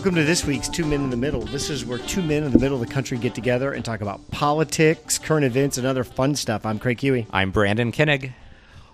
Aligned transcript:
Welcome 0.00 0.14
to 0.14 0.24
this 0.24 0.46
week's 0.46 0.70
Two 0.70 0.86
Men 0.86 1.02
in 1.02 1.10
the 1.10 1.16
Middle. 1.18 1.42
This 1.42 1.68
is 1.68 1.84
where 1.84 1.98
two 1.98 2.22
men 2.22 2.42
in 2.42 2.52
the 2.52 2.58
middle 2.58 2.80
of 2.80 2.88
the 2.88 2.90
country 2.90 3.18
get 3.18 3.34
together 3.34 3.74
and 3.74 3.84
talk 3.84 4.00
about 4.00 4.30
politics, 4.30 5.18
current 5.18 5.44
events, 5.44 5.76
and 5.76 5.86
other 5.86 6.04
fun 6.04 6.34
stuff. 6.36 6.64
I'm 6.64 6.78
Craig 6.78 6.98
Huey. 7.00 7.26
I'm 7.30 7.50
Brandon 7.50 7.92
Kinnig. 7.92 8.32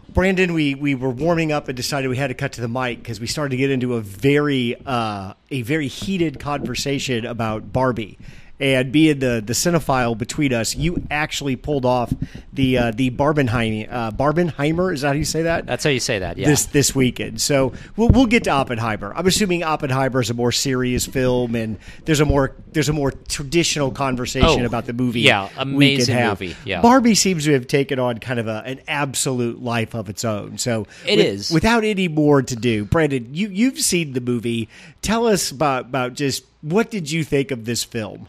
Brandon, 0.09 0.53
we, 0.53 0.75
we 0.75 0.97
were 0.97 1.11
warming 1.11 1.53
up 1.53 1.69
and 1.69 1.77
decided 1.77 2.09
we 2.09 2.16
had 2.16 2.27
to 2.27 2.34
cut 2.34 2.51
to 2.55 2.61
the 2.61 2.66
mic 2.66 2.98
because 2.98 3.21
we 3.21 3.29
started 3.29 3.51
to 3.51 3.57
get 3.57 3.71
into 3.71 3.95
a 3.95 4.01
very 4.01 4.75
uh, 4.84 5.34
a 5.53 5.62
very 5.62 5.87
heated 5.87 6.41
conversation 6.41 7.25
about 7.25 7.73
Barbie 7.73 8.19
and 8.59 8.91
being 8.93 9.18
the 9.18 9.43
the 9.45 9.52
cinephile 9.52 10.16
between 10.16 10.52
us, 10.52 10.75
you 10.75 11.02
actually 11.11 11.56
pulled 11.56 11.84
off 11.84 12.12
the 12.52 12.79
uh, 12.79 12.91
the 12.91 13.11
Barbenheim 13.11 13.86
uh, 13.91 14.11
Barbenheimer. 14.12 14.93
Is 14.95 15.02
that 15.02 15.09
how 15.09 15.12
you 15.14 15.24
say 15.24 15.42
that? 15.42 15.66
That's 15.66 15.84
how 15.84 15.91
you 15.91 16.01
say 16.01 16.20
that. 16.20 16.38
Yeah. 16.38 16.47
This 16.48 16.66
this 16.66 16.95
weekend. 16.95 17.41
So 17.41 17.73
we'll 17.97 18.09
we'll 18.09 18.27
get 18.27 18.45
to 18.45 18.50
Oppenheimer. 18.50 19.12
I'm 19.14 19.27
assuming 19.27 19.62
Oppenheimer 19.62 20.20
is 20.20 20.30
a 20.30 20.34
more 20.34 20.52
serious 20.52 21.06
film, 21.06 21.55
and 21.55 21.78
there's 22.06 22.20
a 22.20 22.24
more 22.24 22.55
there's 22.73 22.88
a 22.88 22.92
more 22.95 23.11
traditional 23.11 23.91
conversation 23.91 24.62
Oh, 24.62 24.64
about 24.66 24.86
the 24.86 24.92
movie. 24.92 25.20
yeah, 25.20 25.48
we 25.59 25.62
amazing 25.62 26.16
movie, 26.16 26.56
yeah. 26.64 26.80
Barbie 26.80 27.14
seems 27.14 27.45
to 27.45 27.52
have 27.52 27.66
taken 27.66 27.98
on 27.98 28.19
kind 28.19 28.38
of 28.41 28.47
a, 28.48 28.62
an 28.64 28.80
absolute 28.88 29.62
life 29.62 29.95
of 29.95 30.09
its 30.09 30.25
own. 30.25 30.59
So 30.59 30.86
It 31.06 31.16
with- 31.16 31.27
is. 31.27 31.50
without 31.50 31.84
any 31.84 32.09
more 32.09 32.42
to 32.42 32.56
do. 32.56 32.84
Brandon, 32.84 33.34
you 33.34 33.48
you've 33.48 33.78
seen 33.80 34.12
the 34.14 34.20
movie. 34.20 34.69
Tell 35.02 35.27
us 35.27 35.50
about 35.50 35.86
about 35.86 36.14
just 36.14 36.45
what 36.62 36.91
did 36.91 37.11
you 37.11 37.23
think 37.23 37.50
of 37.50 37.64
this 37.64 37.84
film? 37.84 38.28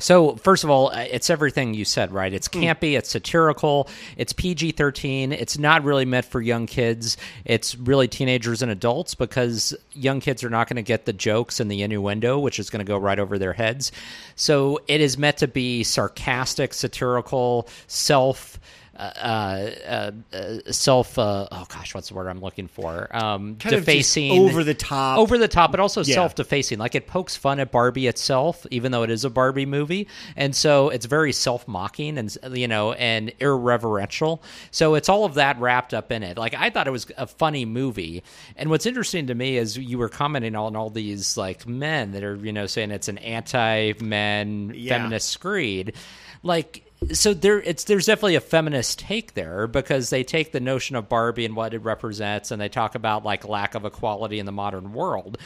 So, 0.00 0.34
first 0.36 0.64
of 0.64 0.70
all, 0.70 0.88
uh, 0.88 1.04
it's 1.10 1.30
everything 1.30 1.74
you 1.74 1.84
said, 1.84 2.10
right? 2.12 2.32
It's 2.32 2.48
Hmm. 2.48 2.62
campy, 2.62 2.98
it's 2.98 3.10
satirical, 3.10 3.88
it's 4.16 4.32
PG 4.32 4.72
13. 4.72 5.30
It's 5.32 5.58
not 5.58 5.84
really 5.84 6.04
meant 6.04 6.24
for 6.26 6.40
young 6.40 6.66
kids. 6.66 7.16
It's 7.44 7.76
really 7.76 8.08
teenagers 8.08 8.62
and 8.62 8.70
adults 8.72 9.14
because 9.14 9.74
young 9.92 10.20
kids 10.20 10.42
are 10.42 10.50
not 10.50 10.68
going 10.68 10.76
to 10.76 10.82
get 10.82 11.04
the 11.04 11.12
jokes 11.12 11.60
and 11.60 11.70
the 11.70 11.82
innuendo, 11.82 12.38
which 12.38 12.58
is 12.58 12.70
going 12.70 12.84
to 12.84 12.88
go 12.90 12.98
right 12.98 13.18
over 13.18 13.38
their 13.38 13.52
heads. 13.52 13.92
So, 14.34 14.80
it 14.88 15.00
is 15.00 15.16
meant 15.18 15.36
to 15.38 15.48
be 15.48 15.84
sarcastic, 15.84 16.74
satirical, 16.74 17.68
self. 17.86 18.58
Uh, 19.00 19.70
uh, 20.32 20.36
uh, 20.36 20.72
self. 20.72 21.18
Uh, 21.18 21.48
oh 21.50 21.64
gosh, 21.70 21.94
what's 21.94 22.08
the 22.10 22.14
word 22.14 22.28
I'm 22.28 22.40
looking 22.42 22.68
for? 22.68 23.08
Um, 23.16 23.56
Kind 23.56 23.76
defacing, 23.76 24.32
over 24.32 24.62
the 24.62 24.74
top. 24.74 25.18
over 25.18 25.38
the 25.38 25.48
top, 25.48 25.70
but 25.70 25.80
also 25.80 26.02
Yeah. 26.04 26.16
self-defacing. 26.16 26.78
Like 26.78 26.94
it 26.94 27.06
pokes 27.06 27.34
fun 27.34 27.60
at 27.60 27.70
Barbie 27.72 28.08
itself, 28.08 28.66
even 28.70 28.92
though 28.92 29.02
it 29.02 29.10
is 29.10 29.24
a 29.24 29.30
Barbie 29.30 29.64
movie, 29.64 30.06
and 30.36 30.54
so 30.54 30.90
it's 30.90 31.06
very 31.06 31.32
self-mocking 31.32 32.18
and 32.18 32.36
you 32.52 32.68
know 32.68 32.92
and 32.92 33.32
irreverential. 33.40 34.42
So 34.70 34.94
it's 34.96 35.08
all 35.08 35.24
of 35.24 35.34
that 35.34 35.58
wrapped 35.58 35.94
up 35.94 36.12
in 36.12 36.22
it. 36.22 36.36
Like 36.36 36.52
I 36.54 36.68
thought 36.68 36.86
it 36.86 36.90
was 36.90 37.06
a 37.16 37.26
funny 37.26 37.64
movie, 37.64 38.22
and 38.56 38.68
what's 38.68 38.84
interesting 38.84 39.28
to 39.28 39.34
me 39.34 39.56
is 39.56 39.78
you 39.78 39.96
were 39.96 40.10
commenting 40.10 40.54
on 40.54 40.76
all 40.76 40.90
these 40.90 41.38
like 41.38 41.66
men 41.66 42.12
that 42.12 42.22
are 42.22 42.36
you 42.36 42.52
know 42.52 42.66
saying 42.66 42.90
it's 42.90 43.08
an 43.08 43.16
anti-men 43.18 44.72
Yeah. 44.74 44.96
feminist 44.98 45.28
screed, 45.30 45.94
like 46.42 46.84
so 47.12 47.32
there 47.32 47.60
it's 47.60 47.84
there's 47.84 48.06
definitely 48.06 48.34
a 48.34 48.40
feminist 48.40 48.98
take 48.98 49.34
there 49.34 49.66
because 49.66 50.10
they 50.10 50.22
take 50.22 50.52
the 50.52 50.60
notion 50.60 50.96
of 50.96 51.08
Barbie 51.08 51.44
and 51.44 51.56
what 51.56 51.72
it 51.72 51.78
represents 51.78 52.50
and 52.50 52.60
they 52.60 52.68
talk 52.68 52.94
about 52.94 53.24
like 53.24 53.48
lack 53.48 53.74
of 53.74 53.84
equality 53.84 54.38
in 54.38 54.46
the 54.46 54.52
modern 54.52 54.92
world. 54.92 55.38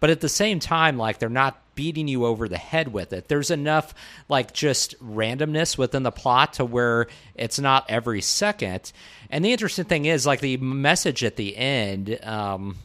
But 0.00 0.10
at 0.10 0.20
the 0.20 0.28
same 0.28 0.58
time 0.58 0.96
like 0.96 1.18
they're 1.18 1.28
not 1.28 1.60
beating 1.74 2.08
you 2.08 2.24
over 2.24 2.48
the 2.48 2.58
head 2.58 2.92
with 2.92 3.12
it. 3.12 3.28
There's 3.28 3.50
enough 3.50 3.94
like 4.28 4.52
just 4.52 4.98
randomness 5.00 5.76
within 5.76 6.02
the 6.02 6.10
plot 6.10 6.54
to 6.54 6.64
where 6.64 7.08
it's 7.34 7.58
not 7.58 7.86
every 7.90 8.22
second. 8.22 8.92
And 9.30 9.44
the 9.44 9.52
interesting 9.52 9.84
thing 9.84 10.06
is 10.06 10.26
like 10.26 10.40
the 10.40 10.56
message 10.56 11.24
at 11.24 11.36
the 11.36 11.56
end 11.56 12.18
um 12.24 12.76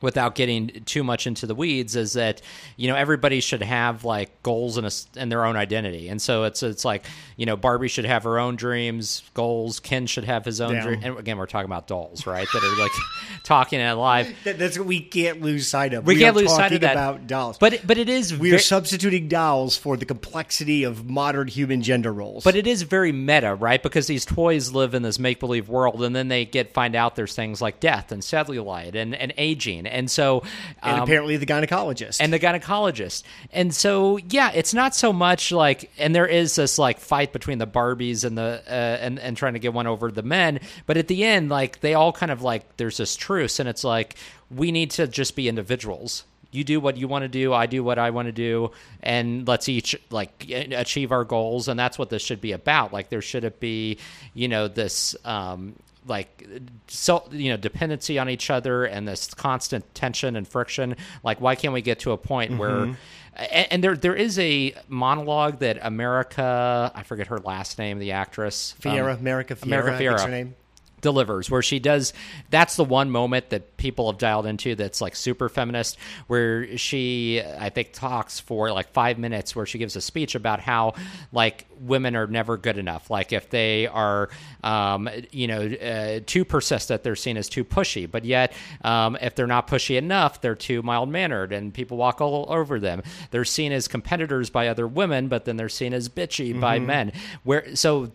without 0.00 0.34
getting 0.34 0.68
too 0.86 1.04
much 1.04 1.26
into 1.26 1.46
the 1.46 1.54
weeds 1.54 1.96
is 1.96 2.14
that 2.14 2.42
you 2.76 2.88
know 2.88 2.96
everybody 2.96 3.40
should 3.40 3.62
have 3.62 4.04
like 4.04 4.42
goals 4.42 4.76
and, 4.76 4.86
a, 4.86 4.90
and 5.16 5.30
their 5.30 5.44
own 5.44 5.56
identity 5.56 6.08
and 6.08 6.20
so 6.20 6.44
it's 6.44 6.62
it's 6.62 6.84
like 6.84 7.04
you 7.36 7.46
know 7.46 7.56
barbie 7.56 7.88
should 7.88 8.04
have 8.04 8.24
her 8.24 8.38
own 8.38 8.56
dreams 8.56 9.22
goals 9.34 9.80
ken 9.80 10.06
should 10.06 10.24
have 10.24 10.44
his 10.44 10.60
own 10.60 10.80
dream 10.80 11.00
and 11.02 11.18
again 11.18 11.36
we're 11.36 11.46
talking 11.46 11.66
about 11.66 11.86
dolls 11.86 12.26
right 12.26 12.48
that 12.52 12.62
are 12.62 12.82
like 12.82 12.92
talking 13.44 13.80
at 13.80 13.96
live 13.96 14.34
That, 14.44 14.58
that's 14.58 14.78
what 14.78 14.86
we 14.86 15.00
can't 15.00 15.42
lose 15.42 15.68
sight 15.68 15.92
of. 15.92 16.06
we, 16.06 16.16
can't 16.16 16.36
are 16.36 16.40
lose 16.40 16.54
sight 16.54 16.72
of 16.72 16.80
that 16.80 16.92
about 16.92 17.26
dolls. 17.26 17.58
but 17.58 17.86
but 17.86 17.98
it 17.98 18.08
is 18.08 18.36
we 18.36 18.52
are 18.52 18.58
substituting 18.58 19.28
dolls 19.28 19.76
for 19.76 19.96
the 19.96 20.06
complexity 20.06 20.84
of 20.84 21.08
modern 21.08 21.46
human 21.48 21.82
gender 21.82 22.12
roles. 22.12 22.44
But 22.44 22.56
it 22.56 22.66
is 22.66 22.82
very 22.82 23.12
meta, 23.12 23.54
right? 23.54 23.82
Because 23.82 24.06
these 24.06 24.24
toys 24.24 24.72
live 24.72 24.94
in 24.94 25.02
this 25.02 25.18
make 25.18 25.40
believe 25.40 25.68
world, 25.68 26.02
and 26.02 26.14
then 26.16 26.28
they 26.28 26.44
get 26.44 26.72
find 26.72 26.94
out 26.96 27.16
there's 27.16 27.34
things 27.34 27.60
like 27.60 27.80
death 27.80 28.12
and 28.12 28.22
cellulite 28.22 28.94
and, 28.94 29.14
and 29.14 29.32
aging, 29.36 29.86
and 29.90 30.10
so 30.10 30.42
and 30.82 30.98
um, 30.98 31.02
apparently 31.02 31.36
the 31.36 31.46
gynecologist. 31.46 32.18
and 32.20 32.32
the 32.32 32.38
gynecologist. 32.38 33.22
And 33.52 33.74
so, 33.74 34.16
yeah, 34.16 34.50
it's 34.54 34.74
not 34.74 34.94
so 34.94 35.12
much 35.12 35.52
like, 35.52 35.90
and 35.98 36.14
there 36.14 36.26
is 36.26 36.56
this 36.56 36.78
like 36.78 36.98
fight 36.98 37.32
between 37.32 37.58
the 37.58 37.66
Barbies 37.66 38.24
and 38.24 38.36
the 38.36 38.62
uh, 38.66 38.70
and 38.70 39.18
and 39.18 39.36
trying 39.36 39.54
to 39.54 39.58
get 39.58 39.72
one 39.72 39.86
over 39.86 40.10
the 40.10 40.22
men. 40.22 40.60
But 40.86 40.96
at 40.96 41.08
the 41.08 41.24
end, 41.24 41.48
like 41.48 41.80
they 41.80 41.94
all 41.94 42.12
kind 42.12 42.32
of 42.32 42.42
like 42.42 42.76
there's 42.76 42.96
this 42.96 43.16
truce, 43.16 43.58
and 43.60 43.68
it's 43.68 43.84
like 43.84 44.16
we 44.50 44.72
need 44.72 44.90
to 44.92 45.06
just 45.06 45.36
be 45.36 45.48
individuals. 45.48 46.24
You 46.52 46.64
do 46.64 46.80
what 46.80 46.96
you 46.96 47.06
want 47.06 47.22
to 47.22 47.28
do. 47.28 47.52
I 47.52 47.66
do 47.66 47.84
what 47.84 47.98
I 47.98 48.10
want 48.10 48.26
to 48.26 48.32
do, 48.32 48.72
and 49.02 49.46
let's 49.46 49.68
each 49.68 49.94
like 50.10 50.50
achieve 50.50 51.12
our 51.12 51.24
goals. 51.24 51.68
And 51.68 51.78
that's 51.78 51.96
what 51.96 52.10
this 52.10 52.22
should 52.22 52.40
be 52.40 52.52
about. 52.52 52.92
Like 52.92 53.08
there 53.08 53.22
should 53.22 53.44
it 53.44 53.60
be, 53.60 53.98
you 54.34 54.48
know, 54.48 54.66
this 54.66 55.14
um, 55.24 55.76
like 56.06 56.46
so 56.88 57.24
you 57.30 57.50
know 57.50 57.56
dependency 57.56 58.18
on 58.18 58.28
each 58.28 58.50
other 58.50 58.84
and 58.84 59.06
this 59.06 59.32
constant 59.34 59.94
tension 59.94 60.36
and 60.36 60.48
friction 60.48 60.96
like 61.22 61.40
why 61.40 61.54
can't 61.54 61.74
we 61.74 61.82
get 61.82 61.98
to 61.98 62.12
a 62.12 62.16
point 62.16 62.56
where 62.58 62.96
and, 63.36 63.66
and 63.70 63.84
there 63.84 63.96
there 63.96 64.14
is 64.14 64.38
a 64.38 64.74
monologue 64.88 65.58
that 65.58 65.78
America 65.82 66.90
I 66.94 67.02
forget 67.02 67.28
her 67.28 67.38
last 67.38 67.78
name 67.78 67.98
the 67.98 68.12
actress 68.12 68.74
um, 69.14 69.18
America 69.20 69.54
Ferrera, 69.54 69.66
America 69.66 70.02
Ferrera 70.04 70.20
her 70.22 70.30
name. 70.30 70.54
Delivers 71.00 71.50
where 71.50 71.62
she 71.62 71.78
does 71.78 72.12
that's 72.50 72.76
the 72.76 72.84
one 72.84 73.10
moment 73.10 73.50
that 73.50 73.76
people 73.76 74.10
have 74.10 74.18
dialed 74.18 74.46
into 74.46 74.74
that's 74.74 75.00
like 75.00 75.16
super 75.16 75.48
feminist 75.48 75.98
where 76.26 76.76
she 76.76 77.42
i 77.58 77.68
think 77.68 77.92
talks 77.92 78.40
for 78.40 78.72
like 78.72 78.90
five 78.92 79.18
minutes 79.18 79.54
where 79.54 79.66
she 79.66 79.78
gives 79.78 79.96
a 79.96 80.00
speech 80.00 80.34
about 80.34 80.60
how 80.60 80.94
like 81.32 81.66
women 81.80 82.14
are 82.14 82.26
never 82.26 82.56
good 82.56 82.78
enough. 82.78 83.10
Like 83.10 83.32
if 83.32 83.50
they 83.50 83.86
are 83.86 84.28
um, 84.62 85.08
you 85.30 85.46
know 85.46 85.62
uh, 85.62 86.20
too 86.26 86.44
persistent 86.44 87.02
they're 87.02 87.16
seen 87.16 87.36
as 87.36 87.48
too 87.48 87.64
pushy. 87.64 88.10
But 88.10 88.24
yet 88.24 88.52
um, 88.82 89.16
if 89.20 89.34
they're 89.34 89.46
not 89.46 89.66
pushy 89.66 89.96
enough 89.96 90.40
they're 90.40 90.54
too 90.54 90.82
mild 90.82 91.08
mannered 91.08 91.52
and 91.52 91.72
people 91.72 91.96
walk 91.96 92.20
all 92.20 92.46
over 92.48 92.78
them. 92.78 93.02
They're 93.30 93.44
seen 93.44 93.72
as 93.72 93.88
competitors 93.88 94.50
by 94.50 94.68
other 94.68 94.86
women 94.86 95.28
but 95.28 95.44
then 95.44 95.56
they're 95.56 95.68
seen 95.68 95.94
as 95.94 96.08
bitchy 96.08 96.58
by 96.58 96.78
men. 96.78 97.12
Where 97.44 97.74
so 97.74 98.12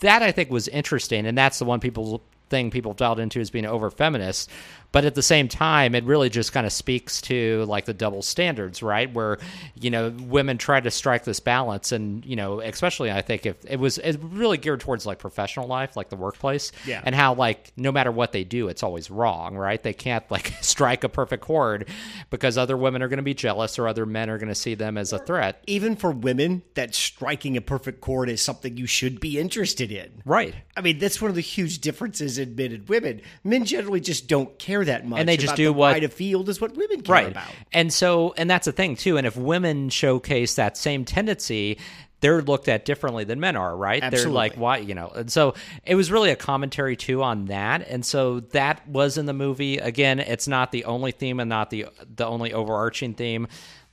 that 0.00 0.22
I 0.22 0.32
think 0.32 0.50
was 0.50 0.68
interesting, 0.68 1.26
and 1.26 1.36
that's 1.36 1.58
the 1.58 1.64
one 1.64 1.80
people 1.80 2.22
thing 2.50 2.70
people 2.70 2.92
dialed 2.92 3.20
into 3.20 3.40
as 3.40 3.50
being 3.50 3.64
over 3.64 3.90
feminist. 3.90 4.50
But 4.92 5.04
at 5.04 5.14
the 5.14 5.22
same 5.22 5.46
time, 5.48 5.94
it 5.94 6.04
really 6.04 6.28
just 6.28 6.52
kind 6.52 6.66
of 6.66 6.72
speaks 6.72 7.20
to 7.22 7.64
like 7.66 7.84
the 7.84 7.94
double 7.94 8.22
standards, 8.22 8.82
right? 8.82 9.12
Where 9.12 9.38
you 9.80 9.90
know 9.90 10.10
women 10.22 10.58
try 10.58 10.80
to 10.80 10.90
strike 10.90 11.24
this 11.24 11.38
balance, 11.40 11.92
and 11.92 12.24
you 12.26 12.34
know, 12.36 12.60
especially 12.60 13.10
I 13.12 13.22
think 13.22 13.46
if 13.46 13.56
it 13.68 13.78
was 13.78 13.98
it 13.98 14.18
really 14.20 14.58
geared 14.58 14.80
towards 14.80 15.06
like 15.06 15.18
professional 15.18 15.68
life, 15.68 15.96
like 15.96 16.08
the 16.08 16.16
workplace, 16.16 16.72
Yeah. 16.86 17.02
and 17.04 17.14
how 17.14 17.34
like 17.34 17.72
no 17.76 17.92
matter 17.92 18.10
what 18.10 18.32
they 18.32 18.42
do, 18.44 18.68
it's 18.68 18.82
always 18.82 19.10
wrong, 19.10 19.56
right? 19.56 19.80
They 19.82 19.92
can't 19.94 20.28
like 20.30 20.52
strike 20.60 21.04
a 21.04 21.08
perfect 21.08 21.42
chord 21.44 21.88
because 22.30 22.58
other 22.58 22.76
women 22.76 23.02
are 23.02 23.08
going 23.08 23.18
to 23.18 23.22
be 23.22 23.34
jealous 23.34 23.78
or 23.78 23.86
other 23.86 24.06
men 24.06 24.28
are 24.28 24.38
going 24.38 24.48
to 24.48 24.54
see 24.54 24.74
them 24.74 24.98
as 24.98 25.12
a 25.12 25.18
threat, 25.18 25.62
Even 25.66 25.94
for 25.96 26.10
women, 26.10 26.62
that 26.74 26.94
striking 26.94 27.56
a 27.56 27.60
perfect 27.60 28.00
chord 28.00 28.28
is 28.28 28.42
something 28.42 28.76
you 28.76 28.86
should 28.86 29.20
be 29.20 29.38
interested 29.38 29.92
in. 29.92 30.22
right? 30.24 30.54
I 30.76 30.80
mean, 30.80 30.98
that's 30.98 31.20
one 31.22 31.28
of 31.28 31.34
the 31.34 31.40
huge 31.42 31.78
differences 31.80 32.38
in 32.38 32.54
men 32.56 32.72
and 32.72 32.88
women. 32.88 33.20
Men 33.44 33.64
generally 33.64 34.00
just 34.00 34.26
don't 34.26 34.58
care 34.58 34.79
that 34.84 35.06
much, 35.06 35.20
And 35.20 35.28
they 35.28 35.36
just 35.36 35.56
do 35.56 35.64
the 35.64 35.72
what- 35.72 35.92
wide 35.92 36.04
of 36.04 36.12
field 36.12 36.48
is 36.48 36.60
what 36.60 36.76
women 36.76 37.02
care 37.02 37.12
right. 37.14 37.28
about. 37.28 37.48
and 37.72 37.92
so 37.92 38.34
and 38.36 38.48
that's 38.50 38.66
the 38.66 38.72
thing 38.72 38.96
too. 38.96 39.16
And 39.16 39.26
if 39.26 39.36
women 39.36 39.88
showcase 39.88 40.54
that 40.54 40.76
same 40.76 41.04
tendency 41.04 41.78
they're 42.20 42.42
looked 42.42 42.68
at 42.68 42.84
differently 42.84 43.24
than 43.24 43.40
men 43.40 43.56
are 43.56 43.74
right? 43.74 44.10
They're 44.10 44.28
like 44.28 44.54
why? 44.54 44.76
You 44.76 44.94
know. 44.94 45.08
And 45.08 45.32
so 45.32 45.54
it 45.86 45.94
was 45.94 46.10
really 46.12 46.28
a 46.30 46.36
commentary 46.36 46.94
too 46.94 47.22
on 47.22 47.46
that. 47.46 47.88
And 47.88 48.04
so 48.04 48.40
that 48.40 48.86
was 48.86 49.16
in 49.16 49.24
the 49.24 49.32
movie. 49.32 49.78
Again 49.78 50.20
it's 50.20 50.46
not 50.46 50.70
the 50.70 50.84
only 50.84 51.12
theme 51.12 51.40
and 51.40 51.48
not 51.48 51.70
the 51.70 51.86
the 52.14 52.26
only 52.26 52.52
overarching 52.52 53.14
theme. 53.14 53.48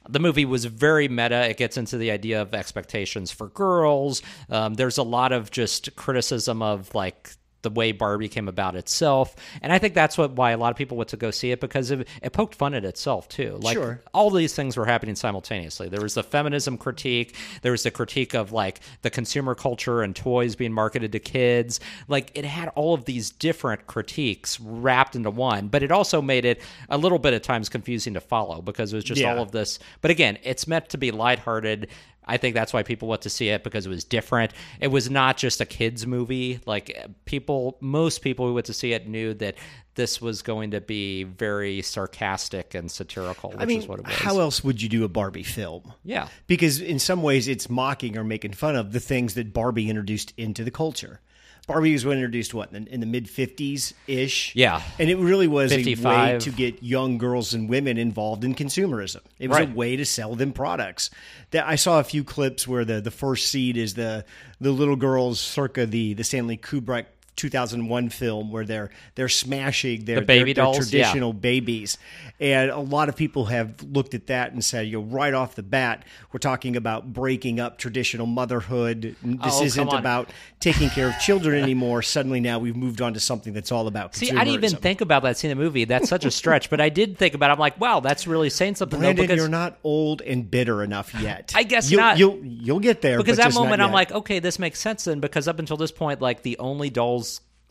The 0.09 0.19
movie 0.19 0.43
was 0.45 0.65
very 0.65 1.07
meta. 1.07 1.49
It 1.49 1.55
gets 1.57 1.77
into 1.77 1.97
the 1.97 2.11
idea 2.11 2.41
of 2.41 2.53
expectations 2.53 3.31
for 3.31 3.47
girls. 3.47 4.21
Um, 4.49 4.73
there's 4.73 4.97
a 4.97 5.03
lot 5.03 5.31
of 5.31 5.49
just 5.51 5.95
criticism 5.95 6.61
of 6.61 6.93
like 6.95 7.31
the 7.63 7.69
way 7.69 7.91
Barbie 7.91 8.27
came 8.29 8.47
about 8.47 8.75
itself. 8.75 9.35
And 9.61 9.73
I 9.73 9.79
think 9.79 9.93
that's 9.93 10.17
what 10.17 10.31
why 10.33 10.51
a 10.51 10.57
lot 10.57 10.71
of 10.71 10.77
people 10.77 10.95
went 10.97 11.09
to 11.09 11.17
go 11.17 11.31
see 11.31 11.51
it 11.51 11.59
because 11.59 11.91
it, 11.91 12.07
it 12.21 12.31
poked 12.33 12.55
fun 12.55 12.73
at 12.73 12.85
itself 12.85 13.27
too. 13.27 13.57
Like 13.61 13.75
Sure. 13.75 14.01
all 14.13 14.29
these 14.29 14.53
things 14.53 14.77
were 14.77 14.85
happening 14.85 15.15
simultaneously. 15.15 15.89
There 15.89 16.01
was 16.01 16.13
the 16.13 16.23
feminism 16.23 16.77
critique, 16.77 17.35
there 17.63 17.71
was 17.71 17.83
the 17.83 17.91
critique 17.91 18.33
of 18.33 18.51
like 18.51 18.79
the 19.01 19.09
consumer 19.09 19.55
culture 19.55 20.01
and 20.01 20.15
toys 20.15 20.55
being 20.55 20.71
marketed 20.73 21.11
to 21.13 21.19
kids. 21.19 21.79
Like 22.07 22.31
it 22.35 22.45
had 22.45 22.69
all 22.75 22.93
of 22.93 23.05
these 23.05 23.31
different 23.31 23.87
critiques 23.87 24.59
wrapped 24.59 25.15
into 25.15 25.31
one, 25.31 25.67
but 25.67 25.83
it 25.83 25.91
also 25.91 26.21
made 26.21 26.45
it 26.45 26.61
a 26.89 26.97
little 26.97 27.19
bit 27.19 27.33
at 27.33 27.43
times 27.43 27.69
confusing 27.69 28.13
to 28.13 28.21
follow 28.21 28.61
because 28.61 28.93
it 28.93 28.95
was 28.97 29.03
just 29.03 29.19
Yeah. 29.21 29.33
all 29.35 29.41
of 29.41 29.51
this. 29.51 29.79
But 30.01 30.11
again, 30.11 30.37
it's 30.43 30.67
meant 30.67 30.89
to 30.89 30.97
be 30.97 31.11
lighthearted. 31.11 31.87
I 32.27 32.37
think 32.37 32.53
that's 32.53 32.73
why 32.73 32.83
people 32.83 33.07
went 33.07 33.21
to 33.23 33.29
see 33.29 33.49
it 33.49 33.63
because 33.63 33.85
it 33.85 33.89
was 33.89 34.03
different. 34.03 34.51
It 34.79 34.89
was 34.89 35.09
not 35.09 35.37
just 35.37 35.61
a 35.61 35.65
kids 35.65 36.05
movie. 36.05 36.59
Like 36.65 37.05
people, 37.25 37.77
most 37.81 38.21
people 38.21 38.45
who 38.45 38.53
went 38.53 38.65
to 38.67 38.73
see 38.73 38.93
it 38.93 39.07
knew 39.07 39.33
that 39.35 39.55
this 39.95 40.21
was 40.21 40.41
going 40.41 40.71
to 40.71 40.81
be 40.81 41.23
very 41.23 41.81
sarcastic 41.81 42.75
and 42.75 42.91
satirical, 42.91 43.49
which 43.51 43.59
I 43.59 43.65
mean, 43.65 43.79
is 43.79 43.87
what 43.87 43.99
it 43.99 44.05
was. 44.05 44.15
how 44.15 44.39
else 44.39 44.63
would 44.63 44.81
you 44.81 44.89
do 44.89 45.03
a 45.03 45.07
Barbie 45.07 45.43
film? 45.43 45.93
Yeah. 46.03 46.27
Because 46.45 46.79
in 46.79 46.99
some 46.99 47.23
ways, 47.23 47.47
it's 47.47 47.69
mocking 47.69 48.17
or 48.17 48.23
making 48.23 48.53
fun 48.53 48.75
of 48.75 48.91
the 48.91 48.99
things 48.99 49.33
that 49.33 49.53
Barbie 49.53 49.89
introduced 49.89 50.33
into 50.37 50.63
the 50.63 50.71
culture. 50.71 51.19
Barbie 51.67 51.91
was 51.91 52.05
introduced 52.05 52.53
what 52.53 52.71
in, 52.71 52.87
in 52.87 53.01
the 53.01 53.05
mid 53.05 53.25
'50s 53.27 53.93
ish. 54.07 54.55
Yeah. 54.55 54.81
and 54.97 55.09
it 55.09 55.17
really 55.17 55.47
was 55.47 55.73
a 55.73 55.95
way 55.95 56.39
to 56.39 56.49
get 56.49 56.81
young 56.81 57.17
girls 57.17 57.53
and 57.53 57.69
women 57.69 57.97
involved 57.97 58.45
in 58.45 58.55
consumerism. 58.55 59.19
It 59.37 59.49
was 59.49 59.57
Right. 59.59 59.69
a 59.69 59.73
way 59.73 59.97
to 59.97 60.05
sell 60.05 60.33
them 60.35 60.53
products. 60.53 61.09
That 61.51 61.67
I 61.67 61.75
saw 61.75 61.99
a 61.99 62.03
few 62.05 62.23
clips 62.23 62.67
where 62.67 62.85
the 62.85 63.01
the 63.01 63.11
first 63.11 63.47
seed 63.49 63.75
is 63.77 63.93
the 63.95 64.23
the 64.61 64.71
little 64.71 64.95
girls 64.95 65.39
circa 65.41 65.85
the 65.85 66.13
the 66.13 66.23
Stanley 66.23 66.57
Kubrick 66.57 67.05
2001 67.37 68.09
film 68.09 68.51
where 68.51 68.65
they're 68.65 68.89
they're 69.15 69.29
smashing 69.29 70.05
their 70.05 70.19
The 70.19 70.25
baby 70.25 70.53
their, 70.53 70.65
their 70.65 70.73
dolls, 70.73 70.91
yeah. 70.91 71.03
traditional 71.03 71.31
babies. 71.33 71.97
And 72.39 72.69
a 72.69 72.79
lot 72.79 73.09
of 73.09 73.15
people 73.15 73.45
have 73.45 73.81
looked 73.83 74.13
at 74.13 74.27
that 74.27 74.51
and 74.51 74.63
said, 74.63 74.87
you 74.87 74.99
know, 74.99 75.03
right 75.05 75.33
off 75.33 75.55
the 75.55 75.63
bat, 75.63 76.03
we're 76.31 76.39
talking 76.39 76.75
about 76.75 77.13
breaking 77.13 77.59
up 77.59 77.77
traditional 77.77 78.27
motherhood. 78.27 79.15
This 79.23 79.53
Oh, 79.59 79.63
isn't 79.63 79.93
about 79.93 80.29
taking 80.59 80.89
care 80.89 81.07
of 81.07 81.17
children 81.19 81.61
anymore. 81.63 82.01
Suddenly 82.01 82.39
now 82.39 82.59
we've 82.59 82.75
moved 82.75 83.01
on 83.01 83.13
to 83.13 83.19
something 83.19 83.53
that's 83.53 83.71
all 83.71 83.87
about 83.87 84.15
See, 84.15 84.31
I 84.31 84.43
didn't 84.43 84.63
even 84.65 84.75
think 84.81 85.01
about 85.01 85.23
that 85.23 85.37
seeing 85.37 85.55
the 85.55 85.61
movie. 85.61 85.85
That's 85.85 86.09
such 86.09 86.25
a 86.25 86.31
stretch, 86.31 86.69
but 86.69 86.81
I 86.81 86.89
did 86.89 87.17
think 87.17 87.33
about. 87.33 87.49
it. 87.49 87.53
I'm 87.53 87.59
like, 87.59 87.79
wow, 87.79 87.99
that's 87.99 88.27
really 88.27 88.49
saying 88.49 88.75
something. 88.75 88.99
though, 88.99 89.05
Brandon, 89.07 89.23
because 89.23 89.37
you're 89.37 89.47
not 89.49 89.77
old 89.83 90.21
and 90.21 90.49
bitter 90.49 90.83
enough 90.83 91.13
yet. 91.21 91.53
I 91.55 91.63
guess 91.63 91.89
you'll, 91.91 92.01
not. 92.01 92.17
You'll 92.17 92.39
you'll 92.43 92.79
get 92.79 93.01
there 93.01 93.17
because 93.17 93.37
that 93.37 93.53
moment 93.53 93.81
I'm 93.81 93.91
like, 93.91 94.11
okay, 94.11 94.39
this 94.39 94.59
makes 94.59 94.79
sense 94.79 95.05
then. 95.05 95.19
Because 95.19 95.47
up 95.47 95.59
until 95.59 95.77
this 95.77 95.91
point, 95.91 96.21
like 96.21 96.41
the 96.41 96.57
only 96.57 96.89
dolls 96.89 97.26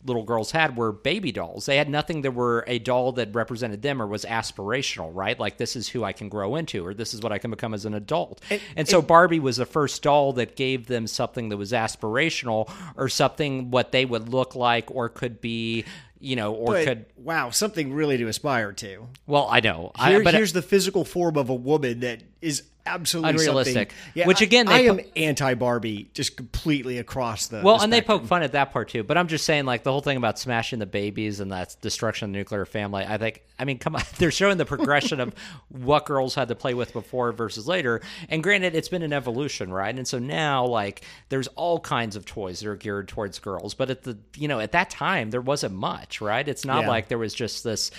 little 0.07 0.23
girls 0.23 0.51
had 0.51 0.77
were 0.77 0.91
baby 0.91 1.31
dolls. 1.31 1.65
They 1.65 1.77
had 1.77 1.89
nothing 1.89 2.21
that 2.21 2.31
were 2.31 2.63
a 2.67 2.79
doll 2.79 3.11
that 3.13 3.35
represented 3.35 3.81
them 3.81 4.01
or 4.01 4.07
was 4.07 4.25
aspirational, 4.25 5.11
right? 5.13 5.39
Like 5.39 5.57
this 5.57 5.75
is 5.75 5.89
who 5.89 6.03
I 6.03 6.13
can 6.13 6.29
grow 6.29 6.55
into, 6.55 6.85
or 6.85 6.93
this 6.93 7.13
is 7.13 7.21
what 7.21 7.31
I 7.31 7.37
can 7.37 7.51
become 7.51 7.73
as 7.73 7.85
an 7.85 7.93
adult. 7.93 8.41
And, 8.75 8.87
so 8.87 9.01
Barbie 9.01 9.39
was 9.39 9.57
the 9.57 9.65
first 9.65 10.01
doll 10.01 10.33
that 10.33 10.55
gave 10.55 10.87
them 10.87 11.07
something 11.07 11.49
that 11.49 11.57
was 11.57 11.73
aspirational, 11.73 12.71
or 12.95 13.09
something 13.09 13.69
what 13.69 13.91
they 13.91 14.05
would 14.05 14.29
look 14.29 14.55
like, 14.55 14.89
or 14.89 15.09
could 15.09 15.41
be. 15.41 15.83
You 16.19 16.35
know, 16.35 16.53
or 16.53 16.73
But, 16.73 16.85
could 16.85 17.05
wow, 17.17 17.49
something 17.51 17.93
really 17.93 18.17
to 18.17 18.27
aspire 18.27 18.73
to. 18.73 19.07
well, 19.25 19.47
I 19.49 19.59
know, 19.59 19.91
I, 19.95 20.21
but 20.23 20.33
here's 20.33 20.53
the 20.53 20.61
physical 20.61 21.05
form 21.05 21.37
of 21.37 21.49
a 21.49 21.55
woman 21.55 21.99
that 22.01 22.23
is 22.41 22.63
absolutely 22.87 23.31
Unrealistic. 23.31 23.93
Yeah, 24.13 24.27
Which, 24.27 24.41
I- 24.41 24.45
again, 24.45 24.65
they 24.65 24.73
I, 24.73 24.79
am 24.91 24.99
anti 25.15 25.53
Barbie, 25.55 26.09
just 26.13 26.37
completely 26.37 26.97
across 26.97 27.47
the. 27.47 27.61
Well, 27.61 27.77
the 27.77 27.83
and 27.83 27.93
they 27.93 28.01
poke 28.01 28.25
fun 28.25 28.43
at 28.43 28.53
that 28.53 28.71
part 28.71 28.89
too. 28.89 29.03
But 29.03 29.17
I'm 29.17 29.27
just 29.27 29.45
saying, 29.45 29.65
like 29.65 29.83
the 29.83 29.91
whole 29.91 30.01
thing 30.01 30.17
about 30.17 30.39
smashing 30.39 30.79
the 30.79 30.85
babies 30.85 31.39
and 31.39 31.51
that 31.51 31.75
destruction 31.81 32.29
of 32.29 32.33
the 32.33 32.37
nuclear 32.39 32.65
family. 32.65 33.03
I 33.05 33.17
think, 33.17 33.43
I 33.59 33.65
mean, 33.65 33.77
come 33.77 33.95
on, 33.95 34.03
they're 34.17 34.31
showing 34.31 34.57
the 34.57 34.65
progression 34.65 35.19
of 35.19 35.33
what 35.67 36.05
girls 36.05 36.33
had 36.35 36.47
to 36.47 36.55
play 36.55 36.73
with 36.73 36.93
before 36.93 37.31
versus 37.33 37.67
later. 37.67 38.01
And 38.29 38.41
granted, 38.41 38.73
it's 38.75 38.89
been 38.89 39.03
an 39.03 39.13
evolution, 39.13 39.71
right? 39.71 39.93
And 39.95 40.07
so 40.07 40.17
now, 40.19 40.65
like, 40.65 41.01
there's 41.29 41.47
all 41.49 41.79
kinds 41.79 42.15
of 42.15 42.25
toys 42.25 42.61
that 42.61 42.69
are 42.69 42.75
geared 42.75 43.07
towards 43.09 43.39
girls. 43.39 43.73
But 43.73 43.89
at 43.89 44.03
the, 44.03 44.17
you 44.35 44.47
know, 44.47 44.59
at 44.59 44.71
that 44.71 44.89
time, 44.89 45.31
there 45.31 45.41
wasn't 45.41 45.75
much, 45.75 46.06
right? 46.21 46.47
It's 46.47 46.65
not 46.65 46.83
Yeah. 46.83 46.87
like 46.89 47.07
there 47.07 47.17
was 47.17 47.33
just 47.33 47.63
this 47.63 47.91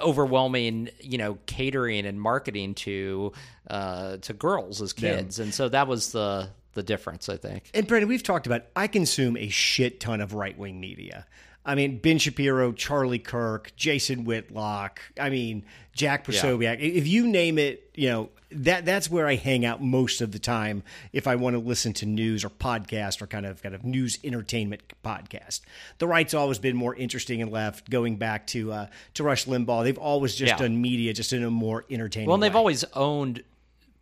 overwhelming, 0.00 0.90
you 1.00 1.18
know, 1.18 1.38
catering 1.46 2.06
and 2.06 2.20
marketing 2.20 2.74
to 2.74 3.32
uh, 3.68 4.16
to 4.18 4.32
girls 4.32 4.82
as 4.82 4.92
kids. 4.92 5.38
And 5.38 5.52
so 5.54 5.68
that 5.68 5.86
was 5.88 6.12
the 6.12 6.48
the 6.74 6.82
difference, 6.82 7.28
I 7.28 7.36
think. 7.36 7.70
And 7.74 7.86
Brandon, 7.86 8.08
we've 8.08 8.22
talked 8.22 8.46
about. 8.46 8.62
I 8.74 8.86
consume 8.86 9.36
a 9.36 9.48
shit 9.48 10.00
ton 10.00 10.20
of 10.20 10.34
right 10.34 10.56
wing 10.56 10.80
media. 10.80 11.26
I 11.64 11.74
mean, 11.76 11.98
Ben 11.98 12.18
Shapiro, 12.18 12.72
Charlie 12.72 13.18
Kirk, 13.20 13.72
Jason 13.76 14.24
Whitlock. 14.24 15.00
I 15.18 15.30
mean, 15.30 15.64
Jack 15.92 16.26
Posobiec. 16.26 16.80
If 16.80 17.06
you 17.06 17.26
name 17.26 17.58
it, 17.58 17.88
you 17.94 18.08
know 18.08 18.30
that 18.50 18.84
that's 18.84 19.08
where 19.10 19.26
I 19.26 19.36
hang 19.36 19.64
out 19.64 19.80
most 19.82 20.20
of 20.20 20.32
the 20.32 20.38
time. 20.38 20.82
If 21.12 21.26
I 21.26 21.36
want 21.36 21.54
to 21.54 21.60
listen 21.60 21.92
to 21.94 22.06
news 22.06 22.44
or 22.44 22.50
podcast 22.50 23.22
or 23.22 23.26
kind 23.26 23.46
of 23.46 23.62
kind 23.62 23.74
of 23.74 23.84
news 23.84 24.18
entertainment 24.24 24.82
podcast, 25.04 25.60
the 25.98 26.06
right's 26.08 26.34
always 26.34 26.58
been 26.58 26.76
more 26.76 26.94
interesting 26.96 27.40
and 27.40 27.52
left. 27.52 27.88
Going 27.90 28.16
back 28.16 28.46
to 28.48 28.72
uh, 28.72 28.86
to 29.14 29.22
Rush 29.22 29.44
Limbaugh, 29.46 29.84
they've 29.84 29.98
always 29.98 30.34
just 30.34 30.50
Yeah. 30.52 30.58
done 30.58 30.80
media 30.82 31.12
just 31.12 31.32
in 31.32 31.44
a 31.44 31.50
more 31.50 31.84
entertaining. 31.90 32.26
Well, 32.28 32.34
and 32.34 32.42
they've 32.42 32.52
way. 32.54 32.58
always 32.58 32.84
owned 32.94 33.44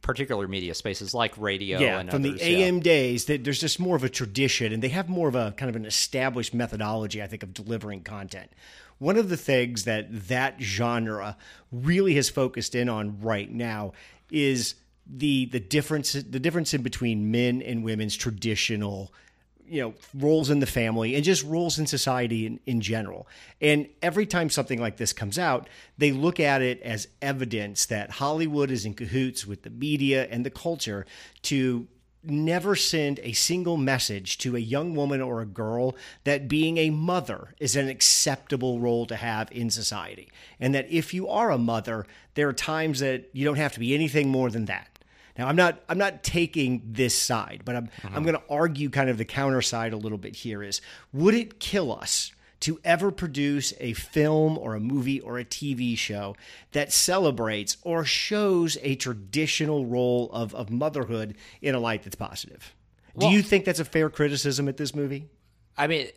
particular 0.02 0.48
media 0.48 0.74
spaces 0.74 1.14
like 1.14 1.36
radio 1.36 1.78
yeah, 1.78 2.00
and 2.00 2.10
from 2.10 2.24
others, 2.24 2.40
the 2.40 2.50
yeah. 2.50 2.58
AM 2.66 2.80
days, 2.80 3.26
that 3.26 3.44
there's 3.44 3.60
just 3.60 3.78
more 3.78 3.96
of 3.96 4.04
a 4.04 4.08
tradition, 4.08 4.72
and 4.72 4.82
they 4.82 4.88
have 4.88 5.08
more 5.08 5.28
of 5.28 5.34
a 5.34 5.52
kind 5.56 5.68
of 5.68 5.76
an 5.76 5.84
established 5.84 6.54
methodology, 6.54 7.22
I 7.22 7.26
think, 7.26 7.42
of 7.42 7.52
delivering 7.52 8.02
content. 8.02 8.50
One 8.98 9.16
of 9.16 9.28
the 9.28 9.36
things 9.36 9.84
that 9.84 10.28
that 10.28 10.60
genre 10.60 11.36
really 11.72 12.14
has 12.14 12.28
focused 12.28 12.74
in 12.74 12.88
on 12.88 13.20
right 13.20 13.50
now 13.50 13.92
is 14.30 14.74
the 15.06 15.46
the 15.46 15.60
difference 15.60 16.12
the 16.12 16.38
difference 16.38 16.72
in 16.72 16.82
between 16.82 17.30
men 17.30 17.62
and 17.62 17.82
women's 17.82 18.16
traditional 18.16 19.12
you 19.70 19.80
know 19.80 19.94
roles 20.14 20.50
in 20.50 20.58
the 20.58 20.66
family 20.66 21.14
and 21.14 21.24
just 21.24 21.44
roles 21.44 21.78
in 21.78 21.86
society 21.86 22.44
in, 22.44 22.60
in 22.66 22.80
general. 22.80 23.26
And 23.60 23.88
every 24.02 24.26
time 24.26 24.50
something 24.50 24.80
like 24.80 24.96
this 24.96 25.12
comes 25.12 25.38
out 25.38 25.68
they 25.96 26.12
look 26.12 26.40
at 26.40 26.60
it 26.60 26.82
as 26.82 27.08
evidence 27.22 27.86
that 27.86 28.10
hollywood 28.10 28.70
is 28.70 28.84
in 28.84 28.94
cahoots 28.94 29.46
with 29.46 29.62
the 29.62 29.70
media 29.70 30.26
and 30.30 30.44
the 30.44 30.50
culture 30.50 31.06
to 31.42 31.86
never 32.22 32.76
send 32.76 33.18
a 33.22 33.32
single 33.32 33.76
message 33.76 34.36
to 34.38 34.54
a 34.56 34.58
young 34.58 34.94
woman 34.94 35.22
or 35.22 35.40
a 35.40 35.46
girl 35.46 35.96
that 36.24 36.48
being 36.48 36.76
a 36.76 36.90
mother 36.90 37.54
is 37.58 37.76
an 37.76 37.88
acceptable 37.88 38.78
role 38.78 39.06
to 39.06 39.16
have 39.16 39.50
in 39.52 39.70
society. 39.70 40.30
And 40.58 40.74
that 40.74 40.90
if 40.90 41.14
you 41.14 41.28
are 41.28 41.50
a 41.50 41.58
mother 41.58 42.06
there 42.34 42.48
are 42.48 42.52
times 42.52 43.00
that 43.00 43.28
you 43.32 43.44
don't 43.44 43.56
have 43.56 43.72
to 43.72 43.80
be 43.80 43.94
anything 43.94 44.28
more 44.28 44.50
than 44.50 44.66
that 44.66 44.89
now 45.40 45.48
I'm 45.48 45.56
not 45.56 45.80
I'm 45.88 45.96
not 45.96 46.22
taking 46.22 46.82
this 46.84 47.14
side, 47.14 47.62
but 47.64 47.74
I'm 47.74 47.86
mm-hmm. 47.86 48.14
I'm 48.14 48.22
going 48.24 48.36
to 48.36 48.42
argue 48.50 48.90
kind 48.90 49.08
of 49.08 49.16
the 49.16 49.24
counter 49.24 49.62
side 49.62 49.94
a 49.94 49.96
little 49.96 50.18
bit 50.18 50.36
here 50.36 50.62
is 50.62 50.82
would 51.14 51.34
it 51.34 51.58
kill 51.58 51.92
us 51.92 52.32
to 52.60 52.78
ever 52.84 53.10
produce 53.10 53.72
a 53.80 53.94
film 53.94 54.58
or 54.58 54.74
a 54.74 54.80
movie 54.80 55.18
or 55.18 55.38
a 55.38 55.44
TV 55.46 55.96
show 55.96 56.36
that 56.72 56.92
celebrates 56.92 57.78
or 57.84 58.04
shows 58.04 58.76
a 58.82 58.96
traditional 58.96 59.86
role 59.86 60.28
of, 60.30 60.54
of 60.54 60.68
motherhood 60.68 61.36
in 61.62 61.74
a 61.74 61.80
light 61.80 62.02
that's 62.02 62.16
positive? 62.16 62.74
Do 63.18 63.28
you 63.28 63.42
think 63.42 63.64
that's 63.64 63.80
a 63.80 63.84
fair 63.84 64.10
criticism 64.10 64.68
at 64.68 64.76
this 64.76 64.94
movie? 64.94 65.26
I 65.76 65.86
mean, 65.86 66.08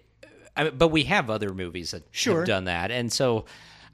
I 0.56 0.65
mean, 0.65 0.74
but 0.77 0.89
we 0.89 1.06
have 1.06 1.30
other 1.30 1.53
movies 1.53 1.92
that 1.92 2.03
Sure. 2.12 2.39
have 2.39 2.48
done 2.48 2.65
that, 2.65 2.92
and 2.92 3.12
so, 3.12 3.46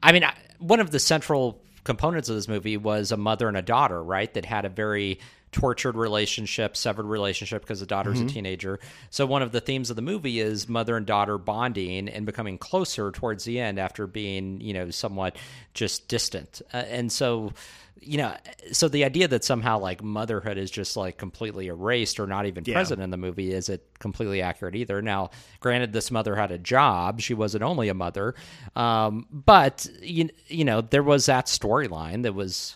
I 0.01 0.11
mean, 0.11 0.23
I- 0.23 0.35
one 0.57 0.79
of 0.79 0.91
the 0.91 0.99
central 0.99 1.61
components 1.83 2.29
of 2.29 2.35
this 2.35 2.47
movie 2.47 2.77
was 2.77 3.11
a 3.11 3.17
mother 3.17 3.47
and 3.47 3.57
a 3.57 3.61
daughter, 3.61 4.01
right? 4.01 4.33
That 4.33 4.45
had 4.45 4.65
a 4.65 4.69
very 4.69 5.19
tortured 5.51 5.95
relationship, 5.95 6.77
severed 6.77 7.07
relationship 7.07 7.61
because 7.63 7.79
the 7.79 7.85
daughter's 7.87 8.19
Mm-hmm. 8.19 8.27
a 8.27 8.31
teenager. 8.31 8.79
So 9.09 9.25
one 9.25 9.41
of 9.41 9.51
the 9.51 9.59
themes 9.59 9.89
of 9.89 9.95
the 9.95 10.01
movie 10.03 10.39
is 10.39 10.69
mother 10.69 10.95
and 10.95 11.05
daughter 11.07 11.39
bonding 11.39 12.07
and 12.07 12.25
becoming 12.25 12.59
closer 12.59 13.11
towards 13.11 13.45
the 13.45 13.59
end 13.59 13.79
after 13.79 14.05
being, 14.05 14.61
you 14.61 14.73
know, 14.73 14.91
somewhat 14.91 15.35
just 15.73 16.07
distant. 16.07 16.61
Uh, 16.71 16.77
and 16.77 17.11
so, 17.11 17.51
you 18.01 18.17
know, 18.17 18.35
so 18.71 18.87
the 18.87 19.03
idea 19.03 19.27
that 19.27 19.43
somehow 19.43 19.79
like 19.79 20.03
motherhood 20.03 20.57
is 20.57 20.71
just 20.71 20.95
like 20.97 21.17
completely 21.17 21.67
erased 21.67 22.19
or 22.19 22.27
not 22.27 22.45
even 22.45 22.63
Yeah. 22.65 22.73
present 22.73 23.01
in 23.01 23.09
the 23.09 23.17
movie 23.17 23.51
is 23.51 23.69
it 23.69 23.85
completely 23.99 24.41
accurate 24.41 24.75
either. 24.75 25.01
Now, 25.01 25.31
granted, 25.59 25.93
this 25.93 26.09
mother 26.11 26.35
had 26.35 26.51
a 26.51 26.57
job; 26.57 27.21
she 27.21 27.33
wasn't 27.33 27.63
only 27.63 27.89
a 27.89 27.93
mother, 27.93 28.35
um, 28.75 29.25
but 29.31 29.87
you 30.01 30.29
you 30.47 30.65
know 30.65 30.81
there 30.81 31.03
was 31.03 31.25
that 31.27 31.47
storyline 31.47 32.23
that 32.23 32.33
was 32.33 32.75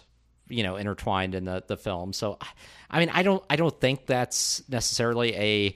you 0.49 0.63
know 0.63 0.75
intertwined 0.75 1.35
in 1.35 1.45
the 1.45 1.63
the 1.67 1.77
film. 1.77 2.13
So, 2.13 2.37
I 2.89 2.99
mean, 2.99 3.09
I 3.09 3.23
don't 3.23 3.43
I 3.49 3.55
don't 3.55 3.79
think 3.79 4.05
that's 4.05 4.61
necessarily 4.69 5.35
a 5.35 5.75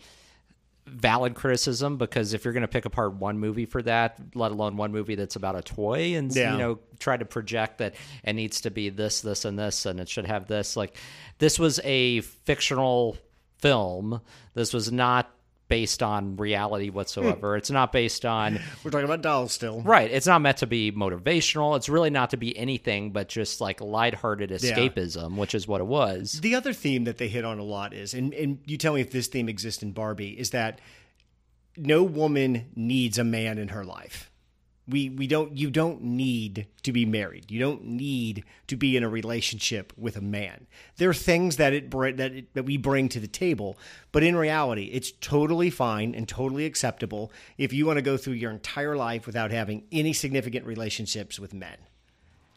valid 0.87 1.35
criticism 1.35 1.97
because 1.97 2.33
if 2.33 2.43
you're 2.45 2.53
going 2.53 2.61
to 2.61 2.67
pick 2.67 2.85
apart 2.85 3.13
one 3.13 3.37
movie 3.39 3.65
for 3.65 3.81
that, 3.83 4.19
let 4.33 4.51
alone 4.51 4.77
one 4.77 4.91
movie 4.91 5.15
that's 5.15 5.35
about 5.35 5.55
a 5.55 5.61
toy 5.61 6.15
and 6.15 6.33
Yeah. 6.35 6.53
you 6.53 6.57
know 6.57 6.79
try 6.99 7.15
to 7.17 7.25
project 7.25 7.77
that 7.77 7.93
it 8.23 8.33
needs 8.33 8.61
to 8.61 8.71
be 8.71 8.89
this, 8.89 9.21
this, 9.21 9.45
and 9.45 9.57
this, 9.59 9.85
and 9.85 9.99
it 9.99 10.09
should 10.09 10.25
have 10.25 10.47
this. 10.47 10.75
Like 10.75 10.95
this 11.37 11.59
was 11.59 11.79
a 11.83 12.21
fictional 12.21 13.17
film. 13.59 14.21
This 14.53 14.73
was 14.73 14.91
not 14.91 15.31
based 15.67 16.01
on 16.01 16.37
reality 16.37 16.89
hmm. 16.89 16.95
whatsoever. 16.95 17.57
It's 17.57 17.71
not 17.71 17.91
based 17.91 18.25
on 18.25 18.59
We're 18.83 18.91
talking 18.91 19.05
about 19.05 19.21
dolls 19.21 19.51
still. 19.51 19.81
right. 19.81 20.09
It's 20.09 20.27
not 20.27 20.41
meant 20.41 20.57
to 20.57 20.67
be 20.67 20.91
motivational. 20.91 21.75
It's 21.75 21.89
really 21.89 22.09
not 22.09 22.31
to 22.31 22.37
be 22.37 22.57
anything 22.57 23.11
but 23.11 23.27
just 23.27 23.61
like 23.61 23.81
lighthearted 23.81 24.49
escapism, 24.49 25.35
which 25.35 25.53
is 25.55 25.67
what 25.67 25.81
it 25.81 25.87
was. 25.87 26.39
The 26.41 26.55
other 26.55 26.73
theme 26.73 27.03
that 27.05 27.17
they 27.17 27.27
hit 27.27 27.45
on 27.45 27.59
a 27.59 27.63
lot 27.63 27.93
is, 27.93 28.13
and, 28.13 28.33
and 28.33 28.59
you 28.65 28.77
tell 28.77 28.93
me 28.93 29.01
if 29.01 29.11
this 29.11 29.27
theme 29.27 29.49
exists 29.49 29.83
in 29.83 29.91
Barbie, 29.91 30.39
is 30.39 30.51
that 30.51 30.79
no 31.75 32.03
woman 32.03 32.65
needs 32.75 33.17
a 33.17 33.23
man 33.23 33.57
in 33.57 33.69
her 33.69 33.85
life. 33.85 34.26
We 34.87 35.09
we 35.09 35.27
don't 35.27 35.57
you 35.57 35.69
don't 35.69 36.01
need 36.01 36.67
to 36.83 36.93
be 36.93 37.05
married. 37.05 37.51
You 37.51 37.59
don't 37.59 37.85
need 37.85 38.45
to 38.67 38.77
be 38.77 38.95
in 38.95 39.03
a 39.03 39.09
relationship 39.09 39.91
with 39.97 40.15
a 40.15 40.21
man. 40.21 40.67
There 40.95 41.09
are 41.09 41.13
things 41.13 41.57
that 41.57 41.73
it 41.73 41.91
that 41.91 42.19
it, 42.19 42.53
that 42.53 42.63
we 42.63 42.77
bring 42.77 43.09
to 43.09 43.19
the 43.19 43.27
table, 43.27 43.77
but 44.11 44.23
in 44.23 44.35
reality, 44.35 44.85
it's 44.93 45.11
totally 45.11 45.69
fine 45.69 46.15
and 46.15 46.27
totally 46.27 46.65
acceptable 46.65 47.31
if 47.57 47.73
you 47.73 47.85
want 47.85 47.97
to 47.97 48.01
go 48.01 48.15
through 48.15 48.33
your 48.33 48.51
entire 48.51 48.95
life 48.95 49.25
without 49.25 49.51
having 49.51 49.83
any 49.91 50.13
significant 50.13 50.65
relationships 50.65 51.39
with 51.39 51.53
men. 51.53 51.77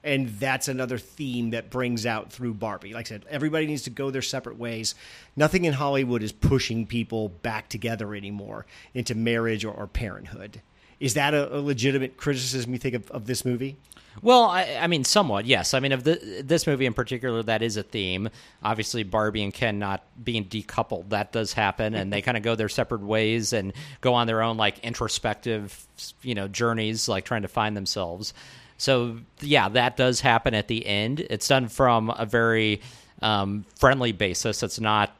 And 0.02 0.28
that's 0.28 0.68
another 0.68 0.96
theme 0.96 1.50
that 1.50 1.68
brings 1.68 2.06
out 2.06 2.32
through 2.32 2.54
Barbie. 2.54 2.94
Like 2.94 3.06
I 3.06 3.10
said, 3.10 3.26
everybody 3.28 3.66
needs 3.66 3.82
to 3.82 3.90
go 3.90 4.10
their 4.10 4.22
separate 4.22 4.58
ways. 4.58 4.94
Nothing 5.36 5.66
in 5.66 5.74
Hollywood 5.74 6.22
is 6.22 6.32
pushing 6.32 6.86
people 6.86 7.28
back 7.28 7.68
together 7.68 8.14
anymore 8.14 8.64
into 8.94 9.14
marriage 9.14 9.64
or, 9.64 9.74
or 9.74 9.86
parenthood. 9.86 10.62
Is 11.00 11.14
that 11.14 11.34
a, 11.34 11.56
a 11.56 11.60
legitimate 11.60 12.16
criticism 12.16 12.72
you 12.72 12.78
think 12.78 12.94
of, 12.94 13.10
of 13.10 13.26
this 13.26 13.44
movie? 13.44 13.76
Well, 14.22 14.44
I, 14.44 14.78
I 14.80 14.86
mean, 14.86 15.04
somewhat, 15.04 15.46
yes. 15.46 15.72
I 15.72 15.80
mean, 15.80 15.92
of 15.92 16.04
the, 16.04 16.42
this 16.44 16.66
movie 16.66 16.84
in 16.84 16.94
particular, 16.94 17.42
that 17.44 17.62
is 17.62 17.76
a 17.76 17.82
theme. 17.82 18.28
Obviously, 18.62 19.02
Barbie 19.02 19.42
and 19.42 19.54
Ken 19.54 19.78
not 19.78 20.04
being 20.22 20.44
decoupled, 20.44 21.10
that 21.10 21.32
does 21.32 21.52
happen, 21.52 21.94
and 21.94 22.12
they 22.12 22.20
kind 22.20 22.36
of 22.36 22.42
go 22.42 22.54
their 22.54 22.68
separate 22.68 23.02
ways 23.02 23.52
and 23.52 23.72
go 24.00 24.14
on 24.14 24.26
their 24.26 24.42
own 24.42 24.56
like 24.56 24.80
introspective, 24.80 25.86
you 26.22 26.34
know, 26.34 26.48
journeys, 26.48 27.08
like 27.08 27.24
trying 27.24 27.42
to 27.42 27.48
find 27.48 27.76
themselves. 27.76 28.34
So, 28.76 29.18
yeah, 29.40 29.68
that 29.70 29.96
does 29.96 30.20
happen 30.20 30.54
at 30.54 30.68
the 30.68 30.84
end. 30.86 31.20
It's 31.20 31.48
done 31.48 31.68
from 31.68 32.10
a 32.10 32.26
very 32.26 32.80
um, 33.22 33.64
friendly 33.78 34.12
basis. 34.12 34.62
It's 34.62 34.80
not 34.80 35.14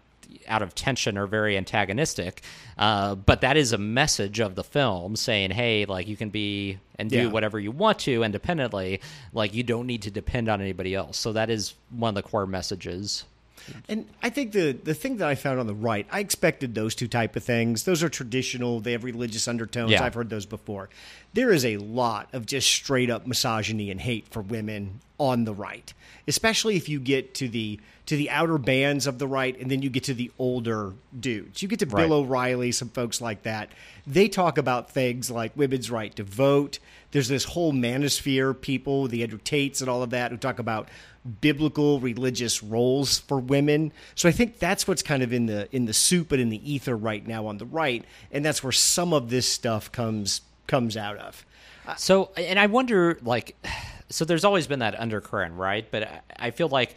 out 0.50 0.61
of 0.62 0.75
tension 0.75 1.16
or 1.16 1.26
very 1.26 1.57
antagonistic. 1.57 2.42
Uh, 2.76 3.14
but 3.14 3.40
that 3.40 3.57
is 3.57 3.73
a 3.73 3.78
message 3.78 4.40
of 4.40 4.54
the 4.57 4.64
film 4.64 5.16
saying, 5.16 5.50
hey, 5.52 5.85
like 5.87 6.07
you 6.09 6.16
can 6.16 6.28
be 6.30 6.78
and 6.99 7.09
do 7.09 7.16
Yeah. 7.23 7.26
whatever 7.28 7.59
you 7.59 7.71
want 7.71 8.00
to 8.00 8.23
independently. 8.23 9.00
Like 9.33 9.54
you 9.54 9.62
don't 9.62 9.87
need 9.87 10.02
to 10.02 10.11
depend 10.11 10.49
on 10.49 10.61
anybody 10.61 10.95
else. 10.95 11.16
So 11.16 11.33
that 11.33 11.49
is 11.49 11.75
one 11.90 12.11
of 12.11 12.14
the 12.16 12.23
core 12.28 12.47
messages. 12.47 13.25
And 13.88 14.07
I 14.23 14.31
think 14.31 14.52
the 14.52 14.73
the 14.73 14.95
thing 14.95 15.19
that 15.19 15.29
I 15.29 15.35
found 15.35 15.61
on 15.61 15.67
the 15.67 15.75
right, 15.75 16.07
I 16.11 16.21
expected 16.21 16.75
those 16.75 16.95
two 16.95 17.09
type 17.09 17.37
of 17.37 17.45
things. 17.45 17.85
Those 17.85 18.02
are 18.02 18.09
traditional. 18.09 18.81
They 18.81 18.93
have 18.93 19.05
religious 19.05 19.47
undertones. 19.49 19.93
Yeah. 19.93 20.05
I've 20.05 20.14
heard 20.14 20.31
those 20.31 20.47
before. 20.47 20.88
There 21.33 21.50
is 21.52 21.64
a 21.64 21.76
lot 21.76 22.29
of 22.33 22.47
just 22.47 22.69
straight 22.69 23.11
up 23.11 23.26
misogyny 23.26 23.90
and 23.90 24.00
hate 24.00 24.29
for 24.29 24.40
women 24.43 25.00
on 25.19 25.45
the 25.45 25.55
right, 25.55 25.93
especially 26.26 26.76
if 26.76 26.88
you 26.88 26.99
get 26.99 27.35
to 27.35 27.49
the 27.49 27.79
to 28.07 28.17
the 28.17 28.31
outer 28.31 28.59
bands 28.59 29.07
of 29.07 29.21
the 29.21 29.29
right, 29.29 29.57
and 29.61 29.71
then 29.71 29.83
you 29.83 29.90
get 29.90 30.02
to 30.05 30.14
the 30.14 30.33
older 30.37 30.95
dudes. 31.21 31.62
You 31.62 31.69
get 31.69 31.79
to 31.79 31.87
Right. 31.87 32.09
Bill 32.09 32.19
O'Reilly, 32.19 32.73
some 32.73 32.88
folks 32.88 33.21
like 33.21 33.45
that. 33.45 33.71
They 34.05 34.26
talk 34.29 34.59
about 34.59 34.90
things 34.90 35.31
like 35.31 35.57
women's 35.57 35.90
right 35.93 36.14
to 36.17 36.25
vote. 36.25 36.81
There's 37.12 37.29
this 37.29 37.45
whole 37.45 37.73
manosphere 37.73 38.59
people, 38.61 39.07
the 39.07 39.23
Andrew 39.23 39.38
Tates 39.43 39.81
and 39.81 39.88
all 39.88 40.02
of 40.02 40.11
that, 40.11 40.33
who 40.33 40.37
talk 40.38 40.59
about 40.59 40.88
biblical 41.40 42.00
religious 42.00 42.62
roles 42.62 43.18
for 43.18 43.38
women. 43.38 43.92
So 44.14 44.28
I 44.28 44.32
think 44.32 44.58
that's 44.58 44.88
what's 44.88 45.02
kind 45.02 45.22
of 45.22 45.32
in 45.32 45.46
the 45.46 45.68
in 45.74 45.84
the 45.86 45.92
soup 45.92 46.32
and 46.32 46.40
in 46.40 46.48
the 46.48 46.72
ether 46.72 46.96
right 46.96 47.26
now 47.26 47.46
on 47.46 47.58
the 47.58 47.66
right, 47.66 48.04
and 48.32 48.44
that's 48.44 48.62
where 48.62 48.72
some 48.72 49.12
of 49.12 49.30
this 49.30 49.46
stuff 49.46 49.92
comes 49.92 50.40
comes 50.66 50.96
out 50.96 51.16
of. 51.18 51.44
Uh, 51.86 51.94
so, 51.96 52.30
and 52.36 52.58
I 52.58 52.66
wonder, 52.66 53.18
like, 53.22 53.56
so 54.08 54.24
there's 54.24 54.44
always 54.44 54.66
been 54.66 54.78
that 54.80 54.98
undercurrent, 54.98 55.54
right? 55.56 55.86
But 55.90 56.04
I- 56.04 56.20
I 56.36 56.50
feel 56.52 56.68
like 56.68 56.94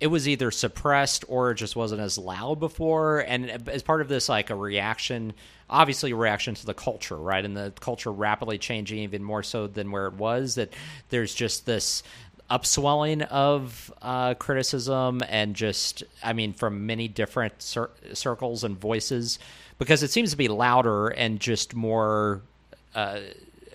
it 0.00 0.06
was 0.06 0.28
either 0.28 0.50
suppressed 0.52 1.24
or 1.28 1.50
it 1.50 1.56
just 1.56 1.74
wasn't 1.74 2.00
as 2.00 2.16
loud 2.16 2.60
before. 2.60 3.18
And 3.18 3.68
as 3.68 3.82
part 3.82 4.00
of 4.00 4.06
this, 4.08 4.28
like, 4.28 4.48
a 4.50 4.54
reaction, 4.54 5.32
obviously, 5.68 6.12
a 6.12 6.16
reaction 6.16 6.54
to 6.54 6.64
the 6.66 6.72
culture, 6.74 7.16
right? 7.16 7.44
And 7.44 7.56
the 7.56 7.72
culture 7.80 8.12
rapidly 8.12 8.58
changing 8.58 8.98
even 9.00 9.24
more 9.24 9.42
so 9.42 9.66
than 9.66 9.90
where 9.90 10.06
it 10.06 10.14
was, 10.14 10.54
that 10.54 10.72
there's 11.08 11.34
just 11.34 11.66
this 11.66 12.04
upswelling 12.50 13.22
of 13.22 13.92
uh, 14.00 14.34
criticism 14.34 15.22
and 15.28 15.54
just, 15.54 16.02
I 16.22 16.32
mean, 16.32 16.52
from 16.52 16.86
many 16.86 17.08
different 17.08 17.60
cir- 17.60 17.90
circles 18.12 18.64
and 18.64 18.78
voices, 18.78 19.38
because 19.78 20.02
it 20.02 20.10
seems 20.10 20.30
to 20.30 20.36
be 20.36 20.48
louder 20.48 21.08
and 21.08 21.40
just 21.40 21.74
more 21.74 22.42
uh, 22.94 23.20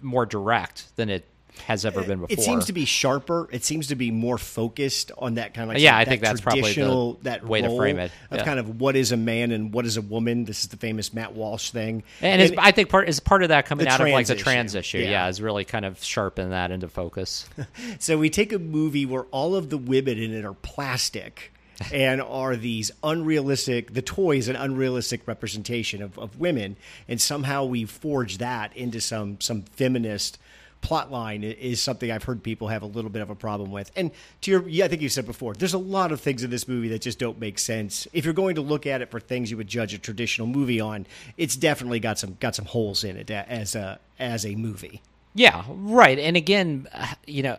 more 0.01 0.25
direct 0.25 0.95
than 0.95 1.09
it 1.09 1.25
has 1.65 1.85
ever 1.85 2.03
been 2.03 2.19
before. 2.19 2.33
It 2.33 2.41
seems 2.41 2.65
to 2.65 2.73
be 2.73 2.85
sharper. 2.85 3.47
It 3.51 3.63
seems 3.63 3.87
to 3.87 3.95
be 3.95 4.11
more 4.11 4.37
focused 4.37 5.11
on 5.17 5.35
that 5.35 5.53
kind 5.53 5.69
of 5.69 5.75
like 5.75 5.81
Yeah, 5.81 5.93
that 5.93 5.99
I 6.01 6.05
think 6.05 6.21
that's 6.21 6.41
probably 6.41 6.73
the 6.73 7.17
that 7.23 7.45
way 7.45 7.61
to 7.61 7.75
frame 7.77 7.99
it. 7.99 8.11
of 8.31 8.43
kind 8.43 8.59
of 8.59 8.81
what 8.81 8.95
is 8.95 9.11
a 9.11 9.17
man 9.17 9.51
and 9.51 9.73
what 9.73 9.85
is 9.85 9.97
a 9.97 10.01
woman. 10.01 10.45
This 10.45 10.61
is 10.61 10.67
the 10.67 10.77
famous 10.77 11.13
Matt 11.13 11.33
Walsh 11.33 11.71
thing. 11.71 12.03
and 12.21 12.41
it's, 12.41 12.55
I 12.57 12.71
think 12.71 12.89
part 12.89 13.07
is 13.07 13.19
part 13.19 13.43
of 13.43 13.49
that 13.49 13.65
coming 13.65 13.87
out 13.87 14.01
of 14.01 14.07
like 14.09 14.27
the 14.27 14.35
trans 14.35 14.75
issue. 14.75 14.99
Yeah. 14.99 15.11
Yeah. 15.11 15.27
is 15.29 15.41
really 15.41 15.65
kind 15.65 15.85
of 15.85 16.03
sharpen 16.03 16.49
that 16.49 16.71
into 16.71 16.87
focus. 16.87 17.47
So 17.99 18.17
we 18.17 18.29
take 18.29 18.51
a 18.51 18.59
movie 18.59 19.05
where 19.05 19.23
all 19.25 19.55
of 19.55 19.69
the 19.69 19.77
women 19.77 20.17
in 20.17 20.33
it 20.33 20.45
are 20.45 20.53
plastic 20.53 21.51
and 21.93 22.21
are 22.21 22.55
these 22.55 22.91
unrealistic, 23.03 23.93
the 23.93 24.01
toys 24.01 24.47
an 24.47 24.55
unrealistic 24.55 25.27
representation 25.27 26.01
of, 26.01 26.17
of 26.19 26.39
women, 26.39 26.75
and 27.07 27.19
somehow 27.21 27.63
we 27.65 27.85
forge 27.85 28.37
that 28.39 28.75
into 28.75 28.99
some 29.01 29.39
some 29.39 29.61
feminist 29.63 30.37
plot 30.83 31.11
line 31.11 31.43
is 31.43 31.81
something 31.81 32.11
I've 32.11 32.23
heard 32.23 32.43
people 32.43 32.67
have 32.67 32.83
a 32.83 32.85
little 32.85 33.09
bit 33.09 33.21
of 33.21 33.29
a 33.31 33.35
problem 33.35 33.71
with. 33.71 33.91
And 33.95 34.11
to 34.41 34.51
your, 34.51 34.67
yeah, 34.67 34.85
I 34.85 34.87
think 34.89 35.01
you 35.01 35.09
said 35.09 35.25
before, 35.25 35.55
there's 35.55 35.73
a 35.73 35.79
lot 35.79 36.11
of 36.11 36.21
things 36.21 36.43
in 36.43 36.51
this 36.51 36.67
movie 36.67 36.89
that 36.89 37.01
just 37.01 37.17
don't 37.17 37.39
make 37.39 37.57
sense. 37.57 38.07
If 38.13 38.25
you're 38.25 38.33
going 38.33 38.55
to 38.55 38.61
look 38.61 38.85
at 38.85 39.01
it 39.01 39.09
for 39.09 39.19
things 39.19 39.49
you 39.49 39.57
would 39.57 39.67
judge 39.67 39.93
a 39.93 39.97
traditional 39.97 40.45
movie 40.45 40.79
on, 40.79 41.07
it's 41.37 41.55
definitely 41.55 41.99
got 41.99 42.19
some 42.19 42.37
got 42.39 42.53
some 42.53 42.65
holes 42.65 43.03
in 43.03 43.17
it 43.17 43.31
as 43.31 43.73
a 43.75 43.99
as 44.19 44.45
a 44.45 44.55
movie. 44.55 45.01
Yeah, 45.33 45.63
right. 45.67 46.19
And 46.19 46.37
again, 46.37 46.87
you 47.25 47.41
know, 47.41 47.57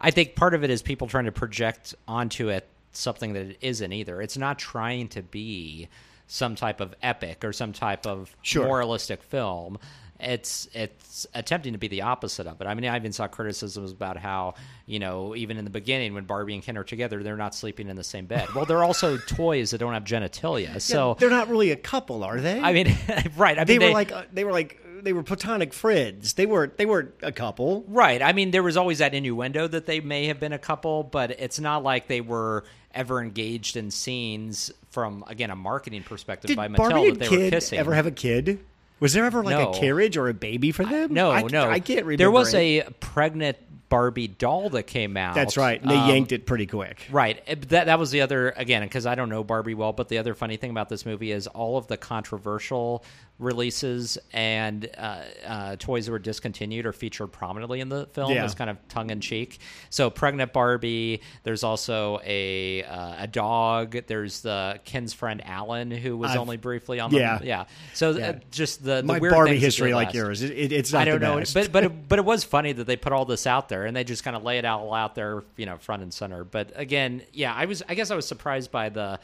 I 0.00 0.10
think 0.10 0.34
part 0.34 0.54
of 0.54 0.64
it 0.64 0.70
is 0.70 0.80
people 0.80 1.08
trying 1.08 1.26
to 1.26 1.32
project 1.32 1.94
onto 2.08 2.48
it 2.48 2.66
something 2.92 3.34
that 3.34 3.46
it 3.46 3.58
isn't 3.60 3.92
either. 3.92 4.22
It's 4.22 4.38
not 4.38 4.58
trying 4.58 5.08
to 5.08 5.22
be 5.22 5.88
some 6.28 6.54
type 6.54 6.80
of 6.80 6.94
epic 7.02 7.44
or 7.44 7.52
some 7.52 7.72
type 7.72 8.06
of 8.06 8.34
Sure. 8.42 8.66
moralistic 8.66 9.22
film. 9.22 9.78
It's 10.18 10.68
it's 10.72 11.26
attempting 11.34 11.72
to 11.74 11.78
be 11.78 11.88
the 11.88 12.02
opposite 12.02 12.46
of 12.46 12.60
it. 12.60 12.66
I 12.66 12.74
mean, 12.74 12.86
I 12.86 12.96
even 12.96 13.12
saw 13.12 13.26
criticisms 13.26 13.92
about 13.92 14.16
how 14.16 14.54
you 14.86 14.98
know 14.98 15.34
even 15.36 15.56
in 15.58 15.64
the 15.64 15.70
beginning 15.70 16.14
when 16.14 16.24
Barbie 16.24 16.54
and 16.54 16.62
Ken 16.62 16.76
are 16.78 16.84
together, 16.84 17.22
they're 17.22 17.36
not 17.36 17.54
sleeping 17.54 17.88
in 17.88 17.96
the 17.96 18.04
same 18.04 18.26
bed. 18.26 18.48
Well, 18.54 18.64
they're 18.64 18.84
also 18.84 19.16
toys 19.26 19.70
that 19.72 19.78
don't 19.78 19.92
have 19.94 20.04
genitalia, 20.04 20.80
so 20.80 21.16
they're 21.18 21.30
not 21.30 21.48
really 21.48 21.70
a 21.70 21.76
couple, 21.76 22.24
are 22.24 22.40
they? 22.40 22.60
I 22.60 22.72
mean, 22.72 22.96
right? 23.36 23.58
I 23.58 23.64
they 23.64 23.78
mean, 23.78 23.88
were 23.88 23.94
like 23.94 24.12
uh, 24.12 24.24
they 24.32 24.44
were 24.44 24.52
like 24.52 24.80
they 25.02 25.12
were 25.12 25.22
platonic 25.22 25.72
friends. 25.74 26.32
They 26.34 26.46
weren't 26.46 26.76
they 26.78 26.86
weren't 26.86 27.14
a 27.22 27.32
couple. 27.32 27.84
Right. 27.86 28.22
I 28.22 28.32
mean, 28.32 28.50
there 28.50 28.62
was 28.62 28.76
always 28.76 28.98
that 28.98 29.14
innuendo 29.14 29.68
that 29.68 29.86
they 29.86 30.00
may 30.00 30.26
have 30.26 30.40
been 30.40 30.52
a 30.52 30.58
couple, 30.58 31.02
but 31.04 31.32
it's 31.32 31.60
not 31.60 31.82
like 31.82 32.08
they 32.08 32.20
were 32.22 32.64
ever 32.94 33.20
engaged 33.20 33.76
in 33.76 33.90
scenes 33.90 34.72
from 34.90 35.22
again 35.26 35.50
a 35.50 35.56
marketing 35.56 36.02
perspective 36.02 36.48
Did 36.48 36.56
by 36.56 36.68
Mattel 36.68 36.76
Barbie 36.76 36.94
that 36.94 37.08
and 37.10 37.20
they 37.20 37.28
were 37.28 37.36
Kid 37.36 37.52
kissing. 37.52 37.78
ever 37.78 37.92
have 37.94 38.06
a 38.06 38.10
kid? 38.10 38.60
Was 39.00 39.12
there 39.12 39.24
ever 39.24 39.42
like 39.42 39.58
No. 39.58 39.70
a 39.70 39.74
carriage 39.78 40.16
or 40.16 40.28
a 40.28 40.34
baby 40.34 40.72
for 40.72 40.84
them? 40.84 41.12
no, 41.12 41.30
I, 41.30 41.42
no. 41.42 41.68
I 41.68 41.80
can't 41.80 42.04
remember. 42.06 42.16
There 42.16 42.30
was 42.30 42.54
it. 42.54 42.58
a 42.58 42.90
pregnant 43.00 43.58
Barbie 43.88 44.26
doll 44.26 44.70
that 44.70 44.84
came 44.84 45.16
out. 45.16 45.34
That's 45.36 45.56
right. 45.56 45.80
And 45.80 45.88
they 45.90 45.94
Um, 45.96 46.08
yanked 46.08 46.32
it 46.32 46.44
pretty 46.46 46.66
quick. 46.66 47.06
Right. 47.10 47.40
That 47.68 47.86
that 47.86 47.98
was 48.00 48.10
the 48.10 48.22
other 48.22 48.50
again 48.56 48.82
because 48.82 49.06
I 49.06 49.14
don't 49.14 49.28
know 49.28 49.44
Barbie 49.44 49.74
well, 49.74 49.92
but 49.92 50.08
the 50.08 50.18
other 50.18 50.34
funny 50.34 50.56
thing 50.56 50.70
about 50.70 50.88
this 50.88 51.06
movie 51.06 51.30
is 51.30 51.46
all 51.46 51.76
of 51.76 51.86
the 51.86 51.96
controversial 51.96 53.04
releases 53.38 54.16
and 54.32 54.88
uh, 54.96 55.20
uh, 55.46 55.76
toys 55.76 56.06
that 56.06 56.12
were 56.12 56.18
discontinued 56.18 56.86
are 56.86 56.92
featured 56.92 57.30
prominently 57.32 57.80
in 57.80 57.88
the 57.88 58.06
film 58.06 58.32
Yeah. 58.32 58.44
as 58.44 58.54
kind 58.54 58.70
of 58.70 58.76
tongue 58.88 59.10
in 59.10 59.20
cheek. 59.20 59.58
So 59.90 60.08
pregnant 60.10 60.52
Barbie. 60.52 61.20
There's 61.42 61.62
also 61.62 62.20
a 62.24 62.82
uh, 62.84 63.24
a 63.24 63.26
dog. 63.26 63.96
There's 64.06 64.40
the 64.40 64.80
Ken's 64.84 65.12
friend 65.12 65.42
Alan 65.44 65.90
who 65.90 66.16
was 66.16 66.30
I've- 66.30 66.38
only 66.38 66.56
briefly 66.56 66.98
on 66.98 67.12
yeah. 67.12 67.38
the 67.38 67.46
yeah. 67.46 67.64
So 67.94 68.10
uh, 68.12 68.14
Yeah. 68.16 68.38
just 68.50 68.82
the, 68.82 68.96
the 68.96 69.02
My 69.02 69.18
weird 69.18 69.34
Barbie 69.34 69.58
history 69.58 69.92
like 69.94 70.14
yours. 70.14 70.42
It, 70.42 70.52
it, 70.52 70.72
it's 70.72 70.92
not 70.92 71.02
I 71.02 71.04
don't 71.04 71.20
know, 71.20 71.38
best. 71.38 71.52
but 71.54 71.70
but 71.72 71.84
it, 71.84 72.08
but 72.08 72.18
it 72.18 72.24
was 72.24 72.42
funny 72.44 72.72
that 72.72 72.84
they 72.86 72.96
put 72.96 73.12
all 73.12 73.26
this 73.26 73.46
out 73.46 73.68
there 73.68 73.84
and 73.84 73.94
they 73.94 74.04
just 74.04 74.24
kind 74.24 74.34
of 74.36 74.42
lay 74.44 74.58
it 74.58 74.64
all 74.64 74.94
out 74.94 75.14
there, 75.14 75.44
you 75.56 75.66
know, 75.66 75.76
front 75.76 76.02
and 76.02 76.12
center. 76.12 76.42
But 76.44 76.72
again, 76.74 77.22
yeah, 77.32 77.54
I 77.54 77.66
was 77.66 77.82
I 77.88 77.94
guess 77.94 78.10
I 78.10 78.16
was 78.16 78.26
surprised 78.26 78.70
by 78.70 78.88
the 78.88 79.20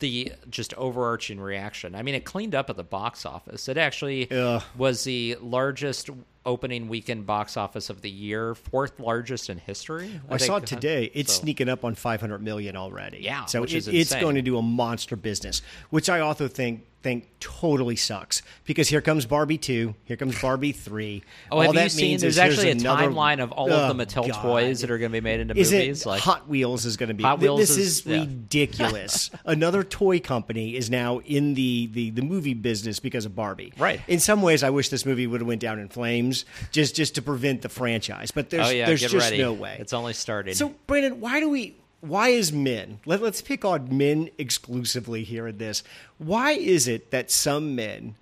the 0.00 0.32
just 0.50 0.74
overarching 0.74 1.40
reaction. 1.40 1.94
I 1.94 2.02
mean, 2.02 2.14
it 2.14 2.24
cleaned 2.24 2.54
up 2.54 2.68
at 2.70 2.76
the 2.76 2.84
box 2.84 3.24
office. 3.24 3.68
It 3.68 3.78
actually 3.78 4.30
Ugh. 4.30 4.62
was 4.76 5.04
the 5.04 5.36
largest 5.40 6.10
opening 6.44 6.88
weekend 6.88 7.26
box 7.26 7.56
office 7.56 7.90
of 7.90 8.02
the 8.02 8.10
year, 8.10 8.54
fourth 8.54 9.00
largest 9.00 9.50
in 9.50 9.58
history. 9.58 10.20
I 10.30 10.36
saw 10.36 10.56
it 10.56 10.66
today. 10.66 11.06
Uh-huh. 11.06 11.20
It's 11.20 11.32
So- 11.34 11.40
sneaking 11.42 11.68
up 11.68 11.84
on 11.84 11.94
500 11.94 12.40
million 12.42 12.76
already. 12.76 13.18
Yeah, 13.22 13.46
so 13.46 13.62
which 13.62 13.74
it- 13.74 13.78
is 13.78 13.88
it's 13.88 14.14
going 14.14 14.36
to 14.36 14.42
do 14.42 14.56
a 14.58 14.62
monster 14.62 15.16
business, 15.16 15.62
which 15.90 16.08
I 16.08 16.20
also 16.20 16.46
think 16.46 16.84
think 17.02 17.28
totally 17.38 17.94
sucks 17.94 18.42
because 18.64 18.88
here 18.88 19.00
comes 19.00 19.26
Barbie 19.26 19.58
2, 19.58 19.94
here 20.04 20.16
comes 20.16 20.40
Barbie 20.40 20.72
3. 20.72 21.22
Oh, 21.52 21.56
All 21.58 21.62
have 21.62 21.74
that 21.74 21.84
you 21.84 21.88
seen? 21.90 22.08
means 22.10 22.22
There's 22.22 22.38
actually 22.38 22.68
a 22.70 22.72
another- 22.72 23.04
timeline 23.08 23.40
of 23.40 23.52
all 23.52 23.70
of 23.70 23.96
the 23.96 24.02
Oh, 24.02 24.06
Mattel 24.06 24.28
God. 24.28 24.42
toys 24.42 24.80
that 24.80 24.90
are 24.90 24.98
going 24.98 25.12
to 25.12 25.16
be 25.16 25.20
made 25.20 25.38
into 25.38 25.56
Is 25.56 25.70
movies. 25.70 26.02
it 26.02 26.06
like 26.08 26.20
Hot 26.22 26.48
Wheels 26.48 26.84
is 26.84 26.96
going 26.96 27.08
to 27.08 27.14
be? 27.14 27.22
Hot 27.22 27.38
Wheels 27.38 27.60
This 27.60 27.70
is- 27.70 27.78
is, 28.00 28.06
yeah. 28.06 28.20
ridiculous. 28.20 29.30
Another 29.44 29.84
toy 29.84 30.18
company 30.18 30.74
is 30.76 30.90
now 30.90 31.18
in 31.20 31.54
the, 31.54 31.86
the 31.92 32.10
the 32.10 32.22
movie 32.22 32.54
business 32.54 32.98
because 32.98 33.24
of 33.26 33.36
Barbie. 33.36 33.72
Right. 33.78 34.00
In 34.08 34.18
some 34.18 34.42
ways, 34.42 34.62
I 34.64 34.70
wish 34.70 34.88
this 34.88 35.06
movie 35.06 35.26
would 35.26 35.40
have 35.40 35.48
went 35.48 35.60
down 35.60 35.78
in 35.78 35.88
flames 35.88 36.44
just 36.72 36.96
just 36.96 37.14
to 37.16 37.22
prevent 37.22 37.62
the 37.62 37.68
franchise. 37.68 38.30
But 38.32 38.50
there's 38.50 38.66
oh 38.66 38.70
yeah, 38.70 38.86
there's 38.86 39.00
just 39.02 39.14
ready. 39.14 39.38
no 39.38 39.52
way. 39.52 39.76
It's 39.78 39.92
only 39.92 40.12
started. 40.14 40.56
So, 40.56 40.74
Brandon, 40.86 41.20
why 41.20 41.38
do 41.40 41.48
we? 41.48 41.76
Why 42.00 42.28
is 42.28 42.52
men? 42.52 43.00
Let, 43.06 43.22
let's 43.22 43.42
pick 43.42 43.64
on 43.64 43.96
men 43.96 44.30
exclusively 44.38 45.24
here 45.24 45.48
in 45.48 45.58
this. 45.58 45.82
Why 46.18 46.52
is 46.52 46.86
it 46.86 47.10
that 47.10 47.30
some 47.30 47.74
men 47.74 48.14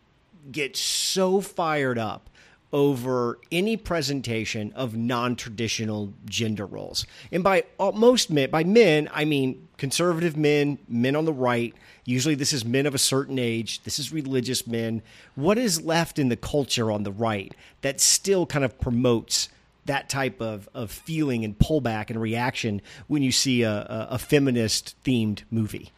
get 0.51 0.77
so 0.77 1.41
fired 1.41 1.99
up 1.99 2.31
over 2.73 3.39
any 3.53 3.77
presentation 3.77 4.73
of 4.75 4.97
non-traditional 4.97 6.13
gender 6.25 6.67
roles? 6.67 7.07
And 7.31 7.45
by 7.45 7.65
all, 7.79 7.93
most 7.93 8.31
men, 8.31 8.51
by 8.51 8.65
men, 8.65 9.09
I 9.13 9.25
mean 9.25 9.69
conservative 9.77 10.37
men, 10.37 10.79
men 10.89 11.17
on 11.17 11.25
the 11.25 11.33
right. 11.33 11.75
Usually, 12.05 12.35
this 12.35 12.53
is 12.53 12.65
men 12.65 12.87
of 12.87 12.95
a 12.95 12.99
certain 12.99 13.39
age. 13.39 13.83
This 13.83 13.99
is 13.99 14.13
religious 14.13 14.67
men. 14.67 15.03
What 15.35 15.59
is 15.59 15.83
left 15.83 16.19
in 16.19 16.29
the 16.29 16.37
culture 16.37 16.93
on 16.93 17.03
the 17.03 17.13
right 17.13 17.55
that 17.83 18.01
still 18.01 18.47
kind 18.47 18.65
of 18.65 18.79
promotes? 18.81 19.49
That 19.87 20.09
type 20.09 20.41
of, 20.41 20.69
of 20.75 20.91
feeling 20.91 21.45
and 21.45 21.59
pullback 21.59 22.11
and 22.11 22.21
reaction 22.21 22.81
when 23.07 23.23
you 23.23 23.33
see 23.33 23.63
a, 23.63 23.71
a, 23.71 24.09
a 24.13 24.19
feminist 24.19 24.95
themed 25.05 25.43
movie. 25.51 25.93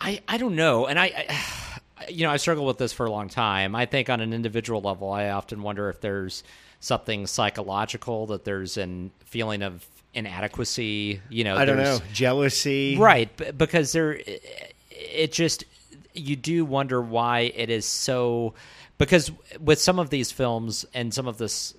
I, 0.00 0.20
I 0.26 0.36
don't 0.36 0.56
know, 0.56 0.86
and 0.86 0.98
I, 0.98 1.26
I, 1.28 2.08
you 2.10 2.24
know, 2.24 2.30
I 2.30 2.36
struggled 2.36 2.66
with 2.66 2.78
this 2.78 2.92
for 2.92 3.06
a 3.06 3.10
long 3.10 3.28
time. 3.28 3.74
I 3.74 3.86
think 3.86 4.10
on 4.10 4.20
an 4.20 4.32
individual 4.32 4.80
level, 4.80 5.12
I 5.12 5.30
often 5.30 5.62
wonder 5.62 5.88
if 5.88 6.00
there's 6.00 6.42
something 6.80 7.26
psychological 7.26 8.26
that 8.26 8.44
there's 8.44 8.76
an 8.76 9.12
feeling 9.24 9.62
of 9.62 9.86
inadequacy. 10.14 11.20
You 11.30 11.44
know, 11.44 11.56
I 11.56 11.64
don't 11.64 11.78
know, 11.78 12.00
jealousy. 12.12 12.96
right? 12.96 13.56
Because 13.56 13.92
there, 13.92 14.20
it 14.90 15.32
just 15.32 15.64
you 16.12 16.36
do 16.36 16.64
wonder 16.64 17.00
why 17.00 17.52
it 17.54 17.70
is 17.70 17.86
so. 17.86 18.54
Because 18.98 19.32
with 19.60 19.80
some 19.80 19.98
of 19.98 20.10
these 20.10 20.30
films 20.30 20.84
and 20.92 21.14
some 21.14 21.26
of 21.26 21.38
this. 21.38 21.74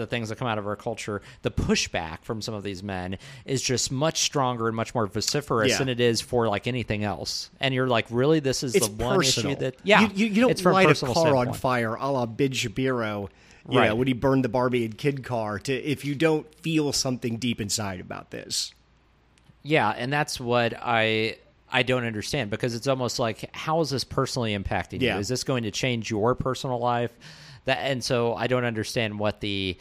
The 0.00 0.06
things 0.06 0.30
that 0.30 0.36
come 0.38 0.48
out 0.48 0.56
of 0.58 0.66
our 0.66 0.76
culture, 0.76 1.20
the 1.42 1.50
pushback 1.50 2.22
from 2.22 2.40
some 2.40 2.54
of 2.54 2.62
these 2.62 2.82
men 2.82 3.18
is 3.44 3.60
just 3.60 3.92
much 3.92 4.20
stronger 4.22 4.66
and 4.66 4.74
much 4.74 4.94
more 4.94 5.06
vociferous 5.06 5.68
Yeah. 5.70 5.78
than 5.78 5.88
it 5.90 6.00
is 6.00 6.20
for 6.22 6.48
like 6.48 6.66
anything 6.66 7.04
else. 7.04 7.50
And 7.60 7.74
you're 7.74 7.86
like, 7.86 8.06
really, 8.10 8.40
this 8.40 8.62
is 8.62 8.74
It's 8.74 8.88
the 8.88 8.94
one 9.04 9.16
personal. 9.16 9.52
issue 9.52 9.60
that 9.60 9.76
yeah, 9.84 10.00
you, 10.00 10.08
you, 10.14 10.26
you 10.26 10.40
don't 10.40 10.50
it's 10.52 10.64
light 10.64 10.90
a 10.90 11.06
car 11.06 11.36
on 11.36 11.52
fire, 11.52 11.94
a 11.96 12.10
la 12.10 12.26
Ben 12.26 12.52
Shapiro. 12.52 13.28
You 13.68 13.78
Right. 13.78 13.88
know, 13.88 13.94
when 13.94 14.06
he 14.08 14.14
burned 14.14 14.42
the 14.42 14.48
Barbie 14.48 14.86
and 14.86 14.96
kid 14.96 15.22
car, 15.22 15.58
to 15.60 15.72
if 15.74 16.04
you 16.04 16.14
don't 16.14 16.46
feel 16.62 16.92
something 16.94 17.36
deep 17.36 17.60
inside 17.60 18.00
about 18.00 18.30
this. 18.30 18.72
Yeah, 19.62 19.90
and 19.90 20.10
that's 20.12 20.40
what 20.40 20.74
I 20.80 21.36
I 21.70 21.82
don't 21.82 22.04
understand 22.04 22.50
because 22.50 22.74
it's 22.74 22.86
almost 22.88 23.18
like 23.18 23.54
how 23.54 23.80
is 23.80 23.90
this 23.90 24.02
personally 24.02 24.56
impacting 24.58 25.02
Yeah. 25.02 25.14
you? 25.16 25.20
Is 25.20 25.28
this 25.28 25.44
going 25.44 25.64
to 25.64 25.70
change 25.70 26.10
your 26.10 26.34
personal 26.34 26.78
life? 26.78 27.12
That 27.66 27.78
and 27.78 28.02
so 28.02 28.34
I 28.34 28.46
don't 28.46 28.64
understand 28.64 29.18
what 29.18 29.40
the 29.40 29.76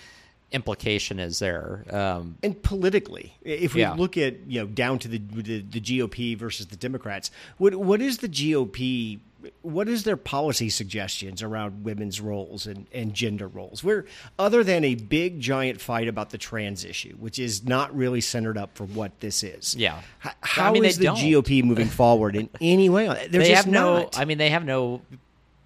implication 0.52 1.20
is 1.20 1.40
there. 1.40 1.86
Um, 1.92 2.36
and 2.42 2.62
politically, 2.64 3.34
if 3.44 3.74
we 3.76 3.82
Yeah. 3.82 3.94
look 3.94 4.18
at 4.18 4.36
you 4.48 4.62
know 4.62 4.68
down 4.68 5.00
to 5.00 5.08
the, 5.08 5.18
the 5.20 5.60
the 5.62 5.80
GOP 5.82 6.36
versus 6.38 6.68
the 6.68 6.76
Democrats, 6.76 7.32
what 7.58 7.76
what 7.76 8.02
is 8.02 8.18
the 8.20 8.30
GOP? 8.30 9.20
What 9.62 9.88
is 9.88 10.04
their 10.04 10.18
policy 10.18 10.70
suggestions 10.70 11.42
around 11.42 11.86
women's 11.86 12.20
roles 12.20 12.68
and, 12.68 12.88
and 12.94 13.14
gender 13.14 13.48
roles? 13.48 13.82
Where 13.86 14.04
other 14.38 14.66
than 14.66 14.84
a 14.84 14.96
big 14.96 15.40
giant 15.40 15.80
fight 15.80 16.10
about 16.10 16.32
the 16.32 16.38
trans 16.38 16.84
issue, 16.84 17.16
which 17.16 17.40
is 17.40 17.64
not 17.64 17.96
really 17.96 18.20
centered 18.20 18.58
up 18.58 18.72
for 18.76 18.84
what 18.84 19.18
this 19.22 19.42
is. 19.42 19.76
Yeah. 19.76 20.00
H- 20.26 20.34
I 20.44 20.48
how 20.48 20.74
mean, 20.74 20.84
is 20.84 20.98
the 20.98 21.06
don't. 21.06 21.18
GOP 21.18 21.64
moving 21.64 21.88
forward 21.88 22.36
in 22.36 22.50
any 22.60 22.90
way? 22.90 23.06
They're 23.08 23.28
they 23.30 23.50
just 23.52 23.64
have 23.64 23.68
no. 23.68 24.00
not. 24.00 24.20
I 24.20 24.26
mean, 24.26 24.40
they 24.40 24.50
have 24.50 24.66
no 24.66 25.00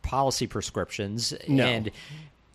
policy 0.03 0.45
prescriptions, 0.45 1.33
No. 1.47 1.65
and 1.65 1.89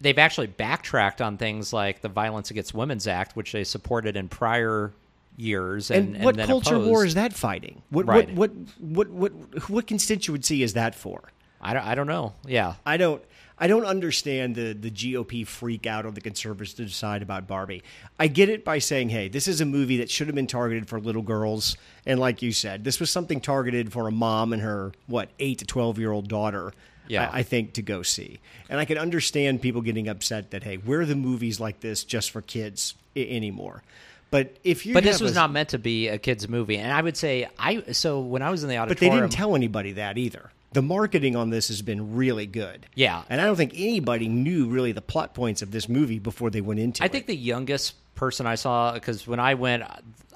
they've 0.00 0.19
actually 0.19 0.47
backtracked 0.47 1.21
on 1.21 1.37
things 1.37 1.73
like 1.73 2.00
the 2.02 2.09
Violence 2.09 2.50
Against 2.52 2.73
Women's 2.75 3.09
Act, 3.09 3.35
which 3.35 3.50
they 3.52 3.64
supported 3.64 4.17
in 4.17 4.28
prior 4.28 4.92
years. 5.37 5.90
And, 5.90 6.14
and 6.16 6.25
what 6.25 6.37
then 6.37 6.46
culture 6.46 6.77
opposed. 6.77 6.90
war 6.90 7.05
is 7.05 7.14
that 7.14 7.33
fighting? 7.33 7.83
What, 7.90 8.07
Right. 8.07 8.33
what 8.35 8.51
what 8.79 9.09
what 9.09 9.11
what 9.11 9.70
what 9.70 9.87
constituency 9.87 10.62
is 10.62 10.75
that 10.75 10.94
for? 10.94 11.31
I 11.61 11.72
don't. 11.75 11.85
I 11.85 11.94
don't 11.96 12.07
know. 12.07 12.35
Yeah. 12.46 12.75
I 12.87 12.96
don't 12.96 13.20
I 13.59 13.66
don't 13.66 13.85
understand 13.85 14.55
the 14.55 14.72
the 14.75 14.90
GOP 14.90 15.44
freak 15.46 15.87
out 15.87 16.07
on 16.07 16.14
the 16.14 16.20
conservative 16.20 16.92
side 16.92 17.20
about 17.22 17.49
Barbie. 17.49 17.83
I 18.18 18.29
get 18.29 18.49
it 18.49 18.64
by 18.64 18.79
saying, 18.79 19.09
"Hey, 19.09 19.27
this 19.29 19.49
is 19.49 19.61
a 19.61 19.64
movie 19.64 19.96
that 19.96 20.09
should 20.11 20.29
have 20.29 20.37
been 20.37 20.46
targeted 20.46 20.88
for 20.88 21.01
little 21.01 21.22
girls." 21.22 21.77
And 22.07 22.20
like 22.20 22.42
you 22.42 22.53
said, 22.53 22.85
this 22.85 23.01
was 23.01 23.11
something 23.11 23.40
targeted 23.40 23.92
for 23.92 24.07
a 24.07 24.12
mom 24.12 24.53
and 24.53 24.62
her 24.62 24.92
what, 25.09 25.31
8 25.40 25.59
to 25.59 25.64
12-year-old 25.64 26.29
daughter. 26.29 26.72
Yeah. 27.09 27.31
I, 27.33 27.38
I 27.38 27.42
think 27.42 27.75
to 27.75 27.83
go 27.83 28.03
see. 28.03 28.38
And 28.71 28.79
I 28.79 28.85
can 28.85 28.99
understand 28.99 29.61
people 29.62 29.81
getting 29.83 30.09
upset 30.09 30.51
that, 30.53 30.62
"Hey, 30.62 30.77
where 30.77 31.01
are 31.01 31.07
the 31.07 31.16
movies 31.16 31.59
like 31.61 31.81
this 31.81 32.05
just 32.05 32.31
for 32.31 32.42
kids 32.42 32.94
I- 33.16 33.21
anymore?" 33.21 33.83
But 34.31 34.57
if 34.62 34.85
you 34.85 34.92
But 34.92 35.05
this 35.05 35.21
was 35.21 35.33
a- 35.33 35.37
not 35.37 35.51
meant 35.53 35.71
to 35.71 35.79
be 35.79 36.09
a 36.09 36.18
kids 36.18 36.49
movie, 36.49 36.77
and 36.77 36.92
I 36.92 37.01
would 37.01 37.16
say 37.16 37.49
I. 37.59 37.92
So 37.92 38.21
when 38.21 38.42
I 38.42 38.51
was 38.51 38.62
in 38.62 38.68
the 38.68 38.77
But 38.87 38.99
they 38.99 39.09
didn't 39.09 39.31
tell 39.31 39.57
anybody 39.57 39.92
that 39.92 40.18
either. 40.18 40.51
The 40.75 40.83
marketing 40.83 41.35
on 41.35 41.49
this 41.49 41.68
has 41.68 41.81
been 41.81 42.14
really 42.14 42.44
good. 42.44 42.85
Yeah. 42.94 43.23
And 43.31 43.40
I 43.40 43.47
don't 43.47 43.57
think 43.57 43.73
anybody 43.75 44.29
knew 44.29 44.68
really 44.68 44.92
the 44.92 45.01
plot 45.01 45.33
points 45.33 45.62
of 45.62 45.71
this 45.71 45.88
movie 45.88 46.18
before 46.18 46.51
they 46.51 46.61
went 46.61 46.79
into 46.79 47.03
I 47.03 47.07
it. 47.07 47.12
think 47.12 47.25
the 47.27 47.35
youngest 47.35 47.94
person 48.16 48.47
I 48.47 48.57
saw 48.57 48.92
because 48.92 49.27
when 49.27 49.40
I 49.40 49.55
went, 49.55 49.85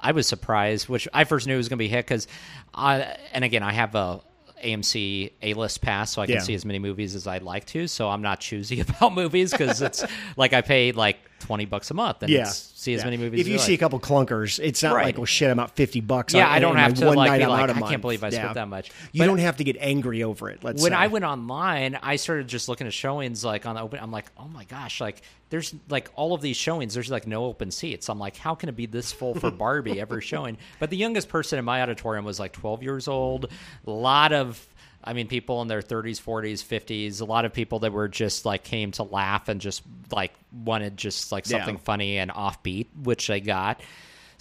I 0.01 0.13
was 0.13 0.27
surprised, 0.27 0.89
which 0.89 1.07
I 1.13 1.25
first 1.25 1.47
knew 1.47 1.53
it 1.53 1.59
was 1.59 1.69
going 1.69 1.77
to 1.77 1.85
be 1.85 1.89
hit 1.89 2.07
because, 2.07 2.27
I 2.75 3.15
and 3.35 3.45
again 3.45 3.63
I 3.63 3.73
have 3.73 3.95
a 3.95 4.21
AMC 4.63 5.33
A 5.43 5.55
list 5.55 5.81
pass, 5.83 6.13
so 6.13 6.23
I 6.23 6.27
can 6.27 6.37
Yeah. 6.37 6.41
see 6.41 6.55
as 6.55 6.65
many 6.65 6.79
movies 6.79 7.15
as 7.15 7.27
I'd 7.27 7.43
like 7.43 7.67
to. 7.67 7.87
So 7.87 8.09
I'm 8.09 8.23
not 8.23 8.41
choosy 8.41 8.81
about 8.89 9.15
movies 9.15 9.51
because 9.53 9.83
it's 9.83 10.05
like 10.37 10.53
I 10.53 10.61
paid 10.61 10.97
like 10.97 11.19
twenty 11.43 11.65
bucks 11.67 11.91
a 11.91 11.95
month 11.95 12.23
and 12.23 12.31
yeah. 12.31 12.45
see 12.45 12.95
as 12.95 13.01
Yeah. 13.01 13.05
many 13.05 13.17
movies. 13.19 13.41
If 13.41 13.47
as 13.47 13.51
you 13.51 13.55
I 13.57 13.59
see 13.59 13.75
a 13.75 13.79
couple 13.79 13.99
clunkers, 14.01 14.59
it's 14.63 14.83
not 14.83 14.95
Right. 14.95 15.07
like, 15.07 15.17
well, 15.19 15.27
shit, 15.27 15.51
I'm 15.51 15.59
out 15.59 15.77
50 15.77 16.01
bucks. 16.01 16.33
Yeah, 16.35 16.47
on- 16.47 16.53
I 16.53 16.59
don't 16.61 16.77
have 16.77 16.93
my 16.93 17.01
to, 17.01 17.07
one 17.07 17.17
like, 17.17 17.31
night 17.33 17.39
be 17.39 17.45
I'm 17.45 17.51
like, 17.51 17.61
out 17.63 17.71
a 17.71 17.85
I 17.85 17.89
can't 17.89 18.01
believe 18.01 18.23
I 18.25 18.31
spent 18.31 18.49
Yeah. 18.49 18.53
that 18.55 18.69
much. 18.69 18.91
You 19.13 19.25
don't 19.25 19.39
have 19.39 19.57
to 19.59 19.65
get 19.65 19.77
angry 19.81 20.23
over 20.23 20.49
it. 20.51 20.63
Let's 20.63 20.83
when 20.83 20.93
say. 20.93 20.97
I 20.97 21.09
went 21.09 21.25
online, 21.25 21.99
I 22.03 22.17
started 22.17 22.49
just 22.49 22.69
looking 22.69 22.87
at 22.87 22.93
showings 22.93 23.45
like 23.45 23.67
on 23.67 23.75
the 23.75 23.81
open. 23.83 23.99
I'm 24.01 24.13
like, 24.13 24.27
oh 24.39 24.49
my 24.49 24.65
gosh, 24.65 25.01
like 25.01 25.23
there's 25.51 25.75
like 25.91 26.11
all 26.15 26.33
of 26.33 26.41
these 26.41 26.57
showings. 26.57 26.95
There's 26.95 27.11
like 27.11 27.27
no 27.27 27.45
open 27.45 27.71
seats. 27.71 28.09
I'm 28.09 28.19
like, 28.19 28.37
how 28.37 28.55
can 28.55 28.69
it 28.71 28.77
be 28.77 28.87
this 28.87 29.13
full 29.13 29.35
for 29.35 29.51
Barbie 29.51 30.01
every 30.01 30.23
showing? 30.23 30.57
But 30.79 30.89
the 30.91 30.97
youngest 30.97 31.29
person 31.29 31.59
in 31.59 31.65
my 31.65 31.83
auditorium 31.83 32.25
was 32.25 32.41
like 32.41 32.53
12 32.53 32.83
years 32.83 33.07
old. 33.09 33.51
A 33.87 33.91
lot 33.91 34.33
of 34.33 34.67
I 35.05 35.13
mean, 35.15 35.27
people 35.29 35.61
in 35.63 35.69
their 35.69 35.83
30s, 35.83 36.21
40s, 36.23 36.63
50s, 36.65 37.21
a 37.21 37.25
lot 37.25 37.45
of 37.45 37.53
people 37.53 37.81
that 37.81 37.93
were 37.93 38.09
just 38.09 38.45
like 38.45 38.63
came 38.63 38.93
to 38.93 39.03
laugh 39.03 39.49
and 39.49 39.61
just 39.61 39.83
like 40.13 40.33
wanted 40.53 40.97
just 40.97 41.33
like 41.33 41.49
Yeah. 41.49 41.59
something 41.59 41.79
funny 41.79 42.19
and 42.19 42.31
offbeat, 42.31 42.87
which 43.03 43.27
they 43.27 43.41
got. 43.41 43.81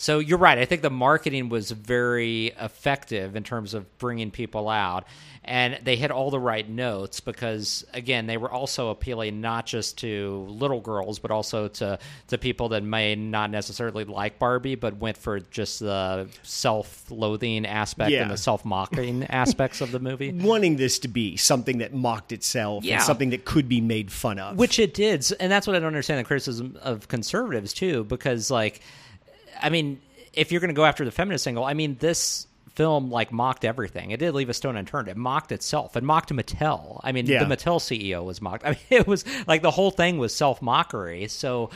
So 0.01 0.17
you're 0.17 0.39
right. 0.39 0.57
I 0.57 0.65
think 0.65 0.81
the 0.81 0.89
marketing 0.89 1.49
was 1.49 1.69
very 1.69 2.47
effective 2.59 3.35
in 3.35 3.43
terms 3.43 3.75
of 3.75 3.99
bringing 3.99 4.31
people 4.31 4.67
out. 4.67 5.05
And 5.43 5.79
they 5.83 5.95
hit 5.95 6.09
all 6.09 6.31
the 6.31 6.39
right 6.39 6.67
notes 6.67 7.19
because, 7.19 7.85
again, 7.93 8.25
they 8.25 8.37
were 8.37 8.49
also 8.49 8.89
appealing 8.89 9.41
not 9.41 9.67
just 9.67 9.99
to 9.99 10.45
little 10.49 10.81
girls, 10.81 11.19
but 11.19 11.29
also 11.29 11.67
to, 11.67 11.99
to 12.29 12.37
people 12.39 12.69
that 12.69 12.83
may 12.83 13.13
not 13.15 13.51
necessarily 13.51 14.03
like 14.03 14.39
Barbie, 14.39 14.73
but 14.73 14.97
went 14.97 15.17
for 15.17 15.39
just 15.39 15.79
the 15.81 16.27
self 16.41 17.09
loathing 17.11 17.67
aspect 17.67 18.09
Yeah. 18.09 18.23
and 18.23 18.31
the 18.31 18.37
self 18.37 18.65
mocking 18.65 19.23
aspects 19.29 19.81
of 19.81 19.91
the 19.91 19.99
movie. 19.99 20.31
wanting 20.31 20.77
this 20.77 20.97
to 20.99 21.07
be 21.09 21.37
something 21.37 21.77
that 21.77 21.93
mocked 21.93 22.31
itself 22.31 22.83
Yeah. 22.83 22.95
and 22.95 23.03
something 23.03 23.29
that 23.31 23.45
could 23.45 23.69
be 23.69 23.81
made 23.81 24.11
fun 24.11 24.39
of. 24.39 24.57
Which 24.57 24.79
it 24.79 24.95
did, 24.95 25.25
and 25.39 25.51
that's 25.51 25.67
what 25.67 25.75
I 25.75 25.79
don't 25.79 25.87
understand 25.87 26.19
the 26.19 26.23
criticism 26.23 26.77
of 26.81 27.07
conservatives 27.07 27.71
too, 27.73 28.03
because 28.03 28.49
like, 28.49 28.81
I 29.61 29.69
mean, 29.69 30.01
if 30.33 30.51
you're 30.51 30.61
going 30.61 30.69
to 30.69 30.73
go 30.75 30.85
after 30.85 31.05
the 31.05 31.11
feminist 31.11 31.47
angle, 31.47 31.63
I 31.63 31.73
mean, 31.73 31.97
this 31.99 32.47
film 32.73 33.11
like 33.11 33.31
mocked 33.31 33.65
everything. 33.65 34.11
It 34.11 34.17
did 34.19 34.33
leave 34.33 34.49
a 34.49 34.53
stone 34.53 34.77
unturned. 34.77 35.07
It 35.09 35.17
mocked 35.17 35.51
itself. 35.51 35.97
It 35.97 36.03
mocked 36.03 36.29
Mattel. 36.33 37.01
I 37.03 37.11
mean, 37.11 37.25
Yeah. 37.25 37.43
the 37.43 37.53
Mattel 37.55 37.79
CEO 37.79 38.23
was 38.23 38.41
mocked. 38.41 38.65
I 38.65 38.69
mean, 38.69 38.77
it 38.89 39.07
was 39.07 39.25
like 39.47 39.61
the 39.61 39.71
whole 39.71 39.91
thing 39.91 40.17
was 40.17 40.33
self 40.35 40.61
mockery. 40.61 41.27
So. 41.27 41.69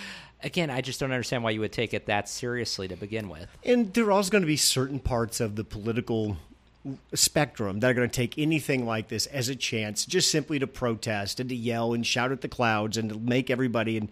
Again, 0.43 0.69
I 0.69 0.81
just 0.81 0.99
don't 0.99 1.11
understand 1.11 1.43
why 1.43 1.51
you 1.51 1.61
would 1.61 1.71
take 1.71 1.93
it 1.95 2.05
that 2.05 2.29
seriously 2.29 2.87
to 2.89 2.95
begin 2.95 3.29
with. 3.29 3.47
And 3.63 3.91
there 3.93 4.05
are 4.05 4.11
also 4.11 4.29
going 4.29 4.43
to 4.43 4.47
be 4.47 4.57
certain 4.57 4.99
parts 4.99 5.39
of 5.39 5.55
the 5.55 5.63
political 5.63 6.37
spectrum 7.13 7.79
that 7.79 7.89
are 7.89 7.93
going 7.93 8.07
to 8.07 8.15
take 8.15 8.37
anything 8.37 8.85
like 8.85 9.07
this 9.07 9.25
as 9.27 9.49
a 9.49 9.55
chance 9.55 10.05
just 10.05 10.29
simply 10.29 10.59
to 10.59 10.67
protest 10.67 11.39
and 11.39 11.49
to 11.49 11.55
yell 11.55 11.93
and 11.93 12.05
shout 12.05 12.31
at 12.31 12.41
the 12.41 12.47
clouds 12.47 12.95
and 12.97 13.09
to 13.09 13.17
make 13.17 13.49
everybody 13.49 13.97
and 13.97 14.09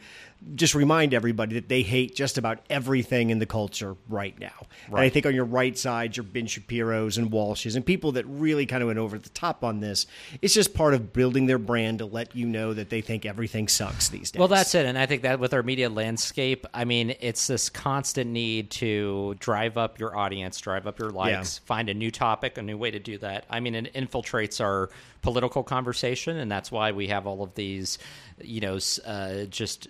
just 0.56 0.76
remind 0.76 1.14
everybody 1.14 1.56
that 1.56 1.70
they 1.70 1.82
hate 1.82 2.16
just 2.16 2.38
about 2.38 2.60
everything 2.70 3.30
in 3.30 3.40
the 3.40 3.46
culture 3.46 3.96
right 4.10 4.38
now. 4.40 4.68
Right. 4.90 5.00
And 5.00 5.00
I 5.00 5.10
think 5.10 5.26
on 5.26 5.34
your 5.34 5.46
right 5.46 5.78
side, 5.78 6.18
your 6.18 6.24
Ben 6.24 6.48
Shapiro's 6.48 7.18
and 7.18 7.32
Walsh's 7.32 7.76
and 7.76 7.86
people 7.86 8.14
that 8.14 8.26
really 8.26 8.66
kind 8.66 8.84
of 8.84 8.88
went 8.88 9.00
over 9.00 9.18
the 9.18 9.30
top 9.30 9.64
on 9.64 9.80
this. 9.80 10.06
It's 10.42 10.54
just 10.54 10.74
part 10.74 10.94
of 10.94 11.14
building 11.14 11.46
their 11.46 11.58
brand 11.58 12.00
to 12.00 12.06
let 12.06 12.36
you 12.36 12.46
know 12.46 12.74
that 12.74 12.90
they 12.90 13.02
think 13.02 13.26
everything 13.26 13.68
sucks 13.68 14.10
these 14.10 14.32
days. 14.32 14.40
Well, 14.40 14.48
that's 14.48 14.76
it. 14.76 14.86
And 14.86 14.98
I 14.98 15.06
think 15.06 15.24
that 15.24 15.40
with 15.40 15.54
our 15.54 15.64
media 15.64 15.90
landscape, 15.90 16.66
I 16.74 16.86
mean, 16.86 17.16
it's 17.20 17.48
this 17.48 17.70
constant 17.70 18.30
need 18.30 18.72
to 18.72 19.36
drive 19.40 19.78
up 19.78 20.00
your 20.00 20.16
audience, 20.16 20.60
drive 20.60 20.88
up 20.88 21.00
your 21.00 21.10
likes, 21.10 21.60
yeah. 21.62 21.68
find 21.68 21.90
a 21.90 21.94
new 21.94 22.12
topic, 22.12 22.58
a 22.58 22.62
new 22.62 22.78
way 22.78 22.92
to 22.92 23.00
do 23.00 23.18
that. 23.20 23.46
I 23.50 23.60
mean, 23.60 23.76
it 23.76 23.94
infiltrates 23.94 24.62
our 24.64 24.90
political 25.24 25.64
conversation, 25.64 26.38
and 26.38 26.52
that's 26.52 26.72
why 26.72 26.92
we 26.92 27.08
have 27.08 27.26
all 27.26 27.42
of 27.42 27.56
these, 27.56 27.98
you 28.40 28.62
know, 28.62 28.78
uh, 29.08 29.46
just 29.46 29.88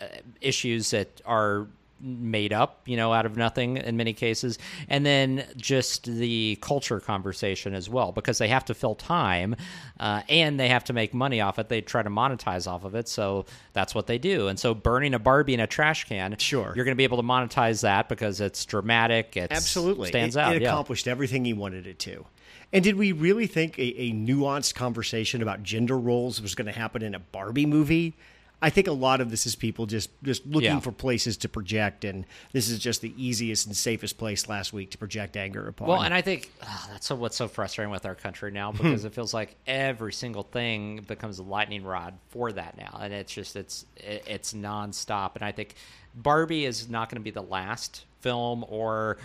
uh, 0.00 0.04
issues 0.40 0.90
that 0.92 1.20
are 1.26 1.66
made 2.00 2.52
up, 2.52 2.82
you 2.86 2.96
know, 2.96 3.12
out 3.12 3.26
of 3.26 3.36
nothing 3.36 3.76
in 3.76 3.96
many 3.96 4.12
cases, 4.12 4.56
and 4.88 5.04
then 5.04 5.44
just 5.56 6.04
the 6.04 6.56
culture 6.60 7.00
conversation 7.00 7.74
as 7.74 7.88
well, 7.88 8.12
because 8.12 8.38
they 8.38 8.46
have 8.46 8.64
to 8.66 8.74
fill 8.74 8.94
time 8.94 9.56
uh, 9.98 10.22
and 10.28 10.60
they 10.60 10.68
have 10.68 10.84
to 10.84 10.92
make 10.92 11.12
money 11.12 11.40
off 11.40 11.58
it. 11.58 11.68
They 11.68 11.80
try 11.80 12.02
to 12.02 12.10
monetize 12.10 12.70
off 12.70 12.84
of 12.84 12.94
it, 12.94 13.08
so 13.08 13.46
that's 13.72 13.94
what 13.94 14.06
they 14.06 14.18
do. 14.18 14.48
And 14.48 14.60
so, 14.60 14.74
burning 14.74 15.14
a 15.14 15.18
Barbie 15.18 15.54
in 15.54 15.60
a 15.60 15.66
trash 15.66 16.04
can, 16.04 16.36
sure, 16.38 16.72
you're 16.76 16.84
going 16.84 16.94
to 16.94 16.98
be 16.98 17.04
able 17.04 17.16
to 17.16 17.26
monetize 17.26 17.82
that 17.82 18.08
because 18.08 18.40
it's 18.40 18.64
dramatic. 18.64 19.36
It 19.36 19.50
absolutely 19.50 20.08
stands 20.08 20.36
it, 20.36 20.40
out. 20.40 20.54
It 20.54 20.62
accomplished 20.62 21.06
yeah. 21.06 21.12
everything 21.12 21.44
he 21.44 21.54
wanted 21.54 21.86
it 21.86 21.98
to. 22.00 22.26
And 22.72 22.84
did 22.84 22.96
we 22.96 23.12
really 23.12 23.46
think 23.46 23.78
a, 23.78 24.00
a 24.00 24.12
nuanced 24.12 24.74
conversation 24.74 25.40
about 25.42 25.62
gender 25.62 25.98
roles 25.98 26.42
was 26.42 26.54
going 26.54 26.66
to 26.66 26.78
happen 26.78 27.02
in 27.02 27.14
a 27.14 27.18
Barbie 27.18 27.66
movie? 27.66 28.14
I 28.60 28.70
think 28.70 28.88
a 28.88 28.92
lot 28.92 29.20
of 29.20 29.30
this 29.30 29.46
is 29.46 29.54
people 29.54 29.86
just 29.86 30.10
just 30.24 30.44
looking 30.44 30.70
yeah. 30.70 30.80
for 30.80 30.90
places 30.90 31.36
to 31.38 31.48
project, 31.48 32.04
and 32.04 32.24
this 32.52 32.68
is 32.68 32.80
just 32.80 33.02
the 33.02 33.14
easiest 33.16 33.66
and 33.66 33.76
safest 33.76 34.18
place 34.18 34.48
last 34.48 34.72
week 34.72 34.90
to 34.90 34.98
project 34.98 35.36
anger 35.36 35.68
upon. 35.68 35.86
Well, 35.86 36.02
and 36.02 36.12
I 36.12 36.22
think 36.22 36.50
oh, 36.64 36.88
that's 36.90 37.08
what's 37.10 37.36
so 37.36 37.46
frustrating 37.46 37.92
with 37.92 38.04
our 38.04 38.16
country 38.16 38.50
now 38.50 38.72
because 38.72 39.04
it 39.04 39.14
feels 39.14 39.32
like 39.32 39.54
every 39.68 40.12
single 40.12 40.42
thing 40.42 41.04
becomes 41.06 41.38
a 41.38 41.44
lightning 41.44 41.84
rod 41.84 42.14
for 42.30 42.50
that 42.50 42.76
now, 42.76 42.98
and 43.00 43.14
it's 43.14 43.32
just 43.32 43.54
it's 43.54 43.86
it's 43.96 44.54
nonstop. 44.54 45.36
And 45.36 45.44
I 45.44 45.52
think 45.52 45.76
Barbie 46.16 46.64
is 46.64 46.88
not 46.88 47.10
going 47.10 47.20
to 47.20 47.24
be 47.24 47.30
the 47.30 47.42
last 47.42 48.06
film 48.22 48.64
or 48.68 49.18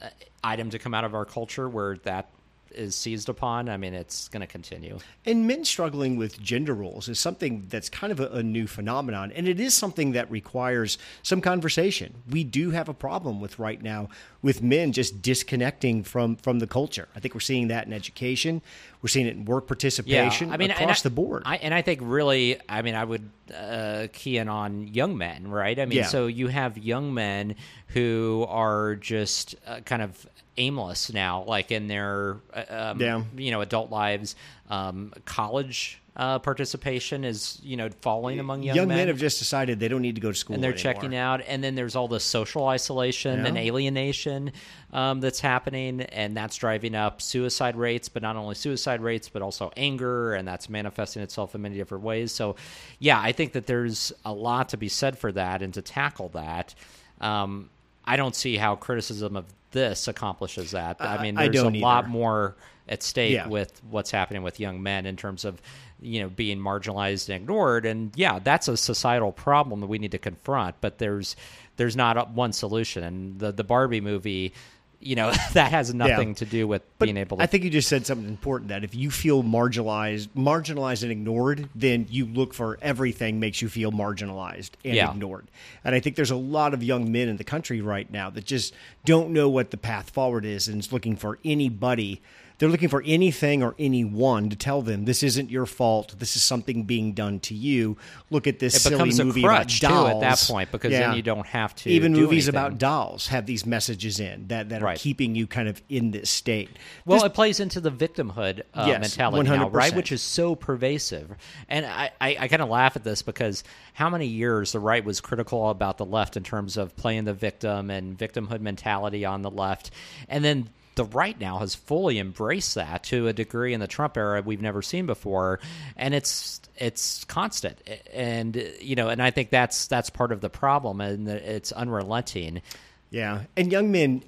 uh, 0.00 0.10
item 0.44 0.70
to 0.70 0.78
come 0.78 0.94
out 0.94 1.02
of 1.02 1.12
our 1.12 1.24
culture 1.24 1.68
where 1.68 1.96
that 2.04 2.28
is 2.70 2.94
seized 2.94 3.28
upon, 3.28 3.68
I 3.68 3.76
mean, 3.76 3.94
it's 3.94 4.28
going 4.28 4.40
to 4.40 4.46
continue. 4.46 4.98
And 5.24 5.46
men 5.46 5.64
struggling 5.64 6.16
with 6.16 6.40
gender 6.40 6.74
roles 6.74 7.08
is 7.08 7.18
something 7.18 7.66
that's 7.68 7.88
kind 7.88 8.12
of 8.12 8.20
a, 8.20 8.28
a, 8.28 8.42
new 8.42 8.66
phenomenon, 8.66 9.32
and 9.32 9.48
it 9.48 9.58
is 9.58 9.74
something 9.74 10.12
that 10.12 10.30
requires 10.30 10.98
some 11.22 11.40
conversation. 11.40 12.14
We 12.30 12.44
do 12.44 12.70
have 12.70 12.88
a 12.88 12.94
problem 12.94 13.40
with 13.40 13.58
right 13.58 13.82
now 13.82 14.08
with 14.42 14.62
men 14.62 14.92
just 14.92 15.22
disconnecting 15.22 16.04
from 16.04 16.36
from 16.36 16.58
the 16.58 16.66
culture. 16.66 17.08
I 17.16 17.20
think 17.20 17.34
we're 17.34 17.40
seeing 17.40 17.68
that 17.68 17.86
in 17.86 17.92
education. 17.92 18.62
We're 19.02 19.08
seeing 19.08 19.26
it 19.26 19.36
in 19.36 19.44
work 19.44 19.66
participation 19.66 20.48
yeah, 20.48 20.54
I 20.54 20.56
mean, 20.56 20.70
across 20.70 21.00
I, 21.00 21.08
the 21.08 21.14
board. 21.14 21.42
I, 21.46 21.56
and 21.56 21.72
I 21.72 21.82
think 21.82 22.00
really, 22.02 22.58
I 22.68 22.82
mean, 22.82 22.94
I 22.94 23.04
would 23.04 23.30
uh, 23.54 24.08
key 24.12 24.38
in 24.38 24.48
on 24.48 24.88
young 24.88 25.16
men, 25.16 25.48
right? 25.48 25.78
I 25.78 25.86
mean, 25.86 25.98
yeah. 25.98 26.06
so 26.06 26.26
you 26.26 26.48
have 26.48 26.76
young 26.78 27.14
men 27.14 27.54
who 27.88 28.46
are 28.48 28.96
just 28.96 29.54
uh, 29.66 29.80
kind 29.80 30.02
of 30.02 30.26
aimless 30.58 31.12
now, 31.12 31.44
like 31.44 31.70
in 31.70 31.88
their 31.88 32.38
uh, 32.52 32.64
um, 32.68 33.00
yeah. 33.00 33.22
you 33.36 33.50
know 33.50 33.60
adult 33.60 33.90
lives. 33.90 34.36
Um, 34.68 35.12
college 35.24 36.00
uh, 36.16 36.38
participation 36.38 37.24
is 37.24 37.60
you 37.62 37.76
know 37.76 37.90
falling 38.00 38.40
among 38.40 38.62
young, 38.62 38.74
young 38.74 38.88
men. 38.88 38.96
men. 38.98 39.08
have 39.08 39.18
just 39.18 39.38
decided 39.38 39.78
they 39.78 39.88
don't 39.88 40.00
need 40.00 40.14
to 40.14 40.20
go 40.20 40.32
to 40.32 40.38
school, 40.38 40.54
and 40.54 40.62
they're 40.64 40.72
anymore. 40.72 40.94
checking 40.94 41.14
out. 41.14 41.42
And 41.46 41.62
then 41.62 41.74
there's 41.74 41.94
all 41.94 42.08
the 42.08 42.20
social 42.20 42.66
isolation 42.66 43.40
yeah. 43.40 43.46
and 43.46 43.58
alienation 43.58 44.52
um, 44.92 45.20
that's 45.20 45.40
happening, 45.40 46.00
and 46.00 46.34
that's 46.34 46.56
driving 46.56 46.94
up 46.94 47.20
suicide 47.20 47.76
rates. 47.76 48.08
But 48.08 48.22
not 48.22 48.36
only 48.36 48.54
suicide 48.54 49.02
rates, 49.02 49.28
but 49.28 49.42
also 49.42 49.70
anger, 49.76 50.34
and 50.34 50.48
that's 50.48 50.70
manifesting 50.70 51.22
itself 51.22 51.54
in 51.54 51.60
many 51.60 51.76
different 51.76 52.02
ways. 52.02 52.32
So, 52.32 52.56
yeah, 52.98 53.20
I 53.20 53.32
think 53.32 53.52
that 53.52 53.66
there's 53.66 54.12
a 54.24 54.32
lot 54.32 54.70
to 54.70 54.78
be 54.78 54.88
said 54.88 55.18
for 55.18 55.30
that, 55.32 55.60
and 55.60 55.74
to 55.74 55.82
tackle 55.82 56.30
that. 56.30 56.74
Um, 57.20 57.70
I 58.06 58.16
don't 58.16 58.34
see 58.34 58.56
how 58.56 58.76
criticism 58.76 59.36
of 59.36 59.46
this 59.72 60.08
accomplishes 60.08 60.70
that. 60.70 60.96
I 61.00 61.16
uh, 61.16 61.22
mean, 61.22 61.34
there's 61.34 61.56
I 61.56 61.64
a 61.64 61.68
either. 61.68 61.78
lot 61.78 62.08
more 62.08 62.56
at 62.88 63.02
stake 63.02 63.34
yeah. 63.34 63.48
with 63.48 63.82
what's 63.90 64.10
happening 64.10 64.42
with 64.42 64.60
young 64.60 64.82
men 64.82 65.06
in 65.06 65.16
terms 65.16 65.44
of 65.44 65.60
you 66.00 66.20
know 66.20 66.28
being 66.28 66.58
marginalized 66.58 67.28
and 67.28 67.36
ignored 67.42 67.86
and 67.86 68.12
yeah 68.16 68.38
that's 68.38 68.68
a 68.68 68.76
societal 68.76 69.32
problem 69.32 69.80
that 69.80 69.86
we 69.86 69.98
need 69.98 70.12
to 70.12 70.18
confront 70.18 70.78
but 70.80 70.98
there's 70.98 71.36
there's 71.76 71.96
not 71.96 72.30
one 72.30 72.52
solution 72.52 73.02
and 73.02 73.38
the 73.38 73.50
the 73.50 73.64
Barbie 73.64 74.00
movie 74.00 74.52
you 75.00 75.14
know 75.14 75.30
that 75.52 75.70
has 75.70 75.92
nothing 75.94 76.28
yeah. 76.28 76.34
to 76.34 76.44
do 76.44 76.68
with 76.68 76.82
but 76.98 77.06
being 77.06 77.16
able 77.16 77.36
to 77.36 77.42
I 77.42 77.46
think 77.46 77.64
you 77.64 77.70
just 77.70 77.88
said 77.88 78.06
something 78.06 78.28
important 78.28 78.68
that 78.68 78.84
if 78.84 78.94
you 78.94 79.10
feel 79.10 79.42
marginalized 79.42 80.28
marginalized 80.36 81.02
and 81.02 81.12
ignored 81.12 81.68
then 81.74 82.06
you 82.10 82.26
look 82.26 82.54
for 82.54 82.78
everything 82.82 83.40
makes 83.40 83.62
you 83.62 83.68
feel 83.68 83.92
marginalized 83.92 84.70
and 84.84 84.94
yeah. 84.94 85.10
ignored 85.10 85.48
and 85.84 85.94
I 85.94 86.00
think 86.00 86.16
there's 86.16 86.30
a 86.30 86.36
lot 86.36 86.74
of 86.74 86.82
young 86.82 87.10
men 87.12 87.28
in 87.28 87.36
the 87.36 87.44
country 87.44 87.80
right 87.80 88.10
now 88.10 88.30
that 88.30 88.44
just 88.44 88.74
don't 89.04 89.30
know 89.30 89.48
what 89.48 89.70
the 89.70 89.76
path 89.76 90.10
forward 90.10 90.44
is 90.44 90.68
and 90.68 90.80
is 90.80 90.92
looking 90.92 91.16
for 91.16 91.38
anybody 91.44 92.20
they're 92.58 92.68
looking 92.68 92.88
for 92.88 93.02
anything 93.04 93.62
or 93.62 93.74
anyone 93.78 94.48
to 94.48 94.56
tell 94.56 94.80
them 94.80 95.04
this 95.04 95.22
isn't 95.22 95.50
your 95.50 95.66
fault. 95.66 96.14
This 96.18 96.36
is 96.36 96.42
something 96.42 96.84
being 96.84 97.12
done 97.12 97.40
to 97.40 97.54
you. 97.54 97.96
Look 98.30 98.46
at 98.46 98.58
this 98.58 98.76
it 98.76 98.80
silly 98.80 99.12
movie 99.12 99.42
about 99.42 99.68
dolls. 99.68 100.10
Too 100.10 100.16
at 100.16 100.20
that 100.20 100.44
point 100.48 100.72
because 100.72 100.92
yeah. 100.92 101.08
then 101.08 101.16
you 101.16 101.22
don't 101.22 101.46
have 101.46 101.74
to. 101.76 101.90
Even 101.90 102.12
movies 102.12 102.48
anything. 102.48 102.60
about 102.60 102.78
dolls 102.78 103.28
have 103.28 103.46
these 103.46 103.66
messages 103.66 104.20
in 104.20 104.48
that, 104.48 104.70
that 104.70 104.82
are 104.82 104.86
right. 104.86 104.98
keeping 104.98 105.34
you 105.34 105.46
kind 105.46 105.68
of 105.68 105.82
in 105.88 106.12
this 106.12 106.30
state. 106.30 106.70
Well, 107.04 107.18
this, 107.18 107.26
it 107.26 107.34
plays 107.34 107.60
into 107.60 107.80
the 107.80 107.90
victimhood 107.90 108.62
uh, 108.72 108.84
yes, 108.86 109.00
mentality 109.00 109.48
100%. 109.48 109.56
now, 109.56 109.68
right? 109.68 109.94
Which 109.94 110.10
is 110.12 110.22
so 110.22 110.54
pervasive. 110.54 111.34
And 111.68 111.84
I, 111.84 112.10
I, 112.20 112.36
I 112.40 112.48
kind 112.48 112.62
of 112.62 112.70
laugh 112.70 112.96
at 112.96 113.04
this 113.04 113.20
because 113.20 113.64
how 113.92 114.08
many 114.08 114.26
years 114.26 114.72
the 114.72 114.80
right 114.80 115.04
was 115.04 115.20
critical 115.20 115.68
about 115.68 115.98
the 115.98 116.06
left 116.06 116.36
in 116.36 116.42
terms 116.42 116.76
of 116.76 116.96
playing 116.96 117.24
the 117.24 117.34
victim 117.34 117.90
and 117.90 118.16
victimhood 118.16 118.60
mentality 118.60 119.24
on 119.24 119.42
the 119.42 119.50
left, 119.50 119.90
and 120.28 120.44
then 120.44 120.70
the 120.96 121.04
right 121.04 121.38
now 121.40 121.58
has 121.58 121.74
fully 121.74 122.18
embraced 122.18 122.74
that 122.74 123.04
to 123.04 123.28
a 123.28 123.32
degree 123.32 123.72
in 123.72 123.80
the 123.80 123.86
Trump 123.86 124.16
era 124.16 124.42
we've 124.44 124.62
never 124.62 124.82
seen 124.82 125.06
before, 125.06 125.60
and 125.96 126.14
it's 126.14 126.60
it's 126.76 127.24
constant, 127.24 127.80
and 128.12 128.56
you 128.80 128.96
know, 128.96 129.08
and 129.08 129.22
I 129.22 129.30
think 129.30 129.50
that's 129.50 129.86
that's 129.86 130.10
part 130.10 130.32
of 130.32 130.40
the 130.40 130.50
problem, 130.50 131.00
and 131.00 131.28
it's 131.28 131.72
unrelenting. 131.72 132.62
Yeah, 133.10 133.42
and 133.56 133.70
young 133.70 133.92
men 133.92 134.22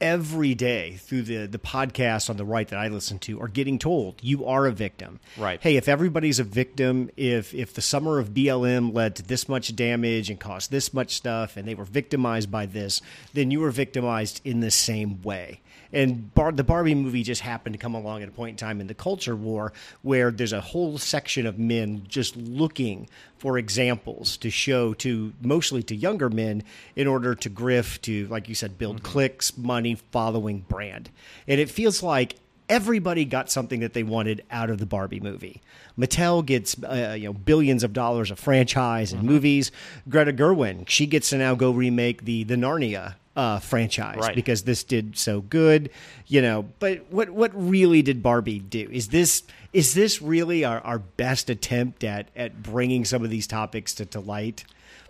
every 0.00 0.54
day 0.54 0.96
through 0.96 1.22
the 1.22 1.46
the 1.46 1.58
podcast 1.58 2.30
on 2.30 2.36
the 2.36 2.44
right 2.44 2.68
that 2.68 2.78
I 2.78 2.88
listen 2.88 3.18
to 3.20 3.40
are 3.40 3.48
getting 3.48 3.78
told 3.78 4.16
you 4.22 4.46
are 4.46 4.66
a 4.66 4.72
victim. 4.72 5.20
Right. 5.36 5.60
Hey, 5.60 5.76
if 5.76 5.88
everybody's 5.88 6.38
a 6.38 6.44
victim, 6.44 7.10
if 7.16 7.54
if 7.54 7.74
the 7.74 7.82
summer 7.82 8.18
of 8.18 8.30
BLM 8.30 8.94
led 8.94 9.16
to 9.16 9.22
this 9.22 9.48
much 9.48 9.74
damage 9.76 10.30
and 10.30 10.40
caused 10.40 10.70
this 10.70 10.94
much 10.94 11.14
stuff 11.14 11.56
and 11.56 11.66
they 11.66 11.74
were 11.74 11.84
victimized 11.84 12.50
by 12.50 12.66
this, 12.66 13.02
then 13.34 13.50
you 13.50 13.60
were 13.60 13.70
victimized 13.70 14.40
in 14.44 14.60
the 14.60 14.70
same 14.70 15.22
way. 15.22 15.60
And 15.92 16.32
Bar- 16.34 16.52
the 16.52 16.64
Barbie 16.64 16.94
movie 16.94 17.22
just 17.22 17.40
happened 17.40 17.74
to 17.74 17.78
come 17.78 17.94
along 17.94 18.22
at 18.22 18.28
a 18.28 18.32
point 18.32 18.50
in 18.50 18.56
time 18.56 18.80
in 18.80 18.86
the 18.86 18.94
culture 18.94 19.34
war 19.34 19.72
where 20.02 20.30
there's 20.30 20.52
a 20.52 20.60
whole 20.60 20.98
section 20.98 21.46
of 21.46 21.58
men 21.58 22.04
just 22.08 22.36
looking 22.36 23.08
for 23.38 23.58
examples 23.58 24.36
to 24.38 24.50
show 24.50 24.94
to 24.94 25.32
mostly 25.40 25.82
to 25.82 25.96
younger 25.96 26.28
men 26.28 26.62
in 26.94 27.06
order 27.06 27.34
to 27.34 27.50
grift, 27.50 28.02
to, 28.02 28.26
like 28.28 28.48
you 28.48 28.54
said, 28.54 28.78
build 28.78 28.96
mm-hmm. 28.96 29.06
clicks, 29.06 29.56
money, 29.56 29.96
following, 30.12 30.60
brand. 30.68 31.10
And 31.48 31.60
it 31.60 31.70
feels 31.70 32.02
like 32.02 32.36
everybody 32.68 33.24
got 33.24 33.50
something 33.50 33.80
that 33.80 33.92
they 33.92 34.04
wanted 34.04 34.44
out 34.50 34.70
of 34.70 34.78
the 34.78 34.86
Barbie 34.86 35.20
movie. 35.20 35.60
Mattel 35.98 36.46
gets 36.46 36.82
uh, 36.82 37.14
you 37.18 37.26
know 37.26 37.32
billions 37.32 37.82
of 37.82 37.92
dollars 37.92 38.30
of 38.30 38.38
franchise 38.38 39.12
and 39.12 39.22
mm-hmm. 39.22 39.32
movies. 39.32 39.72
Greta 40.08 40.32
Gerwig, 40.32 40.88
she 40.88 41.06
gets 41.06 41.30
to 41.30 41.36
now 41.38 41.54
go 41.54 41.70
remake 41.70 42.24
the 42.24 42.44
the 42.44 42.54
Narnia 42.54 43.16
uh, 43.36 43.58
franchise 43.60 44.18
right. 44.18 44.34
because 44.34 44.62
this 44.62 44.84
did 44.84 45.16
so 45.16 45.40
good, 45.40 45.90
you 46.26 46.42
know. 46.42 46.66
But 46.78 47.10
what 47.10 47.30
what 47.30 47.52
really 47.54 48.02
did 48.02 48.22
Barbie 48.22 48.58
do? 48.58 48.88
Is 48.90 49.08
this 49.08 49.44
is 49.72 49.94
this 49.94 50.20
really 50.20 50.64
our, 50.64 50.80
our 50.80 50.98
best 50.98 51.50
attempt 51.50 52.04
at 52.04 52.28
at 52.34 52.62
bringing 52.62 53.04
some 53.04 53.24
of 53.24 53.30
these 53.30 53.46
topics 53.46 53.94
to, 53.94 54.06
to 54.06 54.20
light? 54.20 54.64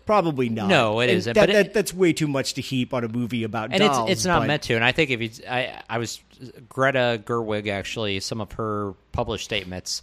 Probably 0.06 0.48
not. 0.48 0.68
No, 0.68 1.00
it 1.00 1.11
isn't. 1.11 1.35
That, 1.35 1.46
but 1.46 1.52
that, 1.52 1.74
that's 1.74 1.94
way 1.94 2.12
too 2.12 2.26
much 2.26 2.54
to 2.54 2.61
heap 2.61 2.92
on 2.92 3.04
a 3.04 3.09
movie 3.09 3.44
about 3.44 3.70
and 3.70 3.80
dolls. 3.80 4.11
it's 4.11 4.20
it's 4.20 4.26
not 4.26 4.40
but, 4.40 4.48
meant 4.48 4.62
to. 4.64 4.74
And 4.74 4.85
I 4.85 4.92
think 4.92 5.11
if 5.11 5.20
you, 5.20 5.30
I 5.48 5.83
I 5.88 5.98
was 5.98 6.20
Greta 6.68 7.22
Gerwig 7.24 7.68
actually 7.68 8.20
some 8.20 8.40
of 8.40 8.52
her 8.52 8.94
published 9.12 9.44
statements 9.44 10.02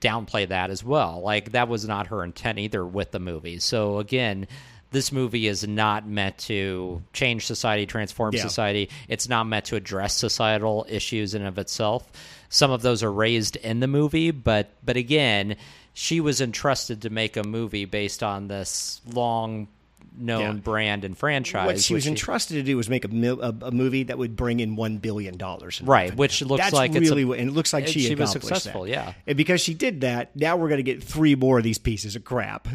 downplay 0.00 0.48
that 0.48 0.70
as 0.70 0.82
well. 0.82 1.20
Like 1.22 1.52
that 1.52 1.68
was 1.68 1.86
not 1.86 2.08
her 2.08 2.24
intent 2.24 2.58
either 2.58 2.84
with 2.84 3.12
the 3.12 3.20
movie. 3.20 3.58
So 3.58 3.98
again, 3.98 4.46
this 4.92 5.10
movie 5.12 5.46
is 5.48 5.66
not 5.66 6.06
meant 6.06 6.38
to 6.38 7.02
change 7.12 7.46
society, 7.46 7.86
transform 7.86 8.34
Yeah. 8.34 8.42
society. 8.42 8.88
It's 9.08 9.28
not 9.28 9.44
meant 9.46 9.64
to 9.66 9.76
address 9.76 10.14
societal 10.16 10.86
issues 10.88 11.34
in 11.34 11.44
of 11.44 11.58
itself. 11.58 12.10
Some 12.48 12.70
of 12.70 12.82
those 12.82 13.02
are 13.02 13.12
raised 13.12 13.56
in 13.56 13.80
the 13.80 13.86
movie, 13.88 14.30
but 14.30 14.70
but 14.84 14.96
again, 14.96 15.56
she 15.94 16.20
was 16.20 16.40
entrusted 16.40 17.02
to 17.02 17.10
make 17.10 17.36
a 17.36 17.42
movie 17.42 17.84
based 17.86 18.22
on 18.22 18.48
this 18.48 19.00
long 19.12 19.68
known 20.18 20.40
Yeah. 20.56 20.60
brand 20.60 21.04
and 21.06 21.16
franchise. 21.16 21.64
What 21.66 21.80
she 21.80 21.94
was 21.94 22.06
entrusted 22.06 22.56
to 22.58 22.62
do 22.62 22.76
was 22.76 22.90
make 22.90 23.06
a, 23.06 23.08
mil- 23.08 23.40
a, 23.40 23.54
a 23.62 23.70
movie 23.70 24.02
that 24.02 24.18
would 24.18 24.36
bring 24.36 24.60
in 24.60 24.76
one 24.76 24.98
billion 24.98 25.38
dollars. 25.38 25.80
Right, 25.82 26.14
which 26.14 26.42
looks 26.42 26.62
That's 26.62 26.74
like 26.74 26.94
it's 26.94 27.08
a- 27.08 27.10
really 27.10 27.24
what, 27.24 27.38
and 27.38 27.48
it 27.48 27.52
looks 27.52 27.72
like 27.72 27.86
she, 27.86 28.00
she 28.00 28.14
was 28.14 28.30
successful, 28.30 28.82
that. 28.82 28.90
yeah. 28.90 29.14
and 29.26 29.38
because 29.38 29.62
she 29.62 29.72
did 29.72 30.02
that, 30.02 30.36
now 30.36 30.56
we're 30.58 30.68
going 30.68 30.80
to 30.80 30.82
get 30.82 31.02
three 31.02 31.34
more 31.34 31.56
of 31.56 31.64
these 31.64 31.78
pieces 31.78 32.14
of 32.14 32.24
crap. 32.24 32.68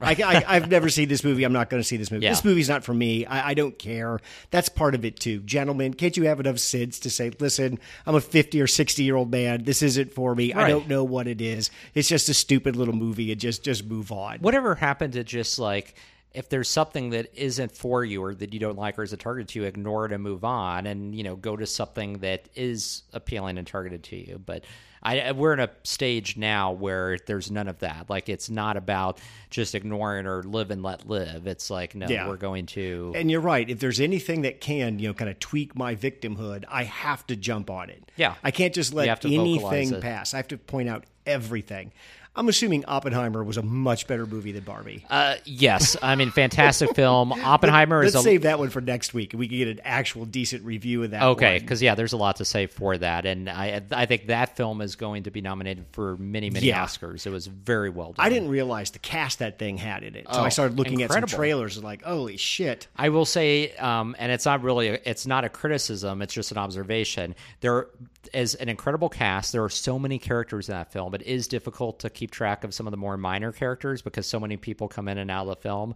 I, 0.00 0.44
I, 0.46 0.54
have 0.54 0.70
never 0.70 0.88
seen 0.88 1.08
this 1.08 1.24
movie. 1.24 1.44
I'm 1.44 1.52
not 1.52 1.70
going 1.70 1.80
to 1.80 1.86
see 1.86 1.96
this 1.96 2.10
movie. 2.10 2.24
Yeah. 2.24 2.30
This 2.30 2.44
movie's 2.44 2.68
not 2.68 2.84
for 2.84 2.94
me. 2.94 3.26
I, 3.26 3.50
I 3.50 3.54
don't 3.54 3.78
care. 3.78 4.20
That's 4.50 4.68
part 4.68 4.94
of 4.94 5.04
it 5.04 5.18
too, 5.18 5.40
gentlemen. 5.40 5.94
Can't 5.94 6.16
you 6.16 6.24
have 6.24 6.40
enough 6.40 6.58
sense 6.58 6.98
to 7.00 7.10
say, 7.10 7.30
"Listen, 7.38 7.78
I'm 8.06 8.14
a 8.14 8.20
50 8.20 8.60
or 8.60 8.66
60 8.66 9.02
year 9.02 9.16
old 9.16 9.30
man. 9.30 9.64
This 9.64 9.82
isn't 9.82 10.12
for 10.12 10.34
me. 10.34 10.52
I 10.52 10.68
don't 10.68 10.88
know 10.88 11.04
what 11.04 11.26
it 11.26 11.40
is. 11.40 11.70
It's 11.94 12.08
just 12.08 12.28
a 12.28 12.34
stupid 12.34 12.76
little 12.76 12.94
movie, 12.94 13.32
and 13.32 13.40
just 13.40 13.62
just 13.62 13.84
move 13.84 14.12
on." 14.12 14.38
whatever 14.38 14.74
happened 14.74 15.12
to 15.12 15.22
just 15.22 15.58
like 15.58 15.94
if 16.32 16.48
there's 16.48 16.68
something 16.68 17.10
that 17.10 17.30
isn't 17.34 17.72
for 17.72 18.04
you 18.04 18.22
or 18.22 18.34
that 18.34 18.52
you 18.52 18.60
don't 18.60 18.78
like 18.78 18.98
or 18.98 19.02
is 19.02 19.12
a 19.12 19.16
target 19.16 19.48
to 19.48 19.60
you, 19.60 19.64
ignore 19.64 20.06
it 20.06 20.12
and 20.12 20.22
move 20.22 20.44
on, 20.44 20.86
and 20.86 21.14
you 21.14 21.22
know 21.22 21.36
go 21.36 21.56
to 21.56 21.66
something 21.66 22.18
that 22.18 22.48
is 22.54 23.02
appealing 23.12 23.58
and 23.58 23.66
targeted 23.66 24.02
to 24.04 24.16
you. 24.16 24.40
But 24.44 24.64
I, 25.02 25.32
we're 25.32 25.52
in 25.52 25.60
a 25.60 25.70
stage 25.84 26.36
now 26.36 26.72
where 26.72 27.18
there's 27.26 27.50
none 27.50 27.68
of 27.68 27.78
that. 27.80 28.08
Like 28.08 28.28
it's 28.28 28.50
not 28.50 28.76
about 28.76 29.18
just 29.50 29.74
ignoring 29.74 30.26
or 30.26 30.42
live 30.42 30.70
and 30.70 30.82
let 30.82 31.08
live. 31.08 31.46
It's 31.46 31.70
like 31.70 31.94
no, 31.94 32.06
Yeah. 32.08 32.28
we're 32.28 32.36
going 32.36 32.66
to. 32.66 33.12
And 33.14 33.30
you're 33.30 33.40
right. 33.40 33.68
If 33.68 33.80
there's 33.80 34.00
anything 34.00 34.42
that 34.42 34.60
can, 34.60 34.98
you 34.98 35.08
know, 35.08 35.14
kind 35.14 35.30
of 35.30 35.38
tweak 35.38 35.76
my 35.76 35.94
victimhood, 35.94 36.64
I 36.68 36.84
have 36.84 37.26
to 37.28 37.36
jump 37.36 37.70
on 37.70 37.90
it. 37.90 38.10
Yeah. 38.16 38.34
I 38.42 38.50
can't 38.50 38.74
just 38.74 38.92
let 38.92 39.08
have 39.08 39.20
to 39.20 39.28
vocalize 39.28 39.72
anything 39.72 40.00
pass. 40.00 40.34
I 40.34 40.38
have 40.38 40.48
to 40.48 40.58
point 40.58 40.88
out 40.88 41.04
everything. 41.26 41.92
I'm 42.36 42.48
assuming 42.48 42.84
Oppenheimer 42.86 43.42
was 43.42 43.56
a 43.56 43.62
much 43.62 44.06
better 44.06 44.24
movie 44.24 44.52
than 44.52 44.62
Barbie. 44.62 45.04
Uh, 45.10 45.36
yes, 45.44 45.96
I 46.00 46.14
mean, 46.14 46.30
fantastic 46.30 46.94
film. 46.94 47.32
Oppenheimer 47.44 47.98
Let's 48.04 48.14
is 48.14 48.20
a 48.20 48.22
save 48.22 48.42
that 48.42 48.58
one 48.60 48.70
for 48.70 48.80
next 48.80 49.12
week, 49.12 49.32
we 49.36 49.48
can 49.48 49.58
get 49.58 49.66
an 49.68 49.80
actual 49.84 50.24
decent 50.24 50.64
review 50.64 51.02
of 51.02 51.10
that. 51.10 51.22
Okay, 51.22 51.58
because 51.58 51.82
yeah, 51.82 51.96
there's 51.96 52.12
a 52.12 52.16
lot 52.16 52.36
to 52.36 52.44
say 52.44 52.66
for 52.66 52.96
that, 52.98 53.26
and 53.26 53.48
I 53.50 53.82
I 53.90 54.06
think 54.06 54.28
that 54.28 54.56
film 54.56 54.80
is 54.80 54.94
going 54.94 55.24
to 55.24 55.30
be 55.32 55.40
nominated 55.40 55.86
for 55.92 56.16
many 56.16 56.50
many 56.50 56.66
Yeah. 56.66 56.84
Oscars. 56.84 57.26
It 57.26 57.30
was 57.30 57.46
very 57.48 57.90
well 57.90 58.12
done. 58.12 58.24
I 58.24 58.28
didn't 58.28 58.50
realize 58.50 58.92
the 58.92 58.98
cast 59.00 59.40
that 59.40 59.58
thing 59.58 59.76
had 59.76 60.04
in 60.04 60.14
it, 60.14 60.26
so 60.32 60.40
Oh, 60.40 60.44
I 60.44 60.48
started 60.50 60.78
looking 60.78 61.02
at 61.02 61.06
incredible. 61.06 61.28
some 61.30 61.36
trailers 61.38 61.76
and 61.76 61.84
like, 61.84 62.02
holy 62.02 62.36
shit! 62.36 62.86
I 62.96 63.08
will 63.08 63.24
say, 63.26 63.72
um, 63.76 64.14
and 64.18 64.30
it's 64.30 64.44
not 64.46 64.62
really, 64.62 64.88
a, 64.88 64.98
it's 65.04 65.26
not 65.26 65.44
a 65.44 65.48
criticism. 65.48 66.22
It's 66.22 66.34
just 66.34 66.52
an 66.52 66.58
observation. 66.58 67.34
There 67.62 67.88
is 68.32 68.54
an 68.54 68.68
incredible 68.68 69.08
cast. 69.08 69.52
There 69.52 69.64
are 69.64 69.68
so 69.70 69.98
many 69.98 70.18
characters 70.18 70.68
in 70.68 70.74
that 70.74 70.92
film. 70.92 71.14
It 71.14 71.22
is 71.22 71.48
difficult 71.48 72.00
to 72.00 72.10
keep 72.18 72.30
track 72.30 72.64
of 72.64 72.74
some 72.74 72.86
of 72.86 72.90
the 72.90 72.96
more 72.96 73.16
minor 73.16 73.52
characters 73.52 74.02
because 74.02 74.26
so 74.26 74.40
many 74.40 74.56
people 74.56 74.88
come 74.88 75.08
in 75.08 75.18
and 75.18 75.30
out 75.30 75.42
of 75.42 75.48
the 75.48 75.62
film. 75.62 75.94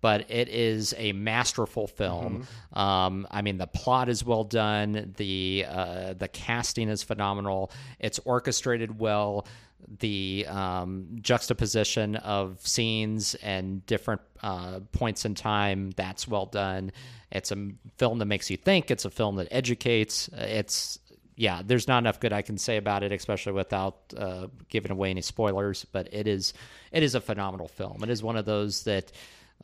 But 0.00 0.30
it 0.30 0.48
is 0.48 0.94
a 0.98 1.12
masterful 1.12 1.86
film. 1.88 2.46
Um, 2.72 3.26
I 3.30 3.42
mean, 3.42 3.58
the 3.58 3.66
plot 3.66 4.08
is 4.08 4.24
well 4.24 4.44
done. 4.44 5.14
The 5.16 5.64
uh, 5.68 6.12
the 6.12 6.28
casting 6.28 6.88
is 6.88 7.02
phenomenal. 7.02 7.72
It's 7.98 8.20
orchestrated 8.20 9.00
well 9.00 9.46
the 10.00 10.46
um, 10.48 11.06
juxtaposition 11.20 12.16
of 12.16 12.60
scenes 12.66 13.34
and 13.36 13.84
different 13.86 14.20
uh, 14.42 14.80
points 14.92 15.24
in 15.24 15.34
time 15.34 15.90
that's 15.96 16.26
well 16.26 16.46
done 16.46 16.92
it's 17.30 17.52
a 17.52 17.68
film 17.96 18.18
that 18.18 18.26
makes 18.26 18.50
you 18.50 18.56
think 18.56 18.90
it's 18.90 19.04
a 19.04 19.10
film 19.10 19.36
that 19.36 19.48
educates 19.50 20.28
it's 20.32 20.98
yeah 21.36 21.62
there's 21.64 21.86
not 21.86 21.98
enough 21.98 22.18
good 22.18 22.32
i 22.32 22.42
can 22.42 22.58
say 22.58 22.76
about 22.76 23.02
it 23.02 23.12
especially 23.12 23.52
without 23.52 24.12
uh, 24.16 24.46
giving 24.68 24.90
away 24.90 25.10
any 25.10 25.22
spoilers 25.22 25.84
but 25.92 26.08
it 26.12 26.26
is 26.26 26.52
it 26.92 27.02
is 27.02 27.14
a 27.14 27.20
phenomenal 27.20 27.68
film. 27.68 28.02
It 28.02 28.10
is 28.10 28.22
one 28.22 28.36
of 28.36 28.46
those 28.46 28.84
that 28.84 29.12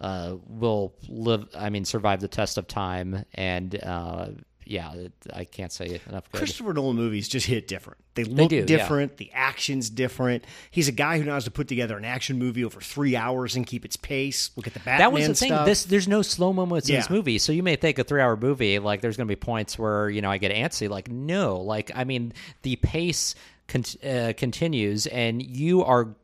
uh, 0.00 0.36
will 0.46 0.94
live 1.08 1.48
i 1.54 1.70
mean 1.70 1.84
survive 1.84 2.20
the 2.20 2.28
test 2.28 2.58
of 2.58 2.66
time 2.68 3.24
and 3.34 3.82
uh, 3.82 4.28
yeah 4.72 4.92
it, 4.94 5.12
i 5.34 5.44
can't 5.44 5.70
say 5.70 6.00
enough 6.08 6.30
good 6.32 6.38
Christopher 6.38 6.72
Nolan 6.72 6.96
movies 6.96 7.28
just 7.28 7.46
hit 7.46 7.68
different. 7.68 7.98
They 8.14 8.24
look 8.24 8.50
do, 8.50 8.56
yeah. 8.56 8.64
different. 8.66 9.16
The 9.16 9.30
action's 9.32 9.88
different. 9.88 10.44
He's 10.70 10.86
a 10.88 10.92
guy 10.92 11.18
who 11.18 11.24
knows 11.24 11.44
to 11.44 11.50
put 11.50 11.66
together 11.68 11.96
an 11.96 12.04
action 12.04 12.38
movie 12.38 12.62
over 12.64 12.78
three 12.80 13.16
hours 13.16 13.56
and 13.56 13.66
keep 13.66 13.84
its 13.86 13.96
pace. 13.96 14.50
Look 14.56 14.66
at 14.66 14.74
the 14.74 14.80
Batman 14.80 14.98
that 14.98 15.12
was 15.12 15.26
the 15.28 15.34
thing. 15.34 15.64
This 15.64 15.84
there's 15.84 16.08
no 16.08 16.20
slow 16.22 16.52
moments 16.52 16.88
in 16.88 16.96
this 16.96 17.08
Yeah. 17.08 17.16
movie, 17.16 17.38
so 17.38 17.52
you 17.52 17.62
may 17.62 17.76
think 17.76 17.98
a 17.98 18.04
three 18.04 18.20
hour 18.20 18.36
movie 18.36 18.78
like 18.78 19.00
there's 19.00 19.16
going 19.16 19.26
to 19.28 19.32
be 19.32 19.36
points 19.36 19.78
where 19.78 20.10
you 20.10 20.20
know 20.20 20.30
I 20.30 20.38
get 20.38 20.52
antsy. 20.52 20.88
Like 20.88 21.10
no, 21.10 21.56
like 21.58 21.90
I 21.94 22.04
mean 22.04 22.32
the 22.62 22.76
pace 22.76 23.34
con- 23.68 23.84
uh, 24.04 24.32
continues, 24.36 25.06
and 25.06 25.42
you 25.42 25.82
are 25.84 26.14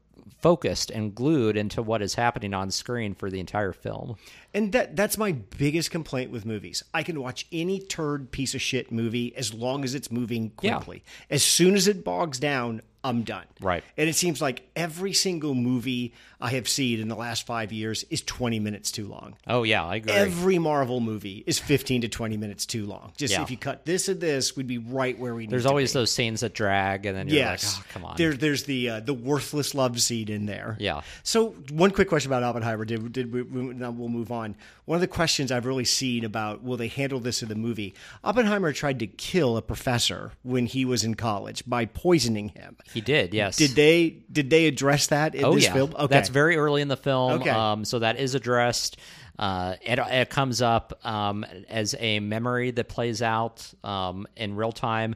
focused 0.41 0.91
and 0.91 1.15
glued 1.15 1.57
into 1.57 1.83
what 1.83 2.03
is 2.03 2.15
happening 2.15 2.55
on 2.55 2.71
screen 2.71 3.15
for 3.15 3.31
the 3.31 3.41
entire 3.41 3.73
film. 3.73 4.17
And 4.55 4.73
that 4.73 4.97
that's 4.97 5.19
my 5.19 5.33
biggest 5.33 5.91
complaint 5.91 6.31
with 6.31 6.45
movies. 6.47 6.83
I 6.95 7.03
can 7.03 7.21
watch 7.21 7.47
any 7.53 7.81
turd 7.81 8.31
piece 8.31 8.55
of 8.55 8.63
shit 8.63 8.91
movie 8.93 9.35
as 9.37 9.53
long 9.55 9.85
as 9.85 9.95
it's 9.95 10.11
moving 10.11 10.53
Yeah. 10.63 10.77
quickly. 10.77 11.03
As 11.31 11.43
soon 11.43 11.75
as 11.75 11.87
it 11.89 12.05
bogs 12.05 12.39
down, 12.39 12.83
I'm 13.05 13.23
done. 13.23 13.45
Right. 13.61 13.85
And 13.97 14.09
it 14.09 14.15
seems 14.15 14.43
like 14.43 14.69
every 14.75 15.13
single 15.13 15.55
movie 15.55 16.13
I 16.41 16.51
have 16.51 16.69
seen 16.69 17.01
in 17.01 17.09
the 17.09 17.15
last 17.17 17.47
five 17.47 17.73
years 17.73 18.05
is 18.11 18.23
20 18.23 18.59
minutes 18.61 18.91
too 18.93 19.07
long. 19.09 19.37
Oh 19.47 19.63
yeah, 19.63 19.85
I 19.85 19.97
agree. 19.97 20.13
Every 20.13 20.59
Marvel 20.59 21.01
movie 21.01 21.43
is 21.47 21.59
15 21.59 22.03
to 22.03 22.09
20 22.09 22.37
minutes 22.37 22.67
too 22.67 22.87
long. 22.87 23.13
Just 23.17 23.33
Yeah. 23.33 23.43
if 23.43 23.51
you 23.51 23.57
cut 23.57 23.85
this 23.85 24.09
and 24.09 24.21
this, 24.21 24.57
we'd 24.57 24.67
be 24.67 24.79
right 24.79 25.19
where 25.19 25.35
we 25.35 25.43
need 25.43 25.47
to 25.47 25.51
be. 25.51 25.55
there's 25.55 25.67
always 25.67 25.93
those 25.93 26.11
scenes 26.13 26.41
that 26.41 26.55
drag, 26.55 27.07
and 27.07 27.17
then 27.17 27.29
you're 27.29 27.37
Yes, 27.39 27.77
like, 27.77 27.85
oh 27.87 27.93
come 27.93 28.05
on. 28.05 28.17
There, 28.17 28.35
there's 28.35 28.65
the 28.65 28.89
uh, 28.91 29.01
the 29.01 29.15
worthless 29.15 29.75
love 29.75 30.01
scene 30.01 30.29
in 30.29 30.47
there. 30.47 30.77
Yeah. 30.81 31.01
So 31.23 31.51
one 31.71 31.91
quick 31.91 32.09
question 32.09 32.31
about 32.31 32.43
Oppenheimer. 32.43 32.85
Did 32.85 33.13
did 33.13 33.33
we, 33.33 33.43
we, 33.43 33.75
now 33.75 33.91
we'll 33.91 34.09
move 34.09 34.31
on. 34.33 34.55
One 34.85 34.97
of 34.97 35.01
the 35.01 35.09
questions 35.09 35.51
I've 35.53 35.67
really 35.67 35.85
seen 35.85 36.25
about 36.25 36.63
will 36.63 36.77
they 36.77 36.89
handle 36.89 37.21
this 37.21 37.43
in 37.43 37.49
the 37.49 37.55
movie? 37.55 37.95
Oppenheimer 38.25 38.73
tried 38.73 38.99
to 39.01 39.07
kill 39.07 39.57
a 39.57 39.63
professor 39.63 40.33
when 40.43 40.67
he 40.67 40.85
was 40.85 41.05
in 41.05 41.15
college 41.15 41.63
by 41.67 41.85
poisoning 41.85 42.49
him. 42.51 42.77
He 42.99 43.13
did, 43.13 43.35
yes. 43.35 43.57
Did 43.57 43.71
they 43.71 44.23
did 44.31 44.51
they 44.51 44.67
address 44.67 45.09
that 45.09 45.35
in 45.35 45.45
oh 45.45 45.55
this 45.55 45.65
yeah, 45.65 45.73
film? 45.73 45.95
Okay. 45.95 46.07
that's 46.07 46.29
very 46.29 46.57
early 46.57 46.83
in 46.83 46.89
the 46.89 46.97
film. 46.97 47.33
Okay. 47.41 47.51
Um, 47.51 47.85
so 47.85 48.01
that 48.01 48.19
is 48.19 48.35
addressed. 48.35 48.99
Uh, 49.39 49.77
it, 49.83 49.99
it 49.99 50.31
comes 50.31 50.61
up 50.61 50.99
um, 51.05 51.45
as 51.69 51.95
a 51.99 52.19
memory 52.21 52.73
that 52.73 52.89
plays 52.89 53.23
out 53.23 53.73
um, 53.85 54.27
in 54.37 54.57
real 54.57 54.73
time 54.73 55.15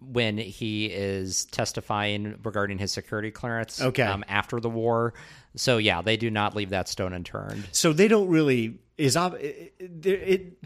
when 0.00 0.38
he 0.38 0.86
is 0.86 1.46
testifying 1.46 2.38
regarding 2.44 2.78
his 2.78 2.92
security 2.92 3.30
clearance. 3.30 3.80
Okay. 3.80 4.02
Um, 4.02 4.24
after 4.28 4.60
the 4.60 4.70
war. 4.70 5.14
So 5.56 5.78
yeah, 5.78 6.02
they 6.02 6.16
do 6.16 6.30
not 6.30 6.54
leave 6.54 6.70
that 6.70 6.88
stone 6.88 7.12
unturned. 7.12 7.64
so 7.72 7.92
they 7.92 8.08
don't 8.08 8.28
really 8.28 8.78
is 8.96 9.16
it, 9.16 9.74
it, 9.78 10.06
it, 10.06 10.58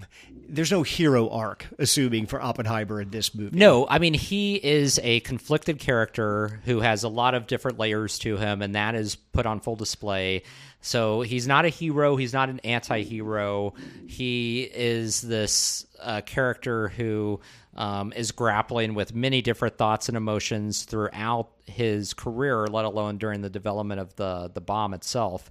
there's 0.49 0.71
no 0.71 0.83
hero 0.83 1.31
arc 1.31 1.67
assuming 1.79 2.27
for 2.27 2.43
Oppenheimer 2.43 3.01
in 3.01 3.11
this 3.11 3.35
movie. 3.35 3.57
No, 3.57 3.87
I 3.89 3.99
mean 3.99 4.15
he 4.15 4.57
is 4.57 5.01
a 5.03 5.21
conflicted 5.21 5.79
character 5.79 6.61
who 6.65 6.81
has 6.81 7.05
a 7.05 7.09
lot 7.09 7.35
of 7.35 7.47
different 7.47 7.79
layers 7.79 8.19
to 8.21 8.37
him, 8.37 8.61
and 8.61 8.75
that 8.75 8.95
is 8.95 9.17
put 9.17 9.47
on 9.47 9.61
full 9.61 9.77
display. 9.77 10.43
So 10.81 11.23
he's 11.23 11.47
not 11.47 11.65
a 11.65 11.69
hero. 11.71 12.17
He's 12.17 12.33
not 12.33 12.51
an 12.51 12.61
anti-hero. 12.61 13.75
He 14.07 14.63
is 14.63 15.21
this 15.23 15.87
uh, 16.01 16.21
character 16.21 16.89
who 16.89 17.41
um, 17.75 18.13
is 18.15 18.31
grappling 18.31 18.95
with 18.95 19.15
many 19.15 19.43
different 19.43 19.77
thoughts 19.77 20.09
and 20.09 20.17
emotions 20.17 20.85
throughout 20.85 21.51
his 21.67 22.15
career, 22.15 22.67
let 22.67 22.85
alone 22.85 23.19
during 23.19 23.41
the 23.41 23.51
development 23.51 24.01
of 24.01 24.15
the 24.17 24.51
the 24.53 24.61
bomb 24.61 24.95
itself. 24.95 25.51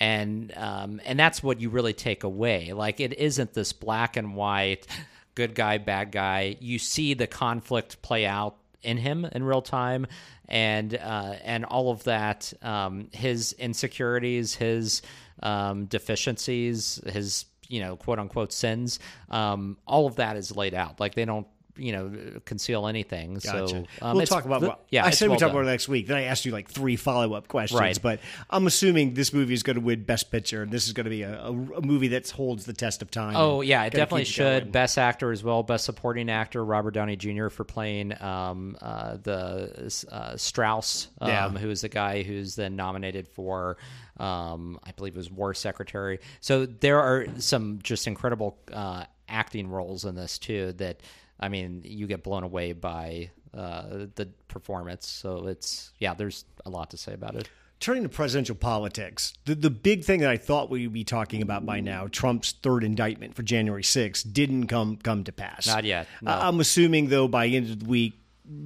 And 0.00 0.52
um, 0.56 1.00
and 1.04 1.18
that's 1.18 1.42
what 1.42 1.60
you 1.60 1.70
really 1.70 1.92
take 1.92 2.24
away. 2.24 2.72
Like 2.72 3.00
it 3.00 3.12
isn't 3.18 3.54
this 3.54 3.72
black 3.72 4.16
and 4.16 4.34
white 4.34 4.86
good 5.34 5.54
guy, 5.54 5.78
bad 5.78 6.12
guy. 6.12 6.56
You 6.60 6.78
see 6.78 7.14
the 7.14 7.26
conflict 7.26 8.02
play 8.02 8.26
out 8.26 8.56
in 8.82 8.96
him 8.96 9.24
in 9.24 9.42
real 9.42 9.62
time, 9.62 10.06
and 10.48 10.94
uh, 10.94 11.34
and 11.44 11.64
all 11.64 11.90
of 11.90 12.04
that, 12.04 12.52
um, 12.62 13.08
his 13.12 13.52
insecurities, 13.54 14.54
his 14.54 15.02
um, 15.42 15.86
deficiencies, 15.86 17.00
his 17.06 17.46
you 17.68 17.80
know 17.80 17.96
quote 17.96 18.18
unquote 18.18 18.52
sins, 18.52 18.98
um, 19.30 19.76
all 19.86 20.06
of 20.06 20.16
that 20.16 20.36
is 20.36 20.54
laid 20.54 20.74
out. 20.74 21.00
Like 21.00 21.14
they 21.14 21.24
don't 21.24 21.46
you 21.76 21.92
know 21.92 22.12
conceal 22.44 22.86
anything. 22.86 23.34
Gotcha. 23.34 23.68
So 23.68 23.84
um, 24.02 24.16
we'll 24.16 24.26
talk 24.26 24.44
about. 24.44 24.60
the- 24.60 24.68
what 24.68 24.84
yeah, 24.90 25.04
I 25.04 25.10
said 25.10 25.28
well 25.28 25.36
we 25.36 25.40
talk 25.40 25.48
done. 25.48 25.56
about 25.56 25.68
it 25.68 25.70
next 25.72 25.88
week. 25.88 26.06
Then 26.06 26.16
I 26.16 26.22
asked 26.24 26.44
you 26.44 26.52
like 26.52 26.68
three 26.68 26.96
follow 26.96 27.34
up 27.34 27.48
questions, 27.48 27.80
Right. 27.80 27.98
but 28.00 28.20
I'm 28.50 28.66
assuming 28.66 29.14
this 29.14 29.32
movie 29.32 29.54
is 29.54 29.62
going 29.62 29.74
to 29.76 29.82
win 29.82 30.04
Best 30.04 30.30
Picture, 30.30 30.62
and 30.62 30.70
this 30.70 30.86
is 30.86 30.92
going 30.92 31.04
to 31.04 31.10
be 31.10 31.22
a, 31.22 31.40
a, 31.42 31.50
a 31.50 31.80
movie 31.82 32.08
that 32.08 32.30
holds 32.30 32.64
the 32.64 32.72
test 32.72 33.02
of 33.02 33.10
time. 33.10 33.34
Oh 33.36 33.60
yeah, 33.60 33.84
it 33.84 33.92
definitely 33.92 34.24
should. 34.24 34.62
going. 34.62 34.72
Best 34.72 34.98
actor 34.98 35.32
as 35.32 35.42
well. 35.42 35.62
Best 35.62 35.84
supporting 35.84 36.30
actor 36.30 36.64
Robert 36.64 36.92
Downey 36.92 37.16
Jr. 37.16 37.48
for 37.48 37.64
playing 37.64 38.20
um, 38.22 38.76
uh, 38.80 39.16
the 39.22 40.06
uh, 40.10 40.36
Strauss, 40.36 41.08
um, 41.20 41.28
Yeah. 41.28 41.48
who 41.50 41.70
is 41.70 41.80
the 41.80 41.88
guy 41.88 42.22
who's 42.22 42.54
then 42.54 42.76
nominated 42.76 43.26
for, 43.28 43.76
um, 44.18 44.78
I 44.84 44.92
believe, 44.92 45.14
it 45.14 45.18
was 45.18 45.30
War 45.30 45.54
Secretary. 45.54 46.20
So 46.40 46.66
there 46.66 47.00
are 47.00 47.26
some 47.38 47.80
just 47.82 48.06
incredible 48.06 48.58
uh, 48.72 49.04
acting 49.28 49.68
roles 49.68 50.04
in 50.04 50.14
this 50.14 50.38
too. 50.38 50.72
That 50.74 51.00
I 51.40 51.48
mean, 51.48 51.82
you 51.84 52.06
get 52.06 52.22
blown 52.22 52.42
away 52.42 52.72
by 52.72 53.30
uh, 53.52 54.06
the 54.14 54.28
performance. 54.48 55.08
So 55.08 55.46
it's 55.46 55.92
yeah, 55.98 56.14
there's 56.14 56.44
a 56.64 56.70
lot 56.70 56.90
to 56.90 56.96
say 56.96 57.12
about 57.12 57.34
it. 57.34 57.48
Turning 57.80 58.04
to 58.04 58.08
presidential 58.08 58.54
politics, 58.54 59.34
the, 59.44 59.54
the 59.54 59.68
big 59.68 60.04
thing 60.04 60.20
that 60.20 60.30
I 60.30 60.36
thought 60.38 60.70
we'd 60.70 60.92
be 60.92 61.04
talking 61.04 61.42
about 61.42 61.66
by 61.66 61.80
now, 61.80 62.06
Trump's 62.06 62.52
third 62.62 62.82
indictment 62.82 63.34
for 63.34 63.42
January 63.42 63.82
6th, 63.82 64.32
didn't 64.32 64.68
come 64.68 64.96
come 64.96 65.24
to 65.24 65.32
pass. 65.32 65.66
Not 65.66 65.84
yet, 65.84 66.06
no. 66.22 66.30
I- 66.30 66.48
I'm 66.48 66.60
assuming, 66.60 67.08
though, 67.08 67.28
by 67.28 67.46
end 67.46 67.68
of 67.70 67.80
the 67.80 67.86
week, 67.86 68.14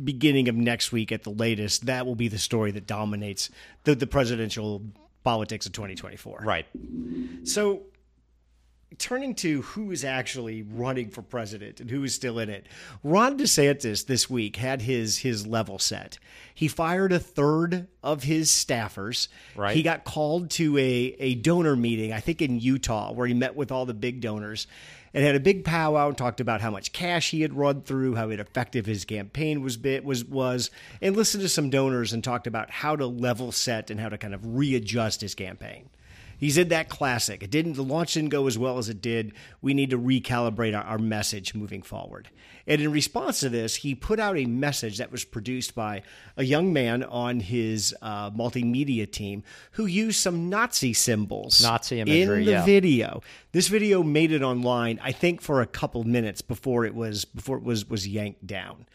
beginning 0.05 0.49
of 0.49 0.55
next 0.57 0.93
week 0.93 1.11
at 1.11 1.23
the 1.25 1.31
latest, 1.31 1.87
that 1.87 2.07
will 2.07 2.15
be 2.17 2.29
the 2.29 2.39
story 2.39 2.71
that 2.73 2.87
dominates 2.87 3.51
the, 3.85 3.95
the 3.95 4.07
presidential 4.07 4.83
politics 5.25 5.67
of 5.67 5.73
2024. 5.73 6.41
Right. 6.45 6.67
So, 7.45 7.83
turning 8.97 9.35
to 9.35 9.63
who 9.63 9.91
is 9.91 10.05
actually 10.05 10.63
running 10.63 11.11
for 11.11 11.21
president 11.21 11.81
and 11.81 11.91
who 11.91 12.03
is 12.05 12.15
still 12.15 12.39
in 12.39 12.49
it, 12.49 12.67
Ron 13.05 13.39
DeSantis 13.39 14.07
this 14.07 14.31
week 14.31 14.57
had 14.57 14.83
his 14.83 15.19
his 15.19 15.47
level 15.47 15.79
set. 15.79 16.19
He 16.55 16.69
fired 16.69 17.13
a 17.13 17.19
third 17.19 17.87
of 18.03 18.23
his 18.23 18.51
staffers. 18.51 19.29
Right. 19.55 19.77
He 19.77 19.83
got 19.83 20.05
called 20.05 20.51
to 20.53 20.79
a 20.79 21.17
a 21.19 21.35
donor 21.35 21.77
meeting, 21.77 22.13
I 22.13 22.21
think 22.21 22.41
in 22.41 22.61
Utah, 22.61 23.13
where 23.13 23.27
he 23.27 23.35
met 23.35 23.57
with 23.57 23.71
all 23.71 23.85
the 23.85 23.95
big 23.95 24.21
donors. 24.21 24.67
And 25.15 25.25
had 25.25 25.35
a 25.35 25.41
big 25.41 25.65
powwow 25.65 26.09
and 26.09 26.19
talked 26.19 26.39
about 26.39 26.61
how 26.61 26.71
much 26.71 26.93
cash 26.93 27.31
he 27.31 27.41
had 27.41 27.55
run 27.55 27.81
through, 27.81 28.17
how 28.17 28.29
effective 28.29 28.85
his 28.85 29.07
campaign 29.07 29.63
was 29.63 29.79
bit 29.79 30.05
was 30.05 30.23
was, 30.23 30.71
and 31.01 31.17
listened 31.17 31.43
to 31.43 31.49
some 31.49 31.71
donors 31.71 32.13
and 32.13 32.23
talked 32.23 32.47
about 32.47 32.71
how 32.71 32.95
to 32.95 33.07
level 33.07 33.51
set 33.51 33.91
and 33.91 33.99
how 33.99 34.11
to 34.11 34.19
kind 34.19 34.35
of 34.35 34.45
readjust 34.45 35.23
his 35.23 35.35
campaign. 35.35 35.89
He 36.39 36.51
said 36.51 36.71
that 36.71 36.89
classic. 36.89 37.43
It 37.43 37.51
didn't. 37.51 37.75
The 37.75 37.83
launch 37.83 38.15
didn't 38.15 38.31
go 38.31 38.47
as 38.47 38.57
well 38.57 38.79
as 38.79 38.89
it 38.89 39.03
did. 39.03 39.33
We 39.61 39.75
need 39.75 39.91
to 39.91 39.99
recalibrate 39.99 40.77
our, 40.77 40.85
our 40.85 40.99
message 40.99 41.55
moving 41.55 41.83
forward. 41.83 42.31
And 42.67 42.81
in 42.81 42.93
response 42.93 43.41
to 43.41 43.49
this, 43.49 43.77
he 43.77 43.95
put 43.95 44.21
out 44.21 44.39
a 44.39 44.45
message 44.45 44.99
that 44.99 45.11
was 45.11 45.25
produced 45.25 45.75
by 45.75 46.03
a 46.37 46.45
young 46.45 46.73
man 46.73 47.03
on 47.03 47.41
his 47.41 47.95
uh, 48.03 48.31
multimedia 48.31 49.11
team 49.11 49.43
who 49.73 49.87
used 49.87 50.21
some 50.21 50.49
Nazi 50.49 50.93
symbols 50.93 51.63
Nazi 51.63 52.01
imagery, 52.01 52.41
in 52.41 52.45
the 52.45 52.53
yeah. 52.53 52.65
video. 52.65 53.23
This 53.53 53.69
video 53.69 54.03
made 54.03 54.33
it 54.33 54.43
online, 54.43 55.01
I 55.03 55.13
think, 55.13 55.41
for 55.41 55.61
a 55.61 55.67
couple 55.67 56.05
minutes 56.05 56.43
before 56.43 56.85
it 56.85 56.95
was 56.95 57.25
before 57.25 57.57
it 57.57 57.65
was 57.65 57.89
was 57.89 58.07
yanked 58.07 58.47
down. 58.47 58.87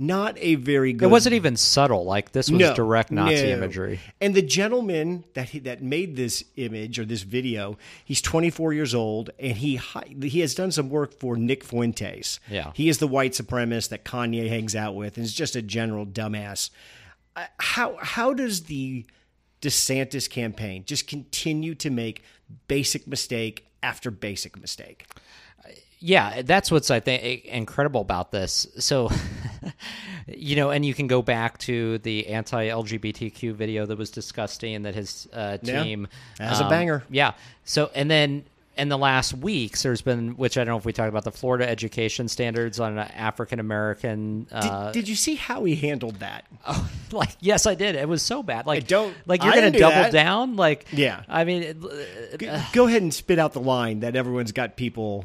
Not 0.00 0.38
a 0.38 0.54
very 0.54 0.92
good. 0.92 1.06
It 1.06 1.10
wasn't 1.10 1.34
even 1.34 1.56
subtle. 1.56 2.04
Like 2.04 2.30
this 2.32 2.48
was 2.50 2.60
No, 2.60 2.74
direct 2.74 3.10
Nazi 3.10 3.34
no. 3.48 3.54
imagery. 3.54 3.98
And 4.20 4.32
the 4.34 4.42
gentleman 4.42 5.24
that 5.34 5.48
he, 5.48 5.58
that 5.60 5.82
made 5.82 6.14
this 6.14 6.44
image 6.56 7.00
or 7.00 7.04
this 7.04 7.22
video, 7.22 7.76
he's 8.04 8.22
24 8.22 8.72
years 8.74 8.94
old, 8.94 9.30
and 9.40 9.56
he 9.56 9.80
he 10.22 10.38
has 10.40 10.54
done 10.54 10.70
some 10.70 10.88
work 10.88 11.12
for 11.18 11.36
Nick 11.36 11.64
Fuentes. 11.64 12.38
Yeah. 12.48 12.70
he 12.74 12.88
is 12.88 12.98
the 12.98 13.08
white 13.08 13.32
supremacist 13.32 13.88
that 13.88 14.04
Kanye 14.04 14.48
hangs 14.48 14.76
out 14.76 14.94
with, 14.94 15.16
and 15.16 15.26
is 15.26 15.34
just 15.34 15.56
a 15.56 15.62
general 15.62 16.06
dumbass. 16.06 16.70
Uh, 17.34 17.46
How 17.58 17.96
how 18.00 18.32
does 18.34 18.64
the 18.64 19.04
DeSantis 19.62 20.30
campaign 20.30 20.84
just 20.86 21.08
continue 21.08 21.74
to 21.74 21.90
make 21.90 22.22
basic 22.68 23.08
mistake 23.08 23.66
after 23.82 24.10
basic 24.12 24.56
mistake? 24.60 25.06
Yeah, 26.00 26.42
that's 26.42 26.70
what's 26.70 26.90
I 26.90 27.00
think 27.00 27.44
incredible 27.46 28.00
about 28.00 28.30
this. 28.30 28.66
So, 28.78 29.10
you 30.28 30.56
know, 30.56 30.70
and 30.70 30.84
you 30.84 30.94
can 30.94 31.06
go 31.06 31.22
back 31.22 31.58
to 31.58 31.98
the 31.98 32.28
anti-LGBTQ 32.28 33.54
video 33.54 33.86
that 33.86 33.98
was 33.98 34.10
disgusting 34.10 34.82
that 34.82 34.94
his 34.94 35.28
uh, 35.32 35.58
Yeah, 35.62 35.82
team 35.82 36.08
that's 36.38 36.60
a 36.60 36.68
banger. 36.68 37.02
Yeah. 37.10 37.32
So, 37.64 37.90
and 37.94 38.10
then 38.10 38.44
in 38.76 38.88
the 38.88 38.96
last 38.98 39.34
weeks, 39.34 39.82
there's 39.82 40.02
been, 40.02 40.36
which 40.36 40.56
I 40.56 40.60
don't 40.62 40.74
know 40.74 40.78
if 40.78 40.84
we 40.84 40.92
talked 40.92 41.08
about 41.08 41.24
the 41.24 41.32
Florida 41.32 41.68
education 41.68 42.28
standards 42.28 42.78
on 42.78 42.96
African 42.96 43.58
American. 43.58 44.44
Did, 44.44 44.54
Uh, 44.54 44.92
did 44.92 45.08
you 45.08 45.16
see 45.16 45.34
how 45.34 45.64
he 45.64 45.74
handled 45.74 46.20
that? 46.20 46.44
like, 47.10 47.30
yes, 47.40 47.66
I 47.66 47.74
did. 47.74 47.96
It 47.96 48.08
was 48.08 48.22
so 48.22 48.44
bad. 48.44 48.66
Like, 48.66 48.84
I 48.84 48.86
don't- 48.86 49.16
like 49.26 49.42
you're 49.42 49.52
I 49.52 49.56
gonna 49.56 49.70
do 49.72 49.80
double 49.80 49.96
that. 49.96 50.12
down. 50.12 50.54
Like, 50.54 50.86
Yeah. 50.92 51.22
I 51.28 51.42
mean, 51.42 51.62
it, 51.64 52.38
G- 52.38 52.48
Go 52.72 52.86
ahead 52.86 53.02
and 53.02 53.12
spit 53.12 53.40
out 53.40 53.52
the 53.52 53.60
line 53.60 54.00
that 54.00 54.14
everyone's 54.14 54.52
got 54.52 54.76
people 54.76 55.24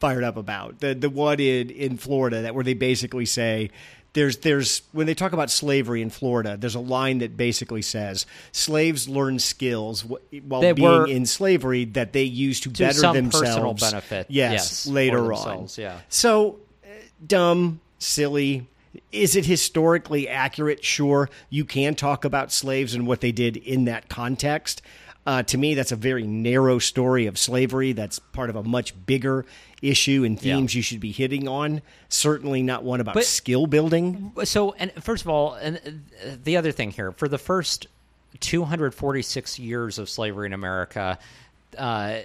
fired 0.00 0.24
up 0.24 0.36
about. 0.36 0.80
The 0.80 0.94
the 0.94 1.10
one 1.10 1.40
in, 1.40 1.70
in 1.70 1.96
Florida 1.96 2.42
that 2.42 2.54
where 2.54 2.64
they 2.64 2.74
basically 2.74 3.26
say 3.26 3.70
there's 4.14 4.38
there's 4.38 4.82
when 4.92 5.06
they 5.06 5.14
talk 5.14 5.32
about 5.32 5.50
slavery 5.50 6.00
in 6.02 6.10
Florida, 6.10 6.56
there's 6.56 6.74
a 6.74 6.80
line 6.80 7.18
that 7.18 7.36
basically 7.36 7.82
says 7.82 8.26
slaves 8.52 9.08
learn 9.08 9.38
skills 9.38 10.02
wh- 10.02 10.42
while 10.48 10.60
They 10.62 10.72
being 10.72 11.08
in 11.08 11.26
slavery 11.26 11.84
that 11.86 12.12
they 12.12 12.22
use 12.24 12.60
to, 12.60 12.70
To 12.72 12.84
better 12.84 12.94
some 12.94 13.14
themselves. 13.16 13.48
personal 13.48 13.74
benefit, 13.74 14.26
Yes, 14.30 14.52
yes, 14.52 14.86
later 14.86 15.32
on. 15.32 15.68
yeah. 15.76 15.98
So 16.08 16.58
uh, 16.84 16.88
dumb, 17.26 17.80
silly. 17.98 18.66
Is 19.12 19.36
it 19.36 19.44
historically 19.44 20.26
accurate? 20.28 20.82
Sure, 20.82 21.28
you 21.50 21.64
can 21.64 21.94
talk 21.94 22.24
about 22.24 22.50
slaves 22.50 22.94
and 22.94 23.06
what 23.06 23.20
they 23.20 23.30
did 23.32 23.56
in 23.58 23.84
that 23.84 24.08
context. 24.08 24.80
Uh, 25.28 25.42
to 25.42 25.58
me, 25.58 25.74
that's 25.74 25.92
a 25.92 25.96
very 25.96 26.26
narrow 26.26 26.78
story 26.78 27.26
of 27.26 27.36
slavery. 27.36 27.92
That's 27.92 28.18
part 28.18 28.48
of 28.48 28.56
a 28.56 28.62
much 28.62 28.94
bigger 29.04 29.44
issue 29.82 30.22
and 30.24 30.36
Yeah. 30.42 30.54
themes 30.56 30.74
you 30.74 30.80
should 30.80 31.00
be 31.00 31.12
hitting 31.12 31.46
on. 31.46 31.82
Certainly 32.08 32.62
not 32.62 32.82
one 32.82 33.02
about 33.02 33.12
But- 33.12 33.26
skill 33.26 33.66
building. 33.66 34.32
so 34.44 34.72
and 34.78 34.90
first 35.04 35.22
of 35.24 35.28
all 35.28 35.52
and 35.52 35.76
uh, 36.24 36.30
the 36.42 36.56
other 36.56 36.72
thing 36.72 36.92
here 36.92 37.12
for 37.12 37.28
the 37.28 37.36
first 37.36 37.88
246 38.40 39.58
years 39.58 39.98
of 39.98 40.08
slavery 40.08 40.46
in 40.46 40.52
america 40.54 41.18
uh, 41.76 42.20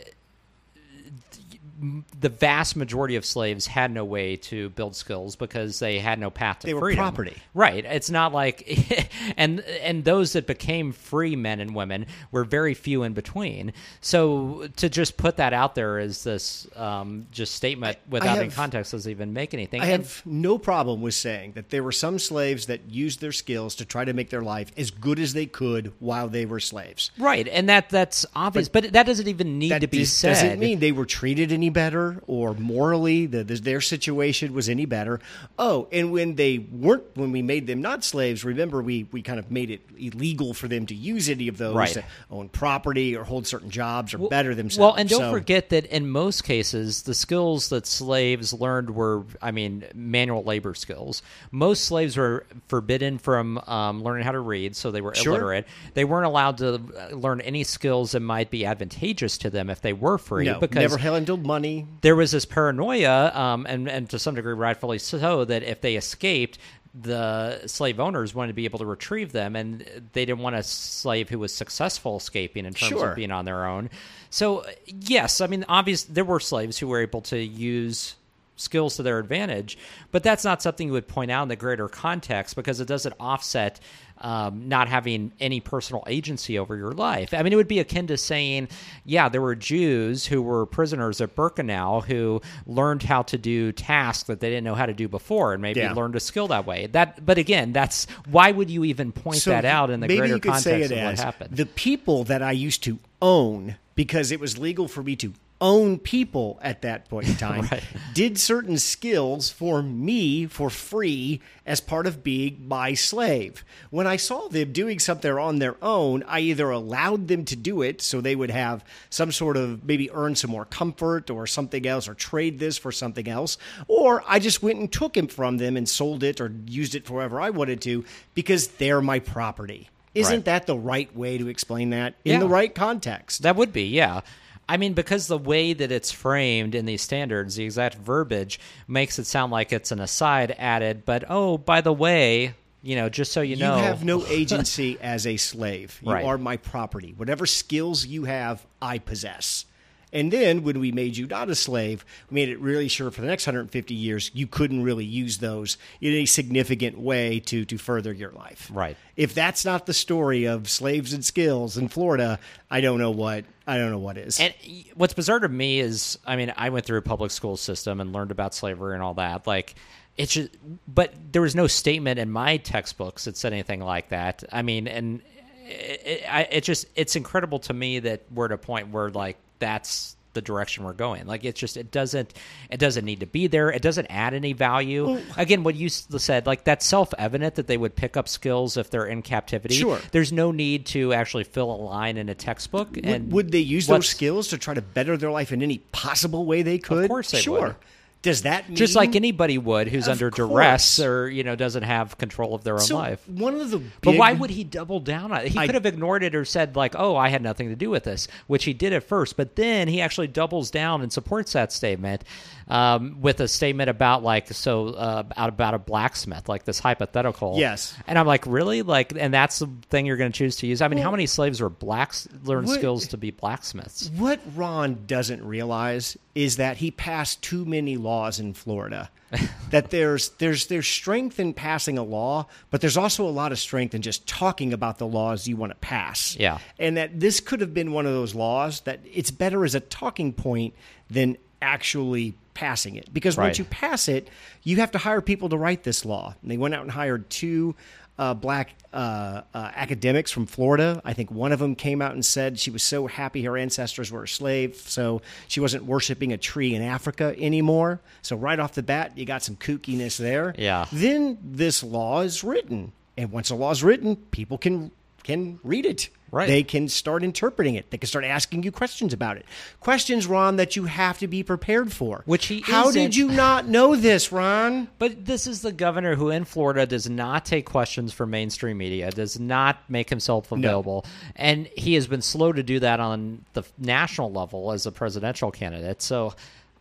the 2.20 2.30
vast 2.30 2.76
majority 2.76 3.16
of 3.16 3.26
slaves 3.26 3.66
had 3.68 3.92
no 3.92 4.06
way 4.06 4.36
to 4.36 4.70
build 4.70 4.96
skills 4.96 5.36
because 5.36 5.80
they 5.80 6.00
had 6.00 6.20
no 6.20 6.30
path 6.30 6.60
to 6.60 6.68
They 6.68 6.74
were 6.74 6.94
property. 6.94 7.36
Right. 7.54 7.84
It's 7.84 8.10
not 8.12 8.32
like 8.32 9.10
and 9.38 9.60
and 9.82 10.04
those 10.04 10.34
that 10.34 10.46
became 10.46 10.92
free 10.92 11.36
men 11.36 11.60
and 11.60 11.74
women 11.74 12.06
were 12.32 12.44
very 12.44 12.74
few 12.74 13.04
in 13.04 13.14
between. 13.14 13.74
So 14.02 14.68
to 14.78 14.90
just 14.90 15.18
put 15.18 15.38
that 15.38 15.54
out 15.54 15.74
there 15.76 15.98
as 16.00 16.24
this 16.24 16.68
um, 16.76 17.28
just 17.32 17.56
statement 17.56 17.98
without 18.10 18.38
any 18.38 18.46
have- 18.46 18.56
context 18.56 18.92
doesn't 18.92 19.10
even 19.10 19.34
make 19.34 19.54
anything. 19.54 19.82
I 19.82 19.86
And- 19.88 20.04
have 20.04 20.22
no 20.26 20.58
problem 20.58 21.02
with 21.02 21.16
saying 21.16 21.54
that 21.54 21.70
there 21.70 21.82
were 21.84 21.92
some 21.92 22.20
slaves 22.20 22.68
that 22.68 22.82
used 22.90 23.20
their 23.22 23.32
skills 23.32 23.76
to 23.76 23.86
try 23.86 24.06
to 24.06 24.14
make 24.14 24.30
their 24.30 24.42
life 24.42 24.72
as 24.78 24.92
good 24.92 25.18
as 25.20 25.34
they 25.34 25.46
could 25.48 25.92
while 26.00 26.28
they 26.28 26.46
were 26.46 26.60
slaves. 26.60 27.12
Right, 27.18 27.48
and 27.48 27.70
that 27.70 27.90
that's 27.90 28.26
obvious, 28.36 28.70
but, 28.70 28.94
that 28.94 29.06
doesn't 29.06 29.28
even 29.28 29.58
need 29.60 29.80
to 29.82 29.88
be 29.88 30.00
does- 30.00 30.12
said. 30.14 30.34
doesn't 30.34 30.60
mean 30.60 30.80
they 30.80 30.92
were 30.92 31.06
treated 31.06 31.52
any 31.64 31.70
better 31.70 32.22
or 32.28 32.54
morally 32.56 33.26
the, 33.26 33.42
the, 33.44 33.56
their 33.56 33.80
situation 33.80 34.54
was 34.54 34.68
any 34.68 34.86
better. 34.86 35.22
Oh, 35.58 35.88
and 35.94 36.12
when 36.12 36.36
they 36.36 36.58
weren't, 36.58 37.04
when 37.16 37.32
we 37.32 37.42
made 37.42 37.68
them 37.68 37.82
not 37.82 38.04
slaves, 38.04 38.44
remember 38.44 38.82
we, 38.82 39.08
we 39.14 39.22
kind 39.22 39.40
of 39.40 39.50
made 39.50 39.70
it 39.70 39.82
illegal 39.98 40.54
for 40.54 40.68
them 40.68 40.86
to 40.88 40.94
use 40.96 41.30
any 41.30 41.48
of 41.48 41.58
those 41.58 41.74
Right. 41.76 41.94
to 41.94 42.04
own 42.30 42.50
property 42.50 43.16
or 43.16 43.24
hold 43.24 43.48
certain 43.48 43.70
jobs 43.70 44.14
or 44.14 44.18
better 44.30 44.54
themselves. 44.54 44.80
Well, 44.80 44.96
and 44.96 45.08
don't 45.08 45.22
So- 45.22 45.32
forget 45.32 45.70
that 45.70 45.86
in 45.86 46.10
most 46.10 46.44
cases, 46.44 47.04
the 47.04 47.14
skills 47.14 47.70
that 47.70 47.88
slaves 47.88 48.52
learned 48.54 48.90
were, 48.90 49.24
I 49.42 49.52
mean, 49.52 49.86
manual 49.96 50.44
labor 50.44 50.76
skills. 50.76 51.22
Most 51.52 51.86
slaves 51.86 52.18
were 52.18 52.46
forbidden 52.68 53.18
from 53.20 53.58
um, 53.68 54.04
learning 54.04 54.26
how 54.26 54.34
to 54.34 54.40
read, 54.42 54.76
so 54.76 54.92
they 54.92 55.00
were 55.02 55.16
Sure. 55.16 55.34
illiterate. 55.34 55.66
They 55.94 56.04
weren't 56.04 56.26
allowed 56.26 56.58
to 56.58 56.82
learn 57.14 57.40
any 57.40 57.64
skills 57.64 58.12
that 58.12 58.20
might 58.20 58.50
be 58.52 58.66
advantageous 58.66 59.38
to 59.38 59.50
them 59.50 59.70
if 59.70 59.80
they 59.82 59.94
were 59.94 60.18
free, 60.18 60.46
no, 60.46 60.60
because 60.60 60.76
never 60.82 60.98
handled 60.98 61.46
money. 61.46 61.53
There 62.02 62.16
was 62.16 62.32
this 62.32 62.46
paranoia, 62.46 63.32
um, 63.34 63.66
and 63.68 63.88
and 63.88 64.10
to 64.10 64.20
some 64.20 64.36
degree, 64.36 64.54
rightfully 64.54 65.00
so, 65.00 65.46
that 65.46 65.64
if 65.64 65.82
they 65.82 65.96
escaped, 65.96 66.58
the 66.94 67.66
slave 67.68 68.00
owners 68.00 68.36
wanted 68.36 68.50
to 68.50 68.54
be 68.54 68.66
able 68.66 68.80
to 68.80 68.86
retrieve 68.86 69.32
them, 69.32 69.56
and 69.56 69.80
they 70.14 70.26
didn't 70.26 70.40
want 70.42 70.56
a 70.56 70.64
slave 70.64 71.30
who 71.30 71.40
was 71.40 71.54
successful 71.54 72.18
escaping 72.18 72.66
in 72.66 72.74
terms 72.74 72.90
Sure. 72.90 73.10
of 73.10 73.16
being 73.16 73.32
on 73.32 73.46
their 73.46 73.66
own. 73.66 73.90
So, 74.30 74.66
yes, 74.86 75.42
I 75.42 75.48
mean, 75.48 75.66
obvious 75.68 76.04
there 76.04 76.26
were 76.26 76.40
slaves 76.40 76.78
who 76.78 76.88
were 76.88 77.02
able 77.02 77.22
to 77.22 77.38
use 77.38 78.16
skills 78.56 78.96
to 78.98 79.04
their 79.04 79.20
advantage. 79.20 79.78
But 80.12 80.24
that's 80.24 80.44
not 80.44 80.62
something 80.62 80.88
you 80.88 80.94
would 80.94 81.08
point 81.08 81.32
out 81.32 81.44
in 81.44 81.50
the 81.50 81.56
greater 81.56 81.88
context 81.88 82.56
because 82.56 82.80
it 82.80 82.88
doesn't 82.88 83.16
offset 83.20 83.80
um, 84.24 84.70
not 84.70 84.88
having 84.88 85.32
any 85.40 85.60
personal 85.60 86.04
agency 86.08 86.58
over 86.58 86.76
your 86.78 86.92
life. 86.94 87.34
I 87.34 87.44
mean, 87.44 87.54
it 87.54 87.58
would 87.58 87.68
be 87.68 87.80
akin 87.80 88.08
to 88.08 88.18
saying, 88.18 88.70
yeah, 89.06 89.28
there 89.30 89.42
were 89.42 89.54
Jews 89.56 90.26
who 90.26 90.42
were 90.42 90.66
prisoners 90.66 91.20
at 91.22 91.36
Birkenau 91.36 92.06
who 92.06 92.42
learned 92.66 93.04
how 93.04 93.22
to 93.24 93.38
do 93.38 93.72
tasks 93.74 94.24
that 94.24 94.40
they 94.40 94.50
didn't 94.50 94.64
know 94.64 94.76
how 94.76 94.86
to 94.86 94.94
do 94.94 95.08
before 95.08 95.54
and 95.54 95.62
maybe 95.62 95.82
Yeah. 95.82 95.94
learned 95.94 96.16
a 96.16 96.20
skill 96.20 96.48
that 96.48 96.66
way. 96.66 96.88
That, 96.88 97.26
but 97.26 97.38
again, 97.38 97.74
that's 97.74 98.08
why 98.30 98.52
would 98.52 98.70
you 98.70 98.86
even 98.86 99.12
point 99.12 99.40
So 99.42 99.50
that 99.52 99.66
out 99.66 99.90
in 99.90 100.00
the 100.00 100.08
greater 100.08 100.40
context 100.40 100.92
of 100.92 100.98
what 101.04 101.20
happened? 101.20 101.58
the 101.58 101.66
people 101.66 102.24
that 102.24 102.42
I 102.42 102.54
used 102.54 102.84
to 102.86 103.00
own 103.22 103.76
because 103.96 104.32
it 104.32 104.40
was 104.40 104.58
legal 104.58 104.88
for 104.88 105.04
me 105.04 105.16
to 105.18 105.34
own 105.64 105.98
people 105.98 106.60
at 106.62 106.82
that 106.82 107.08
point 107.10 107.26
in 107.28 107.36
time 107.38 107.68
Right. 107.72 107.82
did 108.14 108.38
certain 108.38 108.78
skills 108.78 109.50
for 109.50 109.82
me 109.82 110.46
for 110.46 110.70
free 110.70 111.42
as 111.66 111.80
part 111.80 112.06
of 112.06 112.22
being 112.22 112.68
my 112.68 112.94
slave. 112.94 113.64
When 113.90 114.06
I 114.06 114.18
saw 114.18 114.50
them 114.50 114.74
doing 114.74 115.00
something 115.00 115.32
on 115.32 115.60
their 115.60 115.78
own, 115.82 116.22
I 116.28 116.42
either 116.42 116.70
allowed 116.70 117.30
them 117.30 117.46
to 117.46 117.56
do 117.56 117.82
it 117.82 118.02
so 118.02 118.20
they 118.20 118.36
would 118.36 118.52
have 118.52 118.84
some 119.10 119.32
sort 119.32 119.56
of 119.56 119.86
maybe 119.86 120.12
earn 120.12 120.36
some 120.36 120.52
more 120.52 120.66
comfort 120.66 121.30
or 121.30 121.48
something 121.48 121.88
else 121.88 122.10
or 122.10 122.14
trade 122.14 122.60
this 122.60 122.78
for 122.78 122.92
something 122.92 123.30
else, 123.30 123.58
or 123.88 124.22
I 124.28 124.40
just 124.40 124.62
went 124.62 124.80
and 124.80 124.92
took 124.92 125.16
it 125.16 125.32
from 125.32 125.58
them 125.58 125.78
and 125.78 125.88
sold 125.88 126.24
it 126.24 126.42
or 126.42 126.54
used 126.68 126.94
it 126.94 127.06
for 127.06 127.14
whatever 127.14 127.40
I 127.40 127.50
wanted 127.52 127.80
to 127.84 128.04
because 128.34 128.68
they're 128.68 129.02
my 129.02 129.20
property. 129.20 129.90
Isn't 130.14 130.34
Right. 130.40 130.46
that 130.46 130.68
the 130.68 130.78
right 130.78 131.16
way 131.16 131.40
to 131.40 131.48
explain 131.48 131.90
that 131.92 132.14
in 132.26 132.34
Yeah. 132.34 132.40
the 132.42 132.48
right 132.50 132.76
context? 132.76 133.42
That 133.42 133.56
would 133.56 133.72
be, 133.74 133.86
yeah. 133.86 134.22
I 134.68 134.78
mean, 134.78 134.94
because 134.94 135.28
the 135.28 135.38
way 135.38 135.74
that 135.74 135.92
it's 135.92 136.12
framed 136.12 136.74
in 136.76 136.86
these 136.86 137.02
standards, 137.02 137.56
the 137.56 137.64
exact 137.66 137.96
verbiage 137.96 138.60
makes 138.88 139.20
it 139.20 139.26
sound 139.26 139.52
like 139.52 139.74
it's 139.74 139.92
an 139.92 140.00
aside 140.00 140.56
added, 140.58 141.06
but 141.06 141.26
oh, 141.30 141.58
by 141.58 141.82
the 141.82 141.94
way, 141.94 142.54
you 142.82 142.96
know, 142.96 143.10
just 143.10 143.32
so 143.32 143.42
you, 143.42 143.56
You 143.56 143.64
know. 143.64 143.78
You 143.78 143.84
have 143.84 144.04
no 144.04 144.26
agency 144.28 144.98
as 145.02 145.26
a 145.28 145.38
slave. 145.38 146.00
You 146.04 146.12
Right. 146.14 146.26
are 146.26 146.38
my 146.38 146.58
property. 146.58 147.14
Whatever 147.16 147.46
skills 147.46 148.06
you 148.06 148.26
have, 148.26 148.66
I 148.82 148.98
possess. 149.00 149.66
And 150.14 150.32
then 150.32 150.64
when 150.64 150.80
we 150.80 150.92
made 150.92 151.18
you 151.18 151.28
not 151.28 151.50
a 151.50 151.56
slave, 151.56 152.06
we 152.30 152.36
made 152.36 152.50
it 152.50 152.60
really 152.60 152.88
sure 152.88 153.12
for 153.12 153.20
the 153.20 153.28
next 153.28 153.46
150 153.46 153.94
years 153.94 154.32
you 154.34 154.48
couldn't 154.48 154.84
really 154.84 155.04
use 155.04 155.40
those 155.40 155.78
in 156.00 156.14
a 156.14 156.26
significant 156.26 156.98
way 156.98 157.40
to 157.42 157.66
to 157.66 157.78
further 157.78 158.14
your 158.14 158.32
life. 158.32 158.70
Right. 158.72 158.96
If 159.18 159.34
that's 159.34 159.66
not 159.66 159.86
the 159.86 159.94
story 159.94 160.46
of 160.46 160.70
slaves 160.70 161.12
and 161.14 161.26
skills 161.26 161.78
in 161.78 161.90
Florida, 161.90 162.40
I 162.70 162.80
don't 162.80 163.00
know 163.00 163.12
what 163.12 163.44
I 163.66 163.78
don't 163.78 163.92
know 163.92 164.00
what 164.00 164.18
is. 164.18 164.40
And 164.40 164.54
what's 164.96 165.14
bizarre 165.14 165.40
to 165.40 165.50
me 165.50 165.80
is, 165.80 166.20
I 166.26 166.36
mean, 166.36 166.54
I 166.58 166.70
went 166.70 166.86
through 166.86 166.98
a 166.98 167.04
public 167.04 167.32
school 167.32 167.58
system 167.58 168.02
and 168.02 168.14
learned 168.14 168.32
about 168.32 168.54
slavery 168.54 168.94
and 168.94 169.02
all 169.02 169.14
that. 169.16 169.48
Like, 169.48 169.76
it's 170.18 170.34
just, 170.34 170.50
but 170.88 171.14
there 171.32 171.42
was 171.42 171.56
no 171.56 171.68
statement 171.68 172.20
in 172.20 172.30
my 172.30 172.58
textbooks 172.58 173.26
that 173.26 173.38
said 173.38 173.54
anything 173.54 173.80
like 173.82 174.10
that. 174.10 174.44
I 174.52 174.62
mean, 174.62 174.88
and 174.88 175.22
it, 175.66 176.02
it, 176.06 176.24
I, 176.30 176.42
it 176.52 176.64
just, 176.66 176.88
it's 176.96 177.16
incredible 177.16 177.60
to 177.60 177.74
me 177.74 178.00
that 178.00 178.24
we're 178.32 178.46
at 178.46 178.52
a 178.52 178.58
point 178.58 178.90
where 178.90 179.10
like 179.10 179.38
that's 179.64 180.18
the 180.34 180.42
direction 180.42 180.84
we're 180.84 180.94
going. 180.94 181.26
Like, 181.26 181.46
it's 181.46 181.60
just, 181.60 181.78
it 181.78 181.92
doesn't, 181.92 182.34
it 182.70 182.80
doesn't 182.80 183.06
need 183.06 183.22
to 183.22 183.26
be 183.26 183.48
there. 183.48 183.72
It 183.72 183.82
doesn't 183.82 184.08
add 184.08 184.34
any 184.34 184.54
value. 184.54 185.22
Again, 185.38 185.64
what 185.64 185.76
you 185.76 185.90
said, 185.90 186.46
like 186.46 186.64
that's 186.64 186.86
self 186.86 187.14
evident 187.18 187.56
that 187.56 187.68
they 187.68 187.78
would 187.78 187.96
pick 187.96 188.18
up 188.18 188.28
skills 188.28 188.76
if 188.76 188.90
they're 188.90 189.06
in 189.06 189.22
captivity. 189.22 189.76
Sure. 189.76 190.00
There's 190.12 190.34
no 190.34 190.52
need 190.52 190.88
to 190.88 191.14
actually 191.14 191.46
fill 191.46 191.72
a 191.72 191.78
line 191.78 192.18
in 192.18 192.30
a 192.30 192.36
textbook. 192.36 192.98
and 192.98 193.26
would, 193.26 193.34
would 193.34 193.52
they 193.52 193.60
use 193.60 193.88
those 193.88 194.10
skills 194.10 194.50
to 194.50 194.58
try 194.58 194.74
to 194.74 194.82
better 194.82 195.16
their 195.18 195.32
life 195.32 195.52
in 195.52 195.62
any 195.62 195.78
possible 195.92 196.46
way 196.46 196.62
they 196.62 196.80
could? 196.80 197.06
Of 197.06 197.10
course 197.10 197.32
they 197.32 197.42
sure. 197.42 197.62
would. 197.62 197.76
Does 198.24 198.42
that 198.42 198.68
mean 198.70 198.76
just 198.76 198.96
like 198.96 199.16
anybody 199.16 199.58
would 199.60 199.88
who's 199.90 200.08
under 200.08 200.32
course. 200.32 200.50
duress 200.50 201.00
or 201.00 201.30
you 201.30 201.44
know 201.44 201.56
doesn't 201.56 201.84
have 201.84 202.18
control 202.18 202.56
of 202.56 202.64
their 202.64 202.76
own 202.76 202.80
so 202.80 202.96
life. 202.96 203.28
One 203.30 203.54
of 203.54 203.70
the 203.70 203.80
but 204.02 204.16
why 204.16 204.34
would 204.34 204.50
he 204.50 204.64
double 204.64 205.00
down 205.00 205.32
on 205.32 205.46
it? 205.46 205.50
He 205.50 205.60
I- 205.60 205.66
could 205.68 205.76
have 205.76 205.86
ignored 205.86 206.24
it 206.24 206.34
or 206.34 206.46
said 206.46 206.76
like 206.76 206.96
oh 206.98 207.16
i 207.16 207.28
had 207.30 207.42
nothing 207.42 207.70
to 207.70 207.76
do 207.76 207.90
with 207.90 208.06
this 208.06 208.28
which 208.48 208.64
he 208.64 208.74
did 208.74 208.94
at 208.94 209.04
first 209.04 209.38
but 209.38 209.56
then 209.56 209.88
he 209.88 210.02
actually 210.02 210.28
doubles 210.28 210.72
down 210.72 211.02
and 211.02 211.12
supports 211.14 211.54
that 211.54 211.72
statement 211.72 212.24
um, 212.68 213.18
with 213.22 213.40
a 213.40 213.48
statement 213.48 213.90
about 213.90 214.24
like 214.24 214.48
so 214.54 214.88
uh, 214.90 215.24
out 215.38 215.50
about 215.50 215.74
a 215.74 215.80
blacksmith 215.80 216.48
like 216.50 216.64
this 216.64 216.80
hypothetical 216.80 217.56
Yes. 217.58 217.96
and 218.08 218.18
i'm 218.18 218.28
like 218.28 218.46
really 218.48 218.82
like 218.82 219.14
and 219.18 219.34
that's 219.34 219.60
the 219.60 219.70
thing 219.90 220.06
you're 220.06 220.18
going 220.18 220.32
to 220.32 220.38
choose 220.38 220.56
to 220.58 220.68
use 220.68 220.82
i 220.82 220.88
mean 220.88 221.00
how 221.00 221.12
many 221.12 221.26
slaves 221.26 221.62
were 221.62 221.70
blacks 221.70 222.28
learn 222.44 222.66
What- 222.66 222.78
skills 222.80 223.08
to 223.08 223.18
be 223.18 223.32
blacksmiths 223.32 224.10
What 224.10 224.40
Ron 224.56 225.04
doesn't 225.08 225.44
realize 225.44 226.18
is 226.36 226.58
that 226.58 226.78
he 226.78 226.92
passed 226.92 227.42
too 227.44 227.64
many 227.66 227.96
laws 227.98 228.40
in 228.40 228.54
Florida. 228.54 229.10
that 229.72 229.90
there's 229.92 230.30
there's 230.40 230.68
there's 230.68 230.88
strength 230.88 231.40
in 231.40 231.54
passing 231.54 231.98
a 231.98 232.04
law, 232.04 232.48
but 232.72 232.82
there's 232.82 232.98
also 232.98 233.26
a 233.28 233.30
lot 233.32 233.52
of 233.52 233.60
strength 233.60 233.94
in 233.96 234.02
just 234.02 234.28
talking 234.28 234.74
about 234.74 234.98
the 235.00 235.08
laws 235.08 235.48
you 235.48 235.56
want 235.56 235.72
to 235.72 235.76
pass. 235.78 236.36
Yeah. 236.40 236.58
And 236.80 236.98
that 236.98 237.20
this 237.20 237.40
could 237.40 237.62
have 237.62 237.74
been 237.74 237.92
one 237.94 238.06
of 238.06 238.14
those 238.14 238.34
laws 238.36 238.82
that 238.82 239.00
it's 239.12 239.32
better 239.32 239.64
as 239.66 239.74
a 239.76 239.80
talking 239.80 240.34
point 240.34 240.74
than 241.10 241.38
actually 241.62 242.36
passing 242.54 242.96
it. 242.96 243.14
Because 243.14 243.38
Right. 243.38 243.46
once 243.48 243.60
you 243.60 243.66
pass 243.66 244.08
it, 244.08 244.28
you 244.64 244.78
have 244.78 244.92
to 244.92 244.98
hire 244.98 245.22
people 245.22 245.50
to 245.50 245.58
write 245.58 245.84
this 245.84 246.06
law. 246.06 246.36
And 246.42 246.52
they 246.52 246.58
went 246.58 246.74
out 246.74 246.82
and 246.84 246.92
hired 246.92 247.30
two 247.30 247.76
uh, 248.20 248.34
black 248.36 248.76
uh, 248.94 249.42
uh, 249.56 249.72
academics 249.76 250.30
from 250.30 250.46
Florida. 250.46 251.02
I 251.04 251.14
think 251.14 251.32
one 251.32 251.52
of 251.52 251.58
them 251.58 251.74
came 251.74 252.00
out 252.00 252.14
and 252.14 252.24
said 252.24 252.60
she 252.60 252.70
was 252.70 252.84
so 252.84 253.08
happy 253.08 253.42
her 253.44 253.58
ancestors 253.58 254.12
were 254.12 254.24
a 254.24 254.28
slave, 254.28 254.76
so 254.76 255.24
she 255.48 255.60
wasn't 255.60 255.86
worshiping 255.86 256.32
a 256.32 256.38
tree 256.38 256.76
in 256.76 256.84
Africa 256.84 257.34
anymore. 257.40 258.02
So 258.22 258.36
right 258.36 258.60
off 258.60 258.76
the 258.76 258.84
bat, 258.84 259.18
you 259.18 259.26
got 259.26 259.42
some 259.42 259.56
kookiness 259.56 260.18
there. 260.18 260.54
Yeah. 260.60 260.86
Then 260.92 261.40
this 261.44 261.82
law 261.82 262.22
is 262.22 262.44
written, 262.44 262.92
and 263.18 263.32
once 263.32 263.50
a 263.50 263.56
law 263.56 263.72
is 263.72 263.84
written, 263.84 264.16
people 264.30 264.60
can 264.60 264.92
can 265.24 265.60
read 265.64 265.86
it. 265.86 266.10
Right. 266.32 266.48
They 266.48 266.64
can 266.64 266.90
start 266.90 267.24
interpreting 267.24 267.76
it. 267.76 267.92
They 267.92 268.00
can 268.00 268.08
start 268.08 268.26
asking 268.26 268.64
you 268.64 268.72
questions 268.72 269.14
about 269.14 269.38
it. 269.38 269.46
Questions, 269.80 270.26
Ron, 270.26 270.56
that 270.56 270.76
you 270.76 270.86
have 270.86 271.20
to 271.20 271.28
be 271.28 271.44
prepared 271.44 271.94
for. 271.94 272.24
Which 272.26 272.48
he 272.48 272.62
How 272.62 272.90
isn't. 272.90 273.00
did 273.00 273.16
you 273.16 273.28
not 273.30 273.68
know 273.68 273.96
this, 273.96 274.32
Ron? 274.32 274.88
But 274.98 275.26
this 275.26 275.46
is 275.46 275.62
the 275.62 275.72
governor 275.72 276.16
who 276.16 276.32
in 276.32 276.46
Florida 276.46 276.88
does 276.88 277.08
not 277.08 277.46
take 277.46 277.68
questions 277.68 278.14
from 278.14 278.32
mainstream 278.32 278.80
media, 278.80 279.12
does 279.12 279.40
not 279.40 279.88
make 279.88 280.10
himself 280.10 280.52
available. 280.52 281.06
And 281.36 281.68
he 281.78 281.94
has 281.94 282.08
been 282.08 282.24
slow 282.24 282.52
to 282.52 282.64
do 282.64 282.80
that 282.80 283.00
on 283.00 283.46
the 283.54 283.62
national 283.78 284.32
level 284.32 284.72
as 284.72 284.88
a 284.88 284.92
presidential 284.92 285.52
candidate. 285.52 286.02
So 286.02 286.34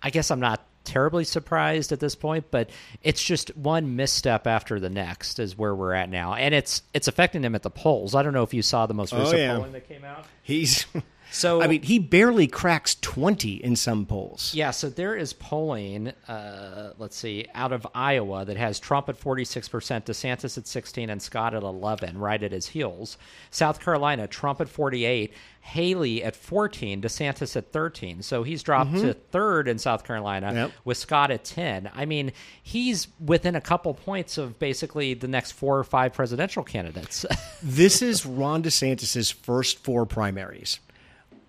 I 0.03 0.09
guess 0.09 0.31
I'm 0.31 0.41
not 0.41 0.67
terribly 0.85 1.25
surprised 1.25 1.93
at 1.93 2.01
this 2.01 2.15
point, 2.15 2.47
but 2.51 2.71
it's 3.03 3.23
just 3.23 3.57
one 3.57 3.97
misstep 3.97 4.47
after 4.47 4.81
the 4.81 4.91
next 4.91 5.39
is 5.39 5.57
where 5.57 5.75
we're 5.75 5.93
at 5.95 6.09
now. 6.09 6.35
And 6.35 6.55
it's 6.55 6.83
it's 6.95 7.09
affecting 7.09 7.43
him 7.43 7.55
at 7.55 7.63
the 7.63 7.71
polls. 7.71 8.15
I 8.15 8.23
don't 8.23 8.33
know 8.33 8.43
if 8.43 8.55
you 8.55 8.63
saw 8.63 8.87
the 8.87 8.95
most 8.95 9.13
oh, 9.15 9.21
recent 9.21 9.35
Oh, 9.35 9.43
yeah. 9.43 9.57
polling 9.57 9.73
that 9.73 9.89
came 9.89 10.05
out. 10.05 10.25
He's 10.43 10.87
So 11.33 11.63
I 11.63 11.67
mean, 11.67 11.83
he 11.83 11.99
barely 11.99 12.47
cracks 12.47 12.95
20 13.01 13.55
in 13.55 13.75
some 13.75 14.05
polls. 14.07 14.53
Yeah, 14.55 14.71
so 14.71 14.89
there 14.91 15.17
is 15.17 15.33
polling, 15.33 16.09
uh, 16.29 16.93
let's 16.99 17.17
see, 17.17 17.47
out 17.55 17.73
of 17.73 17.87
Iowa 17.95 18.45
that 18.45 18.57
has 18.59 18.79
Trump 18.79 19.09
at 19.09 19.19
46%, 19.19 20.05
DeSantis 20.05 20.59
at 20.59 20.67
16, 20.67 21.09
and 21.11 21.23
Scott 21.23 21.55
at 21.55 21.63
11, 21.63 22.19
right 22.19 22.43
at 22.43 22.53
his 22.53 22.69
heels. 22.69 23.17
South 23.51 23.81
Carolina, 23.81 24.27
Trump 24.29 24.61
at 24.61 24.69
48, 24.69 25.33
Haley 25.63 26.23
at 26.23 26.37
14, 26.37 27.01
DeSantis 27.01 27.57
at 27.57 27.73
13. 27.73 28.21
So 28.23 28.43
he's 28.43 28.63
dropped 28.63 28.93
to 28.97 29.15
third 29.15 29.69
in 29.69 29.79
South 29.79 30.05
Carolina 30.05 30.49
Mm-hmm. 30.49 30.57
Yep. 30.57 30.73
with 30.85 30.99
Scott 30.99 31.31
at 31.31 31.45
10. 31.45 31.91
I 31.95 32.05
mean, 32.05 32.33
he's 32.63 33.09
within 33.25 33.55
a 33.57 33.61
couple 33.61 33.95
points 33.95 34.39
of 34.39 34.59
basically 34.59 35.15
the 35.15 35.29
next 35.29 35.53
four 35.53 35.79
or 35.79 35.85
five 35.85 36.13
presidential 36.13 36.63
candidates. 36.63 37.25
This 37.65 38.03
is 38.03 38.27
Ron 38.27 38.65
DeSantis' 38.65 39.33
first 39.33 39.79
four 39.85 40.05
primaries 40.05 40.81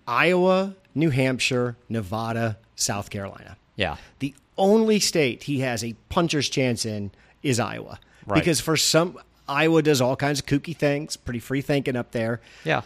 Iowa, 0.06 0.74
New 0.94 1.10
Hampshire, 1.10 1.76
Nevada, 1.88 2.58
South 2.76 3.10
Carolina. 3.10 3.56
yeah. 3.76 3.96
The 4.18 4.34
only 4.56 5.00
state 5.00 5.42
he 5.44 5.60
has 5.60 5.82
a 5.82 5.94
puncher's 6.08 6.48
chance 6.48 6.86
in 6.86 7.10
is 7.42 7.58
Iowa. 7.58 7.98
Right. 8.26 8.38
Because 8.38 8.60
for 8.60 8.76
some, 8.76 9.18
Iowa 9.48 9.82
does 9.82 10.00
all 10.00 10.14
kinds 10.16 10.38
of 10.38 10.46
kooky 10.46 10.76
things, 10.76 11.16
pretty 11.16 11.40
free 11.40 11.60
thinking 11.60 11.96
up 11.96 12.12
there. 12.12 12.40
Yeah. 12.64 12.82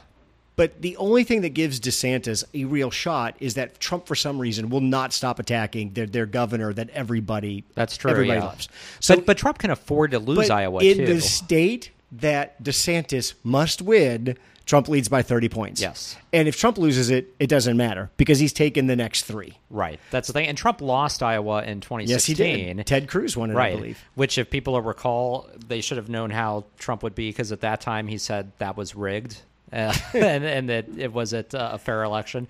But 0.57 0.83
the 0.83 0.97
only 0.97 1.23
thing 1.25 1.43
that 1.43 1.51
gives 1.51 1.79
DeSantis 1.79 2.43
a 2.53 2.65
real 2.65 2.91
shot 2.91 3.37
is 3.39 3.55
that 3.55 3.79
Trump, 3.79 4.07
for 4.07 4.17
some 4.17 4.41
reason, 4.41 4.71
will 4.71 4.81
not 4.81 5.13
stop 5.13 5.39
attacking 5.39 5.93
their, 5.93 6.07
their 6.07 6.27
governor 6.27 6.73
that 6.73 6.91
everybody 6.91 7.63
That's 7.75 7.97
true. 7.97 8.11
everybody 8.11 8.41
yeah. 8.41 8.47
loves. 8.47 8.69
So, 8.99 9.15
but, 9.17 9.27
but 9.27 9.39
Trump 9.39 9.59
can 9.59 9.71
afford 9.71 10.11
to 10.13 10.19
lose 10.19 10.49
but 10.49 10.51
Iowa, 10.51 10.83
in 10.83 10.97
too. 10.97 11.07
the 11.07 11.21
state 11.21 11.91
that 12.11 12.61
DeSantis 12.63 13.35
must 13.45 13.83
win, 13.83 14.37
Trump 14.69 14.87
leads 14.87 15.09
by 15.09 15.23
30 15.23 15.49
points. 15.49 15.81
Yes. 15.81 16.15
And 16.31 16.47
if 16.47 16.57
Trump 16.59 16.77
loses 16.77 17.09
it, 17.09 17.35
it 17.41 17.47
doesn't 17.49 17.77
matter 17.77 18.11
because 18.19 18.39
he's 18.39 18.53
taken 18.53 18.87
the 18.87 18.97
next 18.97 19.23
three. 19.23 19.57
Right. 19.71 19.99
That's 20.11 20.27
the 20.27 20.35
thing. 20.35 20.47
And 20.47 20.59
Trump 20.59 20.83
lost 20.83 21.23
Iowa 21.23 21.63
in 21.63 21.81
2016. 21.81 22.09
Yes, 22.11 22.27
he 22.27 22.75
did. 22.75 22.87
Ted 22.87 23.09
Cruz 23.09 23.35
won 23.35 23.51
it, 23.51 23.55
right. 23.55 23.73
I 23.73 23.77
believe. 23.77 24.05
Which, 24.15 24.37
if 24.37 24.51
people 24.51 24.81
recall, 24.83 25.49
they 25.67 25.81
should 25.81 25.97
have 25.97 26.11
known 26.11 26.29
how 26.29 26.67
Trump 26.79 27.03
would 27.03 27.15
be 27.15 27.31
because 27.31 27.51
at 27.51 27.63
that 27.63 27.81
time 27.81 28.07
he 28.09 28.19
said 28.19 28.53
that 28.59 28.77
was 28.77 28.95
rigged. 28.95 29.41
Uh, 29.73 29.95
and, 30.15 30.45
and 30.45 30.69
that 30.69 30.87
it 30.99 31.13
wasn't 31.13 31.55
uh, 31.55 31.71
a 31.73 31.79
fair 31.79 32.03
election. 32.03 32.47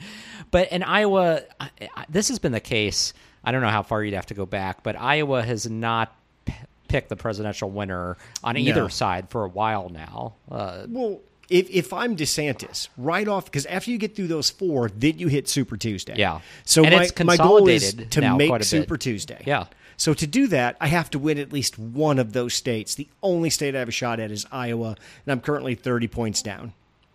But 0.51 0.73
in 0.73 0.83
Iowa, 0.83 1.43
I, 1.61 1.71
I, 1.97 2.05
this 2.09 2.29
has 2.29 2.39
been 2.41 2.53
the 2.53 2.61
case 2.61 3.15
I 3.45 3.53
don't 3.53 3.63
know 3.63 3.71
how 3.71 3.83
far 3.85 4.03
you'd 4.03 4.15
have 4.15 4.27
to 4.27 4.35
go 4.35 4.45
back, 4.45 4.83
but 4.83 4.97
Iowa 5.01 5.43
has 5.43 5.71
not 5.71 6.15
p- 6.45 6.55
picked 6.89 7.09
the 7.09 7.17
presidential 7.17 7.71
winner 7.71 8.17
on 8.43 8.57
either 8.57 8.83
No. 8.83 8.89
side 8.89 9.31
for 9.31 9.45
a 9.45 9.49
while 9.49 9.89
now. 9.89 10.35
Uh, 10.51 10.87
Well, 10.89 11.21
if, 11.49 11.71
if 11.71 11.93
I'm 11.93 12.17
DeSantis, 12.17 12.89
right 12.97 13.27
off, 13.27 13.47
because 13.47 13.65
after 13.67 13.91
you 13.91 13.99
get 13.99 14.15
through 14.15 14.27
those 14.27 14.51
four, 14.51 14.91
then 14.91 15.19
you 15.19 15.29
hit 15.29 15.49
Super 15.49 15.77
Tuesday. 15.77 16.15
Yeah. 16.17 16.41
So 16.65 16.85
And 16.85 16.95
my, 16.95 17.25
my 17.25 17.37
goal 17.37 17.69
is 17.69 17.95
to 17.95 18.37
make. 18.37 18.63
Super 18.65 18.97
Tuesday. 18.97 19.43
Yeah. 19.47 19.67
So 19.97 20.15
to 20.15 20.27
do 20.27 20.47
that, 20.49 20.77
I 20.81 20.87
have 20.87 21.11
to 21.11 21.19
win 21.19 21.39
at 21.39 21.53
least 21.53 21.79
one 21.79 22.19
of 22.19 22.33
those 22.33 22.55
states. 22.55 22.95
The 22.95 23.09
only 23.23 23.51
state 23.51 23.75
I 23.75 23.81
have 23.81 23.89
a 23.89 23.93
shot 23.93 24.21
at 24.21 24.31
is 24.31 24.47
Iowa, 24.53 24.97
and 25.27 25.33
I'm 25.33 25.41
currently 25.41 25.75
30 25.75 26.07
points 26.07 26.41
down. 26.41 26.73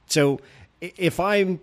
So 0.07 0.41
if 0.81 1.19
I'm 1.19 1.61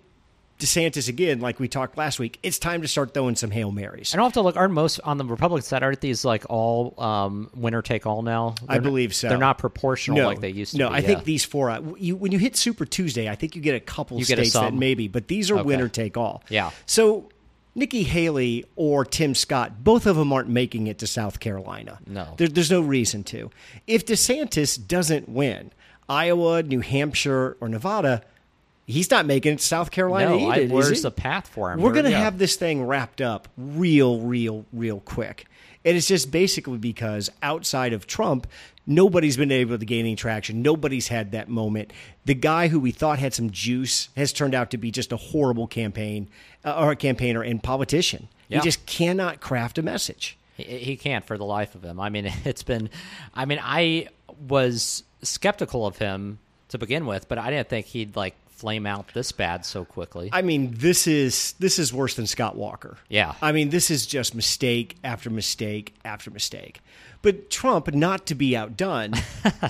DeSantis 0.61 1.09
again, 1.09 1.41
like 1.41 1.59
we 1.59 1.67
talked 1.69 1.97
last 1.99 2.19
week, 2.19 2.39
it's 2.43 2.59
time 2.59 2.83
to 2.83 2.89
start 2.89 3.13
throwing 3.15 3.35
some 3.35 3.51
Hail 3.51 3.73
Marys. 3.73 4.13
And 4.13 4.21
I 4.21 4.23
don't 4.23 4.27
have 4.29 4.35
to 4.35 4.43
look. 4.43 4.57
Aren't 4.57 4.75
most 4.75 5.01
on 5.03 5.19
the 5.19 5.25
Republican 5.25 5.65
side? 5.65 5.83
Aren't 5.83 6.01
these 6.01 6.25
like 6.25 6.45
all 6.49 6.95
um, 7.03 7.51
winner 7.55 7.83
take 7.83 8.07
all 8.07 8.23
now? 8.23 8.55
I 8.69 8.75
They're- 8.75 8.83
believe 8.83 9.15
so. 9.15 9.29
They're 9.29 9.39
not 9.39 9.59
proportional 9.59 10.25
like 10.25 10.41
they 10.41 10.51
used 10.51 10.73
to. 10.73 10.79
Be. 10.79 10.85
No, 10.85 10.91
be, 10.91 10.95
I 10.97 10.99
yeah. 10.99 11.07
think 11.07 11.25
these 11.25 11.45
four. 11.45 11.71
uh, 11.71 11.81
You, 11.99 12.15
when 12.17 12.31
you 12.33 12.39
hit 12.39 12.57
Super 12.57 12.85
Tuesday, 12.85 13.29
I 13.29 13.35
think 13.35 13.57
you 13.57 13.63
get 13.63 13.75
a 13.75 13.81
couple 13.81 14.19
You 14.19 14.25
states 14.25 14.53
that 14.53 14.75
maybe, 14.75 15.09
but 15.09 15.27
these 15.29 15.51
are 15.51 15.55
Okay. 15.57 15.65
winner 15.65 15.89
take 15.89 16.17
all. 16.17 16.43
Yeah. 16.49 16.71
So 16.87 17.29
Nikki 17.75 18.03
Haley 18.03 18.65
or 18.77 19.05
Tim 19.05 19.35
Scott, 19.35 19.83
both 19.83 20.07
of 20.07 20.17
them 20.17 20.33
aren't 20.33 20.49
making 20.49 20.89
it 20.89 20.99
to 20.99 21.07
South 21.07 21.41
Carolina. 21.41 21.99
No. 22.07 22.35
There, 22.37 22.49
there's 22.49 22.71
no 22.71 22.81
reason 22.81 23.25
to. 23.25 23.51
If 23.87 24.05
DeSantis 24.05 24.87
doesn't 24.87 25.29
win 25.29 25.73
Iowa, 26.09 26.63
New 26.65 26.81
Hampshire, 26.81 27.57
or 27.61 27.69
Nevada, 27.69 28.23
he's 28.87 29.11
not 29.11 29.27
making 29.27 29.55
it 29.55 29.59
to 29.61 29.65
South 29.65 29.91
Carolina 29.91 30.31
No, 30.31 30.49
I, 30.49 30.55
either. 30.57 30.63
is 30.63 30.71
where's 30.71 31.03
the 31.03 31.11
path 31.11 31.47
for 31.49 31.73
him? 31.73 31.81
We're 31.81 31.93
going 31.93 32.05
to 32.07 32.11
Yeah. 32.11 32.21
have 32.25 32.39
this 32.39 32.57
thing 32.57 32.85
wrapped 32.85 33.21
up 33.21 33.49
real, 33.57 34.21
real, 34.21 34.65
real 34.73 35.01
quick. 35.01 35.47
And 35.85 35.97
it's 35.97 36.09
just 36.09 36.31
basically 36.31 36.77
because 36.79 37.31
outside 37.43 37.93
of 37.95 38.07
Trump, 38.07 38.47
nobody's 38.87 39.37
been 39.39 39.51
able 39.53 39.79
to 39.79 39.85
gain 39.87 40.01
any 40.01 40.15
traction. 40.17 40.61
Nobody's 40.61 41.09
had 41.09 41.33
that 41.33 41.49
moment. 41.49 41.93
The 42.27 42.35
guy 42.35 42.69
who 42.69 42.79
we 42.81 42.91
thought 42.91 43.19
had 43.19 43.33
some 43.33 43.51
juice 43.51 44.11
has 44.17 44.33
turned 44.33 44.55
out 44.55 44.71
to 44.73 44.77
be 44.77 44.91
just 44.91 45.11
a 45.13 45.17
horrible 45.17 45.67
campaign 45.67 46.29
uh, 46.65 46.75
or 46.85 46.91
a 46.91 46.97
campaigner 46.97 47.41
and 47.43 47.63
politician. 47.63 48.29
Yeah. 48.49 48.59
He 48.59 48.65
just 48.65 48.85
cannot 48.85 49.41
craft 49.41 49.79
a 49.79 49.83
message. 49.83 50.37
He, 50.57 50.65
he 50.65 50.97
can't 50.97 51.25
for 51.25 51.39
the 51.39 51.45
life 51.47 51.75
of 51.75 51.83
him. 51.83 51.99
I 51.99 52.11
mean, 52.11 52.27
it's 52.45 52.63
been. 52.63 52.91
I 53.33 53.47
mean, 53.47 53.61
I 53.63 54.09
was 54.49 55.03
skeptical 55.23 55.87
of 55.87 55.97
him 55.97 56.41
to 56.69 56.77
begin 56.79 57.07
with, 57.07 57.27
but 57.29 57.39
I 57.39 57.49
didn't 57.51 57.69
think 57.71 57.87
he'd 57.87 58.17
like 58.17 58.35
flame 58.61 58.85
out 58.85 59.13
this 59.15 59.33
bad 59.33 59.65
so 59.65 59.87
quickly. 59.87 60.29
I 60.33 60.43
mean, 60.43 60.75
this 60.77 61.07
is 61.07 61.55
this 61.59 61.79
is 61.79 61.95
worse 61.95 62.15
than 62.15 62.27
Scott 62.27 62.57
Walker. 62.57 62.99
Yeah. 63.09 63.35
I 63.41 63.53
mean, 63.53 63.71
this 63.71 63.91
is 63.91 64.07
just 64.07 64.35
mistake 64.35 64.97
after 65.03 65.31
mistake 65.31 65.95
after 66.05 66.31
mistake. 66.31 66.81
But 67.23 67.49
Trump, 67.49 67.93
not 67.95 68.27
to 68.27 68.35
be 68.35 68.55
outdone, 68.55 69.15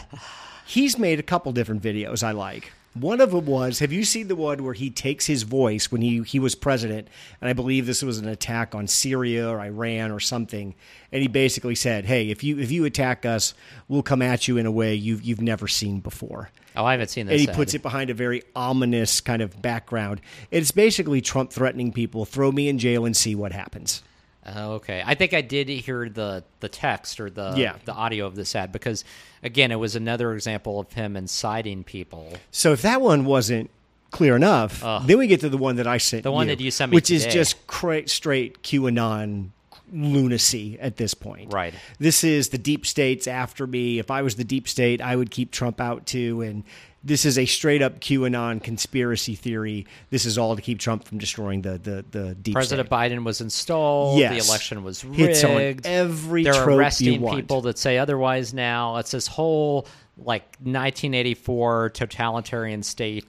he's 0.67 0.99
made 0.99 1.21
a 1.21 1.23
couple 1.23 1.53
different 1.53 1.83
videos 1.83 2.25
I 2.25 2.33
like. 2.33 2.73
One 2.95 3.21
of 3.21 3.31
them 3.31 3.47
was, 3.47 3.79
have 3.79 3.93
you 3.93 4.05
seen 4.05 4.27
the 4.27 4.35
one 4.35 4.65
where 4.65 4.75
he 4.75 4.91
takes 4.91 5.27
his 5.27 5.45
voice 5.45 5.93
when 5.93 6.03
he, 6.03 6.25
he 6.25 6.41
was 6.41 6.57
president? 6.57 7.07
And 7.41 7.49
I 7.49 7.53
believe 7.53 7.87
this 7.87 8.03
was 8.03 8.19
an 8.19 8.27
attack 8.27 8.75
on 8.75 8.89
Syria 8.89 9.49
or 9.49 9.61
Iran 9.61 10.11
or 10.11 10.19
something. 10.19 10.75
And 11.13 11.23
he 11.23 11.29
basically 11.29 11.77
said, 11.77 12.05
hey, 12.05 12.31
if 12.31 12.43
you 12.43 12.59
if 12.59 12.73
you 12.73 12.85
attack 12.85 13.25
us, 13.25 13.55
we'll 13.87 14.03
come 14.03 14.23
at 14.23 14.49
you 14.49 14.57
in 14.57 14.67
a 14.67 14.73
way 14.73 14.97
you've, 14.97 15.23
you've 15.23 15.41
never 15.41 15.69
seen 15.69 16.01
before 16.01 16.51
oh, 16.77 16.85
I 16.85 16.93
haven't 16.93 17.09
seen 17.09 17.27
this. 17.27 17.33
and 17.33 17.41
he 17.41 17.49
ad. 17.49 17.55
puts 17.55 17.75
it 17.75 17.83
behind 17.83 18.11
a 18.11 18.15
very 18.15 18.43
ominous 18.55 19.21
kind 19.21 19.43
of 19.43 19.61
background. 19.61 20.21
It's 20.51 20.71
basically 20.71 21.21
Trump 21.21 21.53
threatening 21.53 21.93
people, 21.93 22.25
throw 22.25 22.51
me 22.53 22.69
in 22.69 22.79
jail 22.79 23.05
and 23.05 23.17
see 23.17 23.35
what 23.35 23.53
happens. 23.53 24.03
Oh, 24.47 24.73
okay, 24.75 25.03
I 25.05 25.15
think 25.15 25.35
I 25.35 25.43
did 25.43 25.69
hear 25.69 26.09
the 26.09 26.45
the 26.61 26.69
text 26.71 27.21
or 27.21 27.29
the 27.29 27.53
Yeah. 27.57 27.75
the 27.85 27.93
audio 27.93 28.25
of 28.27 28.35
this 28.37 28.57
ad 28.57 28.73
because 28.73 29.05
again, 29.43 29.71
it 29.71 29.77
was 29.77 29.97
another 29.97 30.33
example 30.35 30.81
of 30.81 30.91
him 30.93 31.15
inciting 31.17 31.85
people. 31.85 32.33
So 32.51 32.73
if 32.73 32.81
that 32.83 33.03
one 33.03 33.27
wasn't 33.27 33.71
clear 34.11 34.35
enough, 34.37 34.81
then 35.07 35.19
we 35.19 35.27
get 35.27 35.41
to 35.41 35.49
the 35.51 35.59
one 35.59 35.77
that 35.77 35.87
I 35.87 35.99
sent 35.99 36.23
The 36.23 36.33
one 36.33 36.49
you, 36.49 36.57
that 36.57 36.63
you 36.63 36.71
sent 36.71 36.91
me 36.91 36.95
which 36.97 37.11
is 37.11 37.27
just 37.27 37.65
cra- 37.67 38.09
straight 38.09 38.63
QAnon 38.63 39.51
lunacy 39.93 40.79
at 40.81 40.97
this 40.97 41.15
point. 41.15 41.53
Right. 41.53 41.75
This 41.99 42.25
is 42.25 42.49
the 42.51 42.59
deep 42.59 42.87
state's 42.87 43.27
after 43.27 43.67
me. 43.67 43.99
If 43.99 44.11
I 44.11 44.23
was 44.23 44.37
the 44.37 44.45
deep 44.45 44.69
state, 44.69 45.01
I 45.01 45.17
would 45.17 45.31
keep 45.31 45.51
Trump 45.51 45.81
out 45.81 46.07
too. 46.07 46.43
And 46.43 46.65
this 47.03 47.25
is 47.25 47.39
a 47.39 47.47
straight 47.47 47.83
up 47.83 48.01
QAnon 48.01 48.63
conspiracy 48.63 49.35
theory. 49.35 49.87
This 50.11 50.27
is 50.27 50.37
all 50.37 50.55
to 50.57 50.63
keep 50.63 50.79
Trump 50.79 51.05
from 51.05 51.19
destroying 51.19 51.63
the 51.63 51.79
the, 51.79 52.05
the 52.11 52.35
deep 52.35 52.53
state. 52.53 52.55
President 52.55 52.89
state. 52.89 52.97
Biden 52.97 53.25
was 53.25 53.41
installed. 53.41 54.19
Yes. 54.19 54.45
The 54.45 54.51
election 54.51 54.85
was 54.85 55.05
rigged. 55.05 55.87
every 55.87 56.45
They're 56.45 56.69
arresting 56.69 57.27
people 57.29 57.63
that 57.63 57.79
say 57.79 57.99
otherwise 57.99 58.53
now. 58.53 58.97
It's 58.97 59.13
this 59.13 59.27
whole 59.27 59.87
like 60.19 60.43
1984 60.61 61.91
totalitarian 61.91 62.83
state 62.83 63.25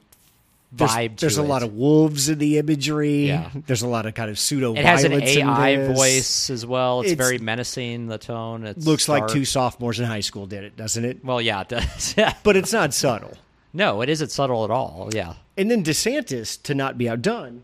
There's, 0.73 0.91
vibe. 0.91 1.19
there's 1.19 1.37
a 1.37 1.43
it. 1.43 1.47
lot 1.47 1.63
of 1.63 1.73
wolves 1.73 2.29
in 2.29 2.37
the 2.37 2.57
imagery. 2.57 3.27
Yeah. 3.27 3.49
There's 3.67 3.81
a 3.81 3.87
lot 3.87 4.05
of 4.05 4.13
kind 4.13 4.29
of 4.29 4.39
pseudo. 4.39 4.73
It 4.73 4.85
has 4.85 5.03
an 5.03 5.11
AI 5.11 5.93
voice 5.93 6.49
as 6.49 6.65
well. 6.65 7.01
It's, 7.01 7.11
It's- 7.11 7.27
very 7.27 7.39
menacing. 7.39 8.07
The 8.07 8.17
tone. 8.17 8.65
It 8.65 8.77
Looks 8.77 9.09
like 9.09 9.27
two 9.27 9.43
sophomores 9.43 9.99
in 9.99 10.05
high 10.05 10.21
school 10.21 10.45
did 10.45 10.63
it, 10.63 10.77
doesn't 10.77 11.03
it? 11.03 11.25
Well, 11.25 11.41
yeah, 11.41 11.61
it 11.61 11.69
does. 11.69 12.15
But 12.43 12.55
it's 12.55 12.71
not 12.71 12.93
subtle. 12.93 13.33
No, 13.73 14.01
it 14.01 14.09
isn't 14.09 14.31
subtle 14.31 14.63
at 14.63 14.71
all. 14.71 15.09
Yeah. 15.13 15.33
And 15.57 15.69
then 15.69 15.83
DeSantis, 15.83 16.61
to 16.63 16.73
not 16.73 16.97
be 16.97 17.09
outdone, 17.09 17.63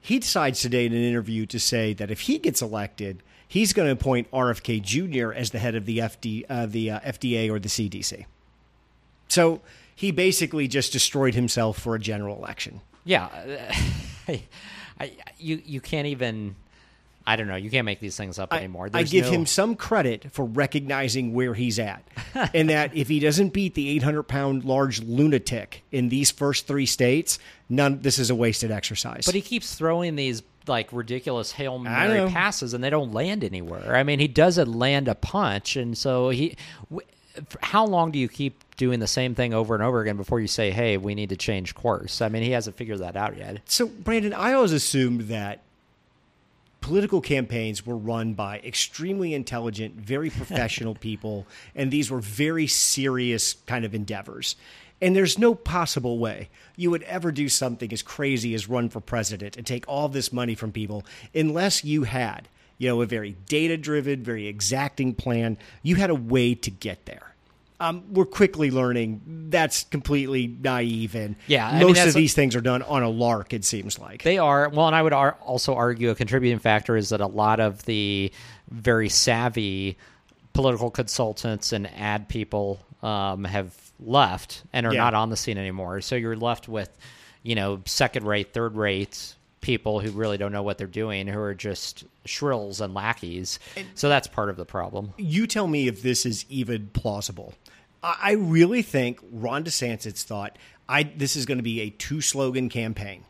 he 0.00 0.18
decides 0.18 0.60
today 0.60 0.86
in 0.86 0.92
an 0.92 1.02
interview 1.02 1.46
to 1.46 1.60
say 1.60 1.92
that 1.94 2.10
if 2.10 2.22
he 2.22 2.38
gets 2.38 2.60
elected, 2.62 3.22
he's 3.46 3.72
going 3.72 3.86
to 3.86 3.92
appoint 3.92 4.30
RFK 4.32 4.80
Jr. 4.82 5.32
as 5.32 5.50
the 5.50 5.58
head 5.58 5.74
of 5.74 5.86
the 5.86 5.98
FD, 5.98 6.44
uh, 6.48 6.66
the 6.66 6.90
uh, 6.92 7.00
FDA 7.00 7.50
or 7.50 7.58
the 7.58 7.68
CDC. 7.68 8.24
So 9.28 9.60
he 10.00 10.12
basically 10.12 10.66
just 10.66 10.94
destroyed 10.94 11.34
himself 11.34 11.78
for 11.78 11.94
a 11.94 11.98
general 11.98 12.34
election. 12.38 12.80
Yeah, 13.04 13.28
I, 14.26 14.32
uh, 14.32 14.36
I, 15.00 15.12
you 15.36 15.60
you 15.62 15.82
can't 15.82 16.06
even. 16.06 16.56
I 17.26 17.36
don't 17.36 17.48
know. 17.48 17.56
You 17.56 17.70
can't 17.70 17.84
make 17.84 18.00
these 18.00 18.16
things 18.16 18.38
up 18.38 18.54
anymore. 18.54 18.88
I 18.94 19.02
give 19.02 19.26
no- 19.26 19.32
him 19.32 19.46
some 19.46 19.76
credit 19.76 20.32
for 20.32 20.46
recognizing 20.46 21.34
where 21.34 21.52
he's 21.52 21.78
at, 21.78 22.02
and 22.54 22.70
that 22.70 22.96
if 22.96 23.08
he 23.08 23.20
doesn't 23.20 23.50
beat 23.52 23.74
the 23.74 23.90
800 23.90 24.22
pound 24.22 24.64
large 24.64 25.02
lunatic 25.02 25.82
in 25.92 26.08
these 26.08 26.30
first 26.30 26.66
three 26.66 26.86
states, 26.86 27.38
none. 27.68 28.00
This 28.00 28.18
is 28.18 28.30
a 28.30 28.34
wasted 28.34 28.70
exercise. 28.70 29.26
But 29.26 29.34
he 29.34 29.42
keeps 29.42 29.74
throwing 29.74 30.16
these 30.16 30.42
like 30.66 30.90
ridiculous 30.94 31.52
hail 31.52 31.78
mary 31.78 32.26
passes, 32.30 32.72
and 32.72 32.82
they 32.82 32.90
don't 32.90 33.12
land 33.12 33.44
anywhere. 33.44 33.94
I 33.94 34.02
mean, 34.02 34.18
he 34.18 34.28
doesn't 34.28 34.72
land 34.72 35.08
a 35.08 35.14
punch, 35.14 35.76
and 35.76 35.96
so 35.98 36.30
he. 36.30 36.56
W- 36.90 37.06
how 37.62 37.86
long 37.86 38.10
do 38.10 38.18
you 38.18 38.28
keep 38.28 38.62
doing 38.76 39.00
the 39.00 39.06
same 39.06 39.34
thing 39.34 39.54
over 39.54 39.74
and 39.74 39.82
over 39.82 40.00
again 40.00 40.16
before 40.16 40.40
you 40.40 40.46
say, 40.46 40.70
"Hey, 40.70 40.96
we 40.96 41.14
need 41.14 41.28
to 41.30 41.36
change 41.36 41.74
course"? 41.74 42.20
I 42.20 42.28
mean, 42.28 42.42
he 42.42 42.50
hasn't 42.50 42.76
figured 42.76 42.98
that 43.00 43.16
out 43.16 43.36
yet. 43.36 43.60
So, 43.66 43.86
Brandon, 43.86 44.32
I 44.32 44.52
always 44.52 44.72
assumed 44.72 45.22
that 45.22 45.60
political 46.80 47.20
campaigns 47.20 47.84
were 47.84 47.96
run 47.96 48.32
by 48.34 48.58
extremely 48.60 49.34
intelligent, 49.34 49.94
very 49.94 50.30
professional 50.30 50.94
people, 50.94 51.46
and 51.74 51.90
these 51.90 52.10
were 52.10 52.20
very 52.20 52.66
serious 52.66 53.54
kind 53.66 53.84
of 53.84 53.94
endeavors. 53.94 54.56
And 55.02 55.16
there's 55.16 55.38
no 55.38 55.54
possible 55.54 56.18
way 56.18 56.50
you 56.76 56.90
would 56.90 57.02
ever 57.04 57.32
do 57.32 57.48
something 57.48 57.90
as 57.92 58.02
crazy 58.02 58.54
as 58.54 58.68
run 58.68 58.90
for 58.90 59.00
president 59.00 59.56
and 59.56 59.66
take 59.66 59.88
all 59.88 60.08
this 60.08 60.32
money 60.32 60.54
from 60.54 60.72
people 60.72 61.04
unless 61.34 61.84
you 61.84 62.04
had, 62.04 62.48
you 62.80 62.88
know, 62.88 63.02
a 63.02 63.06
very 63.06 63.36
data 63.46 63.76
driven, 63.76 64.24
very 64.24 64.46
exacting 64.48 65.14
plan. 65.14 65.58
You 65.82 65.96
had 65.96 66.08
a 66.08 66.14
way 66.14 66.54
to 66.54 66.70
get 66.70 67.04
there. 67.04 67.34
Um, 67.78 68.04
we're 68.12 68.24
quickly 68.24 68.70
learning 68.70 69.20
that's 69.50 69.84
completely 69.84 70.46
naive, 70.46 71.14
and 71.14 71.36
Yeah, 71.46 71.68
I 71.68 71.78
mean, 71.78 71.88
most 71.88 71.96
that's 71.96 72.08
of 72.08 72.14
these 72.14 72.32
things 72.34 72.56
are 72.56 72.60
done 72.62 72.82
on 72.82 73.02
a 73.02 73.08
lark. 73.08 73.52
It 73.52 73.64
seems 73.66 73.98
like 73.98 74.22
They 74.22 74.38
are 74.38 74.68
well, 74.70 74.86
and 74.86 74.96
I 74.96 75.02
would 75.02 75.12
ar- 75.12 75.36
also 75.42 75.74
argue 75.74 76.08
a 76.10 76.14
contributing 76.14 76.58
factor 76.58 76.96
is 76.96 77.10
that 77.10 77.20
a 77.20 77.26
lot 77.26 77.60
of 77.60 77.84
the 77.84 78.32
very 78.70 79.08
savvy 79.10 79.96
political 80.54 80.90
consultants 80.90 81.72
and 81.72 81.86
ad 81.98 82.28
people 82.28 82.80
um, 83.02 83.44
have 83.44 83.74
left 83.98 84.62
and 84.72 84.86
are 84.86 84.92
Yeah. 84.94 85.00
not 85.04 85.14
on 85.14 85.28
the 85.30 85.36
scene 85.36 85.56
anymore. 85.58 86.00
So 86.02 86.16
you're 86.16 86.36
left 86.36 86.68
with, 86.68 86.90
you 87.42 87.54
know, 87.54 87.80
second 87.86 88.26
rate, 88.26 88.52
third 88.52 88.74
rate 88.74 89.34
people 89.60 90.00
who 90.00 90.10
really 90.10 90.38
don't 90.38 90.52
know 90.52 90.62
what 90.62 90.78
they're 90.78 90.86
doing, 90.86 91.26
who 91.26 91.38
are 91.38 91.54
just 91.54 92.04
shrills 92.24 92.80
and 92.80 92.94
lackeys. 92.94 93.58
so 93.94 94.08
that's 94.08 94.26
part 94.26 94.50
of 94.50 94.56
the 94.56 94.64
problem. 94.64 95.12
you 95.16 95.46
tell 95.46 95.66
me 95.66 95.88
if 95.88 96.02
this 96.02 96.24
is 96.24 96.44
even 96.48 96.88
plausible. 96.92 97.54
I 98.02 98.16
I 98.22 98.32
really 98.32 98.82
think 98.82 99.20
Ron 99.30 99.64
DeSantis 99.64 100.22
thought 100.22 100.56
I 100.88 101.02
this 101.02 101.36
is 101.36 101.46
going 101.46 101.58
to 101.58 101.64
be 101.64 101.80
a 101.80 101.90
two 101.90 102.20
slogan 102.20 102.68
campaign. 102.68 103.24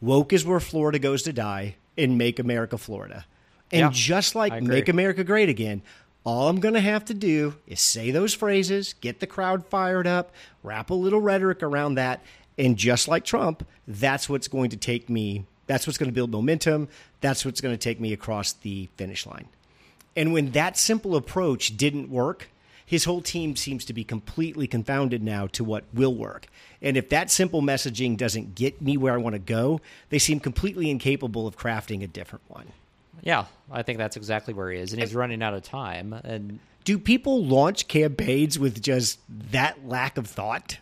Woke 0.00 0.32
is 0.32 0.44
where 0.44 0.60
Florida 0.60 0.98
goes 0.98 1.22
to 1.22 1.32
die, 1.32 1.76
and 1.96 2.18
make 2.18 2.38
America 2.38 2.78
Florida. 2.78 3.24
And 3.72 3.80
Yeah, 3.80 3.90
just 3.92 4.34
like 4.34 4.62
make 4.62 4.88
America 4.88 5.24
great 5.24 5.48
again, 5.48 5.82
all 6.24 6.48
I'm 6.48 6.60
going 6.60 6.74
to 6.74 6.80
have 6.80 7.04
to 7.06 7.14
do 7.14 7.56
is 7.66 7.80
say 7.80 8.10
those 8.10 8.34
phrases, 8.34 8.94
get 9.00 9.20
the 9.20 9.26
crowd 9.26 9.66
fired 9.66 10.06
up, 10.06 10.32
wrap 10.62 10.90
a 10.90 10.94
little 10.94 11.20
rhetoric 11.20 11.62
around 11.62 11.94
that, 11.94 12.22
and 12.58 12.76
just 12.76 13.08
like 13.08 13.24
Trump, 13.24 13.66
that's 13.86 14.28
what's 14.28 14.48
going 14.48 14.70
to 14.70 14.76
take 14.76 15.08
me 15.10 15.46
That's 15.66 15.86
what's 15.86 15.98
going 15.98 16.10
to 16.10 16.14
build 16.14 16.30
momentum. 16.30 16.88
That's 17.20 17.44
what's 17.44 17.60
going 17.60 17.74
to 17.74 17.78
take 17.78 18.00
me 18.00 18.12
across 18.12 18.52
the 18.52 18.88
finish 18.96 19.26
line. 19.26 19.48
And 20.16 20.32
when 20.32 20.52
that 20.52 20.76
simple 20.76 21.16
approach 21.16 21.76
didn't 21.76 22.08
work, 22.08 22.48
his 22.86 23.04
whole 23.04 23.22
team 23.22 23.56
seems 23.56 23.84
to 23.86 23.92
be 23.92 24.04
completely 24.04 24.66
confounded 24.66 25.22
now 25.22 25.46
to 25.48 25.64
what 25.64 25.84
will 25.92 26.14
work. 26.14 26.46
And 26.82 26.96
if 26.96 27.08
that 27.08 27.30
simple 27.30 27.62
messaging 27.62 28.16
doesn't 28.16 28.54
get 28.54 28.82
me 28.82 28.96
where 28.96 29.14
I 29.14 29.16
want 29.16 29.34
to 29.34 29.38
go, 29.38 29.80
they 30.10 30.18
seem 30.18 30.38
completely 30.38 30.90
incapable 30.90 31.46
of 31.46 31.56
crafting 31.56 32.02
a 32.02 32.06
different 32.06 32.44
one. 32.48 32.68
Yeah, 33.22 33.46
I 33.70 33.82
think 33.82 33.98
that's 33.98 34.16
exactly 34.16 34.52
where 34.52 34.70
he 34.70 34.78
is, 34.78 34.92
and 34.92 35.00
he's 35.00 35.14
running 35.14 35.42
out 35.42 35.54
of 35.54 35.62
time. 35.62 36.12
And 36.12 36.58
Do 36.84 36.98
people 36.98 37.42
launch 37.42 37.88
campaigns 37.88 38.58
with 38.58 38.82
just 38.82 39.18
that 39.50 39.88
lack 39.88 40.18
of 40.18 40.26
thought? 40.26 40.78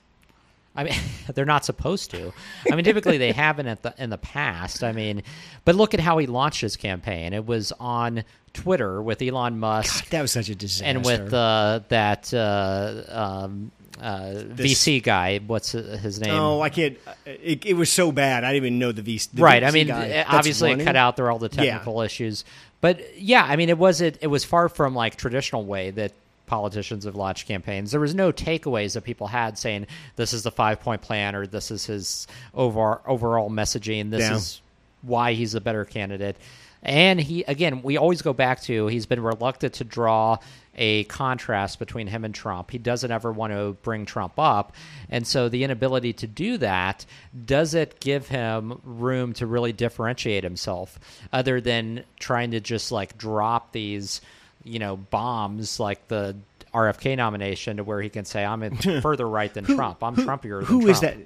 I 0.75 0.85
mean, 0.85 0.95
they're 1.35 1.45
not 1.45 1.65
supposed 1.65 2.11
to. 2.13 2.33
I 2.71 2.75
mean, 2.77 2.85
typically 2.85 3.19
they 3.19 3.33
haven't 3.33 3.67
at 3.67 3.83
the 3.83 3.95
in 3.99 4.11
the 4.11 4.19
past. 4.19 4.83
I 4.83 4.93
mean, 4.93 5.23
but 5.65 5.75
look 5.75 5.95
at 5.95 6.01
how 6.01 6.19
he 6.19 6.27
launched 6.27 6.61
his 6.61 6.77
campaign. 6.77 7.33
It 7.33 7.47
was 7.47 7.73
on 7.79 8.25
Twitter 8.55 9.01
with 9.03 9.23
Elon 9.23 9.59
Musk 9.59 10.09
That 10.11 10.23
was 10.23 10.33
such 10.33 10.49
a 10.49 10.55
disaster. 10.55 10.85
and 10.85 11.05
with 11.05 11.33
uh, 11.33 11.81
that 11.89 12.33
uh, 12.35 13.03
um, 13.09 13.71
uh, 14.01 14.45
VC 14.49 15.03
guy. 15.03 15.39
What's 15.39 15.73
his 15.73 16.21
name? 16.21 16.33
Oh, 16.35 16.61
I 16.61 16.71
can't. 16.71 16.99
It, 17.27 17.65
it 17.67 17.75
was 17.75 17.91
so 17.91 18.13
bad. 18.13 18.45
I 18.45 18.53
didn't 18.53 18.67
even 18.67 18.79
know 18.79 18.93
the 18.93 19.03
VC. 19.03 19.31
The 19.33 19.43
right. 19.43 19.63
VC 19.63 19.67
I 19.67 19.71
mean, 19.71 19.87
guy 19.89 20.05
it- 20.05 20.09
that's 20.11 20.31
obviously, 20.33 20.71
it 20.71 20.73
running. 20.75 20.87
cut 20.87 20.97
out 20.97 21.17
there 21.17 21.31
all 21.31 21.39
the 21.39 21.49
technical 21.49 22.01
issues. 22.03 22.45
But 22.81 23.19
yeah, 23.19 23.45
I 23.49 23.57
mean, 23.57 23.69
it 23.69 23.79
wasn't. 23.79 24.19
It 24.21 24.27
was 24.27 24.45
far 24.45 24.69
from 24.69 24.95
like 24.95 25.17
traditional 25.17 25.65
way 25.65 25.91
that 25.93 26.13
politicians 26.53 27.07
have 27.07 27.15
launched 27.15 27.49
campaigns. 27.49 27.93
There 27.93 28.01
was 28.01 28.15
no 28.15 28.31
takeaways 28.31 28.93
that 28.93 29.05
people 29.05 29.27
had 29.27 29.57
saying 29.57 29.87
this 30.17 30.35
is 30.35 30.43
the 30.43 30.51
five 30.51 30.81
point 30.81 31.01
plan 31.01 31.35
or 31.35 31.47
this 31.47 31.71
is 31.71 31.87
his 31.87 32.27
over, 32.53 33.01
overall 33.07 33.49
messaging. 33.49 34.11
This 34.11 34.21
Yeah. 34.29 34.37
is 34.37 34.61
why 35.01 35.33
he's 35.33 35.55
a 35.55 35.63
better 35.63 35.87
candidate. 35.87 36.37
And 36.83 37.19
he 37.19 37.43
again, 37.45 37.81
we 37.83 37.97
always 37.97 38.21
go 38.21 38.35
back 38.35 38.61
to 38.65 38.87
he's 38.89 39.07
been 39.07 39.23
reluctant 39.23 39.73
to 39.75 39.85
draw 39.85 40.37
a 40.75 41.05
contrast 41.05 41.79
between 41.79 42.07
him 42.07 42.23
and 42.23 42.35
Trump. 42.35 42.71
He 42.71 42.77
doesn't 42.79 43.11
ever 43.11 43.33
want 43.33 43.55
to 43.55 43.77
bring 43.83 44.05
Trump 44.05 44.35
up. 44.39 44.75
And 45.09 45.27
so 45.27 45.49
the 45.49 45.65
inability 45.65 46.13
to 46.15 46.27
do 46.27 46.59
that 46.59 47.07
does 47.47 47.73
it 47.73 47.99
give 48.01 48.29
him 48.29 48.79
room 48.85 49.33
to 49.35 49.47
really 49.47 49.73
differentiate 49.73 50.45
himself 50.45 50.99
other 51.33 51.63
than 51.63 52.05
trying 52.21 52.51
to 52.51 52.61
just 52.61 52.93
like 52.93 53.17
drop 53.17 53.73
these, 53.73 54.21
you 54.65 54.79
know, 54.79 54.97
bombs 54.97 55.79
like 55.81 56.09
the 56.09 56.37
RFK 56.75 57.17
nomination 57.17 57.77
to 57.77 57.85
where 57.85 58.01
he 58.01 58.09
can 58.09 58.25
say 58.25 58.45
I'm 58.45 58.77
further 59.03 59.29
right 59.29 59.53
than 59.53 59.65
Trump. 59.65 60.03
I'm 60.03 60.17
Trumpier 60.17 60.59
than 60.61 60.65
Who 60.67 60.81
Trump. 60.83 60.91
is 60.91 61.01
that? 61.01 61.17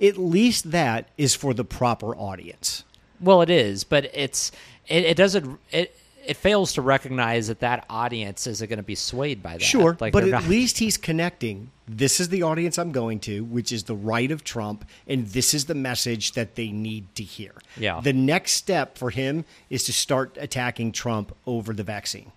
At 0.00 0.18
least 0.18 0.70
that 0.72 1.08
is 1.16 1.34
for 1.34 1.54
the 1.54 1.64
proper 1.64 2.14
audience. 2.14 2.84
Well, 3.20 3.40
it 3.42 3.50
is, 3.50 3.84
but 3.84 4.10
it's 4.14 4.52
it, 4.88 5.04
it 5.04 5.16
doesn't 5.16 5.58
it 5.70 5.96
it 6.26 6.36
fails 6.36 6.74
to 6.74 6.82
recognize 6.82 7.48
that 7.48 7.60
that 7.60 7.84
audience 7.90 8.46
isn't 8.46 8.68
going 8.68 8.76
to 8.76 8.82
be 8.84 8.94
swayed 8.94 9.42
by 9.42 9.54
that. 9.54 9.62
Sure, 9.62 9.96
like 9.98 10.12
but 10.12 10.24
at 10.24 10.30
not- 10.30 10.44
least 10.44 10.78
he's 10.78 10.96
connecting. 10.96 11.70
This 11.88 12.20
is 12.20 12.28
the 12.28 12.42
audience 12.42 12.78
I'm 12.78 12.92
going 12.92 13.18
to, 13.20 13.42
which 13.44 13.72
is 13.72 13.84
the 13.84 13.94
right 13.96 14.30
of 14.30 14.44
Trump, 14.44 14.84
and 15.06 15.26
this 15.26 15.52
is 15.52 15.64
the 15.66 15.74
message 15.74 16.32
that 16.32 16.54
they 16.54 16.70
need 16.70 17.12
to 17.16 17.24
hear. 17.24 17.52
Yeah. 17.76 18.00
The 18.00 18.12
next 18.12 18.52
step 18.52 18.96
for 18.98 19.10
him 19.10 19.44
is 19.68 19.84
to 19.84 19.92
start 19.92 20.36
attacking 20.40 20.92
Trump 20.92 21.34
over 21.46 21.72
the 21.72 21.82
vaccine. 21.82 22.30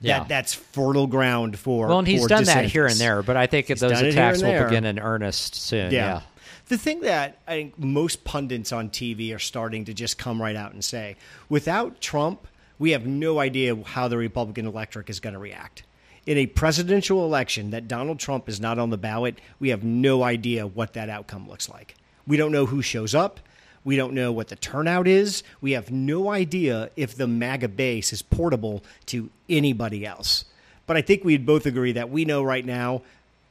Yeah. 0.00 0.20
That, 0.20 0.28
that's 0.28 0.54
fertile 0.54 1.06
ground 1.06 1.58
for. 1.58 1.88
well, 1.88 1.98
and 1.98 2.08
he's 2.08 2.26
done 2.26 2.44
that 2.44 2.66
here 2.66 2.86
and 2.86 2.96
there, 2.96 3.22
but 3.22 3.36
I 3.36 3.46
think 3.46 3.66
those 3.66 3.82
it 3.82 3.96
here 3.98 4.08
attacks 4.08 4.42
will 4.42 4.64
begin 4.64 4.84
in 4.84 4.98
earnest 4.98 5.54
soon. 5.54 5.92
Yeah. 5.92 5.98
Yeah. 5.98 6.20
The 6.68 6.78
thing 6.78 7.00
that 7.00 7.38
I 7.48 7.52
think 7.54 7.78
most 7.78 8.22
pundits 8.24 8.72
on 8.72 8.90
TV 8.90 9.34
are 9.34 9.40
starting 9.40 9.84
to 9.86 9.94
just 9.94 10.18
come 10.18 10.40
right 10.40 10.54
out 10.54 10.72
and 10.72 10.84
say 10.84 11.16
without 11.48 12.00
Trump, 12.00 12.46
we 12.78 12.92
have 12.92 13.06
no 13.06 13.40
idea 13.40 13.76
how 13.84 14.08
the 14.08 14.16
Republican 14.16 14.66
electorate 14.66 15.10
is 15.10 15.20
going 15.20 15.34
to 15.34 15.38
react. 15.40 15.82
In 16.26 16.38
a 16.38 16.46
presidential 16.46 17.24
election 17.24 17.70
that 17.70 17.88
Donald 17.88 18.20
Trump 18.20 18.48
is 18.48 18.60
not 18.60 18.78
on 18.78 18.90
the 18.90 18.98
ballot, 18.98 19.40
we 19.58 19.70
have 19.70 19.82
no 19.82 20.22
idea 20.22 20.66
what 20.66 20.92
that 20.92 21.08
outcome 21.08 21.48
looks 21.48 21.68
like. 21.68 21.96
We 22.26 22.36
don't 22.36 22.52
know 22.52 22.66
who 22.66 22.82
shows 22.82 23.14
up. 23.14 23.40
We 23.84 23.96
don't 23.96 24.12
know 24.12 24.30
what 24.30 24.48
the 24.48 24.56
turnout 24.56 25.08
is. 25.08 25.42
We 25.60 25.72
have 25.72 25.90
no 25.90 26.30
idea 26.30 26.90
if 26.96 27.16
the 27.16 27.26
MAGA 27.26 27.68
base 27.68 28.12
is 28.12 28.22
portable 28.22 28.82
to 29.06 29.30
anybody 29.48 30.04
else. 30.04 30.44
But 30.86 30.96
I 30.96 31.02
think 31.02 31.24
we'd 31.24 31.46
both 31.46 31.66
agree 31.66 31.92
that 31.92 32.10
we 32.10 32.24
know 32.24 32.42
right 32.42 32.64
now 32.64 33.02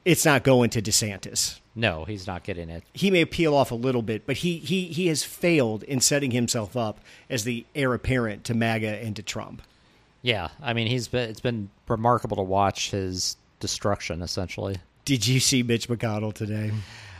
it's 0.05 0.25
not 0.25 0.43
going 0.43 0.69
to 0.71 0.81
DeSantis 0.81 1.59
No, 1.75 2.05
he's 2.05 2.25
not 2.25 2.43
getting 2.43 2.69
it. 2.69 2.83
he 2.93 3.11
may 3.11 3.25
peel 3.25 3.53
off 3.53 3.71
a 3.71 3.75
little 3.75 4.01
bit, 4.01 4.25
but 4.25 4.37
he, 4.37 4.57
he, 4.57 4.85
he 4.85 5.07
has 5.07 5.23
failed 5.23 5.83
in 5.83 5.99
setting 5.99 6.31
himself 6.31 6.77
up 6.77 6.99
as 7.29 7.43
the 7.43 7.65
heir 7.75 7.93
apparent 7.93 8.43
to 8.45 8.53
MAGA 8.53 9.03
and 9.03 9.15
to 9.15 9.23
Trump. 9.23 9.61
Yeah, 10.21 10.49
I 10.61 10.73
mean, 10.73 10.87
he's 10.87 11.07
been 11.07 11.29
it's 11.29 11.39
been 11.39 11.69
remarkable 11.87 12.37
to 12.37 12.43
watch 12.43 12.91
his 12.91 13.37
destruction. 13.59 14.21
Essentially, 14.21 14.77
Did 15.05 15.25
you 15.25 15.39
see 15.39 15.63
Mitch 15.63 15.87
McConnell 15.87 16.33
today? 16.33 16.71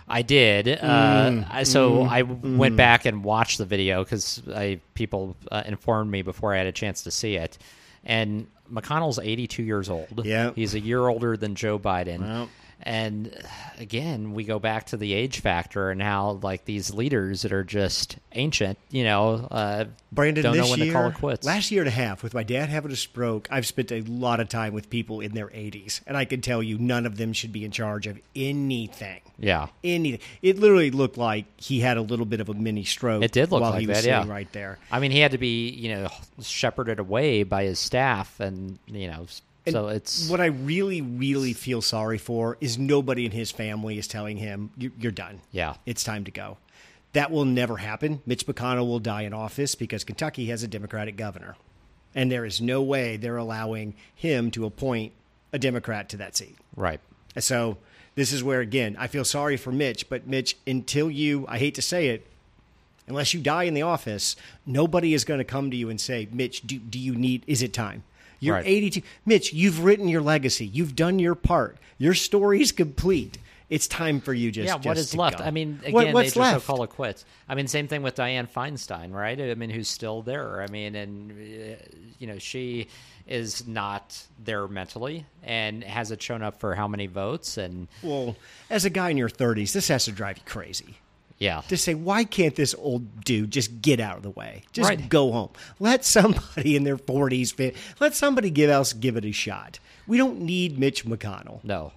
I 0.10 0.22
did. 0.24 0.66
Mm, 0.66 1.50
Uh, 1.50 1.64
so 1.64 2.02
I 2.04 2.24
went 2.24 2.76
back 2.76 3.06
and 3.06 3.24
watched 3.24 3.58
the 3.60 3.66
video 3.66 4.04
because 4.04 4.42
I 4.54 4.80
people 4.96 5.36
uh, 5.52 5.64
informed 5.66 6.12
me 6.12 6.22
before 6.24 6.54
I 6.54 6.58
had 6.58 6.68
a 6.68 6.72
chance 6.72 7.04
to 7.04 7.12
see 7.12 7.36
it. 7.36 7.58
And 8.04 8.48
McConnell's 8.72 9.20
82 9.20 9.64
years 9.64 9.90
old. 9.90 10.26
Yeah. 10.26 10.52
he's 10.56 10.74
a 10.74 10.80
year 10.80 11.08
older 11.08 11.36
than 11.38 11.56
Joe 11.56 11.78
Biden. 11.80 12.20
Well. 12.22 12.50
And 12.82 13.36
again, 13.78 14.34
we 14.34 14.44
go 14.46 14.58
back 14.58 14.88
to 14.88 14.98
the 14.98 15.14
age 15.14 15.42
factor 15.42 15.90
and 15.90 16.02
how 16.02 16.40
like 16.42 16.66
these 16.66 16.94
leaders 16.94 17.42
that 17.42 17.52
are 17.52 17.64
just 17.64 18.18
ancient, 18.32 18.78
you 18.90 19.04
know, 19.04 19.48
uh, 19.52 19.86
Brandon, 20.12 20.44
don't 20.44 20.54
this 20.54 20.66
know 20.66 20.72
when 20.72 20.80
year, 20.80 20.88
to 20.88 20.94
call 20.94 21.08
it 21.10 21.16
quits. 21.16 21.46
last 21.46 21.72
year 21.72 21.82
and 21.82 21.88
a 21.90 21.92
half, 21.92 22.24
with 22.24 22.34
my 22.34 22.44
dad 22.44 22.70
having 22.70 22.92
a 22.92 22.96
stroke, 22.96 23.48
I've 23.52 23.66
spent 23.66 23.92
a 23.92 24.02
lot 24.02 24.40
of 24.40 24.50
time 24.50 24.74
with 24.74 24.90
people 24.90 25.20
in 25.20 25.34
their 25.34 25.48
80s, 25.48 26.02
and 26.08 26.16
I 26.16 26.26
can 26.26 26.42
tell 26.42 26.64
you 26.64 26.78
none 26.78 27.06
of 27.06 27.18
them 27.18 27.34
should 27.34 27.52
be 27.52 27.66
in 27.66 27.72
charge 27.72 28.08
of 28.08 28.18
anything. 28.36 29.22
yeah, 29.38 29.68
Anything. 29.84 30.22
It 30.42 30.58
literally 30.58 30.92
looked 30.92 31.18
like 31.18 31.46
he 31.58 31.82
had 31.82 31.98
a 31.98 32.02
little 32.02 32.26
bit 32.26 32.40
of 32.40 32.50
a 32.50 32.54
mini 32.54 32.86
stroke. 32.86 33.24
It 33.24 33.32
did 33.32 33.52
look 33.52 33.62
while 33.62 33.72
like 33.72 33.82
he 33.82 33.88
was 33.88 33.98
that, 33.98 34.04
sitting 34.04 34.28
yeah. 34.28 34.34
right 34.34 34.52
there. 34.54 34.80
I 34.92 35.00
mean, 35.00 35.12
he 35.12 35.20
had 35.20 35.32
to 35.32 35.38
be, 35.38 35.70
you 35.70 35.94
know, 35.94 36.08
shepherded 36.42 37.00
away 37.00 37.44
by 37.44 37.66
his 37.66 37.80
staff, 37.80 38.40
and 38.40 38.80
you 38.88 39.08
know, 39.08 39.28
And 39.76 39.86
so 39.86 39.88
it's 39.88 40.30
what 40.30 40.42
I 40.42 40.46
really, 40.48 41.02
really 41.02 41.54
feel 41.54 41.82
sorry 41.82 42.18
for 42.18 42.58
is 42.62 42.78
nobody 42.78 43.26
in 43.26 43.32
his 43.32 43.52
family 43.52 43.98
is 43.98 44.08
telling 44.08 44.38
him 44.38 44.72
"You- 44.78 44.92
you're 45.00 45.12
done. 45.12 45.42
yeah, 45.52 45.76
It's 45.86 46.04
time 46.04 46.24
to 46.26 46.32
go. 46.32 46.58
That 47.14 47.32
will 47.32 47.46
never 47.46 47.78
happen. 47.78 48.22
Mitch 48.26 48.46
McConnell 48.46 48.86
will 48.88 49.00
die 49.00 49.24
in 49.24 49.34
office 49.34 49.74
because 49.76 50.04
Kentucky 50.04 50.46
has 50.48 50.62
a 50.64 50.68
Democratic 50.68 51.16
governor, 51.18 51.56
and 52.14 52.32
there 52.32 52.46
is 52.46 52.62
no 52.62 52.82
way 52.84 53.18
they're 53.18 53.38
allowing 53.38 53.96
him 54.14 54.52
to 54.52 54.66
appoint 54.66 55.14
a 55.52 55.58
Democrat 55.60 56.10
to 56.10 56.18
that 56.18 56.36
seat. 56.38 56.56
right. 56.76 57.00
So 57.38 57.78
this 58.16 58.32
is 58.34 58.44
where 58.44 58.60
again 58.62 58.96
I 59.00 59.08
feel 59.08 59.24
sorry 59.26 59.56
for 59.58 59.72
Mitch, 59.72 60.10
but 60.10 60.28
Mitch, 60.28 60.58
until 60.68 61.10
you, 61.10 61.46
I 61.48 61.58
hate 61.58 61.74
to 61.76 61.82
say 61.82 62.10
it, 62.10 62.28
unless 63.08 63.34
you 63.34 63.40
die 63.40 63.64
in 63.64 63.74
the 63.74 63.82
office, 63.82 64.36
nobody 64.66 65.14
is 65.16 65.24
going 65.26 65.38
to 65.40 65.44
come 65.44 65.72
to 65.72 65.78
you 65.78 65.90
and 65.90 66.00
say, 66.00 66.28
Mitch, 66.32 66.62
do, 66.68 66.78
do 66.78 67.00
you 67.00 67.16
need? 67.16 67.44
Is 67.48 67.62
it 67.64 67.74
time? 67.74 68.04
You're 68.40 68.56
Right. 68.56 68.66
82. 68.68 69.02
Mitch, 69.26 69.54
you've 69.54 69.84
written 69.84 70.08
your 70.08 70.22
legacy. 70.22 70.66
You've 70.66 70.96
done 70.96 71.20
your 71.20 71.36
part. 71.36 71.78
Your 71.98 72.14
story's 72.14 72.72
complete. 72.72 73.38
It's 73.70 73.88
time 73.88 74.20
for 74.20 74.34
you 74.34 74.52
just. 74.52 74.66
yeah, 74.66 74.74
what 74.76 74.96
just 74.96 75.00
is 75.14 75.16
left? 75.16 75.38
go. 75.40 75.44
I 75.44 75.52
mean, 75.52 75.80
again, 75.82 75.94
What- 75.94 76.06
they 76.06 76.14
what's 76.14 76.28
just 76.30 76.38
left? 76.38 76.66
call 76.66 76.82
it 76.84 76.90
quits. 76.90 77.24
I 77.48 77.54
mean, 77.54 77.68
same 77.68 77.88
thing 77.88 78.02
with 78.02 78.16
Dianne 78.16 78.50
Feinstein, 78.50 79.12
right? 79.14 79.40
I 79.40 79.54
mean, 79.54 79.70
who's 79.70 79.88
still 79.88 80.24
there? 80.24 80.64
I 80.64 80.68
mean, 80.72 80.96
and 80.96 81.32
uh, 81.32 81.76
you 82.18 82.26
know, 82.26 82.40
she 82.40 82.88
is 83.28 83.68
not 83.68 84.24
there 84.44 84.68
mentally, 84.68 85.24
and 85.44 85.84
hasn't 85.84 86.20
shown 86.20 86.42
up 86.42 86.60
for 86.60 86.74
how 86.74 86.88
many 86.88 87.06
votes? 87.06 87.58
And 87.58 87.88
Well, 88.02 88.36
as 88.72 88.86
a 88.86 88.90
guy 88.90 89.12
in 89.12 89.18
your 89.18 89.30
30s, 89.30 89.72
this 89.74 89.88
has 89.90 90.06
to 90.06 90.12
drive 90.12 90.38
you 90.40 90.44
crazy. 90.48 90.98
Yeah, 91.40 91.62
To 91.70 91.78
say, 91.78 91.94
why 91.94 92.24
can't 92.26 92.56
this 92.56 92.76
old 92.78 93.24
dude 93.24 93.52
just 93.52 93.82
get 93.82 94.00
out 94.00 94.18
of 94.18 94.24
the 94.24 94.30
way? 94.30 94.64
Just 94.74 94.90
Right. 94.90 95.10
go 95.10 95.32
home. 95.32 95.50
Let 95.80 96.04
somebody 96.06 96.76
in 96.76 96.84
their 96.84 96.98
40s, 96.98 97.54
fit. 97.54 97.76
let 98.00 98.14
somebody 98.16 98.50
give 98.50 98.70
else 98.70 98.94
give 98.94 99.16
it 99.18 99.26
a 99.26 99.32
shot. 99.32 99.80
We 100.08 100.18
don't 100.18 100.42
need 100.42 100.78
Mitch 100.78 101.06
McConnell. 101.06 101.64
No. 101.64 101.94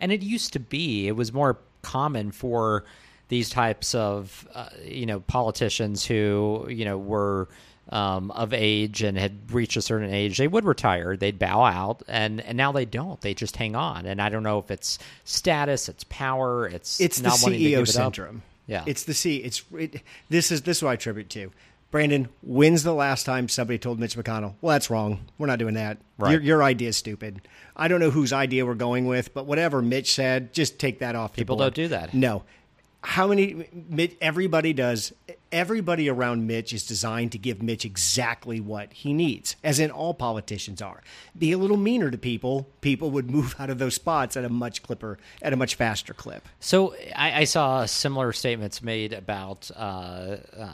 And 0.00 0.12
it 0.12 0.22
used 0.22 0.52
to 0.54 0.60
be, 0.60 1.08
it 1.08 1.12
was 1.16 1.32
more 1.32 1.58
common 1.82 2.30
for 2.32 2.84
these 3.28 3.50
types 3.50 3.94
of, 3.94 4.46
uh, 4.54 4.68
you 4.84 5.04
know, 5.06 5.20
politicians 5.20 6.04
who, 6.04 6.66
you 6.70 6.84
know, 6.84 6.96
were 6.96 7.48
um, 7.90 8.30
of 8.32 8.52
age 8.52 9.02
and 9.02 9.16
had 9.18 9.52
reached 9.52 9.76
a 9.76 9.82
certain 9.82 10.12
age. 10.12 10.38
They 10.38 10.48
would 10.48 10.64
retire, 10.64 11.16
they'd 11.16 11.38
bow 11.38 11.62
out, 11.64 12.02
and, 12.08 12.40
and 12.40 12.56
now 12.56 12.72
they 12.72 12.84
don't. 12.84 13.20
They 13.20 13.32
just 13.34 13.56
hang 13.56 13.76
on. 13.76 14.06
And 14.06 14.20
I 14.22 14.28
don't 14.28 14.42
know 14.42 14.58
if 14.58 14.70
it's 14.70 14.98
status, 15.24 15.88
it's 15.88 16.04
power, 16.04 16.66
it's 16.66 17.00
It's 17.00 17.18
the 17.18 17.28
not 17.28 17.38
wanting 17.42 17.60
to 17.60 17.64
CEO 17.64 17.86
syndrome. 17.88 18.36
it 18.36 18.38
up. 18.38 18.42
Yeah. 18.66 18.84
it's 18.86 19.04
the 19.04 19.14
C. 19.14 19.36
It's 19.38 19.62
it, 19.72 20.02
this 20.28 20.50
is 20.50 20.62
this 20.62 20.78
is 20.78 20.82
what 20.82 20.90
I 20.90 20.94
attribute 20.94 21.30
to. 21.30 21.52
Brandon, 21.92 22.28
when's 22.42 22.82
the 22.82 22.92
last 22.92 23.24
time 23.24 23.48
somebody 23.48 23.78
told 23.78 24.00
Mitch 24.00 24.16
McConnell, 24.16 24.54
"Well, 24.60 24.72
that's 24.72 24.90
wrong. 24.90 25.20
We're 25.38 25.46
not 25.46 25.58
doing 25.58 25.74
that. 25.74 25.98
Right. 26.18 26.32
Your, 26.32 26.40
your 26.40 26.62
idea 26.62 26.88
is 26.88 26.96
stupid." 26.96 27.40
I 27.76 27.88
don't 27.88 28.00
know 28.00 28.10
whose 28.10 28.32
idea 28.32 28.66
we're 28.66 28.74
going 28.74 29.06
with, 29.06 29.32
but 29.34 29.46
whatever 29.46 29.82
Mitch 29.82 30.14
said, 30.14 30.52
just 30.52 30.78
take 30.78 30.98
that 30.98 31.14
off. 31.14 31.32
the 31.32 31.42
People 31.42 31.56
don't 31.56 31.74
do 31.74 31.88
that. 31.88 32.12
No, 32.12 32.42
how 33.06 33.28
many 33.28 33.68
everybody 34.20 34.72
does 34.72 35.12
everybody 35.52 36.08
around 36.10 36.44
Mitch 36.44 36.72
is 36.72 36.84
designed 36.84 37.30
to 37.30 37.38
give 37.38 37.62
Mitch 37.62 37.84
exactly 37.84 38.58
what 38.58 38.92
he 38.92 39.12
needs 39.12 39.54
as 39.62 39.78
in 39.78 39.92
all 39.92 40.12
politicians 40.12 40.82
are. 40.82 41.04
Be 41.38 41.52
a 41.52 41.58
little 41.58 41.76
meaner 41.76 42.10
to 42.10 42.18
people 42.18 42.68
people 42.80 43.12
would 43.12 43.30
move 43.36 43.54
out 43.60 43.70
of 43.70 43.78
those 43.78 43.94
spots 43.94 44.36
at 44.36 44.44
a 44.44 44.48
much 44.48 44.82
clipper 44.82 45.18
at 45.40 45.52
a 45.52 45.56
much 45.56 45.76
faster 45.76 46.12
clip. 46.14 46.48
So 46.58 46.96
I, 47.14 47.42
I 47.42 47.44
saw 47.44 47.86
similar 47.86 48.32
statements 48.32 48.82
made 48.82 49.12
about 49.12 49.70
uh, 49.76 50.38
uh, 50.58 50.68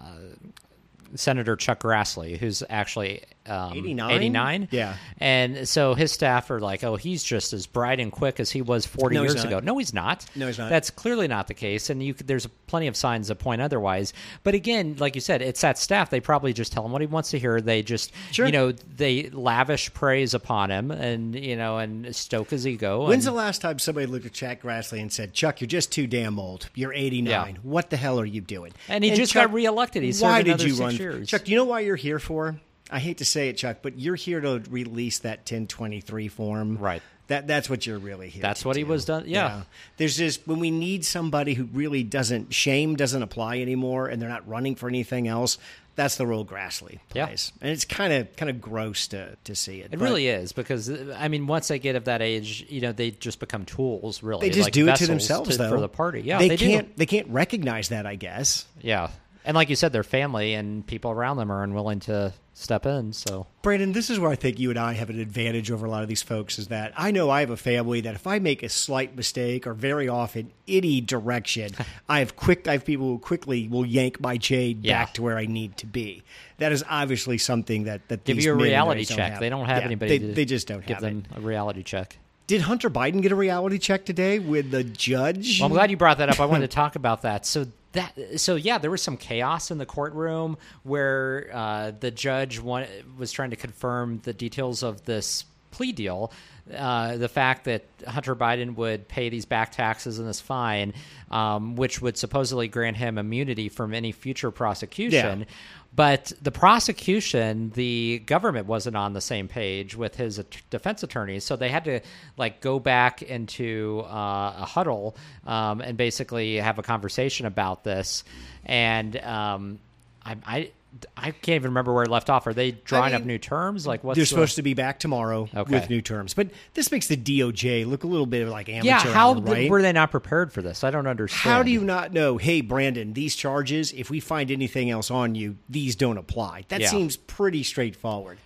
Senator 1.15 1.55
Chuck 1.55 1.83
Grassley, 1.83 2.39
who's 2.39 2.63
actually 2.71 3.25
um, 3.47 3.73
89? 3.75 4.11
89. 4.11 4.69
Yeah. 4.71 4.97
And 5.19 5.69
so 5.69 5.95
his 5.95 6.13
staff 6.13 6.51
are 6.51 6.61
like, 6.61 6.85
oh, 6.85 6.97
he's 6.97 7.23
just 7.23 7.53
as 7.53 7.67
bright 7.67 8.01
and 8.01 8.13
quick 8.13 8.41
as 8.41 8.51
he 8.51 8.63
was 8.63 8.87
40 8.87 9.17
No, 9.17 9.23
years 9.23 9.45
ago. 9.45 9.61
No, 9.61 9.79
he's 9.79 9.93
not. 9.93 10.27
No, 10.35 10.47
he's 10.47 10.59
not. 10.59 10.71
That's 10.71 10.91
clearly 10.91 11.29
not 11.29 11.49
the 11.49 11.55
case. 11.55 11.91
And 11.91 12.03
you 12.03 12.15
could, 12.15 12.27
there's 12.27 12.47
plenty 12.67 12.87
of 12.87 12.97
signs 12.97 13.29
that 13.29 13.37
point 13.37 13.61
otherwise. 13.61 14.13
But 14.43 14.55
again, 14.55 14.97
like 14.99 15.15
you 15.15 15.21
said, 15.21 15.43
it's 15.43 15.61
that 15.63 15.79
staff. 15.79 16.11
They 16.11 16.21
probably 16.21 16.53
just 16.53 16.73
tell 16.73 16.85
him 16.85 16.93
what 16.93 17.01
he 17.01 17.07
wants 17.07 17.31
to 17.31 17.39
hear. 17.39 17.61
They 17.61 17.83
just, 17.83 18.13
Sure. 18.31 18.47
you 18.47 18.53
know, 18.53 18.73
they 18.73 19.31
lavish 19.31 19.93
praise 19.93 20.35
upon 20.35 20.71
him 20.71 20.91
and, 20.91 21.35
you 21.35 21.57
know, 21.57 21.79
and 21.79 22.15
stoke 22.15 22.51
his 22.51 22.67
ego. 22.67 23.07
When's 23.09 23.27
and, 23.27 23.35
the 23.35 23.39
last 23.39 23.61
time 23.61 23.79
somebody 23.79 24.07
looked 24.07 24.27
at 24.27 24.33
Chuck 24.33 24.61
Grassley 24.63 25.01
and 25.01 25.13
said, 25.13 25.33
"Chuck, 25.33 25.61
you're 25.61 25.69
just 25.69 25.93
too 25.93 26.07
damn 26.07 26.39
old. 26.39 26.69
You're 26.75 26.93
89. 26.93 27.25
Yeah. 27.55 27.61
What 27.63 27.91
the 27.91 27.97
hell 27.97 28.19
are 28.21 28.25
you 28.25 28.41
doing?" 28.41 28.73
And 28.89 29.03
he 29.05 29.11
just 29.13 29.35
got 29.35 29.53
reelected. 29.53 30.03
He 30.03 30.13
served 30.13 30.23
why 30.33 30.43
did 30.43 30.63
you 30.63 30.75
run? 30.77 30.95
years. 30.97 31.29
Chuck, 31.29 31.45
do 31.45 31.51
you 31.51 31.57
know 31.57 31.65
why 31.65 31.81
you're 31.81 31.97
here 31.97 32.19
for? 32.19 32.57
I 32.93 32.99
hate 32.99 33.19
to 33.19 33.25
say 33.25 33.49
it, 33.49 33.57
Chuck, 33.57 33.79
but 33.83 33.99
you're 33.99 34.15
here 34.17 34.41
to 34.41 34.63
release 34.71 35.19
that 35.21 35.39
1023 35.41 36.29
form. 36.29 36.77
Right. 36.79 37.03
That 37.29 37.47
that's 37.47 37.71
what 37.71 37.87
you're 37.87 37.99
really 37.99 38.29
here. 38.29 38.43
That's 38.43 38.63
to 38.63 38.69
what 38.69 38.77
he 38.77 38.85
was 38.85 39.05
done- 39.07 39.25
yeah. 39.27 39.63
There's 39.97 40.17
just 40.17 40.47
when 40.47 40.59
we 40.59 40.71
need 40.71 41.05
somebody 41.05 41.55
who 41.55 41.65
really 41.65 42.03
doesn't 42.03 42.53
shame 42.53 42.95
doesn't 42.97 43.23
apply 43.23 43.61
anymore, 43.61 44.09
and 44.09 44.21
they're 44.21 44.29
not 44.29 44.47
running 44.47 44.75
for 44.75 44.89
anything 44.89 45.29
else. 45.29 45.57
That's 45.95 46.17
the 46.17 46.27
role 46.27 46.45
Grassley 46.45 46.99
Yeah. 47.15 47.27
plays, 47.27 47.53
and 47.61 47.71
it's 47.71 47.85
kind 47.85 48.13
of 48.13 48.35
kind 48.37 48.51
of 48.51 48.61
gross 48.61 49.07
to 49.09 49.37
to 49.45 49.55
see 49.55 49.81
it. 49.81 49.87
It 49.93 49.99
but 49.99 50.01
really 50.01 50.27
is 50.27 50.53
because 50.53 50.91
I 51.17 51.29
mean, 51.29 51.47
once 51.47 51.69
they 51.69 51.79
get 51.79 51.97
of 51.97 52.05
that 52.05 52.23
age, 52.23 52.67
you 52.69 52.81
know, 52.81 52.93
they 52.93 53.11
just 53.13 53.39
become 53.39 53.65
tools. 53.67 54.23
Really, 54.23 54.49
They 54.49 54.55
just 54.55 54.67
like 54.67 54.73
do 54.73 54.89
it 54.89 54.97
to 54.97 55.07
themselves, 55.07 55.57
though. 55.57 55.69
for 55.71 55.81
the 55.81 55.89
party. 55.89 56.23
Yeah, 56.23 56.39
they, 56.39 56.49
they, 56.49 56.57
can't. 56.57 56.89
do. 56.89 56.93
They 56.97 57.07
can't 57.07 57.29
recognize 57.29 57.91
that. 57.91 58.05
I 58.07 58.17
guess. 58.17 58.65
Yeah, 58.83 59.11
and 59.45 59.55
like 59.55 59.69
you 59.69 59.77
said, 59.77 59.93
their 59.93 60.03
family 60.05 60.55
and 60.55 60.87
people 60.87 61.11
around 61.11 61.37
them 61.37 61.51
are 61.51 61.63
unwilling 61.63 62.01
to 62.01 62.33
step 62.55 62.85
in. 62.85 63.13
So 63.13 63.47
Brandon, 63.63 63.93
this 63.93 64.11
is 64.11 64.19
where 64.21 64.31
I 64.31 64.35
think 64.37 64.59
you 64.59 64.69
and 64.71 64.79
I 64.79 64.93
have 64.93 65.09
an 65.11 65.19
advantage 65.19 65.71
over 65.71 65.87
a 65.87 65.91
lot 65.91 66.03
of 66.03 66.09
these 66.09 66.23
folks 66.23 66.59
is 66.59 66.69
that 66.69 66.93
I 66.97 67.11
know 67.11 67.31
I 67.31 67.41
have 67.41 67.51
a 67.51 67.57
family 67.57 68.03
that 68.03 68.15
if 68.15 68.27
I 68.27 68.39
make 68.39 68.63
a 68.63 68.69
slight 68.69 69.17
mistake 69.17 69.67
or 69.67 69.73
very 69.73 70.07
often 70.09 70.53
any 70.69 71.01
direction, 71.01 71.71
I 72.09 72.19
have 72.19 72.37
quick 72.37 72.69
I 72.69 72.73
have 72.73 72.85
people 72.85 73.07
who 73.07 73.19
quickly 73.19 73.69
will 73.69 73.87
yank 73.87 74.21
my 74.21 74.37
chain 74.37 74.81
Yeah. 74.83 75.05
back 75.05 75.15
to 75.15 75.23
where 75.23 75.39
I 75.39 75.47
need 75.47 75.77
to 75.79 75.87
be. 75.87 76.23
That 76.59 76.73
is 76.73 76.85
obviously 76.89 77.39
something 77.39 77.85
that 77.85 78.07
that 78.09 78.25
give 78.25 78.37
these 78.37 78.45
you 78.45 78.53
a 78.53 78.57
reality 78.57 79.05
don't 79.05 79.17
check. 79.17 79.31
have. 79.33 79.41
They 79.41 79.49
don't 79.49 79.67
have 79.67 79.79
Yeah, 79.79 79.87
anybody. 79.87 80.19
They, 80.19 80.27
to 80.29 80.35
they 80.35 80.45
just 80.45 80.69
don't 80.69 80.85
give 80.85 81.01
them 81.01 81.25
it. 81.31 81.39
a 81.39 81.41
reality 81.41 81.83
check. 81.83 82.19
Did 82.49 82.61
Hunter 82.61 82.91
Biden 82.91 83.23
get 83.23 83.33
a 83.33 83.37
reality 83.37 83.79
check 83.79 84.05
today 84.05 84.39
with 84.41 84.71
the 84.71 84.85
judge? 84.85 85.59
Well, 85.61 85.67
I'm 85.69 85.73
glad 85.73 85.91
you 85.91 85.97
brought 85.97 86.19
that 86.19 86.29
up. 86.29 86.39
I 86.41 86.45
wanted 86.45 86.69
to 86.71 86.75
talk 86.75 86.97
about 86.97 87.23
that. 87.23 87.47
So 87.47 87.67
that, 87.93 88.41
so 88.41 88.57
yeah, 88.57 88.79
there 88.79 88.91
was 88.91 89.03
some 89.03 89.17
chaos 89.17 89.71
in 89.71 89.79
the 89.79 89.87
courtroom 89.87 90.57
where 90.83 91.51
uh, 91.53 91.93
the 91.99 92.11
judge 92.11 92.59
wa- 92.61 92.87
was 93.19 93.33
trying 93.33 93.51
to 93.51 93.57
confirm 93.57 94.21
the 94.25 94.33
details 94.33 94.83
of 94.83 95.05
this 95.05 95.45
plea 95.71 95.93
deal. 95.93 96.33
Uh, 96.73 97.17
the 97.17 97.29
fact 97.29 97.65
that 97.65 97.85
Hunter 98.07 98.37
Biden 98.37 98.77
would 98.77 99.09
pay 99.09 99.29
these 99.29 99.45
back 99.45 99.73
taxes 99.73 100.21
and 100.21 100.29
this 100.29 100.41
fine, 100.41 100.95
um, 101.31 101.75
which 101.75 102.01
would 102.01 102.17
supposedly 102.17 102.69
grant 102.69 102.97
him 102.97 103.19
immunity 103.19 103.69
from 103.69 103.93
any 103.93 104.13
future 104.13 104.53
prosecution. 104.53 105.41
Yeah. 105.41 105.47
But 105.95 106.33
the 106.41 106.53
prosecution, 106.53 107.71
the 107.75 108.21
government 108.25 108.67
wasn't 108.67 108.97
on 108.97 109.13
the 109.13 109.21
same 109.21 109.49
page 109.49 109.97
with 109.97 110.15
his 110.15 110.39
at- 110.39 110.57
defense 110.71 111.03
attorneys, 111.03 111.45
so 111.45 111.57
they 111.57 111.69
had 111.69 111.85
to 111.85 112.01
like 112.37 112.61
go 112.61 112.79
back 112.79 113.23
into 113.23 114.05
uh, 114.07 114.55
a 114.59 114.65
huddle 114.65 115.17
um, 115.45 115.81
and 115.81 115.99
basically 115.99 116.57
have 116.57 116.79
a 116.79 116.83
conversation 116.83 117.45
about 117.45 117.83
this. 117.83 118.23
And 118.65 119.17
um, 119.19 119.81
I, 120.25 120.37
I, 120.47 120.71
I 121.17 121.31
can't 121.31 121.57
even 121.57 121.71
remember 121.71 121.93
where 121.93 122.05
it 122.05 122.11
left 122.11 122.29
off. 122.29 122.47
Are 122.47 122.53
they 122.53 122.73
drawing 122.73 123.15
up 123.15 123.23
mean, 123.23 123.29
new 123.29 123.39
terms? 123.39 123.87
Like 123.87 124.05
what's 124.05 124.17
They're 124.17 124.23
the- 124.25 124.29
supposed 124.29 124.57
to 124.57 124.63
be 124.63 124.75
back 124.75 124.99
tomorrow 124.99 125.49
Okay. 125.55 125.73
with 125.73 125.89
new 125.89 126.03
terms, 126.03 126.35
but 126.35 126.49
this 126.75 126.93
makes 126.93 127.07
the 127.07 127.17
DOJ 127.17 127.87
look 127.87 128.05
a 128.05 128.07
little 128.07 128.27
bit 128.27 128.47
like 128.49 128.69
amateur. 128.69 128.87
Yeah, 128.87 128.99
how 129.13 129.35
hour, 129.35 129.41
right? 129.41 129.71
were 129.71 129.81
they 129.83 129.93
not 129.93 130.11
prepared 130.11 130.53
for 130.53 130.61
this? 130.63 130.85
I 130.85 130.91
don't 130.91 131.07
understand. 131.07 131.41
How 131.55 131.63
do 131.63 131.71
you 131.71 131.81
not 131.83 132.13
know? 132.13 132.37
Hey, 132.37 132.61
Brandon, 132.61 133.15
these 133.15 133.35
charges. 133.35 133.93
If 133.93 134.11
we 134.11 134.21
find 134.21 134.51
anything 134.51 134.91
else 134.91 135.11
on 135.11 135.35
you, 135.35 135.57
these 135.69 135.97
don't 135.97 136.19
apply. 136.19 136.65
That 136.69 136.83
Yeah. 136.83 136.89
seems 136.91 137.17
pretty 137.17 137.63
straightforward. 137.63 138.39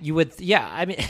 You 0.00 0.14
would 0.14 0.32
yeah 0.38 0.68
i 0.72 0.84
mean 0.84 0.98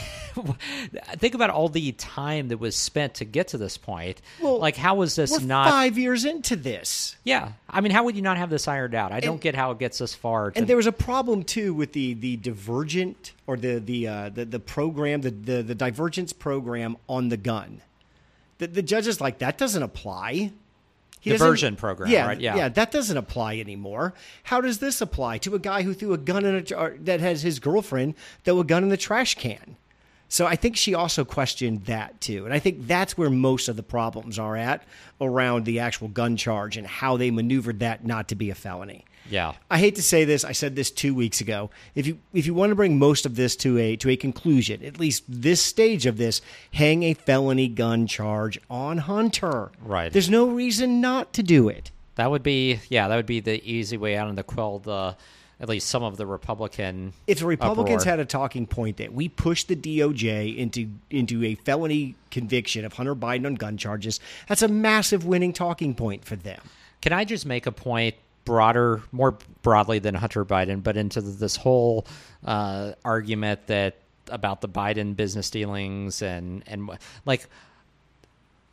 think 1.18 1.34
about 1.34 1.50
all 1.50 1.68
the 1.68 1.92
time 1.92 2.48
that 2.48 2.58
was 2.58 2.76
spent 2.76 3.14
to 3.14 3.24
get 3.24 3.48
to 3.48 3.58
this 3.58 3.76
point 3.76 4.20
Well, 4.40 4.58
like 4.58 4.76
how 4.76 4.94
was 4.96 5.16
this 5.16 5.32
We're 5.32 5.46
not 5.46 5.68
five 5.70 5.98
years 5.98 6.24
into 6.24 6.56
this, 6.56 7.16
yeah 7.24 7.52
i 7.68 7.80
mean 7.80 7.92
how 7.92 8.04
would 8.04 8.16
you 8.16 8.22
not 8.22 8.36
have 8.36 8.50
this 8.50 8.68
ironed 8.68 8.94
out 8.94 9.12
i 9.12 9.20
don't 9.20 9.40
get 9.40 9.54
how 9.54 9.70
it 9.72 9.78
gets 9.78 9.98
this 9.98 10.14
far 10.14 10.50
to, 10.50 10.58
and 10.58 10.66
there 10.68 10.76
was 10.76 10.86
a 10.86 10.92
problem 10.92 11.42
too 11.42 11.74
with 11.74 11.92
the 11.92 12.14
the 12.14 12.36
divergent 12.36 13.32
or 13.46 13.56
the 13.56 13.78
the 13.78 14.06
uh, 14.06 14.28
the, 14.28 14.44
the 14.44 14.60
program, 14.60 15.22
the, 15.22 15.30
the 15.30 15.62
the 15.62 15.74
divergence 15.74 16.32
program 16.32 16.96
on 17.08 17.28
the 17.30 17.36
gun. 17.36 17.82
The, 18.58 18.68
the 18.68 18.82
judge 18.82 19.06
is 19.06 19.20
like 19.20 19.38
that 19.38 19.58
doesn't 19.58 19.82
apply. 19.82 20.52
He 21.20 21.30
Diversion 21.30 21.76
program, 21.76 22.10
yeah, 22.10 22.26
right? 22.26 22.40
Yeah. 22.40 22.56
yeah, 22.56 22.68
that 22.70 22.90
doesn't 22.90 23.16
apply 23.16 23.58
anymore. 23.58 24.14
How 24.44 24.60
does 24.62 24.78
this 24.78 25.02
apply 25.02 25.38
to 25.38 25.54
a 25.54 25.58
guy 25.58 25.82
who 25.82 25.92
threw 25.92 26.14
a 26.14 26.18
gun 26.18 26.46
in 26.46 26.56
a 26.56 26.90
that 27.00 27.20
has 27.20 27.42
his 27.42 27.58
girlfriend 27.58 28.14
throw 28.44 28.58
a 28.60 28.64
gun 28.64 28.82
in 28.82 28.88
the 28.88 28.96
trash 28.96 29.34
can? 29.34 29.76
So 30.28 30.46
I 30.46 30.56
think 30.56 30.76
she 30.76 30.94
also 30.94 31.24
questioned 31.24 31.86
that 31.86 32.20
too, 32.20 32.44
and 32.44 32.54
I 32.54 32.58
think 32.58 32.86
that's 32.86 33.18
where 33.18 33.28
most 33.28 33.68
of 33.68 33.76
the 33.76 33.82
problems 33.82 34.38
are 34.38 34.56
at 34.56 34.84
around 35.20 35.64
the 35.64 35.80
actual 35.80 36.08
gun 36.08 36.36
charge 36.36 36.76
and 36.76 36.86
how 36.86 37.16
they 37.16 37.30
maneuvered 37.30 37.80
that 37.80 38.06
not 38.06 38.28
to 38.28 38.34
be 38.36 38.48
a 38.48 38.54
felony. 38.54 39.04
Yeah 39.30 39.54
I 39.70 39.78
hate 39.78 39.94
to 39.96 40.02
say 40.02 40.24
this. 40.24 40.44
I 40.44 40.52
said 40.52 40.76
this 40.76 40.90
two 40.90 41.14
weeks 41.14 41.40
ago. 41.40 41.70
If 41.94 42.06
you 42.06 42.18
if 42.34 42.46
you 42.46 42.52
want 42.54 42.70
to 42.70 42.76
bring 42.76 42.98
most 42.98 43.24
of 43.24 43.36
this 43.36 43.56
to 43.56 43.78
a 43.78 43.96
to 43.96 44.10
a 44.10 44.16
conclusion, 44.16 44.84
at 44.84 44.98
least 45.00 45.24
this 45.28 45.62
stage 45.62 46.04
of 46.06 46.16
this, 46.18 46.42
hang 46.74 47.02
a 47.04 47.14
felony 47.14 47.68
gun 47.68 48.06
charge 48.06 48.58
on 48.68 48.98
Hunter. 48.98 49.70
Right. 49.82 50.12
There's 50.12 50.28
no 50.30 50.46
reason 50.48 51.00
not 51.00 51.32
to 51.34 51.42
do 51.42 51.68
it. 51.68 51.90
that 52.16 52.30
would 52.30 52.42
be 52.42 52.80
yeah 52.88 53.08
that 53.08 53.16
would 53.16 53.26
be 53.26 53.40
the 53.40 53.62
easy 53.64 53.96
way 53.96 54.16
out 54.16 54.28
and 54.28 54.36
to 54.36 54.42
quell 54.42 54.78
the 54.80 55.16
at 55.60 55.68
least 55.68 55.88
some 55.88 56.02
of 56.02 56.16
the 56.16 56.24
republican 56.26 57.12
If 57.26 57.38
the 57.40 57.46
Republicans 57.46 58.02
uproar. 58.02 58.10
had 58.12 58.20
a 58.20 58.24
talking 58.24 58.66
point 58.66 58.96
that 58.96 59.12
we 59.12 59.28
push 59.28 59.64
the 59.64 59.76
DOJ 59.76 60.56
into 60.56 60.88
into 61.10 61.44
a 61.44 61.54
felony 61.54 62.14
conviction 62.30 62.84
of 62.86 62.94
Hunter 62.94 63.14
Biden 63.14 63.44
on 63.46 63.54
gun 63.56 63.76
charges, 63.76 64.20
that's 64.48 64.62
a 64.62 64.68
massive 64.68 65.26
winning 65.26 65.52
talking 65.52 65.94
point 65.94 66.24
for 66.24 66.34
them. 66.36 66.60
Can 67.02 67.12
I 67.12 67.24
just 67.24 67.44
make 67.44 67.66
a 67.66 67.72
point 67.72 68.14
broader, 68.44 69.02
more 69.12 69.36
broadly 69.62 69.98
than 69.98 70.14
Hunter 70.14 70.44
Biden, 70.44 70.82
but 70.82 70.96
into 70.96 71.20
this 71.20 71.56
whole 71.56 72.06
uh, 72.44 72.92
argument 73.04 73.66
that 73.66 73.96
about 74.30 74.60
the 74.60 74.68
Biden 74.68 75.16
business 75.16 75.50
dealings 75.50 76.22
and 76.22 76.62
and 76.66 76.90
like 77.26 77.46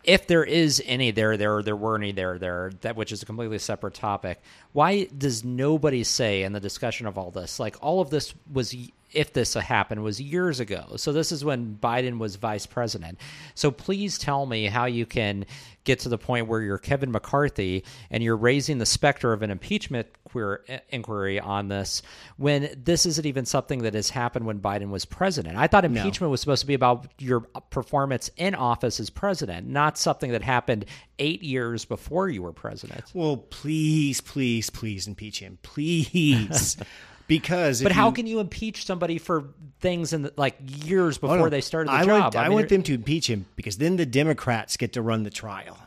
if 0.04 0.28
there 0.28 0.44
is 0.44 0.82
any 0.86 1.12
there 1.12 1.36
there 1.36 1.62
there 1.62 1.76
were 1.76 1.96
any 1.96 2.12
there 2.12 2.38
there 2.38 2.72
that 2.82 2.96
which 2.96 3.12
is 3.12 3.24
a 3.24 3.26
completely 3.26 3.58
separate 3.58 3.94
topic 3.94 4.40
why 4.74 5.06
does 5.18 5.44
nobody 5.44 6.04
say 6.04 6.44
in 6.44 6.54
the 6.54 6.60
discussion 6.60 7.08
of 7.08 7.18
all 7.18 7.32
this 7.32 7.60
like 7.60 7.76
all 7.82 8.02
of 8.02 8.10
this 8.10 8.34
was 8.52 8.76
if 9.12 9.34
this 9.34 9.54
happened 9.54 10.04
was 10.04 10.22
years 10.22 10.60
ago. 10.60 10.94
So 10.98 11.14
this 11.14 11.32
is 11.32 11.44
when 11.44 11.78
biden 11.82 12.18
was 12.20 12.36
vice 12.36 12.66
president. 12.66 13.20
So 13.56 13.72
please 13.72 14.18
tell 14.18 14.46
me 14.46 14.66
how 14.66 14.86
you 14.86 15.06
can 15.06 15.46
get 15.84 16.00
to 16.02 16.10
the 16.10 16.18
point 16.18 16.48
where 16.48 16.62
you're 16.62 16.78
kevin 16.78 17.14
mccarthy 17.14 17.82
and 18.12 18.22
you're 18.22 18.36
raising 18.36 18.78
the 18.78 18.86
specter 18.86 19.32
of 19.32 19.42
an 19.42 19.50
impeachment 19.50 20.06
queer, 20.26 20.62
eh, 20.68 20.80
inquiry 20.90 21.40
on 21.40 21.70
this 21.70 22.02
when 22.36 22.70
this 22.76 23.06
isn't 23.06 23.26
even 23.26 23.46
something 23.46 23.84
that 23.84 23.94
has 23.94 24.10
happened 24.10 24.46
when 24.46 24.60
biden 24.60 24.90
was 24.90 25.06
president. 25.06 25.58
I 25.58 25.68
thought 25.68 25.86
impeachment 25.86 26.30
was 26.30 26.42
supposed 26.42 26.60
to 26.62 26.68
be 26.68 26.74
about 26.74 27.08
your 27.20 27.40
performance 27.40 28.30
in 28.36 28.54
office 28.54 29.00
as 29.00 29.10
president 29.10 29.68
not 29.68 29.98
something 29.98 30.32
that 30.32 30.42
happened 30.42 30.86
eight 31.20 31.44
years 31.44 31.86
before 31.86 32.30
you 32.30 32.42
were 32.42 32.54
president. 32.54 33.04
Well, 33.14 33.38
please, 33.38 34.22
please, 34.22 34.70
please 34.70 35.08
impeach 35.08 35.40
him, 35.40 35.58
please, 35.62 36.78
because. 37.28 37.82
But 37.82 37.92
how 37.92 38.08
you- 38.08 38.14
can 38.14 38.28
you 38.28 38.40
impeach 38.40 38.86
somebody 38.86 39.18
for 39.18 39.46
things 39.80 40.14
in 40.14 40.24
the, 40.24 40.34
like 40.38 40.58
years 40.86 41.18
Oh, 41.22 41.28
before 41.28 41.50
they 41.50 41.62
started 41.62 41.90
the 41.90 41.96
I 41.96 42.06
job? 42.06 42.22
Want, 42.22 42.36
I, 42.36 42.44
mean, 42.46 42.54
want 42.54 42.70
them 42.70 42.84
to 42.84 42.94
impeach 42.94 43.30
him 43.30 43.46
because 43.56 43.78
then 43.78 43.98
the 43.98 44.06
Democrats 44.06 44.78
get 44.78 44.94
to 44.94 45.02
run 45.02 45.24
the 45.24 45.30
trial. 45.30 45.78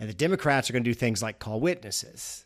And 0.00 0.08
the 0.08 0.14
Democrats 0.14 0.68
are 0.68 0.72
going 0.72 0.82
to 0.84 0.90
do 0.90 0.94
things 0.94 1.22
like 1.22 1.38
call 1.38 1.60
witnesses. 1.60 2.44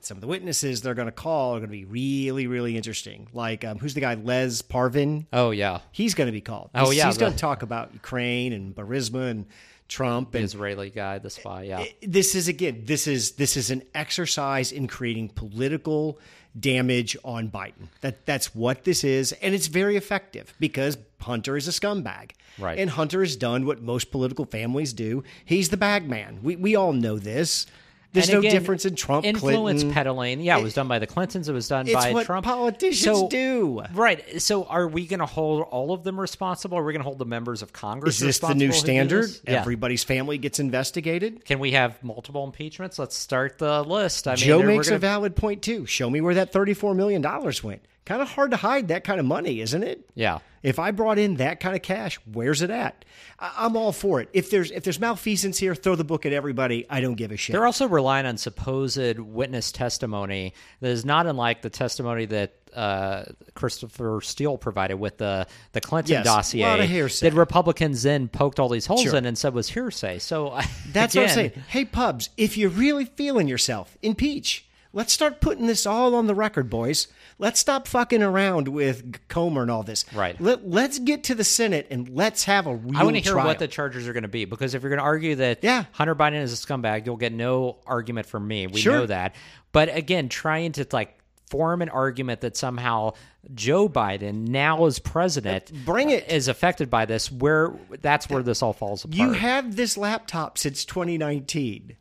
Some 0.00 0.18
of 0.18 0.20
the 0.20 0.26
witnesses 0.26 0.82
they're 0.82 0.94
going 0.94 1.06
to 1.06 1.12
call 1.12 1.56
are 1.56 1.60
going 1.60 1.70
to 1.70 1.72
be 1.72 1.86
really, 1.86 2.46
really 2.46 2.76
interesting. 2.76 3.26
Like, 3.32 3.64
um, 3.64 3.78
who's 3.78 3.94
the 3.94 4.00
guy, 4.00 4.14
Lev 4.14 4.50
Parnas? 4.68 5.24
Oh 5.32 5.50
yeah, 5.50 5.80
He's 5.92 6.14
going 6.14 6.26
to 6.26 6.32
be 6.32 6.42
called. 6.42 6.68
Oh, 6.74 6.90
yeah, 6.90 7.06
He's 7.06 7.16
going 7.16 7.32
to 7.32 7.38
talk 7.38 7.62
about 7.62 7.94
Ukraine 7.94 8.52
and 8.52 8.76
Burisma 8.76 9.30
and 9.30 9.46
Trump 9.88 10.34
and 10.34 10.44
Israeli 10.44 10.90
guy, 10.90 11.18
the 11.18 11.30
spy. 11.30 11.64
Yeah. 11.64 11.84
this 12.02 12.34
is 12.34 12.48
again 12.48 12.82
this 12.84 13.06
is 13.06 13.32
this 13.32 13.56
is 13.56 13.70
an 13.70 13.82
exercise 13.94 14.72
in 14.72 14.88
creating 14.88 15.30
political 15.30 16.18
damage 16.58 17.16
on 17.24 17.50
Biden. 17.50 17.88
That 18.00 18.26
that's 18.26 18.54
what 18.54 18.84
this 18.84 19.04
is 19.04 19.32
and 19.42 19.54
it's 19.54 19.66
very 19.66 19.96
effective 19.96 20.54
because 20.60 20.96
Hunter 21.20 21.56
is 21.56 21.66
a 21.66 21.70
scumbag. 21.72 22.32
Right. 22.58 22.78
And 22.78 22.90
Hunter 22.90 23.20
has 23.20 23.36
done 23.36 23.66
what 23.66 23.82
most 23.82 24.10
political 24.10 24.44
families 24.44 24.92
do. 24.92 25.24
He's 25.44 25.70
the 25.70 25.76
bag 25.76 26.08
man. 26.08 26.40
We 26.42 26.56
we 26.56 26.76
all 26.76 26.92
know 26.92 27.18
this. 27.18 27.66
There's 28.14 28.28
And 28.28 28.34
no 28.34 28.38
again, 28.38 28.52
difference 28.52 28.84
in 28.86 28.94
Trump 28.94 29.26
influence 29.26 29.80
Clinton. 29.82 29.92
peddling. 29.92 30.40
Yeah, 30.40 30.58
it 30.58 30.62
was 30.62 30.72
done 30.72 30.88
by 30.88 30.98
the 31.00 31.06
Clintons. 31.06 31.48
It 31.48 31.52
was 31.52 31.68
done 31.68 31.86
It's 31.86 31.94
by 31.94 32.12
what 32.12 32.24
Trump. 32.26 32.46
politicians 32.46 33.18
So- 33.18 33.28
do. 33.28 33.82
Right. 33.92 34.40
So, 34.40 34.64
are 34.64 34.86
we 34.88 35.06
going 35.06 35.20
to 35.20 35.26
hold 35.26 35.62
all 35.70 35.92
of 35.92 36.04
them 36.04 36.18
responsible? 36.18 36.78
Are 36.78 36.84
we 36.84 36.92
going 36.92 37.00
to 37.02 37.04
hold 37.04 37.18
the 37.18 37.26
members 37.26 37.60
of 37.60 37.72
Congress? 37.72 38.14
Is 38.14 38.20
this 38.20 38.38
the 38.38 38.54
new 38.54 38.72
standard? 38.72 39.24
this? 39.24 39.40
Yeah. 39.46 39.60
Everybody's 39.60 40.04
family 40.04 40.38
gets 40.38 40.60
investigated. 40.60 41.44
Can 41.44 41.58
we 41.58 41.72
have 41.72 42.02
multiple 42.04 42.44
impeachments? 42.44 42.98
Let's 42.98 43.16
start 43.16 43.58
the 43.58 43.82
list. 43.82 44.28
I 44.28 44.36
mean, 44.36 44.44
Joe 44.44 44.62
makes 44.62 44.86
gonna- 44.88 44.96
a 44.96 45.00
valid 45.00 45.34
point 45.36 45.60
too. 45.62 45.84
Show 45.84 46.08
me 46.08 46.20
where 46.20 46.34
that 46.34 46.52
$34 46.52 46.94
million 46.94 47.20
went. 47.64 47.82
Kind 48.04 48.20
of 48.20 48.28
hard 48.28 48.50
to 48.50 48.58
hide 48.58 48.88
that 48.88 49.02
kind 49.04 49.18
of 49.18 49.24
money, 49.24 49.60
isn't 49.62 49.82
it? 49.82 50.08
Yeah. 50.14 50.40
If 50.62 50.78
I 50.78 50.90
brought 50.90 51.18
in 51.18 51.36
that 51.36 51.58
kind 51.60 51.74
of 51.74 51.80
cash, 51.82 52.18
where's 52.30 52.60
it 52.60 52.68
at? 52.70 53.04
I- 53.38 53.52
I'm 53.58 53.76
all 53.76 53.92
for 53.92 54.20
it. 54.20 54.28
If 54.34 54.50
there's 54.50 54.70
if 54.70 54.84
there's 54.84 55.00
malfeasance 55.00 55.58
here, 55.58 55.74
throw 55.74 55.94
the 55.94 56.04
book 56.04 56.26
at 56.26 56.32
everybody. 56.34 56.84
I 56.90 57.00
don't 57.00 57.14
give 57.14 57.32
a 57.32 57.36
shit. 57.38 57.54
They're 57.54 57.64
also 57.66 57.88
relying 57.88 58.26
on 58.26 58.36
supposed 58.36 59.18
witness 59.18 59.72
testimony 59.72 60.52
that 60.80 60.88
is 60.90 61.04
not 61.06 61.26
unlike 61.26 61.62
the 61.62 61.70
testimony 61.70 62.26
that 62.26 62.52
uh, 62.74 63.24
Christopher 63.54 64.20
Steele 64.22 64.58
provided 64.58 64.96
with 64.96 65.16
the 65.18 65.46
the 65.72 65.80
Clinton 65.80 66.12
Yes, 66.12 66.22
a 66.22 66.24
dossier 66.24 66.64
lot 66.66 66.80
of 66.80 66.88
hearsay. 66.88 67.30
that 67.30 67.36
Republicans 67.36 68.02
then 68.02 68.28
poked 68.28 68.58
all 68.60 68.68
these 68.68 68.84
holes 68.86 69.02
Sure. 69.02 69.16
in 69.16 69.24
and 69.26 69.38
said 69.38 69.54
was 69.54 69.68
hearsay. 69.70 70.18
So 70.18 70.58
That's 70.92 71.14
again, 71.14 71.22
what 71.24 71.30
I'm 71.30 71.34
saying. 71.34 71.52
Hey, 71.68 71.84
pubs, 71.86 72.30
if 72.36 72.58
you're 72.58 72.68
really 72.70 73.04
feeling 73.06 73.48
yourself, 73.48 73.96
impeach. 74.02 74.66
Let's 74.94 75.12
start 75.12 75.40
putting 75.40 75.66
this 75.66 75.86
all 75.86 76.14
on 76.14 76.28
the 76.28 76.34
record, 76.36 76.70
boys. 76.70 77.08
Let's 77.38 77.58
stop 77.58 77.88
fucking 77.88 78.22
around 78.22 78.68
with 78.68 79.26
Comer 79.26 79.62
and 79.62 79.70
all 79.70 79.82
this. 79.82 80.04
Right. 80.14 80.40
Let, 80.40 80.68
let's 80.68 81.00
get 81.00 81.24
to 81.24 81.34
the 81.34 81.42
Senate 81.42 81.88
and 81.90 82.08
let's 82.10 82.44
have 82.44 82.68
a 82.68 82.76
real 82.76 82.96
I 82.96 83.02
want 83.02 83.16
to 83.16 83.20
hear 83.22 83.32
trial. 83.32 83.46
what 83.46 83.58
the 83.58 83.66
charges 83.66 84.06
are 84.06 84.12
going 84.12 84.22
to 84.22 84.28
be 84.28 84.44
because 84.44 84.72
if 84.74 84.82
you're 84.82 84.90
going 84.90 85.00
to 85.00 85.04
argue 85.04 85.34
that 85.34 85.58
Yeah. 85.62 85.86
Hunter 85.92 86.14
Biden 86.14 86.40
is 86.40 86.52
a 86.52 86.66
scumbag, 86.66 87.06
you'll 87.06 87.16
get 87.16 87.32
no 87.32 87.78
argument 87.86 88.26
from 88.28 88.46
me. 88.46 88.68
We 88.68 88.80
Sure. 88.80 89.00
know 89.00 89.06
that. 89.06 89.34
But 89.72 89.94
again, 89.94 90.28
trying 90.28 90.70
to 90.72 90.86
like 90.92 91.18
form 91.50 91.82
an 91.82 91.88
argument 91.88 92.40
that 92.42 92.56
somehow 92.56 93.14
Joe 93.52 93.88
Biden 93.88 94.46
now 94.48 94.86
as 94.86 94.98
president 95.00 95.72
uh, 95.74 95.76
Bring 95.84 96.10
it. 96.10 96.30
is 96.30 96.46
affected 96.48 96.88
by 96.88 97.04
this 97.04 97.30
where 97.32 97.72
that's 98.00 98.30
where 98.30 98.42
this 98.44 98.62
all 98.62 98.72
falls 98.72 99.04
apart. 99.04 99.16
You 99.18 99.32
have 99.32 99.74
this 99.76 99.96
laptop 99.96 100.56
since 100.56 100.84
2019. 100.84 101.96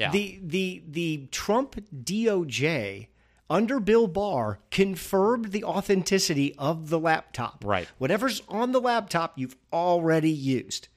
Yeah. 0.00 0.10
The 0.10 0.40
the 0.42 0.82
the 0.88 1.28
Trump 1.30 1.76
DOJ 1.94 3.08
under 3.50 3.80
Bill 3.80 4.06
Barr 4.06 4.60
confirmed 4.70 5.52
the 5.52 5.64
authenticity 5.64 6.54
of 6.56 6.88
the 6.88 6.98
laptop. 6.98 7.62
Right. 7.66 7.86
Whatever's 7.98 8.42
on 8.48 8.72
the 8.72 8.80
laptop 8.80 9.34
you've 9.36 9.56
already 9.72 10.30
used. 10.30 10.88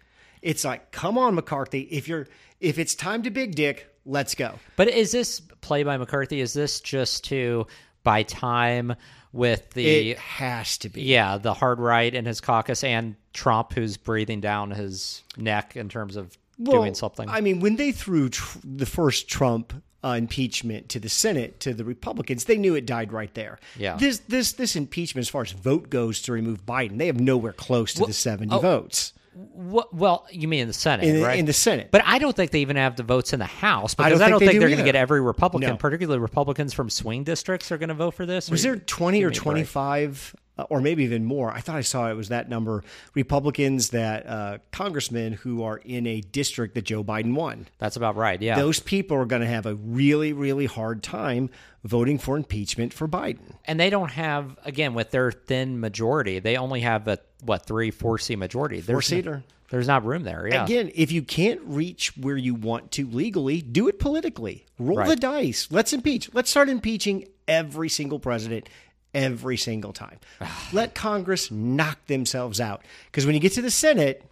It's 0.42 0.64
like, 0.64 0.92
come 0.92 1.18
on, 1.18 1.36
McCarthy. 1.36 1.82
If 1.82 2.08
you're 2.08 2.28
if 2.60 2.80
it's 2.80 2.96
time 2.96 3.24
to 3.24 3.30
big 3.30 3.56
dick, 3.56 3.94
let's 4.06 4.36
go. 4.36 4.60
But 4.78 4.88
is 4.88 5.12
this 5.12 5.42
play 5.62 5.84
by 5.84 5.98
McCarthy? 5.98 6.40
Is 6.40 6.54
this 6.54 6.80
just 6.80 7.26
to 7.26 7.68
buy 8.04 8.24
time 8.24 8.96
with 9.34 9.72
the 9.72 10.12
It 10.12 10.18
has 10.20 10.78
to 10.80 10.90
be. 10.90 11.02
yeah 11.02 11.38
the 11.38 11.54
hard 11.54 11.80
right 11.80 12.14
in 12.14 12.26
his 12.26 12.40
caucus 12.40 12.84
and 12.84 13.16
Trump, 13.34 13.74
who's 13.74 13.98
breathing 13.98 14.40
down 14.42 14.70
his 14.72 15.24
neck 15.38 15.76
in 15.76 15.90
terms 15.90 16.16
of 16.16 16.38
doing 16.72 16.94
something? 16.96 17.28
I 17.30 17.42
mean, 17.42 17.60
when 17.60 17.76
they 17.76 17.92
threw 17.92 18.30
tr- 18.30 18.58
the 18.64 18.86
first 18.86 19.28
Trump 19.28 19.74
uh, 20.04 20.16
impeachment 20.18 20.90
to 20.90 21.00
the 21.00 21.10
Senate 21.10 21.60
to 21.62 21.74
the 21.74 21.86
Republicans, 21.86 22.46
they 22.46 22.58
knew 22.58 22.76
it 22.76 22.86
died 22.86 23.14
right 23.14 23.34
there. 23.34 23.60
Yeah. 23.78 23.96
This 23.98 24.20
this 24.28 24.54
this 24.54 24.76
impeachment, 24.76 25.24
as 25.26 25.30
far 25.30 25.44
as 25.44 25.52
vote 25.52 25.90
goes 25.90 26.22
to 26.24 26.32
remove 26.34 26.66
Biden, 26.66 26.98
they 26.98 27.08
have 27.08 27.20
nowhere 27.20 27.54
close 27.54 27.94
to 27.96 28.06
the 28.06 28.14
seventy 28.14 28.58
votes 28.60 29.14
What, 29.34 29.94
well, 29.94 30.28
you 30.30 30.48
mean 30.48 30.60
in 30.62 30.68
the 30.68 30.74
Senate, 30.74 31.06
in, 31.08 31.22
right? 31.24 31.40
in 31.40 31.46
the 31.46 31.54
Senate. 31.54 31.88
but 31.90 32.04
I 32.06 32.20
don't 32.20 32.36
think 32.36 32.52
they 32.52 32.60
even 32.62 32.76
have 32.76 32.96
the 32.98 33.04
votes 33.04 33.34
in 33.34 33.40
the 33.40 33.46
House 33.46 33.96
because 33.96 34.12
don't 34.20 34.22
I 34.22 34.30
don't 34.30 34.40
think 34.40 34.52
think, 34.52 34.60
they 34.60 34.60
they're 34.60 34.76
going 34.76 34.86
to 34.86 34.86
get 34.86 34.96
every 34.96 35.22
Republican, 35.22 35.70
No. 35.72 35.78
particularly 35.78 36.20
Republicans 36.20 36.74
from 36.74 36.90
swing 36.90 37.24
districts, 37.24 37.72
are 37.72 37.78
going 37.78 37.90
to 37.90 37.96
vote 37.96 38.14
for 38.14 38.26
this. 38.26 38.50
was 38.52 38.62
there 38.62 38.76
twenty 38.76 39.24
or 39.24 39.30
me 39.30 39.32
a 39.32 39.32
break. 39.32 39.42
twenty 39.42 39.64
five? 39.64 40.36
Uh, 40.56 40.66
or 40.70 40.82
maybe 40.82 41.04
even 41.04 41.26
more. 41.26 41.52
I 41.52 41.62
thought 41.62 41.78
I 41.78 41.82
saw 41.82 42.12
it 42.12 42.14
was 42.14 42.30
that 42.30 42.48
number. 42.48 42.84
Republicans 43.16 43.90
that 43.90 44.28
uh, 44.28 44.58
congressmen 44.72 45.34
who 45.34 45.64
are 45.64 45.78
in 45.78 46.06
a 46.06 46.22
district 46.22 46.76
that 46.76 46.84
Joe 46.84 47.04
Biden 47.04 47.34
won. 47.34 47.68
That's 47.80 47.96
about 47.96 48.16
right. 48.16 48.40
Yeah. 48.42 48.56
Those 48.56 48.80
people 48.80 49.18
are 49.18 49.26
going 49.26 49.42
to 49.42 49.48
have 49.48 49.66
a 49.66 49.74
really, 49.76 50.32
really 50.34 50.66
hard 50.68 51.02
time 51.02 51.50
voting 51.84 52.20
for 52.20 52.38
impeachment 52.38 52.94
for 52.94 53.08
Biden. 53.08 53.56
and 53.66 53.80
they 53.80 53.90
don't 53.90 54.12
have 54.12 54.58
again 54.64 54.94
with 54.94 55.10
their 55.12 55.32
thin 55.32 55.80
majority. 55.80 56.38
They 56.40 56.56
only 56.58 56.82
have 56.82 57.08
a 57.08 57.18
what 57.44 57.66
three 57.66 57.90
four 57.92 58.18
seat 58.20 58.36
majority. 58.38 58.80
There's 58.80 58.94
Four-seater. 58.96 59.38
No, 59.38 59.44
there's 59.70 59.88
not 59.88 60.06
room 60.06 60.24
there. 60.24 60.48
Yeah. 60.48 60.64
Again, 60.66 60.92
if 60.94 61.12
you 61.12 61.24
can't 61.24 61.62
reach 61.64 62.16
where 62.16 62.38
you 62.38 62.54
want 62.54 62.92
to 62.92 63.08
legally, 63.08 63.60
do 63.62 63.88
it 63.88 64.00
politically. 64.00 64.66
Roll 64.78 65.00
Right. 65.00 65.10
the 65.10 65.16
dice. 65.16 65.68
Let's 65.72 65.94
impeach. 65.94 66.30
Let's 66.34 66.52
start 66.52 66.70
impeaching 66.70 67.28
every 67.48 67.90
single 67.90 68.20
president 68.20 68.70
every 69.14 69.58
single 69.58 69.94
time. 69.94 70.20
Ah. 70.42 70.70
Let 70.74 70.96
Congress 70.96 71.52
knock 71.52 72.06
themselves 72.08 72.60
out. 72.60 72.84
Because 73.06 73.26
when 73.26 73.36
you 73.36 73.42
get 73.42 73.54
to 73.54 73.62
the 73.62 73.72
Senate, 73.72 74.24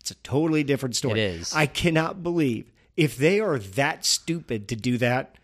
it's 0.00 0.10
a 0.10 0.16
totally 0.16 0.64
different 0.64 0.96
story. 0.96 1.20
It 1.20 1.34
is. 1.40 1.54
I 1.54 1.66
cannot 1.66 2.22
believe 2.22 2.72
if 2.96 3.16
they 3.16 3.40
are 3.40 3.58
that 3.58 4.04
stupid 4.04 4.68
to 4.68 4.76
do 4.76 4.98
that. 4.98 5.36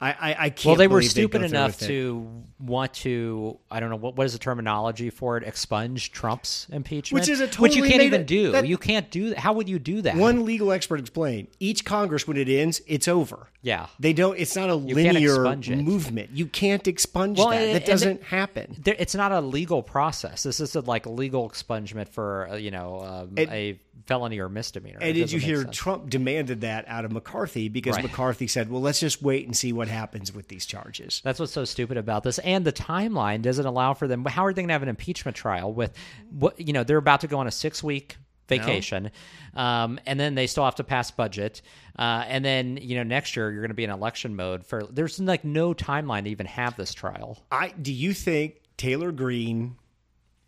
I, 0.00 0.10
I, 0.12 0.36
I 0.46 0.50
can't. 0.50 0.64
well, 0.66 0.76
they 0.76 0.88
were 0.88 1.02
stupid 1.02 1.42
enough 1.42 1.78
to 1.80 2.44
want 2.58 2.94
to. 2.94 3.58
I 3.70 3.80
don't 3.80 3.90
know 3.90 3.96
what 3.96 4.16
what 4.16 4.24
is 4.26 4.32
the 4.32 4.38
terminology 4.38 5.10
for 5.10 5.36
it. 5.36 5.44
Expunge 5.44 6.10
Trump's 6.10 6.66
impeachment, 6.72 7.20
Which 7.20 7.28
is 7.28 7.40
a 7.40 7.46
totally 7.46 7.68
which 7.68 7.76
you 7.76 7.84
can't 7.84 8.02
even 8.02 8.22
it- 8.22 8.26
do. 8.26 8.52
that- 8.52 8.66
you 8.66 8.78
can't 8.78 9.10
do. 9.10 9.34
How 9.34 9.52
would 9.52 9.68
you 9.68 9.78
do 9.78 10.00
that? 10.02 10.16
One 10.16 10.44
legal 10.46 10.72
expert 10.72 11.00
explained 11.00 11.48
each 11.58 11.84
Congress 11.84 12.26
when 12.26 12.38
it 12.38 12.48
ends, 12.48 12.80
it's 12.86 13.08
over. 13.08 13.48
Yeah. 13.62 13.86
They 13.98 14.14
don't. 14.14 14.38
It's 14.38 14.56
not 14.56 14.70
a 14.70 14.72
can't 14.78 14.84
linear 14.94 15.54
movement. 15.82 16.30
You 16.32 16.46
can't 16.46 16.86
expunge 16.88 17.36
Well, 17.38 17.50
that. 17.50 17.60
and- 17.60 17.74
that 17.74 17.84
doesn't 17.84 18.22
happen. 18.22 18.76
there, 18.82 18.96
it's 18.98 19.14
not 19.14 19.32
a 19.32 19.40
legal 19.42 19.82
process. 19.82 20.44
This 20.44 20.60
is 20.60 20.74
a, 20.76 20.80
like 20.80 21.04
legal 21.04 21.48
expungement 21.50 22.08
for 22.08 22.48
uh, 22.50 22.56
you 22.56 22.70
know 22.70 23.00
um, 23.00 23.34
a 23.38 23.78
felony 24.06 24.38
or 24.40 24.48
misdemeanor. 24.48 24.98
And 25.00 25.14
did 25.14 25.30
you 25.30 25.38
hear 25.38 25.62
sense. 25.62 25.76
Trump 25.76 26.10
demanded 26.10 26.62
that 26.62 26.84
out 26.88 27.04
of 27.04 27.12
McCarthy 27.12 27.68
because 27.68 27.96
Right. 27.96 28.04
McCarthy 28.04 28.46
said, 28.46 28.70
"Well, 28.70 28.80
let's 28.80 29.00
just 29.00 29.22
wait 29.22 29.46
and 29.46 29.56
see 29.56 29.72
what 29.72 29.88
happens 29.88 30.32
with 30.32 30.48
these 30.48 30.66
charges." 30.66 31.20
That's 31.22 31.38
what's 31.38 31.52
so 31.52 31.64
stupid 31.64 31.96
about 31.96 32.22
this, 32.22 32.38
and 32.40 32.64
the 32.64 32.72
timeline 32.72 33.42
doesn't 33.42 33.66
allow 33.66 33.94
for 33.94 34.08
them. 34.08 34.24
How 34.24 34.46
are 34.46 34.52
they 34.52 34.62
going 34.62 34.68
to 34.68 34.72
have 34.74 34.82
an 34.82 34.88
impeachment 34.88 35.36
trial 35.36 35.72
with 35.72 35.96
what 36.30 36.60
you 36.60 36.72
know? 36.72 36.82
They're 36.84 36.96
about 36.96 37.20
to 37.20 37.26
go 37.28 37.38
on 37.38 37.46
a 37.46 37.50
six 37.52 37.82
week 37.82 38.16
vacation, 38.48 39.10
um, 39.54 40.00
and 40.06 40.18
then 40.18 40.34
they 40.34 40.48
still 40.48 40.64
have 40.64 40.74
to 40.76 40.84
pass 40.84 41.10
budget, 41.12 41.62
uh, 41.98 42.24
and 42.26 42.44
then 42.44 42.78
you 42.78 42.96
know 42.96 43.04
next 43.04 43.36
year 43.36 43.50
you're 43.52 43.62
going 43.62 43.68
to 43.70 43.74
be 43.74 43.84
in 43.84 43.90
election 43.90 44.34
mode. 44.34 44.66
For 44.66 44.82
there's 44.84 45.20
like 45.20 45.44
no 45.44 45.72
timeline 45.72 46.24
to 46.24 46.30
even 46.30 46.46
have 46.46 46.76
this 46.76 46.92
trial. 46.92 47.38
I 47.52 47.68
do 47.80 47.92
you 47.92 48.12
think 48.12 48.56
Taylor 48.76 49.12
Greene, 49.12 49.76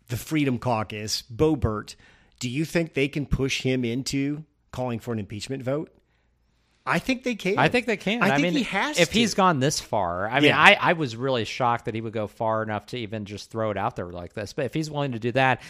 the 0.09 0.17
Freedom 0.17 0.59
Caucus, 0.59 1.21
Boebert, 1.21 1.95
do 2.39 2.49
you 2.49 2.65
think 2.65 2.93
they 2.93 3.07
can 3.07 3.25
push 3.25 3.61
him 3.61 3.85
into 3.85 4.43
calling 4.71 4.99
for 4.99 5.13
an 5.13 5.19
impeachment 5.19 5.63
vote? 5.63 5.89
I 6.85 6.99
think 6.99 7.23
they 7.23 7.35
can. 7.35 7.57
I 7.57 7.69
think 7.69 7.85
they 7.85 7.95
can. 7.95 8.21
I, 8.21 8.31
think 8.31 8.41
mean, 8.41 8.53
he 8.55 8.63
has. 8.63 8.99
if 8.99 9.09
to. 9.09 9.13
he's 9.19 9.33
gone 9.35 9.59
this 9.61 9.79
far, 9.79 10.27
I 10.27 10.41
mean, 10.41 10.49
Yeah. 10.49 10.59
I, 10.59 10.77
I 10.79 10.93
was 10.93 11.15
really 11.15 11.45
shocked 11.45 11.85
that 11.85 11.95
he 11.95 12.01
would 12.01 12.11
go 12.11 12.27
far 12.27 12.61
enough 12.61 12.87
to 12.87 12.97
even 12.97 13.23
just 13.23 13.49
throw 13.49 13.71
it 13.71 13.77
out 13.77 13.95
there 13.95 14.07
like 14.07 14.33
this. 14.33 14.51
But 14.51 14.65
if 14.65 14.73
he's 14.73 14.91
willing 14.91 15.13
to 15.13 15.19
do 15.19 15.31
that, 15.31 15.61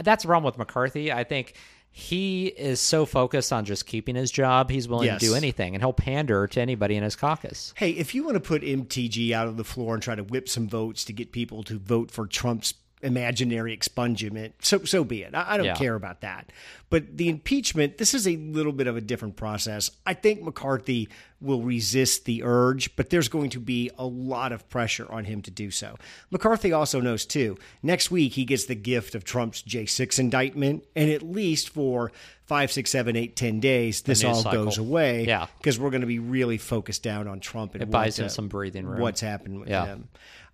that's 0.00 0.24
wrong 0.24 0.44
with 0.44 0.58
McCarthy. 0.58 1.10
I 1.12 1.24
think 1.24 1.54
he 1.90 2.46
is 2.46 2.78
so 2.78 3.04
focused 3.04 3.52
on 3.52 3.64
just 3.64 3.84
keeping 3.84 4.14
his 4.14 4.30
job, 4.30 4.70
he's 4.70 4.86
willing 4.86 5.06
Yes. 5.06 5.18
to 5.20 5.26
do 5.26 5.34
anything, 5.34 5.74
and 5.74 5.82
he'll 5.82 5.92
pander 5.92 6.46
to 6.46 6.60
anybody 6.60 6.94
in 6.94 7.02
his 7.02 7.16
caucus. 7.16 7.74
Hey, 7.76 7.90
if 7.90 8.14
you 8.14 8.22
want 8.22 8.34
to 8.36 8.40
put 8.40 8.62
MTG 8.62 9.32
out 9.32 9.48
on 9.48 9.56
the 9.56 9.64
floor 9.64 9.94
and 9.94 10.02
try 10.02 10.14
to 10.14 10.22
whip 10.22 10.48
some 10.48 10.68
votes 10.68 11.04
to 11.06 11.12
get 11.12 11.32
people 11.32 11.64
to 11.64 11.80
vote 11.80 12.12
for 12.12 12.28
Trump's 12.28 12.74
imaginary 13.02 13.76
expungement, 13.76 14.52
so 14.60 14.84
so 14.84 15.04
be 15.04 15.22
it. 15.22 15.34
I, 15.34 15.54
I 15.54 15.56
don't 15.56 15.66
Yeah. 15.66 15.74
care 15.74 15.94
about 15.94 16.20
that. 16.20 16.50
But 16.90 17.16
the 17.16 17.28
impeachment, 17.28 17.98
this 17.98 18.14
is 18.14 18.26
a 18.26 18.36
little 18.36 18.72
bit 18.72 18.88
of 18.88 18.96
a 18.96 19.00
different 19.00 19.36
process. 19.36 19.92
I 20.04 20.12
think 20.14 20.42
McCarthy 20.42 21.08
will 21.40 21.62
resist 21.62 22.24
the 22.24 22.42
urge, 22.42 22.94
but 22.96 23.10
there's 23.10 23.28
going 23.28 23.50
to 23.50 23.60
be 23.60 23.90
a 23.96 24.04
lot 24.04 24.50
of 24.50 24.68
pressure 24.68 25.10
on 25.10 25.24
him 25.24 25.40
to 25.42 25.52
do 25.52 25.70
so. 25.70 25.96
McCarthy 26.30 26.72
also 26.72 27.00
knows 27.00 27.24
too. 27.24 27.56
Next 27.82 28.10
week 28.10 28.32
he 28.32 28.44
gets 28.44 28.64
the 28.66 28.74
gift 28.74 29.14
of 29.14 29.22
Trump's 29.24 29.62
J6 29.62 30.18
indictment, 30.18 30.84
and 30.96 31.10
at 31.10 31.22
least 31.22 31.68
for 31.70 32.10
five, 32.44 32.72
six, 32.72 32.90
seven, 32.90 33.14
eight, 33.14 33.36
ten 33.36 33.60
days, 33.60 34.02
this 34.02 34.24
all 34.24 34.34
cycle. 34.34 34.64
goes 34.64 34.76
away. 34.78 35.24
Yeah. 35.26 35.46
because 35.58 35.78
we're 35.78 35.90
going 35.90 36.00
to 36.00 36.06
be 36.08 36.18
really 36.18 36.58
focused 36.58 37.04
down 37.04 37.28
on 37.28 37.38
Trump 37.38 37.74
and 37.74 37.82
It 37.84 37.90
buys 37.90 38.18
him 38.18 38.28
some 38.28 38.48
breathing 38.48 38.84
room. 38.84 39.00
What's 39.00 39.20
happened 39.20 39.60
with 39.60 39.68
Yeah. 39.68 39.86
him? 39.86 40.08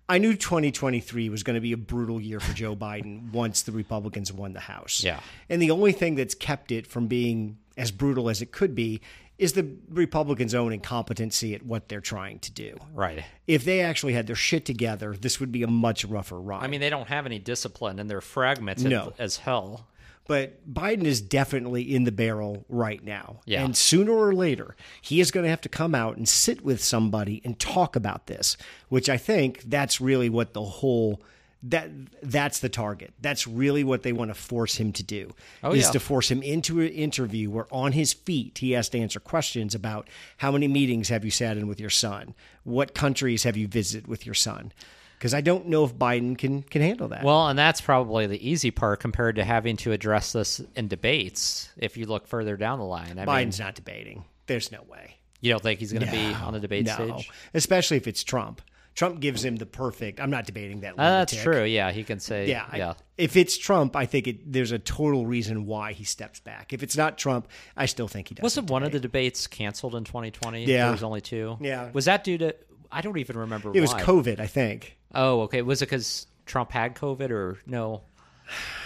I 0.09 0.19
knew 0.19 0.33
2023 0.35 1.29
was 1.29 1.43
going 1.43 1.55
to 1.55 1.61
be 1.61 1.73
a 1.73 1.77
brutal 1.77 2.21
year 2.21 2.39
for 2.39 2.53
Joe 2.53 2.75
Biden 2.75 3.31
once 3.31 3.61
the 3.63 3.71
Republicans 3.73 4.31
won 4.31 4.53
the 4.53 4.61
House. 4.61 5.03
Yeah. 5.03 5.19
And 5.49 5.61
the 5.61 5.71
only 5.71 5.91
thing 5.91 6.15
that's 6.15 6.33
kept 6.35 6.71
it 6.71 6.87
from 6.87 7.07
being 7.07 7.57
as 7.75 7.91
brutal 7.91 8.29
as 8.29 8.41
it 8.41 8.51
could 8.51 8.73
be 8.73 9.01
is 9.37 9.53
the 9.53 9.67
Republicans' 9.89 10.55
own 10.55 10.73
incompetency 10.73 11.53
at 11.53 11.63
what 11.63 11.89
they're 11.89 12.01
trying 12.01 12.39
to 12.39 12.51
do. 12.51 12.75
Right. 12.93 13.23
If 13.45 13.65
they 13.65 13.81
actually 13.81 14.13
had 14.13 14.25
their 14.27 14.35
shit 14.35 14.65
together, 14.65 15.13
this 15.15 15.39
would 15.39 15.51
be 15.51 15.61
a 15.61 15.67
much 15.67 16.05
rougher 16.05 16.39
ride. 16.39 16.63
I 16.63 16.67
mean, 16.67 16.79
they 16.79 16.89
don't 16.89 17.07
have 17.09 17.25
any 17.25 17.37
discipline 17.37 17.99
and 17.99 18.09
they're 18.09 18.21
fragmented 18.21 18.89
No. 18.89 19.13
as 19.19 19.37
hell. 19.37 19.87
But 20.27 20.71
Biden 20.71 21.05
is 21.05 21.21
definitely 21.21 21.83
in 21.83 22.03
the 22.03 22.11
barrel 22.11 22.65
right 22.69 23.03
now. 23.03 23.41
Yeah. 23.45 23.63
And 23.63 23.75
sooner 23.75 24.11
or 24.11 24.33
later, 24.33 24.75
he 25.01 25.19
is 25.19 25.31
going 25.31 25.43
to 25.45 25.49
have 25.49 25.61
to 25.61 25.69
come 25.69 25.95
out 25.95 26.17
and 26.17 26.27
sit 26.27 26.63
with 26.63 26.83
somebody 26.83 27.41
and 27.43 27.59
talk 27.59 27.95
about 27.95 28.27
this, 28.27 28.57
which 28.89 29.09
I 29.09 29.17
think 29.17 29.63
that's 29.63 30.01
really 30.01 30.29
what 30.29 30.53
the 30.53 30.63
whole 30.63 31.21
that 31.63 31.89
that's 32.21 32.59
the 32.59 32.69
target. 32.69 33.13
That's 33.19 33.47
really 33.47 33.83
what 33.83 34.03
they 34.03 34.13
want 34.13 34.29
to 34.29 34.35
force 34.35 34.75
him 34.75 34.91
to 34.93 35.03
do. 35.03 35.33
Oh, 35.63 35.71
is 35.71 35.85
yeah. 35.85 35.91
to 35.91 35.99
force 35.99 36.29
him 36.29 36.43
into 36.43 36.79
an 36.81 36.89
interview 36.89 37.49
where 37.49 37.65
on 37.71 37.93
his 37.93 38.13
feet 38.13 38.59
he 38.59 38.71
has 38.71 38.89
to 38.89 38.99
answer 38.99 39.19
questions 39.19 39.73
about 39.73 40.07
how 40.37 40.51
many 40.51 40.67
meetings 40.67 41.09
have 41.09 41.25
you 41.25 41.31
sat 41.31 41.57
in 41.57 41.67
with 41.67 41.79
your 41.79 41.89
son? 41.89 42.35
What 42.63 42.93
countries 42.93 43.43
have 43.43 43.57
you 43.57 43.67
visited 43.67 44.07
with 44.07 44.25
your 44.25 44.35
son? 44.35 44.71
Because 45.17 45.33
I 45.33 45.41
don't 45.41 45.67
know 45.67 45.83
if 45.83 45.95
Biden 45.95 46.37
can 46.37 46.61
can 46.61 46.81
handle 46.81 47.07
that. 47.09 47.23
Well, 47.23 47.47
and 47.47 47.57
that's 47.57 47.81
probably 47.81 48.27
the 48.27 48.49
easy 48.49 48.69
part 48.71 48.99
compared 48.99 49.37
to 49.37 49.43
having 49.43 49.75
to 49.77 49.91
address 49.91 50.33
this 50.33 50.61
in 50.75 50.87
debates. 50.87 51.69
If 51.77 51.97
you 51.97 52.05
look 52.05 52.27
further 52.27 52.55
down 52.55 52.79
the 52.79 52.85
line, 52.85 53.13
I 53.13 53.25
mean, 53.25 53.25
Biden's 53.25 53.59
not 53.59 53.75
debating. 53.75 54.25
There's 54.45 54.71
no 54.71 54.83
way. 54.83 55.15
you 55.41 55.51
don't 55.51 55.61
think 55.61 55.79
he's 55.79 55.91
going 55.91 56.05
to 56.05 56.11
be 56.11 56.33
on 56.33 56.53
the 56.53 56.59
debate 56.59 56.85
no, 56.85 56.93
stage? 56.93 57.31
especially 57.53 57.97
if 57.97 58.07
it's 58.07 58.23
Trump. 58.23 58.61
Trump 58.97 59.19
gives 59.19 59.45
him 59.45 59.57
the 59.57 59.67
perfect. 59.67 60.19
I'm 60.19 60.31
not 60.31 60.47
debating 60.47 60.79
that. 60.79 60.93
Uh, 60.97 61.19
that's 61.19 61.39
true. 61.39 61.63
Yeah, 61.63 61.91
he 61.91 62.03
can 62.03 62.19
say. 62.19 62.49
Yeah, 62.49 62.65
Yeah, 62.75 62.89
I- 62.89 62.95
if 63.15 63.35
it's 63.37 63.55
Trump, 63.55 63.95
I 63.95 64.07
think 64.07 64.27
it, 64.27 64.51
there's 64.51 64.71
a 64.71 64.79
total 64.79 65.27
reason 65.27 65.67
why 65.67 65.93
he 65.93 66.03
steps 66.03 66.39
back. 66.39 66.73
If 66.73 66.81
it's 66.81 66.97
not 66.97 67.15
Trump, 67.15 67.47
I 67.75 67.85
still 67.85 68.07
think 68.07 68.29
he 68.29 68.35
does. 68.35 68.41
Wasn't 68.41 68.71
one 68.71 68.81
of 68.81 68.91
the 68.91 68.99
debates 68.99 69.45
canceled 69.45 69.93
in 69.93 70.03
2020? 70.03 70.65
Yeah. 70.65 70.85
there 70.85 70.91
was 70.91 71.03
only 71.03 71.21
two. 71.21 71.57
Yeah. 71.61 71.91
was 71.93 72.05
that 72.05 72.23
due 72.23 72.39
to? 72.39 72.55
I 72.91 73.01
don't 73.01 73.17
even 73.17 73.37
remember. 73.37 73.71
It 73.73 73.81
was. 73.81 73.93
COVID, 73.93 74.39
I 74.39 74.47
think. 74.47 74.97
Oh, 75.13 75.41
okay. 75.41 75.61
Was 75.61 75.81
it 75.81 75.85
because 75.85 76.27
Trump 76.45 76.71
had 76.71 76.95
COVID 76.95 77.29
or 77.29 77.57
no? 77.65 78.01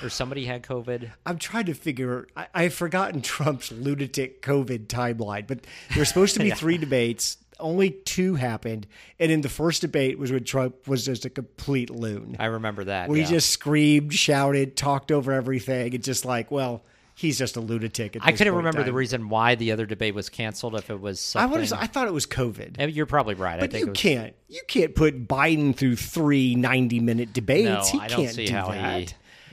Or 0.02 0.10
somebody 0.10 0.46
had 0.46 0.64
COVID? 0.64 1.12
I'm 1.26 1.38
trying 1.38 1.66
to 1.66 1.74
figure. 1.74 2.28
I, 2.36 2.48
I've 2.54 2.74
forgotten 2.74 3.22
Trump's 3.22 3.72
lunatic 3.72 4.42
COVID 4.42 4.88
timeline, 4.88 5.48
but 5.48 5.64
there 5.90 6.00
were 6.00 6.06
supposed 6.06 6.36
to 6.36 6.40
be 6.40 6.52
three 6.52 6.78
debates. 6.78 7.38
Only 7.60 7.92
two 7.92 8.34
happened, 8.34 8.88
and 9.20 9.32
in 9.32 9.42
the 9.42 9.50
first 9.50 9.82
debate 9.82 10.18
was 10.18 10.32
when 10.32 10.44
Trump 10.44 10.88
was 10.88 11.06
just 11.06 11.26
a 11.26 11.30
complete 11.30 11.92
loon. 11.92 12.36
I 12.40 12.46
remember 12.46 12.86
that. 12.86 13.08
where 13.08 13.20
yeah. 13.20 13.26
he 13.26 13.30
just 13.30 13.52
screamed, 13.52 14.16
shouted, 14.16 14.76
talked 14.76 15.12
over 15.12 15.32
everything. 15.32 15.94
It's 15.94 16.08
just 16.08 16.26
like, 16.26 16.50
well, 16.50 16.84
he's 17.22 17.38
just 17.38 17.56
a 17.56 17.62
lunatic. 17.62 18.16
At 18.16 18.24
I 18.26 18.32
couldn't 18.34 18.56
remember 18.56 18.84
the 18.84 18.94
reason 18.94 19.30
why 19.30 19.56
the 19.56 19.72
other 19.72 19.86
debate 19.86 20.14
was 20.16 20.30
canceled. 20.30 20.76
If 20.76 20.90
it 20.90 21.00
was 21.00 21.20
I 21.36 21.42
something, 21.44 21.60
was, 21.62 21.72
I 21.72 21.88
thought 21.88 22.08
it 22.08 22.14
was 22.14 22.26
COVID. 22.26 22.94
You're 22.94 23.06
probably 23.06 23.36
right. 23.36 23.58
I 23.58 23.62
But 23.62 23.72
think 23.72 23.82
you 23.82 23.88
it 23.88 23.90
was, 23.92 24.00
can't 24.00 24.36
you 24.50 24.62
can't 24.68 24.96
put 24.96 25.28
Biden 25.28 25.76
through 25.76 25.96
three 25.96 26.56
90 26.56 27.00
minute 27.00 27.34
debates. 27.34 27.94
No, 27.94 28.00
he 28.00 28.04
I 28.06 28.08
can't 28.10 28.12
don't 28.24 28.28
see 28.34 28.46
do 28.48 28.54
how 28.54 28.72
that. 28.72 29.00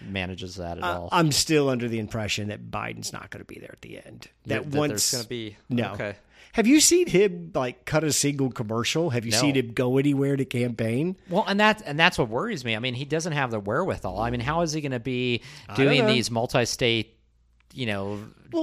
he 0.00 0.08
manages 0.08 0.56
that 0.56 0.78
at 0.78 0.84
Uh, 0.84 0.86
all. 1.00 1.08
I'm 1.12 1.30
still 1.32 1.68
under 1.68 1.88
the 1.88 1.98
impression 1.98 2.48
that 2.48 2.70
Biden's 2.70 3.12
not 3.12 3.30
going 3.30 3.40
to 3.44 3.46
be 3.52 3.60
there 3.60 3.72
at 3.72 3.82
the 3.82 3.98
end. 4.04 4.28
That 4.46 4.70
that 4.70 4.78
once 4.78 4.90
there's 4.90 5.12
going 5.12 5.22
to 5.24 5.28
be 5.28 5.56
no. 5.68 5.92
Okay. 5.92 6.14
Have 6.52 6.66
you 6.66 6.80
seen 6.80 7.06
him 7.06 7.52
like 7.54 7.84
cut 7.84 8.02
a 8.04 8.12
single 8.12 8.50
commercial? 8.50 9.10
Have 9.10 9.24
you 9.26 9.32
No. 9.32 9.38
seen 9.38 9.54
him 9.54 9.72
go 9.74 9.98
anywhere 9.98 10.34
to 10.34 10.44
campaign? 10.46 11.16
Well, 11.28 11.44
and 11.46 11.60
that 11.60 11.82
and 11.84 12.00
that's 12.00 12.18
what 12.18 12.30
worries 12.30 12.64
me. 12.64 12.74
I 12.74 12.78
mean, 12.78 12.94
he 12.94 13.04
doesn't 13.04 13.34
have 13.34 13.50
the 13.50 13.60
wherewithal. 13.60 14.18
I 14.18 14.30
mean, 14.30 14.40
how 14.40 14.62
is 14.62 14.72
he 14.72 14.80
going 14.80 14.92
to 14.92 14.98
be 14.98 15.42
doing 15.76 16.06
these 16.06 16.30
multi-state, 16.30 17.17
you 17.78 17.86
know, 17.86 18.18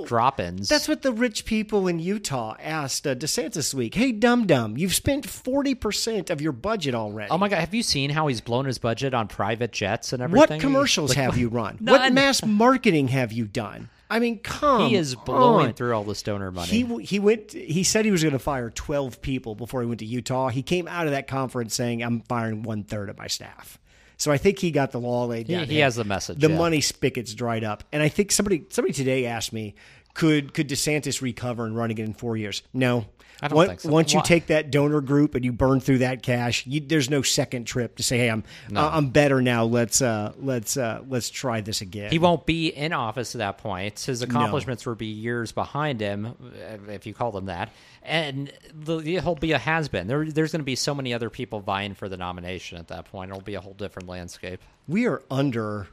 drop-ins? 0.06 0.68
That's 0.68 0.88
what 0.88 1.02
the 1.02 1.12
rich 1.14 1.46
people 1.46 1.88
in 1.88 2.00
Utah 2.00 2.56
asked 2.60 3.08
uh, 3.08 3.16
DeSantis 3.16 3.54
this 3.54 3.74
week. 3.74 3.96
Hey, 3.96 4.12
dum 4.12 4.46
dum, 4.46 4.78
you've 4.78 4.94
spent 4.94 5.26
40% 5.26 6.30
of 6.30 6.42
your 6.42 6.52
budget 6.52 6.96
already. 6.96 7.32
Oh 7.32 7.38
my 7.38 7.50
god! 7.50 7.60
Have 7.60 7.74
you 7.74 7.84
seen 7.84 8.10
how 8.10 8.28
he's 8.28 8.42
blown 8.42 8.66
his 8.66 8.78
budget 8.78 9.14
on 9.14 9.28
private 9.28 9.72
jets 9.72 10.14
and 10.14 10.22
everything? 10.22 10.58
What 10.58 10.62
commercials 10.62 11.10
Like, 11.12 11.18
have 11.18 11.38
you 11.38 11.48
run? 11.62 11.78
What 11.80 12.12
mass 12.14 12.44
marketing 12.46 13.08
have 13.10 13.32
you 13.32 13.46
done? 13.46 13.90
I 14.08 14.20
mean, 14.20 14.38
come 14.40 14.90
He 14.90 14.96
is 14.96 15.16
blowing 15.16 15.68
on. 15.68 15.74
through 15.74 15.94
all 15.96 16.04
the 16.04 16.14
stoner 16.14 16.52
money. 16.52 16.68
He 16.68 17.04
he 17.04 17.20
went. 17.20 17.54
He 17.54 17.84
said 17.84 18.06
he 18.06 18.12
was 18.12 18.22
going 18.22 18.34
to 18.34 18.40
fire 18.40 18.70
twelve 18.70 19.22
people 19.22 19.56
before 19.56 19.82
he 19.82 19.88
went 19.88 20.00
to 20.00 20.06
Utah. 20.06 20.50
He 20.50 20.62
came 20.62 20.88
out 20.88 21.06
of 21.08 21.12
that 21.12 21.28
conference 21.28 21.74
saying, 21.74 22.04
"I'm 22.04 22.22
firing 22.22 22.64
one 22.64 22.84
third 22.84 23.10
of 23.10 23.18
my 23.18 23.28
staff." 23.28 23.80
So 24.18 24.32
I 24.32 24.38
think 24.38 24.60
he 24.60 24.72
got 24.72 24.92
the 24.92 25.00
law 25.00 25.26
laid 25.26 25.48
He- 25.48 25.54
down. 25.54 25.66
he 25.66 25.78
has 25.80 25.96
the 25.96 26.04
message, 26.04 26.40
The 26.40 26.50
yeah. 26.50 26.58
money 26.58 26.82
spigots 26.82 27.34
dried 27.34 27.64
up, 27.64 27.84
and 27.92 28.02
I 28.02 28.10
think 28.10 28.32
somebody 28.32 28.64
somebody 28.70 28.94
today 28.94 29.26
asked 29.26 29.52
me, 29.54 29.76
"Could 30.16 30.54
could 30.56 30.68
DeSantis 30.68 31.22
recover 31.22 31.66
and 31.66 31.78
run 31.78 31.92
again 31.92 32.08
in 32.08 32.14
four 32.14 32.36
years?" 32.36 32.64
No. 32.74 33.06
I 33.42 33.50
don't 33.50 33.58
Once- 33.58 33.68
think 33.68 33.80
so. 33.82 33.90
Once 33.90 34.14
you 34.14 34.20
Why? 34.20 34.24
take 34.24 34.48
that 34.48 34.72
donor 34.72 35.02
group 35.02 35.36
and 35.36 35.44
you 35.44 35.52
burn 35.52 35.82
through 35.82 35.98
that 35.98 36.24
cash, 36.24 36.66
you, 36.66 36.80
there's 36.80 37.10
no 37.10 37.22
second 37.22 37.66
trip 37.66 37.98
to 37.98 38.04
say, 38.04 38.18
"Hey, 38.18 38.30
I'm 38.30 38.46
I'm 38.74 39.10
better 39.10 39.42
now. 39.42 39.66
Let's 39.66 40.02
uh 40.02 40.32
let's 40.38 40.78
uh 40.78 41.02
let's 41.10 41.30
try 41.30 41.60
this 41.60 41.82
again." 41.82 42.12
He 42.12 42.18
won't 42.18 42.46
be 42.46 42.70
in 42.70 42.94
office 42.94 43.36
at 43.36 43.40
that 43.40 43.58
point. 43.58 44.00
His 44.00 44.22
accomplishments 44.22 44.86
will 44.86 44.96
be 44.96 45.08
years 45.08 45.52
behind 45.52 46.00
him, 46.00 46.28
uh, 46.28 46.92
if 46.92 47.06
you 47.06 47.14
call 47.14 47.34
them 47.34 47.48
that, 47.48 47.72
and 48.04 48.54
the, 48.74 49.00
he'll 49.00 49.36
be 49.36 49.52
a 49.52 49.58
has 49.58 49.90
been. 49.90 50.08
There, 50.08 50.26
there's 50.26 50.54
going 50.54 50.62
to 50.62 50.66
be 50.66 50.76
so 50.78 50.96
many 50.96 51.14
other 51.14 51.30
people 51.30 51.60
vying 51.60 51.94
for 51.94 52.08
the 52.08 52.16
nomination 52.18 52.78
at 52.78 52.88
that 52.88 53.04
point. 53.12 53.32
It'll 53.32 53.42
be 53.44 53.56
a 53.56 53.62
whole 53.62 53.74
different 53.74 54.08
landscape. 54.08 54.62
we 54.88 55.08
are 55.08 55.22
under 55.30 55.88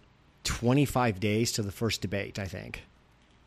25 0.44 1.18
days 1.18 1.50
to 1.52 1.62
the 1.62 1.72
first 1.72 2.00
debate. 2.00 2.38
I 2.38 2.46
think. 2.46 2.84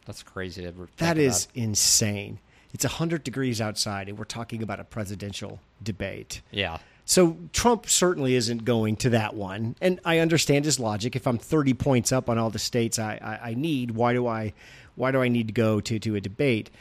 That's 0.06 0.24
crazy. 0.24 0.64
To 0.64 0.74
That 0.98 1.18
is 1.18 1.46
about. 1.46 1.56
insane. 1.56 2.40
It's 2.74 2.84
100 2.84 3.24
degrees 3.24 3.62
outside, 3.62 4.10
and 4.10 4.18
we're 4.18 4.26
talking 4.26 4.62
about 4.62 4.80
a 4.80 4.84
presidential 4.84 5.60
debate. 5.82 6.42
yeah. 6.52 6.78
So 7.08 7.38
Trump 7.54 7.88
certainly 7.88 8.34
isn't 8.34 8.66
going 8.66 8.96
to 8.98 9.12
that 9.12 9.36
one, 9.36 9.76
and 9.80 10.00
I 10.04 10.18
understand 10.18 10.66
his 10.66 10.80
logic. 10.80 11.16
If 11.16 11.28
I'm 11.28 11.38
30 11.38 11.76
points 11.76 12.12
up 12.12 12.32
on 12.32 12.40
all 12.40 12.50
the 12.50 12.58
states 12.58 12.98
I, 12.98 13.20
I, 13.22 13.50
I 13.52 13.54
need, 13.54 13.92
why 13.92 14.14
do 14.14 14.26
I 14.26 14.54
why 14.96 15.12
do 15.12 15.22
I 15.22 15.28
need 15.28 15.46
to 15.48 15.54
go 15.54 15.80
to 15.82 16.00
to 16.00 16.16
a 16.16 16.20
debate? 16.22 16.72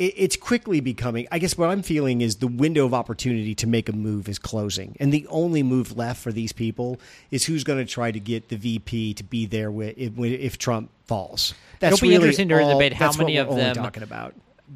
It, 0.00 0.14
it's 0.16 0.36
quickly 0.36 0.80
becoming. 0.80 1.28
I 1.30 1.38
guess 1.38 1.58
what 1.58 1.68
I'm 1.68 1.82
feeling 1.82 2.22
is 2.22 2.36
the 2.36 2.48
window 2.48 2.86
of 2.86 2.94
opportunity 2.94 3.54
to 3.56 3.66
make 3.66 3.88
a 3.88 3.92
move 3.92 4.28
is 4.28 4.38
closing, 4.38 4.96
and 4.98 5.12
the 5.12 5.26
only 5.28 5.62
move 5.62 5.96
left 5.96 6.22
for 6.22 6.32
these 6.32 6.52
people 6.52 6.98
is 7.30 7.44
who's 7.44 7.62
going 7.62 7.78
to 7.78 7.84
try 7.84 8.10
to 8.10 8.18
get 8.18 8.48
the 8.48 8.56
VP 8.56 9.14
to 9.14 9.24
be 9.24 9.46
there 9.46 9.70
with, 9.70 9.96
if, 9.98 10.18
if 10.18 10.58
Trump 10.58 10.90
falls. 11.04 11.54
That's 11.78 11.94
It'll 11.94 12.02
be 12.02 12.08
really 12.08 12.14
interesting 12.22 12.48
during 12.48 12.66
the 12.66 12.74
debate 12.74 12.94
how 12.94 13.12
many 13.12 13.36
of 13.36 13.54
them 13.54 13.76
talking 13.76 14.02
about. 14.02 14.34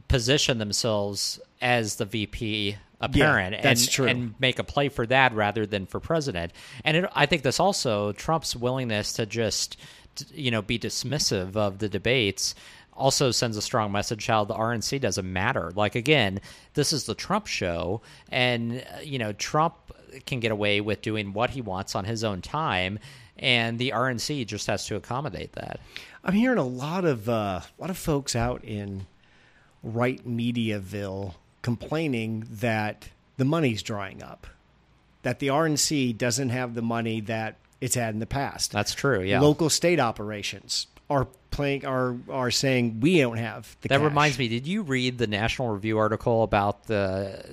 position 0.09 0.59
themselves 0.59 1.41
as 1.61 1.97
the 1.97 2.05
VP 2.05 2.77
apparent 3.01 3.63
that's 3.63 3.85
and, 3.85 3.91
true. 3.91 4.07
and 4.07 4.35
make 4.39 4.59
a 4.59 4.65
play 4.65 4.89
for 4.89 5.07
that 5.07 5.33
rather 5.35 5.67
than 5.67 5.87
for 5.87 6.01
president. 6.01 6.53
And 6.85 6.97
it, 6.99 7.11
I 7.15 7.27
think 7.27 7.43
this 7.43 7.61
also 7.61 8.13
Trump's 8.13 8.57
willingness 8.57 9.15
to 9.15 9.27
just 9.27 9.77
you 10.33 10.51
know 10.51 10.63
be 10.63 10.79
dismissive 10.79 11.57
of 11.57 11.79
the 11.79 11.89
debates 11.89 12.55
also 12.97 13.31
sends 13.31 13.57
a 13.57 13.63
strong 13.63 13.93
message 13.93 14.27
how 14.27 14.45
the 14.45 14.55
RNC 14.55 15.01
doesn't 15.01 15.31
matter. 15.31 15.73
Like 15.75 15.95
again, 15.95 16.41
this 16.75 16.93
is 16.93 17.05
the 17.05 17.15
Trump 17.15 17.47
show 17.47 18.03
and 18.31 18.85
uh, 18.95 19.01
you 19.01 19.19
know 19.19 19.33
Trump 19.33 19.75
can 20.27 20.41
get 20.41 20.53
away 20.53 20.81
with 20.81 21.03
doing 21.03 21.33
what 21.33 21.51
he 21.51 21.61
wants 21.61 21.95
on 21.95 22.05
his 22.05 22.23
own 22.23 22.41
time 22.41 22.99
and 23.39 23.79
the 23.79 23.91
RNC 23.91 24.47
just 24.47 24.67
has 24.69 24.87
to 24.87 24.97
accommodate 24.97 25.53
that. 25.53 25.81
I'm 26.23 26.35
hearing 26.35 26.59
a 26.59 26.67
lot 26.67 27.05
of 27.05 27.29
uh, 27.29 27.61
a 27.61 27.65
lot 27.79 27.91
of 27.91 27.99
folks 27.99 28.37
out 28.37 28.65
in 28.65 29.07
right 29.83 30.27
mediaville 30.27 31.35
complaining 31.63 32.47
that 32.51 33.09
the 33.37 33.45
money's 33.45 33.83
drying 33.83 34.23
up, 34.23 34.47
that 35.23 35.39
the 35.41 35.49
RNC 35.49 36.17
doesn't 36.17 36.51
have 36.51 36.75
the 36.75 36.83
money 36.83 37.21
that 37.23 37.57
it's 37.81 37.95
had 37.95 38.15
in 38.15 38.21
the 38.21 38.27
past. 38.27 38.71
That's 38.71 38.95
true, 38.95 39.21
yeah. 39.23 39.41
Local 39.41 39.69
state 39.69 40.01
operations 40.01 40.87
are 41.11 41.27
playing 41.51 41.85
are 41.87 42.17
are 42.31 42.51
saying 42.51 43.01
we 43.01 43.19
don't 43.21 43.37
have 43.37 43.77
the. 43.83 43.89
That 43.89 43.99
cash. 43.99 44.05
reminds 44.05 44.39
me. 44.39 44.49
Did 44.49 44.67
you 44.67 44.83
read 44.83 45.19
the 45.19 45.27
National 45.27 45.69
Review 45.69 45.99
article 45.99 46.43
about 46.43 46.87
the 46.87 47.45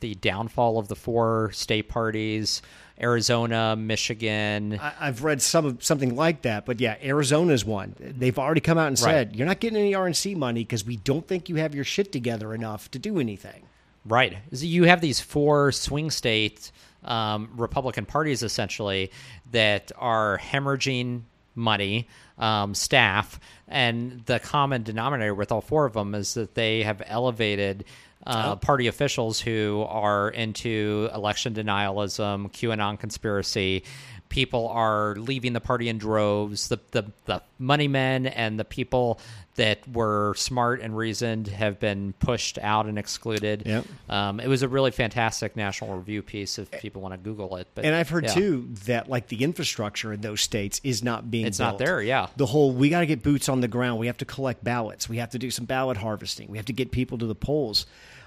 the 0.00 0.14
downfall 0.16 0.78
of 0.78 0.88
the 0.88 0.96
four 0.96 1.50
state 1.52 1.88
parties? 1.88 2.62
Arizona, 3.02 3.76
Michigan. 3.76 4.78
I, 4.78 4.92
I've 5.00 5.24
read 5.24 5.40
some 5.40 5.64
of 5.64 5.82
something 5.82 6.16
like 6.16 6.42
that, 6.42 6.66
but 6.66 6.80
yeah, 6.80 6.96
Arizona's 7.02 7.64
one. 7.64 7.96
They've 7.98 8.38
already 8.38 8.60
come 8.60 8.76
out 8.76 8.88
and 8.88 8.98
said 8.98 9.28
Right. 9.28 9.36
you're 9.36 9.46
not 9.46 9.58
getting 9.58 9.78
any 9.78 9.92
RNC 9.92 10.36
money 10.36 10.64
because 10.64 10.84
we 10.84 10.98
don't 10.98 11.26
think 11.26 11.48
you 11.48 11.56
have 11.56 11.74
your 11.74 11.84
shit 11.84 12.12
together 12.12 12.52
enough 12.52 12.90
to 12.90 12.98
do 12.98 13.18
anything. 13.18 13.62
Right. 14.04 14.36
So 14.52 14.66
you 14.66 14.84
have 14.84 15.00
these 15.00 15.18
four 15.18 15.72
swing 15.72 16.10
state 16.10 16.72
um, 17.02 17.48
Republican 17.56 18.04
parties 18.04 18.42
essentially 18.42 19.10
that 19.50 19.92
are 19.96 20.38
hemorrhaging 20.38 21.22
money, 21.60 22.08
um, 22.38 22.74
staff, 22.74 23.38
and 23.68 24.24
the 24.26 24.40
common 24.40 24.82
denominator 24.82 25.34
with 25.34 25.52
all 25.52 25.60
four 25.60 25.84
of 25.86 25.92
them 25.92 26.14
is 26.14 26.34
that 26.34 26.54
they 26.54 26.82
have 26.82 27.02
elevated 27.06 27.84
uh, 28.26 28.56
party 28.56 28.86
officials 28.86 29.40
who 29.40 29.84
are 29.88 30.28
into 30.28 31.08
election 31.14 31.54
denialism, 31.54 32.50
QAnon 32.52 32.98
conspiracy. 32.98 33.84
People 34.30 34.68
are 34.68 35.16
leaving 35.16 35.52
the 35.52 35.60
party 35.60 35.88
in 35.88 35.98
droves. 35.98 36.68
The 36.68 36.80
the 36.92 37.04
the 37.26 37.42
money 37.58 37.88
men 37.88 38.26
and 38.26 38.58
the 38.58 38.64
people 38.64 39.20
that 39.56 39.86
were 39.92 40.32
smart 40.36 40.80
and 40.80 40.96
reasoned 40.96 41.48
have 41.48 41.78
been 41.78 42.14
pushed 42.14 42.56
out 42.58 42.86
and 42.86 42.98
excluded. 42.98 43.64
Yep. 43.66 43.84
Um, 44.08 44.40
it 44.40 44.48
was 44.48 44.62
a 44.62 44.68
really 44.68 44.90
fantastic 44.90 45.54
National 45.54 45.94
Review 45.96 46.22
piece 46.22 46.58
if 46.58 46.70
people 46.70 47.02
want 47.02 47.12
to 47.12 47.18
Google 47.18 47.56
it. 47.56 47.68
But 47.74 47.84
And 47.84 47.94
I've 47.94 48.08
heard 48.08 48.24
yeah. 48.24 48.34
too 48.34 48.68
that 48.86 49.10
like 49.10 49.26
the 49.28 49.44
infrastructure 49.44 50.14
in 50.14 50.22
those 50.22 50.40
states 50.40 50.80
is 50.82 51.02
not 51.02 51.30
being 51.30 51.44
It's 51.44 51.58
not 51.58 51.76
there, 51.76 52.00
yeah. 52.00 52.28
The 52.36 52.46
whole 52.46 52.72
we 52.72 52.88
got 52.88 53.00
to 53.00 53.06
get 53.06 53.22
boots 53.22 53.50
on 53.50 53.60
the 53.60 53.68
ground. 53.68 53.98
We 53.98 54.06
have 54.06 54.18
to 54.18 54.24
collect 54.24 54.64
ballots. 54.64 55.08
We 55.08 55.18
have 55.18 55.30
to 55.30 55.38
do 55.38 55.50
some 55.50 55.66
ballot 55.66 55.98
harvesting. 55.98 56.48
We 56.48 56.56
have 56.56 56.66
to 56.66 56.72
get 56.72 56.90
people 56.90 57.18
to 57.18 57.26
the 57.26 57.34
polls. 57.34 57.84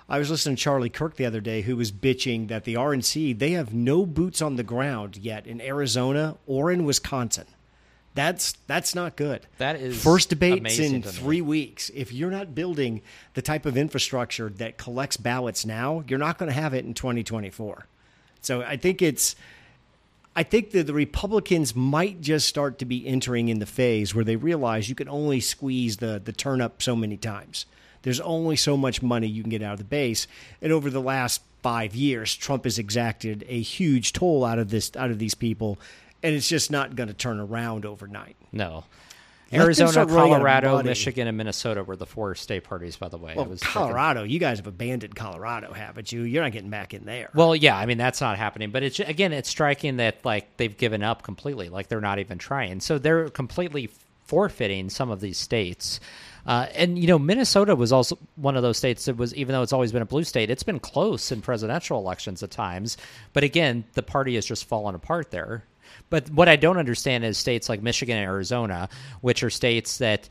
I 0.10 0.20
was 0.20 0.30
listening 0.30 0.56
to 0.56 0.62
Charlie 0.62 0.89
Kirk 0.89 1.16
the 1.16 1.26
other 1.26 1.41
day 1.41 1.62
who 1.62 1.76
was 1.76 1.91
bitching 1.91 2.47
that 2.49 2.66
the 2.66 2.76
RNC 2.76 3.38
they 3.39 3.51
have 3.51 3.74
no 3.74 4.06
boots 4.06 4.41
on 4.41 4.56
the 4.56 4.64
ground 4.64 5.18
yet 5.18 5.47
in 5.47 5.62
Arizona 5.62 6.38
or 6.45 6.72
in 6.72 6.86
Wisconsin. 6.86 7.45
That's 8.16 8.54
that's 8.68 8.93
not 8.93 9.16
good. 9.16 9.47
That 9.58 9.76
is 9.78 10.01
first 10.01 10.30
debates 10.30 10.78
in 10.78 11.01
three 11.01 11.41
weeks. 11.41 11.89
If 11.95 12.14
you're 12.14 12.30
not 12.30 12.54
building 12.54 13.01
the 13.34 13.41
type 13.41 13.66
of 13.66 13.76
infrastructure 13.76 14.49
that 14.49 14.78
collects 14.78 15.18
ballots 15.18 15.66
now, 15.66 16.04
you're 16.08 16.20
not 16.20 16.38
going 16.38 16.49
to 16.49 16.60
have 16.60 16.74
it 16.74 16.86
in 16.86 16.93
2024. 16.93 17.88
So 18.41 18.62
I 18.62 18.78
think 18.78 19.01
it's 19.01 19.36
I 20.36 20.43
think 20.43 20.72
that 20.72 20.86
the 20.86 20.93
Republicans 20.93 21.76
might 21.76 22.22
just 22.22 22.47
start 22.47 22.78
to 22.80 22.86
be 22.86 23.08
entering 23.08 23.49
in 23.49 23.60
the 23.60 23.66
phase 23.66 24.14
where 24.14 24.26
they 24.26 24.36
realize 24.36 24.89
you 24.89 24.95
can 24.95 25.10
only 25.10 25.39
squeeze 25.39 25.97
the 25.97 26.22
the 26.24 26.34
turnip 26.34 26.84
so 26.84 26.95
many 26.95 27.18
times. 27.18 27.66
There's 28.04 28.20
only 28.20 28.56
so 28.56 28.78
much 28.78 29.01
money 29.01 29.28
you 29.28 29.41
can 29.41 29.49
get 29.49 29.64
out 29.64 29.74
of 29.74 29.80
the 29.80 29.86
base, 29.86 30.28
and 30.62 30.72
over 30.72 30.89
the 30.89 31.01
last 31.01 31.41
five 31.62 31.95
years, 31.95 32.36
Trump 32.36 32.66
has 32.66 32.78
exacted 32.78 33.43
a 33.47 33.60
huge 33.62 34.14
toll 34.14 34.43
out 34.45 34.60
of 34.60 34.70
this 34.70 34.91
out 34.95 35.10
of 35.12 35.20
these 35.20 35.34
people, 35.36 35.80
and 36.22 36.36
it's 36.36 36.47
just 36.49 36.70
not 36.72 36.95
going 36.95 37.08
to 37.08 37.14
turn 37.16 37.39
around 37.39 37.86
overnight. 37.86 38.36
No. 38.51 38.84
Arizona, 39.51 39.91
start 39.91 40.10
running 40.10 40.34
out 40.34 40.38
of 40.41 40.47
Colorado. 40.64 40.82
Michigan, 40.84 41.28
and 41.28 41.38
Minnesota 41.38 41.84
were 41.84 41.95
the 41.95 42.08
four 42.08 42.34
state 42.34 42.64
parties, 42.64 42.95
by 42.95 43.08
the 43.08 43.20
way. 43.20 43.34
Well, 43.36 43.45
It 43.45 43.49
was 43.51 43.62
freaking- 43.62 43.74
Colorado, 43.74 44.24
you 44.24 44.39
guys 44.39 44.58
have 44.58 44.66
abandoned 44.66 45.16
Colorado, 45.16 45.72
haven't 45.74 46.12
you? 46.12 46.24
You're 46.24 46.41
not 46.41 46.54
getting 46.54 46.72
back 46.72 46.95
in 46.95 47.06
there. 47.06 47.30
Well, 47.36 47.56
yeah, 47.56 47.78
I 47.78 47.86
mean 47.86 47.99
that's 47.99 48.20
not 48.20 48.38
happening, 48.39 48.72
but 48.72 48.82
it's 48.82 48.99
again, 48.99 49.32
it's 49.32 49.47
striking 49.49 49.97
that 49.97 50.26
like 50.26 50.58
they've 50.58 50.76
given 50.76 51.04
up 51.04 51.22
completely, 51.22 51.70
like 51.70 51.88
they're 51.88 52.01
not 52.01 52.18
even 52.20 52.39
trying. 52.39 52.80
So 52.80 52.97
they're 52.97 53.30
completely 53.30 53.91
forfeiting 54.26 54.89
some 54.89 55.12
of 55.12 55.22
these 55.22 55.38
states. 55.38 55.99
Uh, 56.46 56.68
and 56.76 56.98
you 56.98 57.08
know, 57.08 57.20
Minnesota 57.20 57.76
was 57.76 57.91
also 57.91 58.18
one 58.36 58.56
of 58.56 58.64
those 58.64 58.78
states 58.78 59.06
that 59.06 59.18
was, 59.18 59.34
even 59.36 59.54
though 59.54 59.62
it's 59.62 59.74
always 59.74 59.91
been 59.91 60.02
a 60.02 60.06
blue 60.06 60.24
state, 60.24 60.50
it's 60.50 60.64
been 60.64 60.80
close 60.80 61.32
in 61.32 61.41
presidential 61.41 61.98
elections 61.98 62.44
at 62.44 62.52
times. 62.52 62.98
But 63.32 63.44
again, 63.44 63.86
the 63.94 64.04
party 64.04 64.36
has 64.36 64.46
just 64.46 64.66
fallen 64.66 64.96
apart 64.96 65.32
there. 65.32 65.64
But 66.10 66.30
what 66.30 66.50
I 66.50 66.56
don't 66.56 66.78
understand 66.78 67.24
is 67.24 67.38
states 67.38 67.70
like 67.70 67.82
Michigan 67.82 68.18
and 68.18 68.26
Arizona, 68.26 68.89
which 69.22 69.44
are 69.44 69.50
states 69.50 70.00
that 70.00 70.28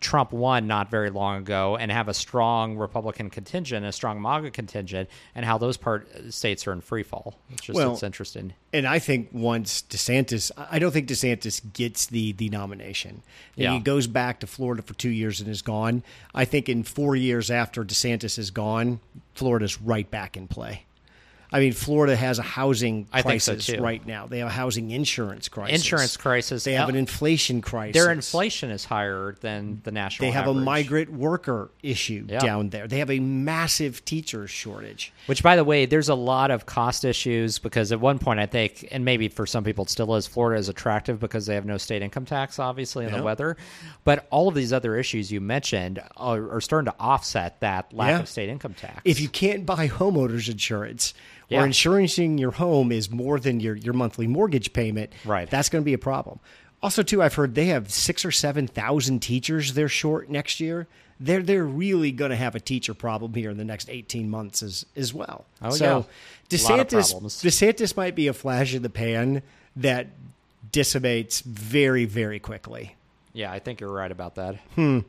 Trump 0.00 0.32
won 0.32 0.66
not 0.66 0.90
very 0.90 1.10
long 1.10 1.36
ago 1.36 1.76
and 1.76 1.92
have 1.92 2.08
a 2.08 2.14
strong 2.14 2.76
Republican 2.76 3.28
contingent, 3.28 3.84
a 3.84 3.92
strong 3.92 4.20
MAGA 4.20 4.52
contingent, 4.52 5.10
and 5.34 5.44
how 5.44 5.58
those 5.58 5.76
part 5.76 6.08
states 6.32 6.66
are 6.66 6.72
in 6.72 6.80
free 6.80 7.02
fall. 7.02 7.38
It's 7.50 7.62
just 7.62 7.76
Well, 7.76 7.92
it's 7.92 8.02
interesting. 8.02 8.54
And 8.72 8.86
I 8.86 8.98
think 8.98 9.28
once 9.32 9.82
DeSantis, 9.82 10.50
I 10.56 10.78
don't 10.78 10.92
think 10.92 11.08
DeSantis 11.08 11.60
gets 11.72 12.06
the 12.06 12.32
the 12.32 12.48
nomination. 12.48 13.22
And 13.56 13.64
Yeah. 13.64 13.72
He 13.74 13.80
goes 13.80 14.06
back 14.06 14.40
to 14.40 14.46
Florida 14.46 14.82
for 14.82 14.94
two 14.94 15.10
years 15.10 15.40
and 15.40 15.48
is 15.48 15.62
gone. 15.62 16.02
I 16.34 16.44
think 16.46 16.68
in 16.68 16.82
four 16.82 17.14
years 17.14 17.50
after 17.50 17.84
DeSantis 17.84 18.38
is 18.38 18.50
gone, 18.50 19.00
Florida's 19.34 19.80
right 19.82 20.10
back 20.10 20.36
in 20.36 20.48
play. 20.48 20.84
I 21.52 21.58
mean, 21.60 21.72
Florida 21.72 22.14
has 22.16 22.38
a 22.38 22.42
housing 22.42 23.06
think 23.06 23.40
so, 23.40 23.52
crisis 23.54 23.78
right 23.78 24.06
now. 24.06 24.26
They 24.26 24.38
have 24.38 24.48
a 24.48 24.52
housing 24.52 24.90
insurance 24.90 25.48
crisis. 25.48 25.76
Insurance 25.80 26.16
crisis. 26.16 26.64
They 26.64 26.74
have 26.74 26.88
an 26.88 26.94
inflation 26.96 27.60
crisis. 27.60 28.00
Their 28.00 28.12
inflation 28.12 28.70
is 28.70 28.84
higher 28.84 29.34
than 29.40 29.80
the 29.84 29.90
national. 29.90 30.28
They 30.28 30.32
have 30.32 30.46
a 30.46 30.54
migrant 30.54 31.10
worker 31.12 31.70
issue 31.82 32.26
Yeah. 32.28 32.38
down 32.38 32.68
there. 32.70 32.86
They 32.86 32.98
have 32.98 33.10
a 33.10 33.18
massive 33.20 34.04
teacher 34.04 34.46
shortage. 34.46 35.12
Which, 35.26 35.42
by 35.42 35.56
the 35.56 35.64
way, 35.64 35.86
there's 35.86 36.08
a 36.08 36.14
lot 36.14 36.50
of 36.50 36.66
cost 36.66 37.04
issues 37.04 37.58
because 37.58 37.90
at 37.92 38.00
one 38.00 38.18
point 38.18 38.38
I 38.40 38.46
think, 38.46 38.86
and 38.92 39.04
maybe 39.04 39.28
for 39.28 39.46
some 39.46 39.64
people 39.64 39.84
it 39.84 39.90
still 39.90 40.14
is, 40.14 40.26
Florida 40.26 40.58
is 40.60 40.68
attractive 40.68 41.18
because 41.18 41.46
they 41.46 41.54
have 41.54 41.66
no 41.66 41.78
state 41.78 42.02
income 42.02 42.24
tax, 42.26 42.58
obviously, 42.58 43.04
and 43.04 43.12
Yeah. 43.12 43.18
the 43.18 43.24
weather. 43.24 43.56
But 44.04 44.26
all 44.30 44.48
of 44.48 44.54
these 44.54 44.72
other 44.72 44.96
issues 44.96 45.32
you 45.32 45.40
mentioned 45.40 46.00
are, 46.16 46.50
are 46.56 46.60
starting 46.60 46.92
to 46.92 46.98
offset 47.00 47.60
that 47.60 47.92
lack 47.92 48.10
Yeah. 48.10 48.20
of 48.20 48.28
state 48.28 48.48
income 48.48 48.74
tax. 48.74 49.00
if 49.04 49.20
you 49.20 49.28
can't 49.28 49.66
buy 49.66 49.88
homeowners 49.88 50.48
insurance 50.48 51.14
Yeah. 51.50 51.62
or 51.62 51.66
insuring 51.66 52.38
your 52.38 52.52
home 52.52 52.90
is 52.92 53.10
more 53.10 53.38
than 53.38 53.60
your, 53.60 53.74
your 53.76 53.92
monthly 53.92 54.26
mortgage 54.26 54.72
payment, 54.72 55.12
Right. 55.26 55.50
that's 55.50 55.68
going 55.68 55.82
to 55.82 55.84
be 55.84 55.92
a 55.92 55.98
problem. 55.98 56.38
Also, 56.82 57.02
too, 57.02 57.22
I've 57.22 57.34
heard 57.34 57.54
they 57.54 57.66
have 57.66 57.90
six 57.90 58.24
or 58.24 58.30
seven 58.30 58.66
thousand 58.66 59.20
teachers 59.20 59.74
they're 59.74 59.88
short 59.88 60.30
next 60.30 60.60
year. 60.60 60.86
They're 61.22 61.42
they're 61.42 61.66
really 61.66 62.10
going 62.12 62.30
to 62.30 62.36
have 62.36 62.54
a 62.54 62.60
teacher 62.60 62.94
problem 62.94 63.34
here 63.34 63.50
in 63.50 63.58
the 63.58 63.64
next 63.66 63.90
eighteen 63.90 64.30
months 64.30 64.62
as 64.62 64.86
as 64.96 65.12
well. 65.12 65.44
Oh, 65.60 65.68
so 65.70 65.84
yeah. 65.84 65.90
A 65.92 65.96
lot 66.70 66.80
of 66.80 66.88
DeSantis. 66.88 67.14
DeSantis 67.44 67.96
might 67.96 68.14
be 68.14 68.28
a 68.28 68.32
flash 68.32 68.72
in 68.74 68.80
the 68.82 68.88
pan 68.88 69.42
that 69.76 70.06
dissipates 70.72 71.40
very 71.40 72.04
very 72.04 72.38
quickly. 72.38 72.96
yeah, 73.32 73.52
I 73.52 73.58
think 73.58 73.80
you're 73.80 73.92
right 73.92 74.10
about 74.10 74.36
that. 74.36 74.56
Hmm. 74.74 75.00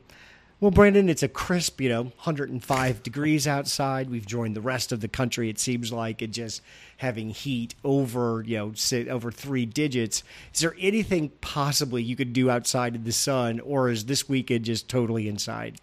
Well, 0.62 0.70
Brandon, 0.70 1.08
it's 1.08 1.24
a 1.24 1.28
crisp, 1.28 1.80
you 1.80 1.88
know, 1.88 2.02
105 2.02 3.02
degrees 3.02 3.48
outside. 3.48 4.08
We've 4.08 4.24
joined 4.24 4.54
the 4.54 4.60
rest 4.60 4.92
of 4.92 5.00
the 5.00 5.08
country. 5.08 5.48
It 5.48 5.58
seems 5.58 5.92
like 5.92 6.22
and 6.22 6.32
just 6.32 6.62
having 6.98 7.30
heat 7.30 7.74
over, 7.82 8.44
you 8.46 8.58
know, 8.58 8.72
say, 8.74 9.08
over 9.08 9.32
three 9.32 9.66
digits. 9.66 10.22
Is 10.54 10.60
there 10.60 10.76
anything 10.78 11.30
possibly 11.40 12.00
you 12.04 12.14
could 12.14 12.32
do 12.32 12.48
outside 12.48 12.94
in 12.94 13.02
the 13.02 13.10
sun, 13.10 13.58
or 13.58 13.88
is 13.90 14.04
this 14.04 14.28
weekend 14.28 14.64
just 14.64 14.88
totally 14.88 15.26
inside? 15.26 15.80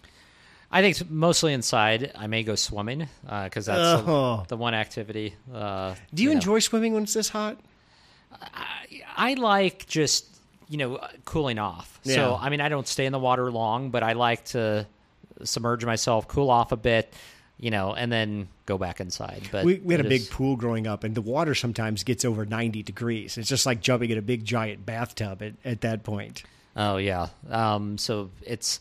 I 0.72 0.82
think 0.82 0.92
it's 0.98 1.10
mostly 1.10 1.52
inside. 1.52 2.14
I 2.16 2.28
may 2.28 2.44
go 2.44 2.56
swimming 2.56 3.10
because 3.24 3.66
that's 3.66 4.02
the- 4.02 4.10
Oh. 4.10 4.46
the, 4.48 4.56
one 4.56 4.74
activity. 4.76 5.34
Uh, 5.54 5.96
Do 6.14 6.24
you 6.24 6.30
know. 6.30 6.36
enjoy 6.36 6.60
swimming 6.60 6.94
when 6.94 7.04
it's 7.04 7.16
this 7.16 7.28
hot? 7.28 7.58
I 9.18 9.34
like 9.34 9.88
just 9.88 10.29
you 10.70 10.78
know 10.78 11.00
cooling 11.26 11.60
off. 11.60 12.00
Yeah. 12.04 12.16
So 12.16 12.38
I 12.40 12.50
mean, 12.50 12.62
I 12.62 12.70
don't 12.70 12.88
stay 12.88 13.06
in 13.06 13.12
the 13.12 13.20
water 13.20 13.52
long, 13.52 13.90
but 13.90 14.04
I 14.04 14.14
like 14.14 14.46
to 14.46 14.86
submerge 15.44 15.84
myself, 15.86 16.28
cool 16.28 16.50
off 16.50 16.72
a 16.72 16.78
bit, 16.78 17.14
you 17.60 17.72
know, 17.72 17.94
and 17.94 18.12
then 18.12 18.48
go 18.66 18.78
back 18.78 19.00
inside. 19.00 19.44
But 19.52 19.66
We, 19.66 19.76
we 19.80 19.94
had 19.94 20.06
a 20.06 20.10
big 20.10 20.22
is- 20.22 20.30
pool 20.30 20.56
growing 20.56 20.86
up, 20.88 21.04
and 21.04 21.16
the 21.16 21.22
water 21.22 21.56
sometimes 21.56 22.04
gets 22.04 22.24
over 22.26 22.46
90 22.46 22.84
degrees. 22.84 23.38
It's 23.38 23.50
just 23.50 23.66
like 23.66 23.82
jumping 23.82 24.10
in 24.12 24.18
a 24.18 24.22
big 24.22 24.46
giant 24.46 24.86
bathtub 24.86 25.42
at, 25.42 25.54
at 25.66 25.82
that 25.82 26.04
point. 26.04 26.44
Oh 26.76 26.98
yeah. 26.98 27.28
Um, 27.50 27.98
so 27.98 28.30
it's. 28.44 28.80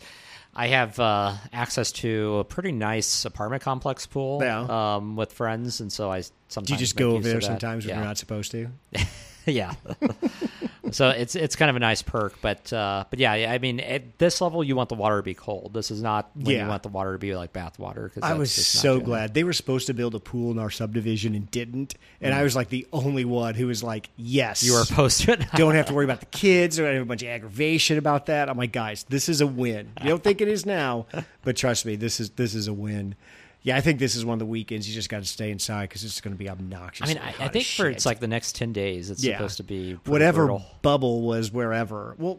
I 0.55 0.68
have 0.68 0.99
uh, 0.99 1.34
access 1.53 1.93
to 1.93 2.39
a 2.39 2.45
pretty 2.45 2.72
nice 2.72 3.24
apartment 3.24 3.62
complex 3.62 4.07
pool 4.07 4.41
Yeah. 4.43 4.97
um, 4.97 5.14
with 5.14 5.32
friends, 5.32 5.80
and 5.80 5.93
so 5.93 6.11
I 6.11 6.22
sometimes 6.49 6.66
Do 6.66 6.72
you 6.74 6.78
just 6.78 6.97
go 6.97 7.11
over 7.12 7.22
there 7.22 7.41
sometimes 7.41 7.84
when 7.84 7.91
yeah. 7.91 7.99
you're 8.01 8.05
not 8.07 8.18
supposed 8.18 8.51
to? 8.53 8.68
yeah. 9.47 9.74
so 10.93 11.11
it's 11.11 11.34
it's 11.34 11.57
kind 11.57 11.70
of 11.70 11.76
a 11.76 11.80
nice 11.80 12.03
perk, 12.03 12.34
but 12.41 12.72
uh, 12.72 13.05
but 13.11 13.18
yeah, 13.18 13.32
I 13.32 13.59
mean, 13.59 13.80
at 13.80 14.18
this 14.18 14.41
level, 14.41 14.62
you 14.64 14.76
want 14.76 14.89
the 14.89 14.95
water 14.95 15.16
to 15.18 15.22
be 15.22 15.34
cold. 15.34 15.72
This 15.74 15.91
is 15.91 16.03
not 16.03 16.30
when 16.34 16.47
Yeah. 16.57 16.62
you 16.64 16.68
want 16.68 16.82
the 16.82 16.89
water 16.89 17.12
to 17.12 17.18
be 17.18 17.34
like 17.34 17.53
bath 17.53 17.78
water. 17.78 18.11
I 18.22 18.34
was 18.34 18.53
so 18.53 19.01
glad 19.01 19.34
they 19.34 19.45
were 19.45 19.53
supposed 19.53 19.86
to 19.89 19.95
build 19.95 20.14
a 20.14 20.20
pool 20.20 20.51
in 20.53 20.59
our 20.59 20.70
subdivision 20.70 21.34
and 21.34 21.51
didn't, 21.51 21.95
and 22.20 22.34
I 22.34 22.43
was 22.43 22.55
like 22.57 22.68
the 22.68 22.86
only 22.93 23.24
one 23.24 23.55
who 23.55 23.66
was 23.66 23.82
like, 23.82 24.11
"Yes, 24.16 24.62
Mm. 24.62 24.66
You 24.66 24.74
are 24.74 24.82
opposed 24.82 25.20
to 25.22 25.32
it. 25.32 25.41
don't 25.57 25.74
have 25.74 25.86
to 25.86 25.95
worry 25.95 26.05
about 26.05 26.20
the 26.20 26.26
kids 26.26 26.78
or 26.78 26.93
have 26.93 27.03
a 27.03 27.05
bunch 27.05 27.22
of 27.22 27.28
aggravation 27.28 27.99
about 27.99 28.26
that." 28.26 28.49
I'm 28.49 28.57
like, 28.59 28.72
guys, 28.72 29.05
this 29.09 29.28
is 29.28 29.41
a 29.41 29.47
win. 29.47 29.91
You 30.03 30.09
don't 30.11 30.22
think 30.22 30.41
it 30.41 30.49
is 30.49 30.64
now, 30.66 31.07
but 31.43 31.57
trust 31.57 31.84
me, 31.86 31.97
this 31.97 32.20
is 32.20 32.30
this 32.30 32.55
is 32.55 32.68
a 32.68 32.72
win. 32.72 33.14
Yeah, 33.63 33.77
I 33.77 33.81
think 33.81 33.99
this 33.99 34.15
is 34.15 34.25
one 34.25 34.35
of 34.35 34.39
the 34.39 34.47
weekends 34.47 34.89
you 34.89 34.95
just 34.95 35.09
got 35.09 35.23
to 35.23 35.29
stay 35.29 35.51
inside 35.51 35.89
because 35.89 36.05
it's 36.05 36.21
going 36.21 36.33
to 36.35 36.39
be 36.39 36.49
obnoxious. 36.49 37.09
I 37.09 37.13
mean, 37.13 37.23
I, 37.23 37.47
I 37.47 37.49
think 37.49 37.67
for 37.67 37.89
it's 37.89 38.07
like 38.07 38.21
the 38.21 38.29
next 38.29 38.55
ten 38.55 38.73
days, 38.73 39.11
it's 39.11 39.23
yeah. 39.23 39.37
supposed 39.37 39.57
to 39.59 39.65
be 39.65 39.95
whatever 40.07 40.47
brutal. 40.47 40.65
bubble 40.83 41.23
was 41.23 41.51
wherever. 41.51 42.15
Well, 42.19 42.39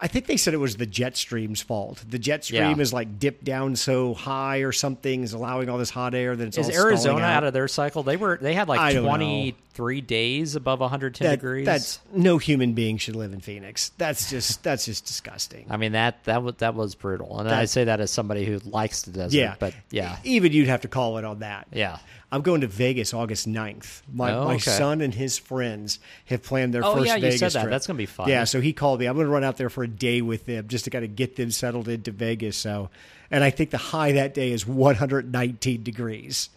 I 0.00 0.08
think 0.08 0.26
they 0.26 0.36
said 0.36 0.52
it 0.54 0.58
was 0.58 0.76
the 0.76 0.86
jet 0.86 1.16
stream's 1.16 1.62
fault. 1.62 2.04
The 2.08 2.18
jet 2.18 2.44
stream 2.44 2.60
Yeah. 2.76 2.78
is 2.78 2.92
like 2.92 3.18
dipped 3.18 3.44
down 3.44 3.76
so 3.76 4.14
high 4.14 4.58
or 4.58 4.72
something 4.72 5.22
is 5.22 5.32
allowing 5.32 5.68
all 5.68 5.78
this 5.78 5.90
hot 5.90 6.14
air 6.14 6.36
that 6.36 6.48
it's 6.48 6.58
Is 6.58 6.68
Arizona 6.70 7.24
out. 7.24 7.36
out 7.36 7.44
of 7.44 7.52
their 7.52 7.68
cycle? 7.68 8.02
They 8.02 8.16
were 8.16 8.38
they 8.40 8.54
had 8.54 8.68
like 8.68 8.96
twenty 8.96 9.56
three 9.72 10.00
days 10.00 10.54
above 10.56 10.80
110 10.80 11.26
that, 11.28 11.36
degrees. 11.36 11.66
That's 11.66 12.00
no 12.14 12.38
human 12.38 12.72
being 12.72 12.96
should 12.96 13.14
live 13.14 13.34
in 13.34 13.40
Phoenix. 13.40 13.90
That's 13.98 14.30
just 14.30 14.62
that's 14.62 14.84
just 14.84 15.06
disgusting. 15.06 15.66
I 15.70 15.76
mean 15.76 15.92
that 15.92 16.24
that 16.24 16.42
was 16.42 16.54
that 16.58 16.74
was 16.74 16.94
brutal, 16.94 17.38
and 17.40 17.48
I 17.48 17.64
say 17.66 17.84
that 17.84 18.00
as 18.00 18.10
somebody 18.10 18.44
who 18.44 18.58
likes 18.64 19.02
the 19.02 19.12
desert. 19.12 19.36
yeah, 19.36 19.54
but 19.58 19.74
yeah, 19.90 20.18
Even 20.24 20.52
you'd 20.52 20.68
have 20.68 20.82
to 20.82 20.88
call 20.88 21.18
it 21.18 21.24
on 21.24 21.38
that. 21.40 21.68
yeah. 21.72 21.98
I'm 22.36 22.42
going 22.42 22.60
to 22.60 22.66
Vegas 22.68 23.12
August 23.12 23.48
9th. 23.48 24.02
My, 24.12 24.32
Oh, 24.32 24.44
my 24.44 24.58
son 24.58 25.00
and 25.00 25.12
his 25.12 25.38
friends 25.38 25.98
have 26.26 26.42
planned 26.42 26.72
their 26.74 26.84
Oh, 26.84 26.94
first 26.94 27.06
yeah, 27.06 27.14
you 27.16 27.22
Vegas 27.22 27.40
said 27.40 27.52
that. 27.52 27.60
trip. 27.62 27.70
That's 27.72 27.86
gonna 27.86 27.96
be 27.96 28.06
fun. 28.06 28.28
Yeah, 28.28 28.44
so 28.44 28.60
he 28.60 28.72
called 28.72 29.00
me. 29.00 29.06
I'm 29.06 29.14
going 29.16 29.26
to 29.26 29.32
run 29.32 29.42
out 29.44 29.56
there 29.56 29.70
for 29.70 29.82
a 29.82 29.88
day 29.88 30.20
with 30.22 30.46
them 30.46 30.68
just 30.68 30.84
to 30.84 30.90
kind 30.90 31.04
of 31.04 31.16
get 31.16 31.36
them 31.36 31.50
settled 31.50 31.88
into 31.88 32.12
Vegas. 32.12 32.56
So, 32.56 32.90
and 33.30 33.42
I 33.42 33.50
think 33.50 33.70
the 33.70 33.78
high 33.78 34.12
that 34.12 34.34
day 34.34 34.52
is 34.52 34.64
119 34.66 35.82
degrees. 35.82 36.50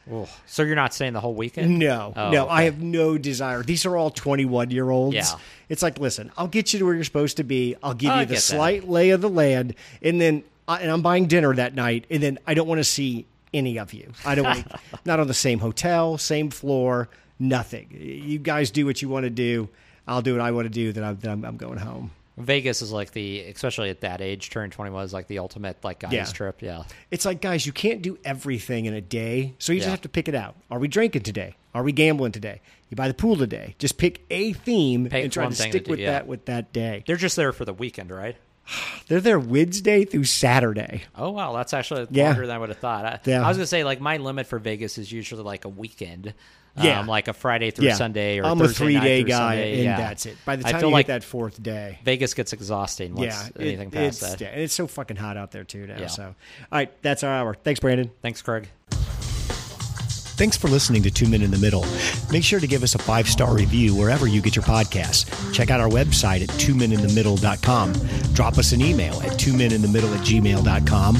So 0.45 0.63
you're 0.63 0.75
not 0.75 0.93
staying 0.93 1.13
the 1.13 1.19
whole 1.21 1.33
weekend? 1.33 1.79
No, 1.79 2.13
Oh, 2.15 2.29
no, 2.31 2.43
okay. 2.45 2.51
I 2.53 2.63
have 2.63 2.81
no 2.81 3.17
desire. 3.17 3.63
These 3.63 3.85
are 3.85 3.95
all 3.95 4.09
21 4.11 4.71
year 4.71 4.89
olds. 4.89 5.15
Yeah. 5.15 5.25
It's 5.69 5.81
like, 5.81 5.97
listen, 5.99 6.31
I'll 6.37 6.47
get 6.47 6.73
you 6.73 6.79
to 6.79 6.85
where 6.85 6.93
you're 6.95 7.03
supposed 7.03 7.37
to 7.37 7.43
be. 7.43 7.75
I'll 7.81 7.93
give 7.93 8.11
oh, 8.11 8.15
I 8.15 8.19
you 8.21 8.25
the 8.25 8.33
get 8.33 8.39
that. 8.39 8.41
slight 8.41 8.89
lay 8.89 9.11
of 9.11 9.21
the 9.21 9.29
land, 9.29 9.75
and 10.01 10.19
then 10.19 10.43
I, 10.67 10.79
and 10.81 10.91
I'm 10.91 11.01
buying 11.01 11.27
dinner 11.27 11.53
that 11.55 11.73
night, 11.73 12.05
and 12.09 12.21
then 12.21 12.37
I 12.45 12.53
don't 12.53 12.67
want 12.67 12.79
to 12.79 12.83
see 12.83 13.25
any 13.53 13.79
of 13.79 13.93
you. 13.93 14.11
I 14.25 14.35
don't 14.35 14.45
want 14.45 14.67
not 15.05 15.19
on 15.19 15.27
the 15.27 15.33
same 15.33 15.59
hotel, 15.59 16.17
same 16.17 16.49
floor, 16.49 17.09
nothing. 17.39 17.87
You 17.91 18.39
guys 18.39 18.71
do 18.71 18.85
what 18.85 19.01
you 19.01 19.09
want 19.09 19.23
to 19.25 19.29
do. 19.29 19.69
I'll 20.07 20.21
do 20.21 20.33
what 20.33 20.41
I 20.41 20.51
want 20.51 20.65
to 20.65 20.69
do. 20.69 20.91
Then 20.91 21.03
I'm, 21.03 21.17
then 21.17 21.31
I'm, 21.31 21.45
I'm 21.45 21.57
going 21.57 21.77
home. 21.77 22.11
Vegas 22.37 22.81
is 22.81 22.91
like 22.91 23.11
the, 23.11 23.41
especially 23.41 23.89
at 23.89 24.01
that 24.01 24.21
age, 24.21 24.49
turning 24.49 24.71
21 24.71 25.03
is 25.03 25.13
like 25.13 25.27
the 25.27 25.39
ultimate 25.39 25.83
like 25.83 25.99
guys 25.99 26.13
Yeah. 26.13 26.23
trip. 26.25 26.61
Yeah. 26.61 26.83
It's 27.11 27.25
like, 27.25 27.41
guys, 27.41 27.65
you 27.65 27.73
can't 27.73 28.01
do 28.01 28.17
everything 28.23 28.85
in 28.85 28.93
a 28.93 29.01
day, 29.01 29.55
so 29.59 29.73
you 29.73 29.79
just 29.79 29.89
have 29.89 30.01
to 30.01 30.09
pick 30.09 30.29
it 30.29 30.35
out. 30.35 30.55
Are 30.71 30.79
we 30.79 30.87
drinking 30.87 31.23
today? 31.23 31.55
Are 31.75 31.83
we 31.83 31.91
gambling 31.91 32.31
today? 32.31 32.61
You 32.89 32.95
buy 32.95 33.09
the 33.09 33.13
pool 33.13 33.35
today. 33.35 33.75
Just 33.77 33.97
pick 33.97 34.25
a 34.29 34.53
theme 34.53 35.07
and 35.11 35.31
try 35.31 35.47
to 35.47 35.53
stick 35.53 35.73
to 35.73 35.79
do, 35.81 35.91
with 35.91 35.99
yeah. 35.99 36.11
that 36.11 36.27
with 36.27 36.45
that 36.45 36.73
day. 36.73 37.03
They're 37.05 37.17
just 37.17 37.35
there 37.35 37.51
for 37.51 37.65
the 37.65 37.73
weekend, 37.73 38.09
right? 38.09 38.37
They're 39.07 39.21
there 39.21 39.39
Wednesday 39.39 40.05
through 40.05 40.25
Saturday. 40.25 41.03
Oh 41.15 41.31
wow, 41.31 41.53
that's 41.53 41.73
actually 41.73 42.07
Yeah. 42.11 42.27
longer 42.29 42.47
than 42.47 42.55
I 42.55 42.59
would 42.59 42.69
have 42.69 42.77
thought. 42.79 43.05
I, 43.05 43.19
Yeah. 43.25 43.43
I 43.43 43.47
was 43.47 43.57
gonna 43.57 43.67
say 43.67 43.83
like 43.83 43.99
my 44.01 44.17
limit 44.17 44.47
for 44.47 44.59
Vegas 44.59 44.97
is 44.97 45.11
usually 45.11 45.43
like 45.43 45.65
a 45.65 45.69
weekend. 45.69 46.33
Yeah. 46.77 46.99
um, 47.01 47.07
like 47.07 47.27
a 47.27 47.33
Friday 47.33 47.71
through 47.71 47.87
Yeah, 47.87 47.95
Sunday 47.95 48.39
or 48.39 48.45
I'm 48.45 48.61
a 48.61 48.67
three 48.69 48.93
night 48.93 49.03
day 49.03 49.23
guy, 49.23 49.37
Sunday. 49.55 49.73
and 49.77 49.83
yeah. 49.83 49.97
that's 49.97 50.25
it. 50.27 50.37
By 50.45 50.55
the 50.55 50.63
time 50.63 50.75
I 50.75 50.79
feel 50.79 50.89
you 50.89 50.93
like 50.93 51.07
that 51.07 51.25
fourth 51.25 51.61
day, 51.61 51.99
Vegas 52.05 52.33
gets 52.33 52.53
exhausting 52.53 53.15
once 53.15 53.25
yeah, 53.33 53.47
it- 53.47 53.59
anything 53.61 53.91
past 53.91 54.21
it's, 54.21 54.31
that. 54.31 54.39
yeah, 54.41 54.47
and 54.49 54.61
it's 54.61 54.75
so 54.75 54.87
fucking 54.87 55.17
hot 55.17 55.35
out 55.35 55.51
there 55.51 55.65
too 55.65 55.87
now. 55.87 55.97
Yeah. 55.99 56.07
So, 56.07 56.23
all 56.23 56.33
right, 56.71 56.91
that's 57.01 57.23
our 57.23 57.33
hour. 57.33 57.53
Thanks, 57.55 57.81
Brandon. 57.81 58.11
Thanks, 58.21 58.41
Craig. 58.41 58.69
Thanks 60.39 60.55
for 60.55 60.69
listening 60.69 61.03
to 61.03 61.11
Two 61.11 61.27
Men 61.27 61.41
in 61.41 61.51
the 61.51 61.57
Middle. 61.57 61.85
Make 62.31 62.45
sure 62.45 62.61
to 62.61 62.65
give 62.65 62.81
us 62.81 62.95
a 62.95 62.97
five 62.97 63.27
star 63.27 63.53
review 63.53 63.93
wherever 63.93 64.25
you 64.25 64.41
get 64.41 64.55
your 64.55 64.63
podcasts. 64.63 65.53
Check 65.53 65.69
out 65.69 65.81
our 65.81 65.89
website 65.89 66.41
at 66.41 66.47
twomeninthemiddle.com. 66.47 67.93
Drop 68.33 68.57
us 68.57 68.71
an 68.71 68.79
email 68.79 69.15
at 69.21 69.33
twomeninthemiddle 69.33 70.15
at 70.15 70.25
gmail.com 70.25 71.17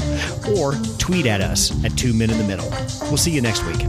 or 0.56 0.72
tweet 0.96 1.26
at 1.26 1.42
us 1.42 1.84
at 1.84 1.94
two 1.98 2.14
men 2.14 2.30
in 2.30 2.38
the 2.38 2.44
middle. 2.44 2.70
We'll 3.10 3.18
see 3.18 3.30
you 3.30 3.42
next 3.42 3.62
week. 3.66 3.82